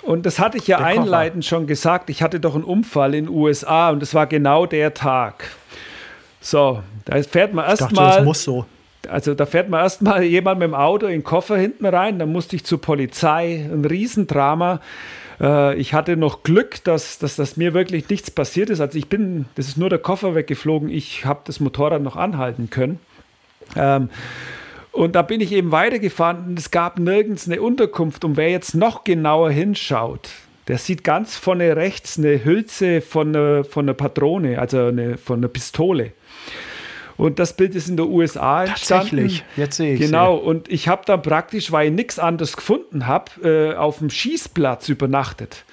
Und 0.00 0.24
das 0.24 0.38
hatte 0.38 0.56
ich 0.56 0.66
ja 0.66 0.78
der 0.78 0.86
einleitend 0.86 1.44
Koffer. 1.44 1.56
schon 1.56 1.66
gesagt. 1.66 2.08
Ich 2.08 2.22
hatte 2.22 2.40
doch 2.40 2.54
einen 2.54 2.64
Unfall 2.64 3.14
in 3.14 3.26
den 3.26 3.34
USA 3.34 3.90
und 3.90 4.02
es 4.02 4.14
war 4.14 4.26
genau 4.26 4.64
der 4.64 4.94
Tag. 4.94 5.50
So, 6.40 6.82
da 7.04 7.22
fährt 7.22 7.52
man 7.52 7.66
erstmal. 7.66 8.16
Das 8.16 8.24
muss 8.24 8.42
so. 8.42 8.64
Also 9.08 9.34
da 9.34 9.46
fährt 9.46 9.68
man 9.68 9.80
erstmal 9.80 10.22
jemand 10.22 10.60
mit 10.60 10.68
dem 10.68 10.74
Auto 10.74 11.06
in 11.06 11.12
den 11.12 11.24
Koffer 11.24 11.56
hinten 11.56 11.86
rein, 11.86 12.18
dann 12.18 12.30
musste 12.32 12.56
ich 12.56 12.64
zur 12.64 12.80
Polizei, 12.80 13.66
ein 13.72 13.84
Riesendrama. 13.84 14.80
Äh, 15.40 15.76
ich 15.76 15.94
hatte 15.94 16.16
noch 16.16 16.42
Glück, 16.42 16.84
dass, 16.84 17.18
dass, 17.18 17.36
dass 17.36 17.56
mir 17.56 17.74
wirklich 17.74 18.08
nichts 18.08 18.30
passiert 18.30 18.70
ist. 18.70 18.80
Also 18.80 18.98
ich 18.98 19.08
bin, 19.08 19.46
das 19.54 19.68
ist 19.68 19.78
nur 19.78 19.88
der 19.88 19.98
Koffer 19.98 20.34
weggeflogen, 20.34 20.88
ich 20.88 21.24
habe 21.24 21.40
das 21.44 21.60
Motorrad 21.60 22.02
noch 22.02 22.16
anhalten 22.16 22.70
können. 22.70 23.00
Ähm, 23.76 24.10
und 24.92 25.14
da 25.14 25.22
bin 25.22 25.40
ich 25.40 25.52
eben 25.52 25.70
weitergefahren 25.70 26.48
und 26.48 26.58
es 26.58 26.70
gab 26.70 26.98
nirgends 26.98 27.46
eine 27.46 27.62
Unterkunft. 27.62 28.24
Und 28.24 28.36
wer 28.36 28.50
jetzt 28.50 28.74
noch 28.74 29.04
genauer 29.04 29.50
hinschaut, 29.50 30.30
der 30.68 30.78
sieht 30.78 31.04
ganz 31.04 31.36
vorne 31.36 31.76
rechts 31.76 32.18
eine 32.18 32.44
Hülse 32.44 33.00
von 33.00 33.34
einer, 33.34 33.64
von 33.64 33.84
einer 33.84 33.94
Patrone, 33.94 34.58
also 34.58 34.86
eine, 34.86 35.16
von 35.16 35.38
einer 35.38 35.48
Pistole. 35.48 36.12
Und 37.20 37.38
das 37.38 37.52
Bild 37.52 37.74
ist 37.74 37.86
in 37.86 37.98
der 37.98 38.06
USA 38.06 38.64
entstanden. 38.64 39.10
Tatsächlich, 39.10 39.44
jetzt 39.54 39.76
sehe 39.76 39.92
ich 39.92 40.00
Genau, 40.00 40.36
und 40.36 40.70
ich 40.70 40.88
habe 40.88 41.02
dann 41.04 41.20
praktisch, 41.20 41.70
weil 41.70 41.88
ich 41.88 41.94
nichts 41.94 42.18
anderes 42.18 42.56
gefunden 42.56 43.06
habe, 43.06 43.30
äh, 43.44 43.76
auf 43.76 43.98
dem 43.98 44.08
Schießplatz 44.08 44.88
übernachtet. 44.88 45.64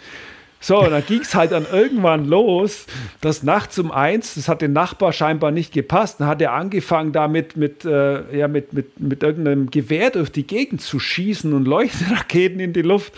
So, 0.59 0.79
und 0.79 0.91
dann 0.91 1.05
ging 1.05 1.21
es 1.21 1.35
halt 1.35 1.53
dann 1.53 1.65
irgendwann 1.71 2.25
los, 2.25 2.85
dass 3.21 3.43
nachts 3.43 3.79
um 3.79 3.91
eins, 3.91 4.35
das 4.35 4.49
hat 4.49 4.61
den 4.61 4.73
Nachbar 4.73 5.13
scheinbar 5.13 5.51
nicht 5.51 5.71
gepasst, 5.71 6.19
dann 6.19 6.27
hat 6.27 6.41
er 6.41 6.51
angefangen 6.51 7.13
damit 7.13 7.55
mit, 7.55 7.85
äh, 7.85 8.37
ja, 8.37 8.49
mit, 8.49 8.73
mit, 8.73 8.99
mit 8.99 9.23
irgendeinem 9.23 9.71
Gewehr 9.71 10.09
durch 10.09 10.29
die 10.29 10.45
Gegend 10.45 10.81
zu 10.81 10.99
schießen 10.99 11.53
und 11.53 11.65
Leuchtraketen 11.65 12.59
in 12.59 12.73
die 12.73 12.81
Luft. 12.81 13.13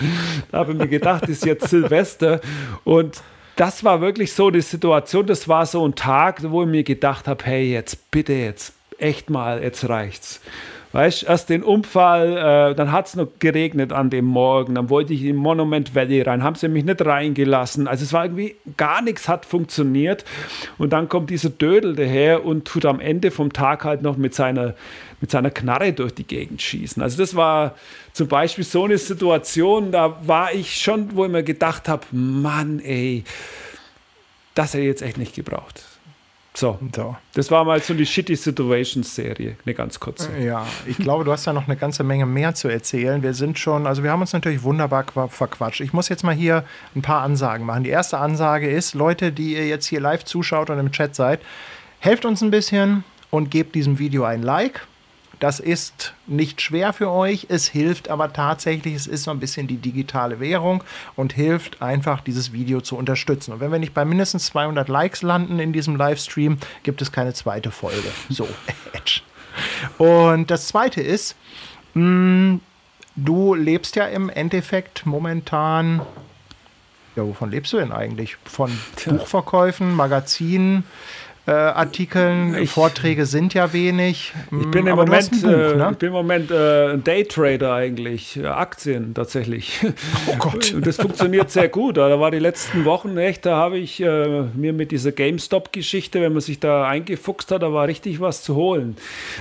Da 0.51 0.60
habe 0.60 0.73
ich 0.73 0.77
mir 0.77 0.88
gedacht, 0.88 1.27
ist 1.30 1.45
jetzt 1.45 1.69
Silvester 1.69 2.41
und 2.84 3.23
das 3.60 3.84
war 3.84 3.99
wirklich 3.99 4.31
so 4.31 4.52
die 4.52 4.61
Situation, 4.61 5.26
das 5.26 5.49
war 5.49 5.65
so 5.65 5.86
ein 5.86 5.95
Tag, 5.95 6.41
wo 6.49 6.64
ich 6.64 6.69
mir 6.69 6.84
gedacht 6.84 7.27
habe, 7.27 7.44
hey, 7.44 7.69
jetzt 7.72 8.10
bitte, 8.10 8.31
jetzt 8.31 8.73
echt 8.98 9.30
mal, 9.30 9.61
jetzt 9.61 9.90
reicht's. 9.90 10.40
Weißt 10.91 11.22
du, 11.22 11.26
erst 11.27 11.49
den 11.49 11.61
Unfall, 11.61 12.72
äh, 12.72 12.76
dann 12.76 12.91
hat 12.91 13.07
es 13.07 13.15
noch 13.15 13.27
geregnet 13.38 13.94
an 13.94 14.10
dem 14.10 14.26
Morgen, 14.26 14.73
dann 14.73 14.90
wollte 14.90 15.14
ich 15.14 15.23
in 15.23 15.36
Monument 15.36 15.94
Valley 15.94 16.22
rein, 16.22 16.41
haben 16.41 16.56
sie 16.56 16.68
mich 16.68 16.84
nicht 16.84 17.06
reingelassen. 17.06 17.88
Also 17.88 18.06
es 18.06 18.14
war 18.14 18.26
irgendwie, 18.26 18.56
gar 18.76 19.03
nichts 19.03 19.27
hat 19.27 19.45
funktioniert. 19.45 20.26
Und 20.80 20.91
dann 20.91 21.07
kommt 21.07 21.30
dieser 21.30 21.52
Dödel 21.52 21.95
daher 21.95 22.44
und 22.44 22.65
tut 22.65 22.86
am 22.86 22.99
Ende 22.99 23.30
vom 23.30 23.53
Tag 23.53 23.84
halt 23.84 24.02
noch 24.02 24.18
mit 24.18 24.34
seiner, 24.34 24.73
mit 25.22 25.30
seiner 25.30 25.52
Knarre 25.52 25.94
durch 25.94 26.15
die 26.15 26.26
Gegend 26.26 26.61
schießen. 26.61 27.03
Also 27.03 27.18
das 27.18 27.36
war 27.36 27.76
zum 28.19 28.27
Beispiel 28.27 28.65
so 28.65 28.83
eine 28.83 28.97
Situation, 28.97 29.93
da 29.93 30.17
war 30.27 30.53
ich 30.53 30.75
schon, 30.75 31.15
wo 31.15 31.23
ich 31.23 31.31
mir 31.31 31.41
gedacht 31.41 31.87
habe, 31.87 32.05
Mann 32.11 32.81
ey, 32.81 33.23
das 34.55 34.73
hätte 34.73 34.81
ich 34.81 34.89
jetzt 34.89 35.01
echt 35.01 35.17
nicht 35.17 35.33
gebraucht. 35.33 35.81
So. 36.53 36.77
so. 36.93 37.15
Das 37.35 37.49
war 37.49 37.63
mal 37.63 37.81
so 37.81 37.93
die 37.93 38.05
Shitty 38.05 38.35
Situations 38.35 39.15
Serie, 39.15 39.55
eine 39.65 39.73
ganz 39.73 40.01
kurze. 40.01 40.37
Ja, 40.37 40.67
ich 40.85 40.97
glaube, 40.97 41.23
du 41.23 41.31
hast 41.31 41.47
da 41.47 41.53
noch 41.53 41.67
eine 41.67 41.77
ganze 41.77 42.03
Menge 42.03 42.25
mehr 42.25 42.53
zu 42.55 42.67
erzählen. 42.67 43.23
Wir 43.23 43.33
sind 43.33 43.57
schon, 43.57 43.87
also 43.87 44.03
wir 44.03 44.11
haben 44.11 44.19
uns 44.19 44.33
natürlich 44.33 44.63
wunderbar 44.63 45.05
verquatscht. 45.29 45.79
Ich 45.79 45.93
muss 45.93 46.09
jetzt 46.09 46.25
mal 46.25 46.35
hier 46.35 46.65
ein 46.97 47.01
paar 47.01 47.21
Ansagen 47.21 47.65
machen. 47.65 47.85
Die 47.85 47.89
erste 47.89 48.17
Ansage 48.17 48.69
ist, 48.69 48.95
Leute, 48.95 49.31
die 49.31 49.53
ihr 49.53 49.65
jetzt 49.65 49.85
hier 49.85 50.01
live 50.01 50.25
zuschaut 50.25 50.69
und 50.69 50.77
im 50.77 50.91
Chat 50.91 51.15
seid, 51.15 51.39
helft 51.99 52.25
uns 52.25 52.41
ein 52.41 52.51
bisschen 52.51 53.05
und 53.29 53.49
gebt 53.49 53.75
diesem 53.75 53.97
Video 53.97 54.25
ein 54.25 54.43
Like. 54.43 54.85
Das 55.39 55.61
ist 55.61 56.13
nicht 56.27 56.61
schwer 56.61 56.91
für 56.91 57.09
euch, 57.09 57.47
es 57.49 57.67
hilft 57.67 58.09
aber 58.09 58.33
tatsächlich, 58.33 58.93
es 58.93 59.07
ist 59.07 59.23
so 59.23 59.31
ein 59.31 59.39
bisschen 59.39 59.67
die 59.67 59.77
digitale 59.77 60.41
Währung 60.41 60.83
und 61.15 61.31
hilft 61.31 61.81
einfach, 61.81 62.19
dieses 62.19 62.51
Video 62.51 62.81
zu 62.81 62.97
unterstützen. 62.97 63.53
Und 63.53 63.61
wenn 63.61 63.71
wir 63.71 63.79
nicht 63.79 63.93
bei 63.93 64.03
mindestens 64.03 64.47
200 64.47 64.89
Likes 64.89 65.21
landen 65.21 65.59
in 65.59 65.71
diesem 65.71 65.95
Livestream, 65.95 66.57
gibt 66.83 67.01
es 67.01 67.13
keine 67.13 67.33
zweite 67.33 67.71
Folge. 67.71 68.09
So, 68.29 68.47
Edge. 68.93 69.21
Und 69.97 70.51
das 70.51 70.67
zweite 70.67 71.01
ist, 71.01 71.37
mh, 71.93 72.01
hm, 72.01 72.61
du 73.15 73.55
lebst 73.55 73.95
ja 73.95 74.05
im 74.05 74.29
Endeffekt 74.29 75.05
momentan. 75.05 76.01
Ja, 77.15 77.23
wovon 77.25 77.49
lebst 77.49 77.73
du 77.73 77.77
denn 77.77 77.91
eigentlich? 77.91 78.37
Von 78.45 78.77
Buchverkäufen, 79.05 79.93
Magazinen, 79.93 80.83
äh, 81.49 81.51
Artikeln, 81.51 82.55
ich, 82.55 82.69
Vorträge 82.69 83.26
sind 83.26 83.55
ja 83.55 83.73
wenig. 83.73 84.34
Ich 84.51 84.67
bin 84.69 84.85
im 84.85 84.95
Moment, 84.95 85.31
Buch, 85.31 85.49
äh, 85.49 85.76
ne? 85.76 85.89
ich 85.91 85.97
bin 85.97 86.07
im 86.07 86.13
Moment 86.13 86.51
äh, 86.51 86.97
Daytrader 86.97 87.73
eigentlich, 87.73 88.38
äh, 88.38 88.45
Aktien 88.45 89.15
tatsächlich. 89.15 89.80
Oh 90.27 90.35
Gott. 90.38 90.76
das 90.85 90.97
funktioniert 90.97 91.49
sehr 91.49 91.67
gut. 91.67 91.97
Da 91.97 92.19
war 92.19 92.30
die 92.30 92.39
letzten 92.39 92.85
Wochen 92.85 93.17
echt, 93.17 93.47
da 93.47 93.55
habe 93.55 93.80
ich 93.80 93.99
äh, 93.99 94.43
mir 94.53 94.73
mit 94.73 94.91
dieser 94.91 95.11
GameStop-Geschichte, 95.11 96.21
wenn 96.21 96.34
man 96.34 96.41
sich 96.41 96.59
da 96.59 96.88
eingefuchst 96.88 97.51
hat, 97.51 97.63
da 97.63 97.73
war 97.73 97.88
richtig 97.88 98.21
was 98.21 98.43
zu 98.43 98.55
holen. 98.55 98.95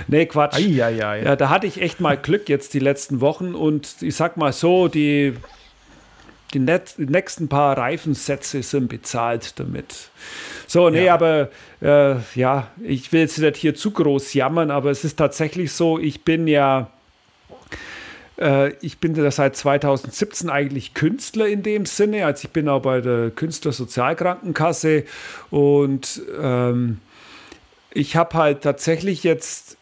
Nee, 0.07 0.25
Quatsch. 0.25 0.55
Ai, 0.55 0.83
ai, 0.83 1.05
ai. 1.05 1.23
Ja, 1.23 1.35
da 1.35 1.49
hatte 1.49 1.67
ich 1.67 1.79
echt 1.79 1.99
mal 1.99 2.17
Glück 2.17 2.49
jetzt 2.49 2.73
die 2.73 2.79
letzten 2.79 3.21
Wochen 3.21 3.53
und 3.53 3.97
ich 4.01 4.15
sag 4.15 4.35
mal 4.35 4.51
so, 4.51 4.87
die 4.87 5.35
die 6.53 6.59
nächsten 6.59 7.47
paar 7.47 7.77
Reifensätze 7.77 8.63
sind 8.63 8.87
bezahlt 8.87 9.59
damit. 9.59 10.09
So, 10.69 10.91
nee, 10.91 11.05
ja. 11.05 11.15
aber 11.15 11.49
äh, 11.81 12.17
ja, 12.35 12.67
ich 12.83 13.11
will 13.11 13.21
jetzt 13.21 13.39
nicht 13.39 13.57
hier 13.57 13.73
zu 13.73 13.89
groß 13.89 14.35
jammern, 14.35 14.69
aber 14.69 14.91
es 14.91 15.03
ist 15.03 15.17
tatsächlich 15.17 15.71
so, 15.71 15.97
ich 15.97 16.23
bin 16.23 16.47
ja, 16.47 16.91
äh, 18.37 18.73
ich 18.81 18.99
bin 18.99 19.15
ja 19.15 19.31
seit 19.31 19.55
2017 19.55 20.47
eigentlich 20.47 20.93
Künstler 20.93 21.47
in 21.47 21.63
dem 21.63 21.87
Sinne. 21.87 22.23
Also 22.23 22.45
ich 22.45 22.51
bin 22.51 22.69
auch 22.69 22.83
bei 22.83 23.01
der 23.01 23.31
Künstlersozialkrankenkasse 23.31 25.05
und 25.49 26.21
ähm, 26.39 26.99
ich 27.89 28.15
habe 28.15 28.37
halt 28.37 28.61
tatsächlich 28.61 29.23
jetzt 29.23 29.78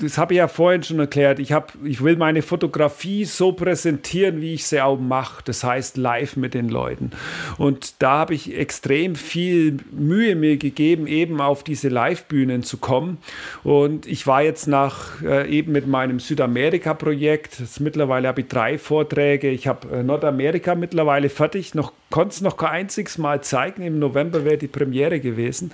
das 0.00 0.18
habe 0.18 0.34
ich 0.34 0.38
ja 0.38 0.48
vorhin 0.48 0.82
schon 0.82 0.98
erklärt, 0.98 1.38
ich, 1.38 1.52
hab, 1.52 1.72
ich 1.84 2.02
will 2.02 2.16
meine 2.16 2.42
Fotografie 2.42 3.24
so 3.24 3.52
präsentieren, 3.52 4.40
wie 4.40 4.54
ich 4.54 4.66
sie 4.66 4.80
auch 4.80 4.98
mache. 4.98 5.42
Das 5.44 5.64
heißt 5.64 5.96
live 5.96 6.36
mit 6.36 6.54
den 6.54 6.68
Leuten. 6.68 7.10
Und 7.58 8.02
da 8.02 8.18
habe 8.18 8.34
ich 8.34 8.56
extrem 8.56 9.14
viel 9.14 9.78
Mühe 9.92 10.34
mir 10.34 10.56
gegeben, 10.56 11.06
eben 11.06 11.40
auf 11.40 11.62
diese 11.62 11.88
Live-Bühnen 11.88 12.62
zu 12.62 12.78
kommen. 12.78 13.18
Und 13.62 14.06
ich 14.06 14.26
war 14.26 14.42
jetzt 14.42 14.66
nach 14.66 15.22
äh, 15.22 15.48
eben 15.50 15.72
mit 15.72 15.86
meinem 15.86 16.20
Südamerika-Projekt, 16.20 17.62
mittlerweile 17.80 18.28
habe 18.28 18.42
ich 18.42 18.48
drei 18.48 18.78
Vorträge, 18.78 19.50
ich 19.50 19.66
habe 19.66 19.88
äh, 19.96 20.02
Nordamerika 20.02 20.74
mittlerweile 20.74 21.28
fertig, 21.28 21.74
noch 21.74 21.92
konnte 22.10 22.34
es 22.34 22.40
noch 22.40 22.56
kein 22.56 22.70
einziges 22.70 23.18
Mal 23.18 23.42
zeigen. 23.42 23.82
Im 23.82 23.98
November 23.98 24.44
wäre 24.44 24.58
die 24.58 24.68
Premiere 24.68 25.20
gewesen. 25.20 25.72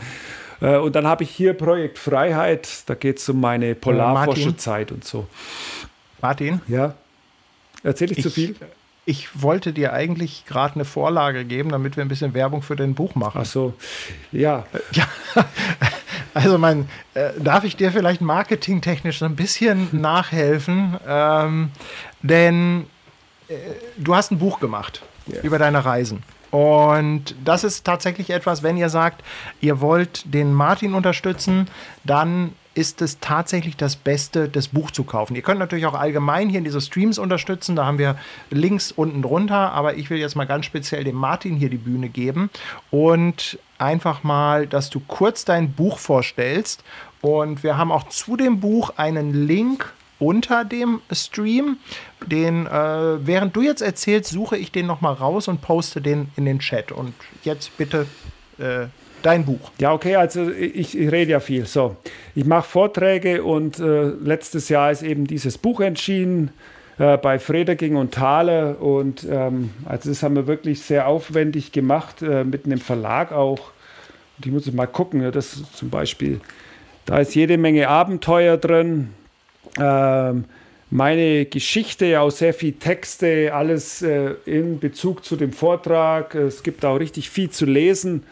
Äh, 0.60 0.76
und 0.76 0.94
dann 0.94 1.06
habe 1.06 1.24
ich 1.24 1.30
hier 1.30 1.52
Projekt 1.54 1.98
Freiheit, 1.98 2.68
da 2.86 2.94
geht 2.94 3.18
es 3.18 3.28
um 3.28 3.40
meine 3.40 3.74
Polarforscherzeit 3.74 4.92
und 4.92 5.04
so. 5.04 5.26
Martin? 6.20 6.60
Ja. 6.66 6.94
Erzähle 7.82 8.12
ich, 8.12 8.18
ich 8.18 8.24
zu 8.24 8.30
viel? 8.30 8.56
Ich 9.04 9.42
wollte 9.42 9.72
dir 9.72 9.94
eigentlich 9.94 10.44
gerade 10.46 10.74
eine 10.74 10.84
Vorlage 10.84 11.44
geben, 11.44 11.70
damit 11.70 11.96
wir 11.96 12.04
ein 12.04 12.08
bisschen 12.08 12.34
Werbung 12.34 12.62
für 12.62 12.76
dein 12.76 12.94
Buch 12.94 13.14
machen. 13.14 13.40
Ach 13.42 13.46
so, 13.46 13.74
ja. 14.32 14.66
Ja, 14.92 15.06
also 16.34 16.58
mein, 16.58 16.88
äh, 17.14 17.30
darf 17.38 17.64
ich 17.64 17.76
dir 17.76 17.90
vielleicht 17.90 18.20
marketingtechnisch 18.20 19.18
so 19.18 19.24
ein 19.24 19.36
bisschen 19.36 19.88
nachhelfen? 20.00 20.98
Ähm, 21.06 21.70
denn 22.22 22.86
äh, 23.48 23.54
du 23.96 24.14
hast 24.14 24.30
ein 24.30 24.38
Buch 24.38 24.60
gemacht 24.60 25.02
ja. 25.26 25.40
über 25.40 25.58
deine 25.58 25.84
Reisen. 25.84 26.22
Und 26.50 27.34
das 27.44 27.64
ist 27.64 27.84
tatsächlich 27.84 28.30
etwas, 28.30 28.62
wenn 28.62 28.76
ihr 28.76 28.88
sagt, 28.88 29.22
ihr 29.60 29.80
wollt 29.80 30.32
den 30.32 30.52
Martin 30.52 30.94
unterstützen, 30.94 31.68
dann 32.04 32.52
ist 32.78 33.02
es 33.02 33.18
tatsächlich 33.18 33.76
das 33.76 33.96
Beste, 33.96 34.48
das 34.48 34.68
Buch 34.68 34.92
zu 34.92 35.02
kaufen. 35.02 35.34
Ihr 35.34 35.42
könnt 35.42 35.58
natürlich 35.58 35.86
auch 35.86 35.94
allgemein 35.94 36.48
hier 36.48 36.58
in 36.58 36.64
diese 36.64 36.80
Streams 36.80 37.18
unterstützen. 37.18 37.74
Da 37.74 37.84
haben 37.84 37.98
wir 37.98 38.16
Links 38.50 38.92
unten 38.92 39.20
drunter. 39.20 39.72
Aber 39.72 39.96
ich 39.96 40.10
will 40.10 40.18
jetzt 40.18 40.36
mal 40.36 40.46
ganz 40.46 40.64
speziell 40.64 41.02
dem 41.02 41.16
Martin 41.16 41.56
hier 41.56 41.70
die 41.70 41.76
Bühne 41.76 42.08
geben 42.08 42.50
und 42.92 43.58
einfach 43.78 44.22
mal, 44.22 44.68
dass 44.68 44.90
du 44.90 45.00
kurz 45.00 45.44
dein 45.44 45.72
Buch 45.72 45.98
vorstellst. 45.98 46.84
Und 47.20 47.64
wir 47.64 47.76
haben 47.76 47.90
auch 47.90 48.08
zu 48.08 48.36
dem 48.36 48.60
Buch 48.60 48.92
einen 48.96 49.48
Link 49.48 49.92
unter 50.18 50.64
dem 50.64 51.00
Stream. 51.12 51.78
Den, 52.26 52.66
äh, 52.66 53.26
während 53.26 53.54
du 53.54 53.62
jetzt 53.62 53.82
erzählst, 53.82 54.30
suche 54.30 54.56
ich 54.56 54.72
den 54.72 54.86
nochmal 54.86 55.14
raus 55.14 55.48
und 55.48 55.60
poste 55.60 56.00
den 56.00 56.28
in 56.36 56.44
den 56.44 56.58
Chat. 56.58 56.92
Und 56.92 57.14
jetzt 57.44 57.76
bitte 57.76 58.06
äh, 58.58 58.86
dein 59.22 59.44
Buch. 59.44 59.70
Ja, 59.78 59.92
okay, 59.92 60.16
also 60.16 60.50
ich, 60.50 60.98
ich 60.98 61.10
rede 61.10 61.32
ja 61.32 61.40
viel. 61.40 61.66
So, 61.66 61.96
ich 62.34 62.44
mache 62.44 62.68
Vorträge 62.68 63.44
und 63.44 63.78
äh, 63.78 64.08
letztes 64.08 64.68
Jahr 64.68 64.90
ist 64.90 65.02
eben 65.02 65.26
dieses 65.26 65.58
Buch 65.58 65.80
entschieden 65.80 66.50
äh, 66.98 67.16
bei 67.16 67.38
Frederking 67.38 67.96
und 67.96 68.12
Thaler. 68.14 68.80
Und 68.80 69.26
ähm, 69.30 69.70
also 69.84 70.08
das 70.10 70.22
haben 70.22 70.36
wir 70.36 70.46
wirklich 70.46 70.82
sehr 70.82 71.06
aufwendig 71.06 71.72
gemacht, 71.72 72.22
äh, 72.22 72.44
mit 72.44 72.66
einem 72.66 72.80
Verlag 72.80 73.32
auch. 73.32 73.70
Und 74.36 74.46
ich 74.46 74.52
muss 74.52 74.70
mal 74.72 74.86
gucken, 74.86 75.30
das 75.32 75.62
zum 75.72 75.90
Beispiel, 75.90 76.40
da 77.06 77.18
ist 77.18 77.34
jede 77.34 77.58
Menge 77.58 77.88
Abenteuer 77.88 78.56
drin 78.56 79.14
ähm, 79.78 80.44
meine 80.90 81.44
Geschichte, 81.44 82.20
auch 82.20 82.30
sehr 82.30 82.54
viel 82.54 82.72
Texte, 82.72 83.52
alles 83.52 84.02
äh, 84.02 84.34
in 84.46 84.78
Bezug 84.78 85.24
zu 85.24 85.36
dem 85.36 85.52
Vortrag. 85.52 86.34
Es 86.34 86.62
gibt 86.62 86.84
auch 86.84 86.96
richtig 86.96 87.28
viel 87.28 87.50
zu 87.50 87.66
lesen. 87.66 88.22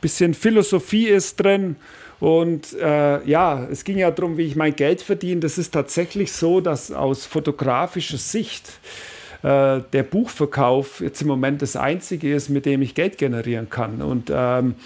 Bisschen 0.00 0.34
Philosophie 0.34 1.08
ist 1.08 1.36
drin. 1.36 1.76
Und 2.20 2.72
äh, 2.74 3.24
ja, 3.24 3.66
es 3.68 3.82
ging 3.82 3.98
ja 3.98 4.12
darum, 4.12 4.38
wie 4.38 4.42
ich 4.42 4.54
mein 4.54 4.76
Geld 4.76 5.02
verdiene. 5.02 5.40
Das 5.40 5.58
ist 5.58 5.72
tatsächlich 5.72 6.30
so, 6.30 6.60
dass 6.60 6.92
aus 6.92 7.26
fotografischer 7.26 8.18
Sicht 8.18 8.68
äh, 9.42 9.80
der 9.92 10.04
Buchverkauf 10.04 11.00
jetzt 11.00 11.20
im 11.22 11.26
Moment 11.26 11.62
das 11.62 11.74
einzige 11.74 12.32
ist, 12.32 12.48
mit 12.48 12.64
dem 12.64 12.80
ich 12.80 12.94
Geld 12.94 13.18
generieren 13.18 13.70
kann. 13.70 14.00
Und 14.02 14.30
ähm, 14.32 14.76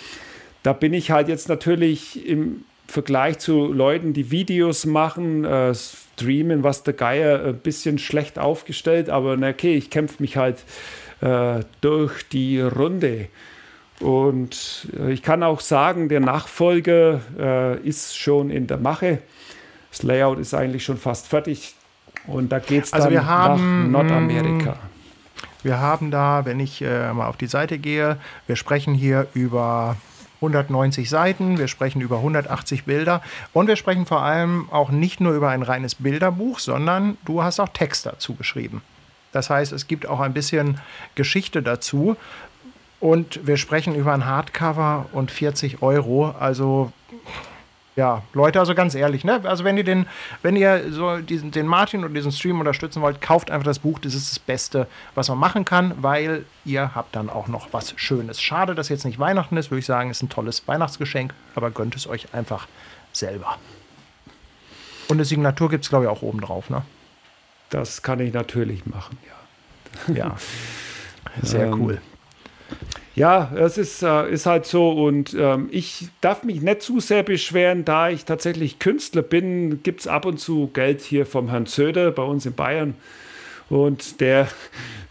da 0.62 0.72
bin 0.72 0.94
ich 0.94 1.10
halt 1.10 1.28
jetzt 1.28 1.50
natürlich 1.50 2.26
im 2.26 2.64
Vergleich 2.88 3.38
zu 3.38 3.72
Leuten, 3.72 4.12
die 4.12 4.30
Videos 4.30 4.86
machen, 4.86 5.44
äh, 5.44 5.74
streamen, 5.74 6.62
was 6.62 6.82
der 6.82 6.94
Geier, 6.94 7.44
ein 7.44 7.58
bisschen 7.58 7.98
schlecht 7.98 8.38
aufgestellt, 8.38 9.10
aber 9.10 9.36
na 9.36 9.50
okay, 9.50 9.76
ich 9.76 9.90
kämpfe 9.90 10.16
mich 10.20 10.36
halt 10.36 10.64
äh, 11.20 11.60
durch 11.80 12.28
die 12.28 12.60
Runde. 12.60 13.28
Und 14.00 14.88
äh, 14.98 15.12
ich 15.12 15.22
kann 15.22 15.42
auch 15.42 15.60
sagen, 15.60 16.08
der 16.08 16.20
Nachfolger 16.20 17.20
äh, 17.38 17.78
ist 17.80 18.16
schon 18.16 18.50
in 18.50 18.66
der 18.66 18.76
Mache. 18.76 19.18
Das 19.90 20.02
Layout 20.02 20.38
ist 20.38 20.54
eigentlich 20.54 20.84
schon 20.84 20.98
fast 20.98 21.26
fertig. 21.26 21.74
Und 22.26 22.50
da 22.50 22.58
geht 22.58 22.84
es 22.84 22.92
also 22.92 23.08
dann 23.08 23.26
haben, 23.26 23.90
nach 23.90 24.02
Nordamerika. 24.02 24.76
Wir 25.62 25.80
haben 25.80 26.10
da, 26.10 26.44
wenn 26.44 26.60
ich 26.60 26.82
äh, 26.82 27.12
mal 27.12 27.26
auf 27.26 27.36
die 27.36 27.46
Seite 27.46 27.78
gehe, 27.78 28.18
wir 28.46 28.56
sprechen 28.56 28.94
hier 28.94 29.26
über 29.34 29.96
190 30.36 31.08
Seiten, 31.08 31.58
wir 31.58 31.68
sprechen 31.68 32.00
über 32.00 32.16
180 32.18 32.84
Bilder 32.84 33.22
und 33.52 33.68
wir 33.68 33.76
sprechen 33.76 34.06
vor 34.06 34.22
allem 34.22 34.68
auch 34.70 34.90
nicht 34.90 35.20
nur 35.20 35.32
über 35.32 35.50
ein 35.50 35.62
reines 35.62 35.94
Bilderbuch, 35.94 36.58
sondern 36.58 37.16
du 37.24 37.42
hast 37.42 37.60
auch 37.60 37.68
Text 37.68 38.06
dazu 38.06 38.34
geschrieben. 38.34 38.82
Das 39.32 39.50
heißt, 39.50 39.72
es 39.72 39.86
gibt 39.86 40.06
auch 40.06 40.20
ein 40.20 40.32
bisschen 40.32 40.80
Geschichte 41.14 41.62
dazu. 41.62 42.16
Und 43.00 43.46
wir 43.46 43.58
sprechen 43.58 43.94
über 43.94 44.14
ein 44.14 44.24
Hardcover 44.24 45.06
und 45.12 45.30
40 45.30 45.82
Euro. 45.82 46.34
Also 46.40 46.90
ja, 47.96 48.22
Leute, 48.34 48.60
also 48.60 48.74
ganz 48.74 48.94
ehrlich, 48.94 49.24
ne? 49.24 49.40
Also 49.44 49.64
wenn 49.64 49.78
ihr 49.78 49.84
den, 49.84 50.06
wenn 50.42 50.54
ihr 50.54 50.92
so 50.92 51.16
diesen, 51.16 51.50
den 51.50 51.66
Martin 51.66 52.04
und 52.04 52.12
diesen 52.12 52.30
Stream 52.30 52.60
unterstützen 52.60 53.00
wollt, 53.00 53.22
kauft 53.22 53.50
einfach 53.50 53.64
das 53.64 53.78
Buch. 53.78 53.98
Das 53.98 54.14
ist 54.14 54.30
das 54.30 54.38
Beste, 54.38 54.86
was 55.14 55.30
man 55.30 55.38
machen 55.38 55.64
kann, 55.64 55.94
weil 56.02 56.44
ihr 56.66 56.94
habt 56.94 57.16
dann 57.16 57.30
auch 57.30 57.48
noch 57.48 57.72
was 57.72 57.94
Schönes. 57.96 58.42
Schade, 58.42 58.74
dass 58.74 58.90
jetzt 58.90 59.06
nicht 59.06 59.18
Weihnachten 59.18 59.56
ist, 59.56 59.70
würde 59.70 59.78
ich 59.78 59.86
sagen, 59.86 60.10
ist 60.10 60.22
ein 60.22 60.28
tolles 60.28 60.68
Weihnachtsgeschenk, 60.68 61.32
aber 61.54 61.70
gönnt 61.70 61.96
es 61.96 62.06
euch 62.06 62.34
einfach 62.34 62.68
selber. 63.12 63.56
Und 65.08 65.16
eine 65.16 65.24
Signatur 65.24 65.70
gibt 65.70 65.84
es, 65.84 65.88
glaube 65.88 66.04
ich, 66.04 66.10
auch 66.10 66.20
oben 66.20 66.42
drauf, 66.42 66.68
ne? 66.68 66.82
Das 67.70 68.02
kann 68.02 68.20
ich 68.20 68.34
natürlich 68.34 68.84
machen, 68.84 69.16
ja. 69.26 70.14
Ja. 70.14 70.36
Sehr 71.42 71.66
ähm, 71.68 71.80
cool. 71.80 72.00
Ja, 73.16 73.50
es 73.56 73.78
ist, 73.78 74.02
äh, 74.02 74.30
ist 74.30 74.44
halt 74.44 74.66
so 74.66 74.90
und 74.90 75.34
ähm, 75.38 75.70
ich 75.72 76.08
darf 76.20 76.42
mich 76.42 76.60
nicht 76.60 76.82
zu 76.82 77.00
sehr 77.00 77.22
beschweren, 77.22 77.86
da 77.86 78.10
ich 78.10 78.26
tatsächlich 78.26 78.78
Künstler 78.78 79.22
bin, 79.22 79.82
gibt 79.82 80.00
es 80.00 80.06
ab 80.06 80.26
und 80.26 80.38
zu 80.38 80.68
Geld 80.74 81.00
hier 81.00 81.24
vom 81.24 81.48
Herrn 81.48 81.64
Söder 81.64 82.10
bei 82.10 82.22
uns 82.22 82.44
in 82.44 82.52
Bayern 82.52 82.94
und 83.70 84.20
der, 84.20 84.48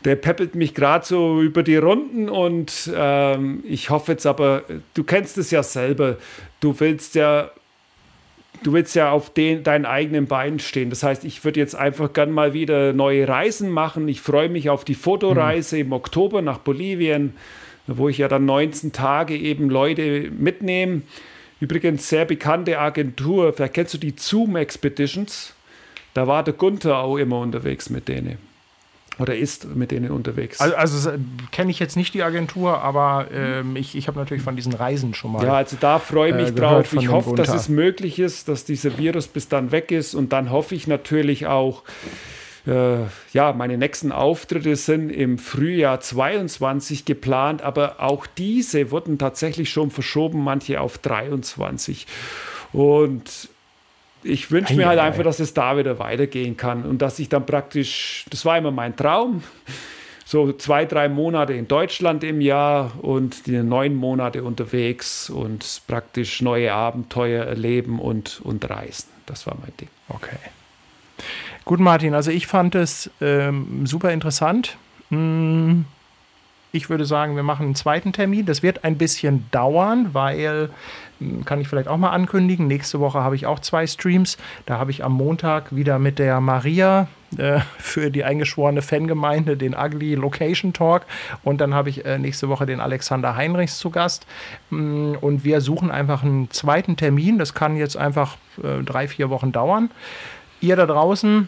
der 0.06 0.18
peppelt 0.18 0.54
mich 0.54 0.76
gerade 0.76 1.04
so 1.04 1.42
über 1.42 1.64
die 1.64 1.78
Runden 1.78 2.30
und 2.30 2.92
ähm, 2.96 3.64
ich 3.68 3.90
hoffe 3.90 4.12
jetzt 4.12 4.28
aber, 4.28 4.66
du 4.94 5.04
kennst 5.04 5.40
es 5.40 5.50
ja 5.50 5.64
selber, 5.64 6.18
du 6.60 6.80
willst 6.80 7.16
ja 7.16 7.50
du 8.62 8.72
willst 8.74 8.96
ja 8.96 9.10
auf 9.10 9.34
den, 9.34 9.64
deinen 9.64 9.86
eigenen 9.86 10.28
Beinen 10.28 10.60
stehen. 10.60 10.90
Das 10.90 11.04
heißt, 11.04 11.26
ich 11.26 11.44
würde 11.44 11.60
jetzt 11.60 11.76
einfach 11.76 12.14
gern 12.14 12.32
mal 12.32 12.54
wieder 12.54 12.94
neue 12.94 13.28
Reisen 13.28 13.70
machen. 13.70 14.08
Ich 14.08 14.22
freue 14.22 14.48
mich 14.48 14.70
auf 14.70 14.86
die 14.86 14.96
Fotoreise 14.96 15.76
mhm. 15.76 15.82
im 15.82 15.92
Oktober 15.92 16.42
nach 16.42 16.60
Bolivien 16.60 17.34
wo 17.88 18.10
ich 18.10 18.18
ja 18.18 18.28
dann 18.28 18.46
19 18.46 18.92
Tage 18.92 19.36
eben 19.38 19.70
Leute 19.70 20.32
mitnehme. 20.32 21.02
Übrigens 21.60 22.10
sehr 22.10 22.26
bekannte 22.26 22.80
Agentur, 22.80 23.54
vielleicht 23.54 23.74
kennst 23.74 23.94
du 23.94 23.98
die 23.98 24.14
Zoom 24.18 24.56
Expeditions. 24.56 25.54
Da 26.14 26.28
war 26.28 26.44
der 26.44 26.54
Gunther 26.54 26.98
auch 27.00 27.18
immer 27.18 27.40
unterwegs 27.40 27.90
mit 27.90 28.08
denen. 28.08 28.38
Oder 29.18 29.38
ist 29.38 29.76
mit 29.76 29.92
denen 29.92 30.12
unterwegs. 30.12 30.60
Also, 30.60 30.76
also 30.76 31.12
kenne 31.52 31.72
ich 31.72 31.80
jetzt 31.80 31.96
nicht 31.96 32.14
die 32.14 32.24
Agentur, 32.24 32.82
aber 32.82 33.28
ähm, 33.34 33.78
ich, 33.78 33.96
ich 33.96 34.10
habe 34.10 34.20
natürlich 34.20 34.44
von 34.44 34.58
diesen 34.58 34.74
Reisen 34.74 35.14
schon 35.14 35.32
mal. 35.32 35.46
Ja, 35.46 35.54
also 35.54 35.78
da 35.80 36.00
freue 36.00 36.32
ich 36.32 36.36
mich 36.36 36.50
äh, 36.50 36.52
drauf. 36.52 36.92
Ich 36.94 37.10
hoffe, 37.10 37.34
dass 37.36 37.54
es 37.54 37.70
möglich 37.70 38.20
ist, 38.20 38.50
dass 38.50 38.66
dieser 38.66 38.98
Virus 38.98 39.28
bis 39.28 39.48
dann 39.48 39.72
weg 39.72 39.92
ist. 39.92 40.16
Und 40.16 40.34
dann 40.34 40.52
hoffe 40.52 40.76
ich 40.76 40.88
natürlich 40.88 41.48
auch, 41.48 41.84
äh, 42.68 43.06
ja, 43.34 43.54
meine 43.54 43.78
nächsten 43.78 44.12
Auftritte 44.12 44.76
sind 44.76 45.10
im 45.10 45.38
Frühjahr 45.38 46.00
22 46.00 47.06
geplant, 47.06 47.62
aber 47.62 48.00
auch 48.00 48.26
diese 48.26 48.92
wurden 48.92 49.18
tatsächlich 49.18 49.70
schon 49.70 49.92
verschoben, 49.92 50.44
manche 50.44 50.82
auf 50.82 50.98
23. 50.98 52.08
Und 52.74 53.50
ich 54.24 54.50
wünsche 54.50 54.74
mir 54.74 54.88
halt 54.88 55.00
einfach, 55.00 55.24
dass 55.24 55.40
es 55.40 55.54
da 55.54 55.78
wieder 55.78 56.00
weitergehen 56.00 56.58
kann 56.58 56.84
und 56.84 57.02
dass 57.02 57.20
ich 57.20 57.30
dann 57.30 57.46
praktisch, 57.46 58.26
das 58.32 58.44
war 58.46 58.58
immer 58.58 58.72
mein 58.72 58.96
Traum, 58.96 59.44
so 60.26 60.52
zwei, 60.52 60.86
drei 60.86 61.08
Monate 61.08 61.54
in 61.54 61.68
Deutschland 61.68 62.24
im 62.24 62.42
Jahr 62.42 62.94
und 63.04 63.46
die 63.46 63.52
neun 63.52 63.94
Monate 63.94 64.44
unterwegs 64.44 65.30
und 65.30 65.84
praktisch 65.88 66.42
neue 66.42 66.74
Abenteuer 66.74 67.46
erleben 67.46 68.00
und, 68.00 68.42
und 68.44 68.68
reisen. 68.68 69.10
Das 69.28 69.46
war 69.46 69.56
mein 69.62 69.72
Ding. 69.78 69.90
Okay. 70.10 70.38
Gut, 71.66 71.80
Martin, 71.80 72.14
also 72.14 72.30
ich 72.30 72.46
fand 72.46 72.76
es 72.76 73.10
ähm, 73.22 73.88
super 73.88 74.12
interessant. 74.12 74.78
Hm, 75.10 75.86
ich 76.72 76.92
würde 76.92 77.06
sagen, 77.06 77.36
wir 77.36 77.42
machen 77.42 77.66
einen 77.66 77.76
zweiten 77.76 78.14
Termin. 78.14 78.46
Das 78.46 78.62
wird 78.62 78.84
ein 78.84 79.00
bisschen 79.00 79.50
dauern, 79.50 80.10
weil, 80.12 80.70
hm, 81.18 81.44
kann 81.44 81.60
ich 81.60 81.68
vielleicht 81.68 81.88
auch 81.88 81.98
mal 81.98 82.12
ankündigen, 82.12 82.68
nächste 82.68 83.00
Woche 83.00 83.22
habe 83.22 83.36
ich 83.36 83.48
auch 83.48 83.60
zwei 83.60 83.88
Streams. 83.88 84.38
Da 84.68 84.78
habe 84.78 84.92
ich 84.92 85.04
am 85.04 85.14
Montag 85.14 85.76
wieder 85.76 85.98
mit 85.98 86.20
der 86.20 86.40
Maria 86.40 87.08
äh, 87.36 87.62
für 87.80 88.12
die 88.12 88.24
eingeschworene 88.24 88.84
Fangemeinde 88.84 89.58
den 89.58 89.74
Ugly 89.74 90.14
Location 90.14 90.72
Talk. 90.72 91.08
Und 91.44 91.62
dann 91.62 91.74
habe 91.74 91.90
ich 91.90 92.06
äh, 92.06 92.20
nächste 92.20 92.48
Woche 92.48 92.68
den 92.68 92.80
Alexander 92.80 93.36
Heinrichs 93.36 93.80
zu 93.80 93.90
Gast. 93.90 94.28
Hm, 94.70 95.18
und 95.20 95.44
wir 95.44 95.62
suchen 95.62 95.90
einfach 95.90 96.22
einen 96.22 96.52
zweiten 96.52 96.96
Termin. 96.96 97.40
Das 97.40 97.56
kann 97.56 97.76
jetzt 97.76 97.98
einfach 97.98 98.38
äh, 98.62 98.84
drei, 98.84 99.08
vier 99.08 99.32
Wochen 99.32 99.52
dauern. 99.52 99.90
Ihr 100.62 100.76
da 100.76 100.86
draußen, 100.86 101.48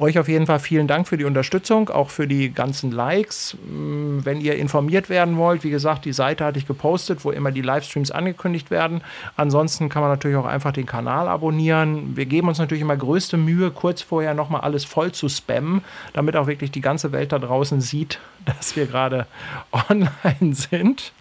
euch 0.00 0.18
auf 0.18 0.28
jeden 0.28 0.46
Fall 0.46 0.58
vielen 0.58 0.86
Dank 0.86 1.08
für 1.08 1.16
die 1.16 1.24
Unterstützung, 1.24 1.90
auch 1.90 2.10
für 2.10 2.26
die 2.26 2.52
ganzen 2.52 2.90
Likes. 2.90 3.56
Mm, 3.66 4.20
wenn 4.24 4.40
ihr 4.40 4.56
informiert 4.56 5.08
werden 5.08 5.36
wollt, 5.36 5.64
wie 5.64 5.70
gesagt, 5.70 6.04
die 6.04 6.12
Seite 6.12 6.44
hatte 6.44 6.58
ich 6.58 6.66
gepostet, 6.66 7.24
wo 7.24 7.30
immer 7.30 7.50
die 7.50 7.62
Livestreams 7.62 8.10
angekündigt 8.10 8.70
werden. 8.70 9.02
Ansonsten 9.36 9.88
kann 9.88 10.02
man 10.02 10.10
natürlich 10.10 10.36
auch 10.36 10.46
einfach 10.46 10.72
den 10.72 10.86
Kanal 10.86 11.28
abonnieren. 11.28 12.16
Wir 12.16 12.26
geben 12.26 12.48
uns 12.48 12.58
natürlich 12.58 12.82
immer 12.82 12.96
größte 12.96 13.36
Mühe, 13.36 13.70
kurz 13.70 14.02
vorher 14.02 14.34
nochmal 14.34 14.62
alles 14.62 14.84
voll 14.84 15.12
zu 15.12 15.28
spammen, 15.28 15.82
damit 16.12 16.36
auch 16.36 16.46
wirklich 16.46 16.70
die 16.70 16.80
ganze 16.80 17.12
Welt 17.12 17.32
da 17.32 17.38
draußen 17.38 17.80
sieht, 17.80 18.18
dass 18.44 18.76
wir 18.76 18.86
gerade 18.86 19.26
online 19.90 20.54
sind. 20.54 21.12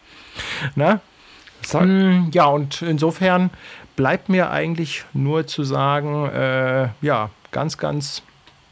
Na? 0.75 1.01
Mm, 1.73 2.29
ja, 2.31 2.45
und 2.45 2.81
insofern 2.81 3.49
bleibt 3.95 4.29
mir 4.29 4.51
eigentlich 4.51 5.03
nur 5.13 5.47
zu 5.47 5.63
sagen, 5.63 6.27
äh, 6.29 6.89
ja, 7.01 7.29
ganz, 7.51 7.77
ganz 7.77 8.21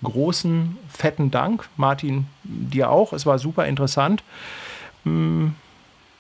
großen, 0.06 0.78
fetten 0.90 1.32
Dank. 1.32 1.68
Martin, 1.78 2.28
dir 2.44 2.90
auch. 2.90 3.14
Es 3.14 3.26
war 3.26 3.38
super 3.38 3.66
interessant. 3.68 4.24
Mm, 5.04 5.48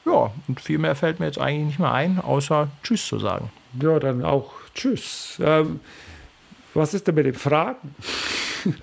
ja, 0.05 0.31
und 0.47 0.61
viel 0.61 0.77
mehr 0.77 0.95
fällt 0.95 1.19
mir 1.19 1.25
jetzt 1.27 1.39
eigentlich 1.39 1.67
nicht 1.67 1.79
mehr 1.79 1.91
ein, 1.91 2.19
außer 2.19 2.67
Tschüss 2.83 3.07
zu 3.07 3.19
sagen. 3.19 3.49
Ja, 3.81 3.99
dann 3.99 4.23
auch 4.23 4.51
Tschüss. 4.73 5.39
Ähm, 5.43 5.79
was 6.73 6.93
ist 6.93 7.07
denn 7.07 7.15
mit 7.15 7.25
den 7.25 7.33
Fragen? 7.33 7.95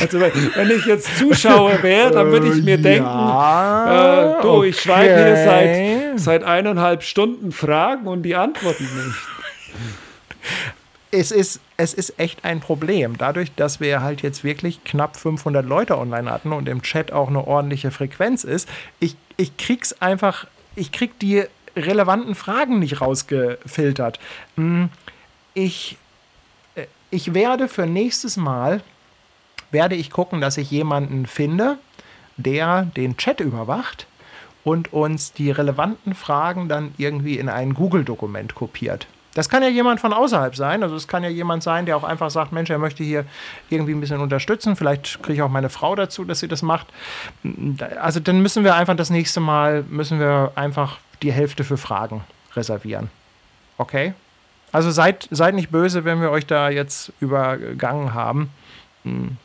also 0.00 0.20
wenn, 0.20 0.70
ich 0.70 0.86
jetzt 0.86 1.16
Zuschauer 1.18 1.82
wäre, 1.82 2.10
dann 2.10 2.32
würde 2.32 2.48
ich 2.48 2.64
mir 2.64 2.78
denken, 2.78 3.04
ja, 3.04 4.38
äh, 4.38 4.42
du, 4.42 4.48
okay. 4.48 4.68
ich 4.68 4.80
schreibe 4.80 5.14
hier 5.14 5.36
seit, 5.36 6.20
seit 6.20 6.44
eineinhalb 6.44 7.02
Stunden 7.02 7.52
Fragen 7.52 8.06
und 8.06 8.22
die 8.22 8.34
antworten 8.34 8.84
nicht 8.84 9.16
es 11.12 11.30
ist, 11.30 11.60
es 11.82 11.94
ist 11.94 12.20
echt 12.20 12.44
ein 12.44 12.60
Problem. 12.60 13.18
Dadurch, 13.18 13.52
dass 13.56 13.80
wir 13.80 14.02
halt 14.02 14.22
jetzt 14.22 14.44
wirklich 14.44 14.84
knapp 14.84 15.16
500 15.16 15.66
Leute 15.66 15.98
online 15.98 16.30
hatten 16.30 16.52
und 16.52 16.68
im 16.68 16.82
Chat 16.82 17.12
auch 17.12 17.28
eine 17.28 17.44
ordentliche 17.44 17.90
Frequenz 17.90 18.44
ist, 18.44 18.68
ich, 19.00 19.16
ich 19.36 19.56
krieg's 19.56 19.92
einfach, 19.94 20.46
ich 20.76 20.92
krieg 20.92 21.18
die 21.18 21.42
relevanten 21.74 22.36
Fragen 22.36 22.78
nicht 22.78 23.00
rausgefiltert. 23.00 24.20
Hm, 24.56 24.90
ich, 25.54 25.96
äh, 26.76 26.86
ich 27.10 27.34
werde 27.34 27.66
für 27.66 27.86
nächstes 27.86 28.36
Mal, 28.36 28.80
werde 29.72 29.96
ich 29.96 30.10
gucken, 30.10 30.40
dass 30.40 30.58
ich 30.58 30.70
jemanden 30.70 31.26
finde, 31.26 31.78
der 32.36 32.84
den 32.96 33.16
Chat 33.16 33.40
überwacht 33.40 34.06
und 34.62 34.92
uns 34.92 35.32
die 35.32 35.50
relevanten 35.50 36.14
Fragen 36.14 36.68
dann 36.68 36.94
irgendwie 36.96 37.38
in 37.38 37.48
ein 37.48 37.74
Google-Dokument 37.74 38.54
kopiert. 38.54 39.08
Das 39.34 39.48
kann 39.48 39.62
ja 39.62 39.68
jemand 39.68 40.00
von 40.00 40.12
außerhalb 40.12 40.54
sein. 40.54 40.82
Also 40.82 40.94
es 40.94 41.08
kann 41.08 41.22
ja 41.22 41.30
jemand 41.30 41.62
sein, 41.62 41.86
der 41.86 41.96
auch 41.96 42.04
einfach 42.04 42.30
sagt, 42.30 42.52
Mensch, 42.52 42.68
er 42.68 42.78
möchte 42.78 43.02
hier 43.02 43.24
irgendwie 43.70 43.94
ein 43.94 44.00
bisschen 44.00 44.20
unterstützen. 44.20 44.76
Vielleicht 44.76 45.22
kriege 45.22 45.34
ich 45.34 45.42
auch 45.42 45.48
meine 45.48 45.70
Frau 45.70 45.94
dazu, 45.94 46.24
dass 46.24 46.40
sie 46.40 46.48
das 46.48 46.62
macht. 46.62 46.88
Also 48.00 48.20
dann 48.20 48.42
müssen 48.42 48.62
wir 48.62 48.74
einfach 48.74 48.96
das 48.96 49.08
nächste 49.08 49.40
Mal, 49.40 49.84
müssen 49.88 50.20
wir 50.20 50.52
einfach 50.54 50.98
die 51.22 51.32
Hälfte 51.32 51.64
für 51.64 51.78
Fragen 51.78 52.24
reservieren. 52.54 53.08
Okay? 53.78 54.12
Also 54.70 54.90
seid, 54.90 55.28
seid 55.30 55.54
nicht 55.54 55.70
böse, 55.70 56.04
wenn 56.04 56.20
wir 56.20 56.30
euch 56.30 56.46
da 56.46 56.68
jetzt 56.68 57.12
übergangen 57.20 58.12
haben. 58.12 58.50
Hm. 59.04 59.36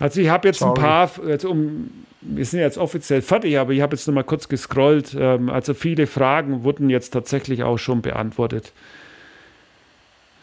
Also 0.00 0.20
ich 0.20 0.28
habe 0.28 0.48
jetzt 0.48 0.60
Sorry. 0.60 0.78
ein 0.78 0.84
paar, 0.84 1.10
jetzt 1.26 1.44
um 1.44 1.90
wir 2.28 2.44
sind 2.44 2.60
jetzt 2.60 2.78
offiziell 2.78 3.22
fertig, 3.22 3.58
aber 3.58 3.72
ich 3.72 3.80
habe 3.80 3.96
jetzt 3.96 4.06
noch 4.06 4.14
mal 4.14 4.22
kurz 4.22 4.48
gescrollt. 4.48 5.16
Ähm, 5.18 5.48
also 5.48 5.74
viele 5.74 6.06
Fragen 6.06 6.62
wurden 6.64 6.90
jetzt 6.90 7.10
tatsächlich 7.10 7.62
auch 7.62 7.78
schon 7.78 8.02
beantwortet. 8.02 8.72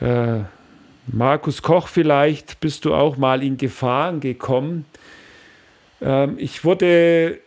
Äh, 0.02 0.40
Markus 1.07 1.62
Koch, 1.62 1.88
vielleicht 1.88 2.60
bist 2.60 2.86
du 2.86 2.94
auch 2.94 3.18
mal 3.18 3.44
in 3.44 3.57
Gefahren 3.57 4.20
gekommen. 4.20 4.86
Ähm, 6.02 6.36
ich 6.38 6.64
wurde 6.64 7.40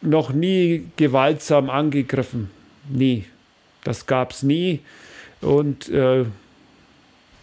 noch 0.00 0.32
nie 0.32 0.86
gewaltsam 0.96 1.68
angegriffen. 1.68 2.50
Nie. 2.88 3.24
Das 3.84 4.06
gab 4.06 4.30
es 4.30 4.42
nie. 4.42 4.80
Und 5.40 5.88
äh, 5.88 6.24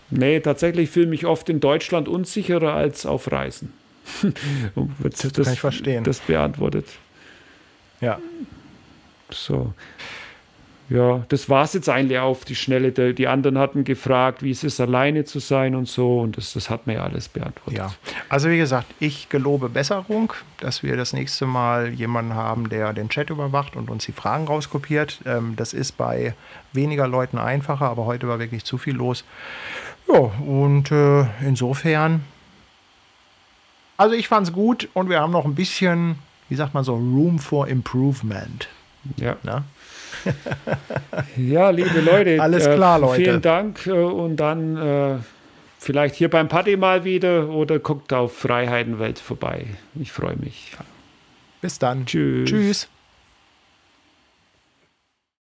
nee, 0.10 0.40
tatsächlich 0.40 0.90
fühle 0.90 1.06
ich 1.06 1.12
mich 1.12 1.26
oft 1.26 1.50
in 1.50 1.60
Deutschland 1.60 2.08
unsicherer 2.08 2.74
als 2.74 3.06
auf 3.06 3.32
Reisen. 3.32 3.74
das, 5.00 5.32
das, 5.32 5.46
kann 5.46 5.54
ich 5.54 5.60
verstehen. 5.60 6.04
Das 6.04 6.20
beantwortet. 6.20 6.88
Ja. 8.02 8.20
So. 9.30 9.74
Ja, 10.90 11.24
das 11.30 11.50
war 11.50 11.66
es 11.66 11.74
jetzt 11.74 11.88
eigentlich 11.88 12.18
auf 12.18 12.46
die 12.46 12.56
Schnelle. 12.56 12.92
Die 12.92 13.28
anderen 13.28 13.60
hatten 13.60 13.84
gefragt, 13.84 14.42
wie 14.42 14.50
es 14.50 14.64
ist, 14.64 14.82
alleine 14.82 15.24
zu 15.24 15.38
sein 15.38 15.76
und 15.76 15.88
so. 15.88 16.22
Und 16.22 16.36
das, 16.36 16.54
das 16.54 16.72
hat 16.72 16.88
mir 16.88 16.96
ja 16.96 17.04
alles 17.04 17.30
beantwortet. 17.30 17.78
Ja, 17.78 17.94
also 18.28 18.50
wie 18.50 18.58
gesagt, 18.58 18.88
ich 19.00 19.30
gelobe 19.30 19.70
Besserung, 19.70 20.34
dass 20.60 20.82
wir 20.82 20.98
das 20.98 21.14
nächste 21.14 21.46
Mal 21.46 21.90
jemanden 21.94 22.34
haben, 22.34 22.70
der 22.70 22.94
den 22.94 23.10
Chat 23.10 23.30
überwacht 23.30 23.76
und 23.76 23.92
uns 23.92 24.06
die 24.06 24.14
Fragen 24.14 24.48
rauskopiert. 24.48 25.20
Ähm, 25.28 25.54
das 25.56 25.74
ist 25.74 25.92
bei 25.96 26.34
weniger 26.74 27.08
Leuten 27.08 27.38
einfacher, 27.38 27.86
aber 27.86 28.06
heute 28.06 28.28
war 28.28 28.40
wirklich 28.40 28.66
zu 28.66 28.80
viel 28.80 28.96
los. 28.96 29.24
Ja, 30.12 30.18
und 30.18 30.92
äh, 30.92 31.26
insofern 31.46 32.24
also 34.00 34.16
ich 34.16 34.30
fand 34.30 34.48
es 34.48 34.54
gut 34.54 34.88
und 34.94 35.10
wir 35.10 35.20
haben 35.20 35.34
noch 35.34 35.46
ein 35.46 35.56
bisschen, 35.56 36.16
wie 36.48 36.56
sagt 36.56 36.74
man 36.74 36.84
so, 36.86 36.96
Room 36.96 37.38
for 37.38 37.68
Improvement. 37.68 38.70
Ja. 39.18 39.36
Na? 39.44 39.66
ja, 41.38 41.70
liebe 41.70 42.00
Leute. 42.00 42.42
Alles 42.42 42.66
äh, 42.66 42.76
klar, 42.76 43.00
Leute. 43.00 43.24
Vielen 43.24 43.42
Dank 43.42 43.86
äh, 43.88 43.92
und 43.92 44.38
dann 44.38 44.78
äh, 44.78 45.16
vielleicht 45.78 46.16
hier 46.16 46.30
beim 46.30 46.48
Party 46.48 46.78
mal 46.78 47.04
wieder 47.04 47.50
oder 47.50 47.80
guckt 47.80 48.14
auf 48.14 48.38
Freiheitenwelt 48.38 49.20
vorbei. 49.20 49.66
Ich 50.00 50.14
freue 50.14 50.38
mich. 50.38 50.72
Bis 51.62 51.78
dann. 51.78 52.06
Tschüss. 52.06 52.50
Tschüss. 52.50 52.90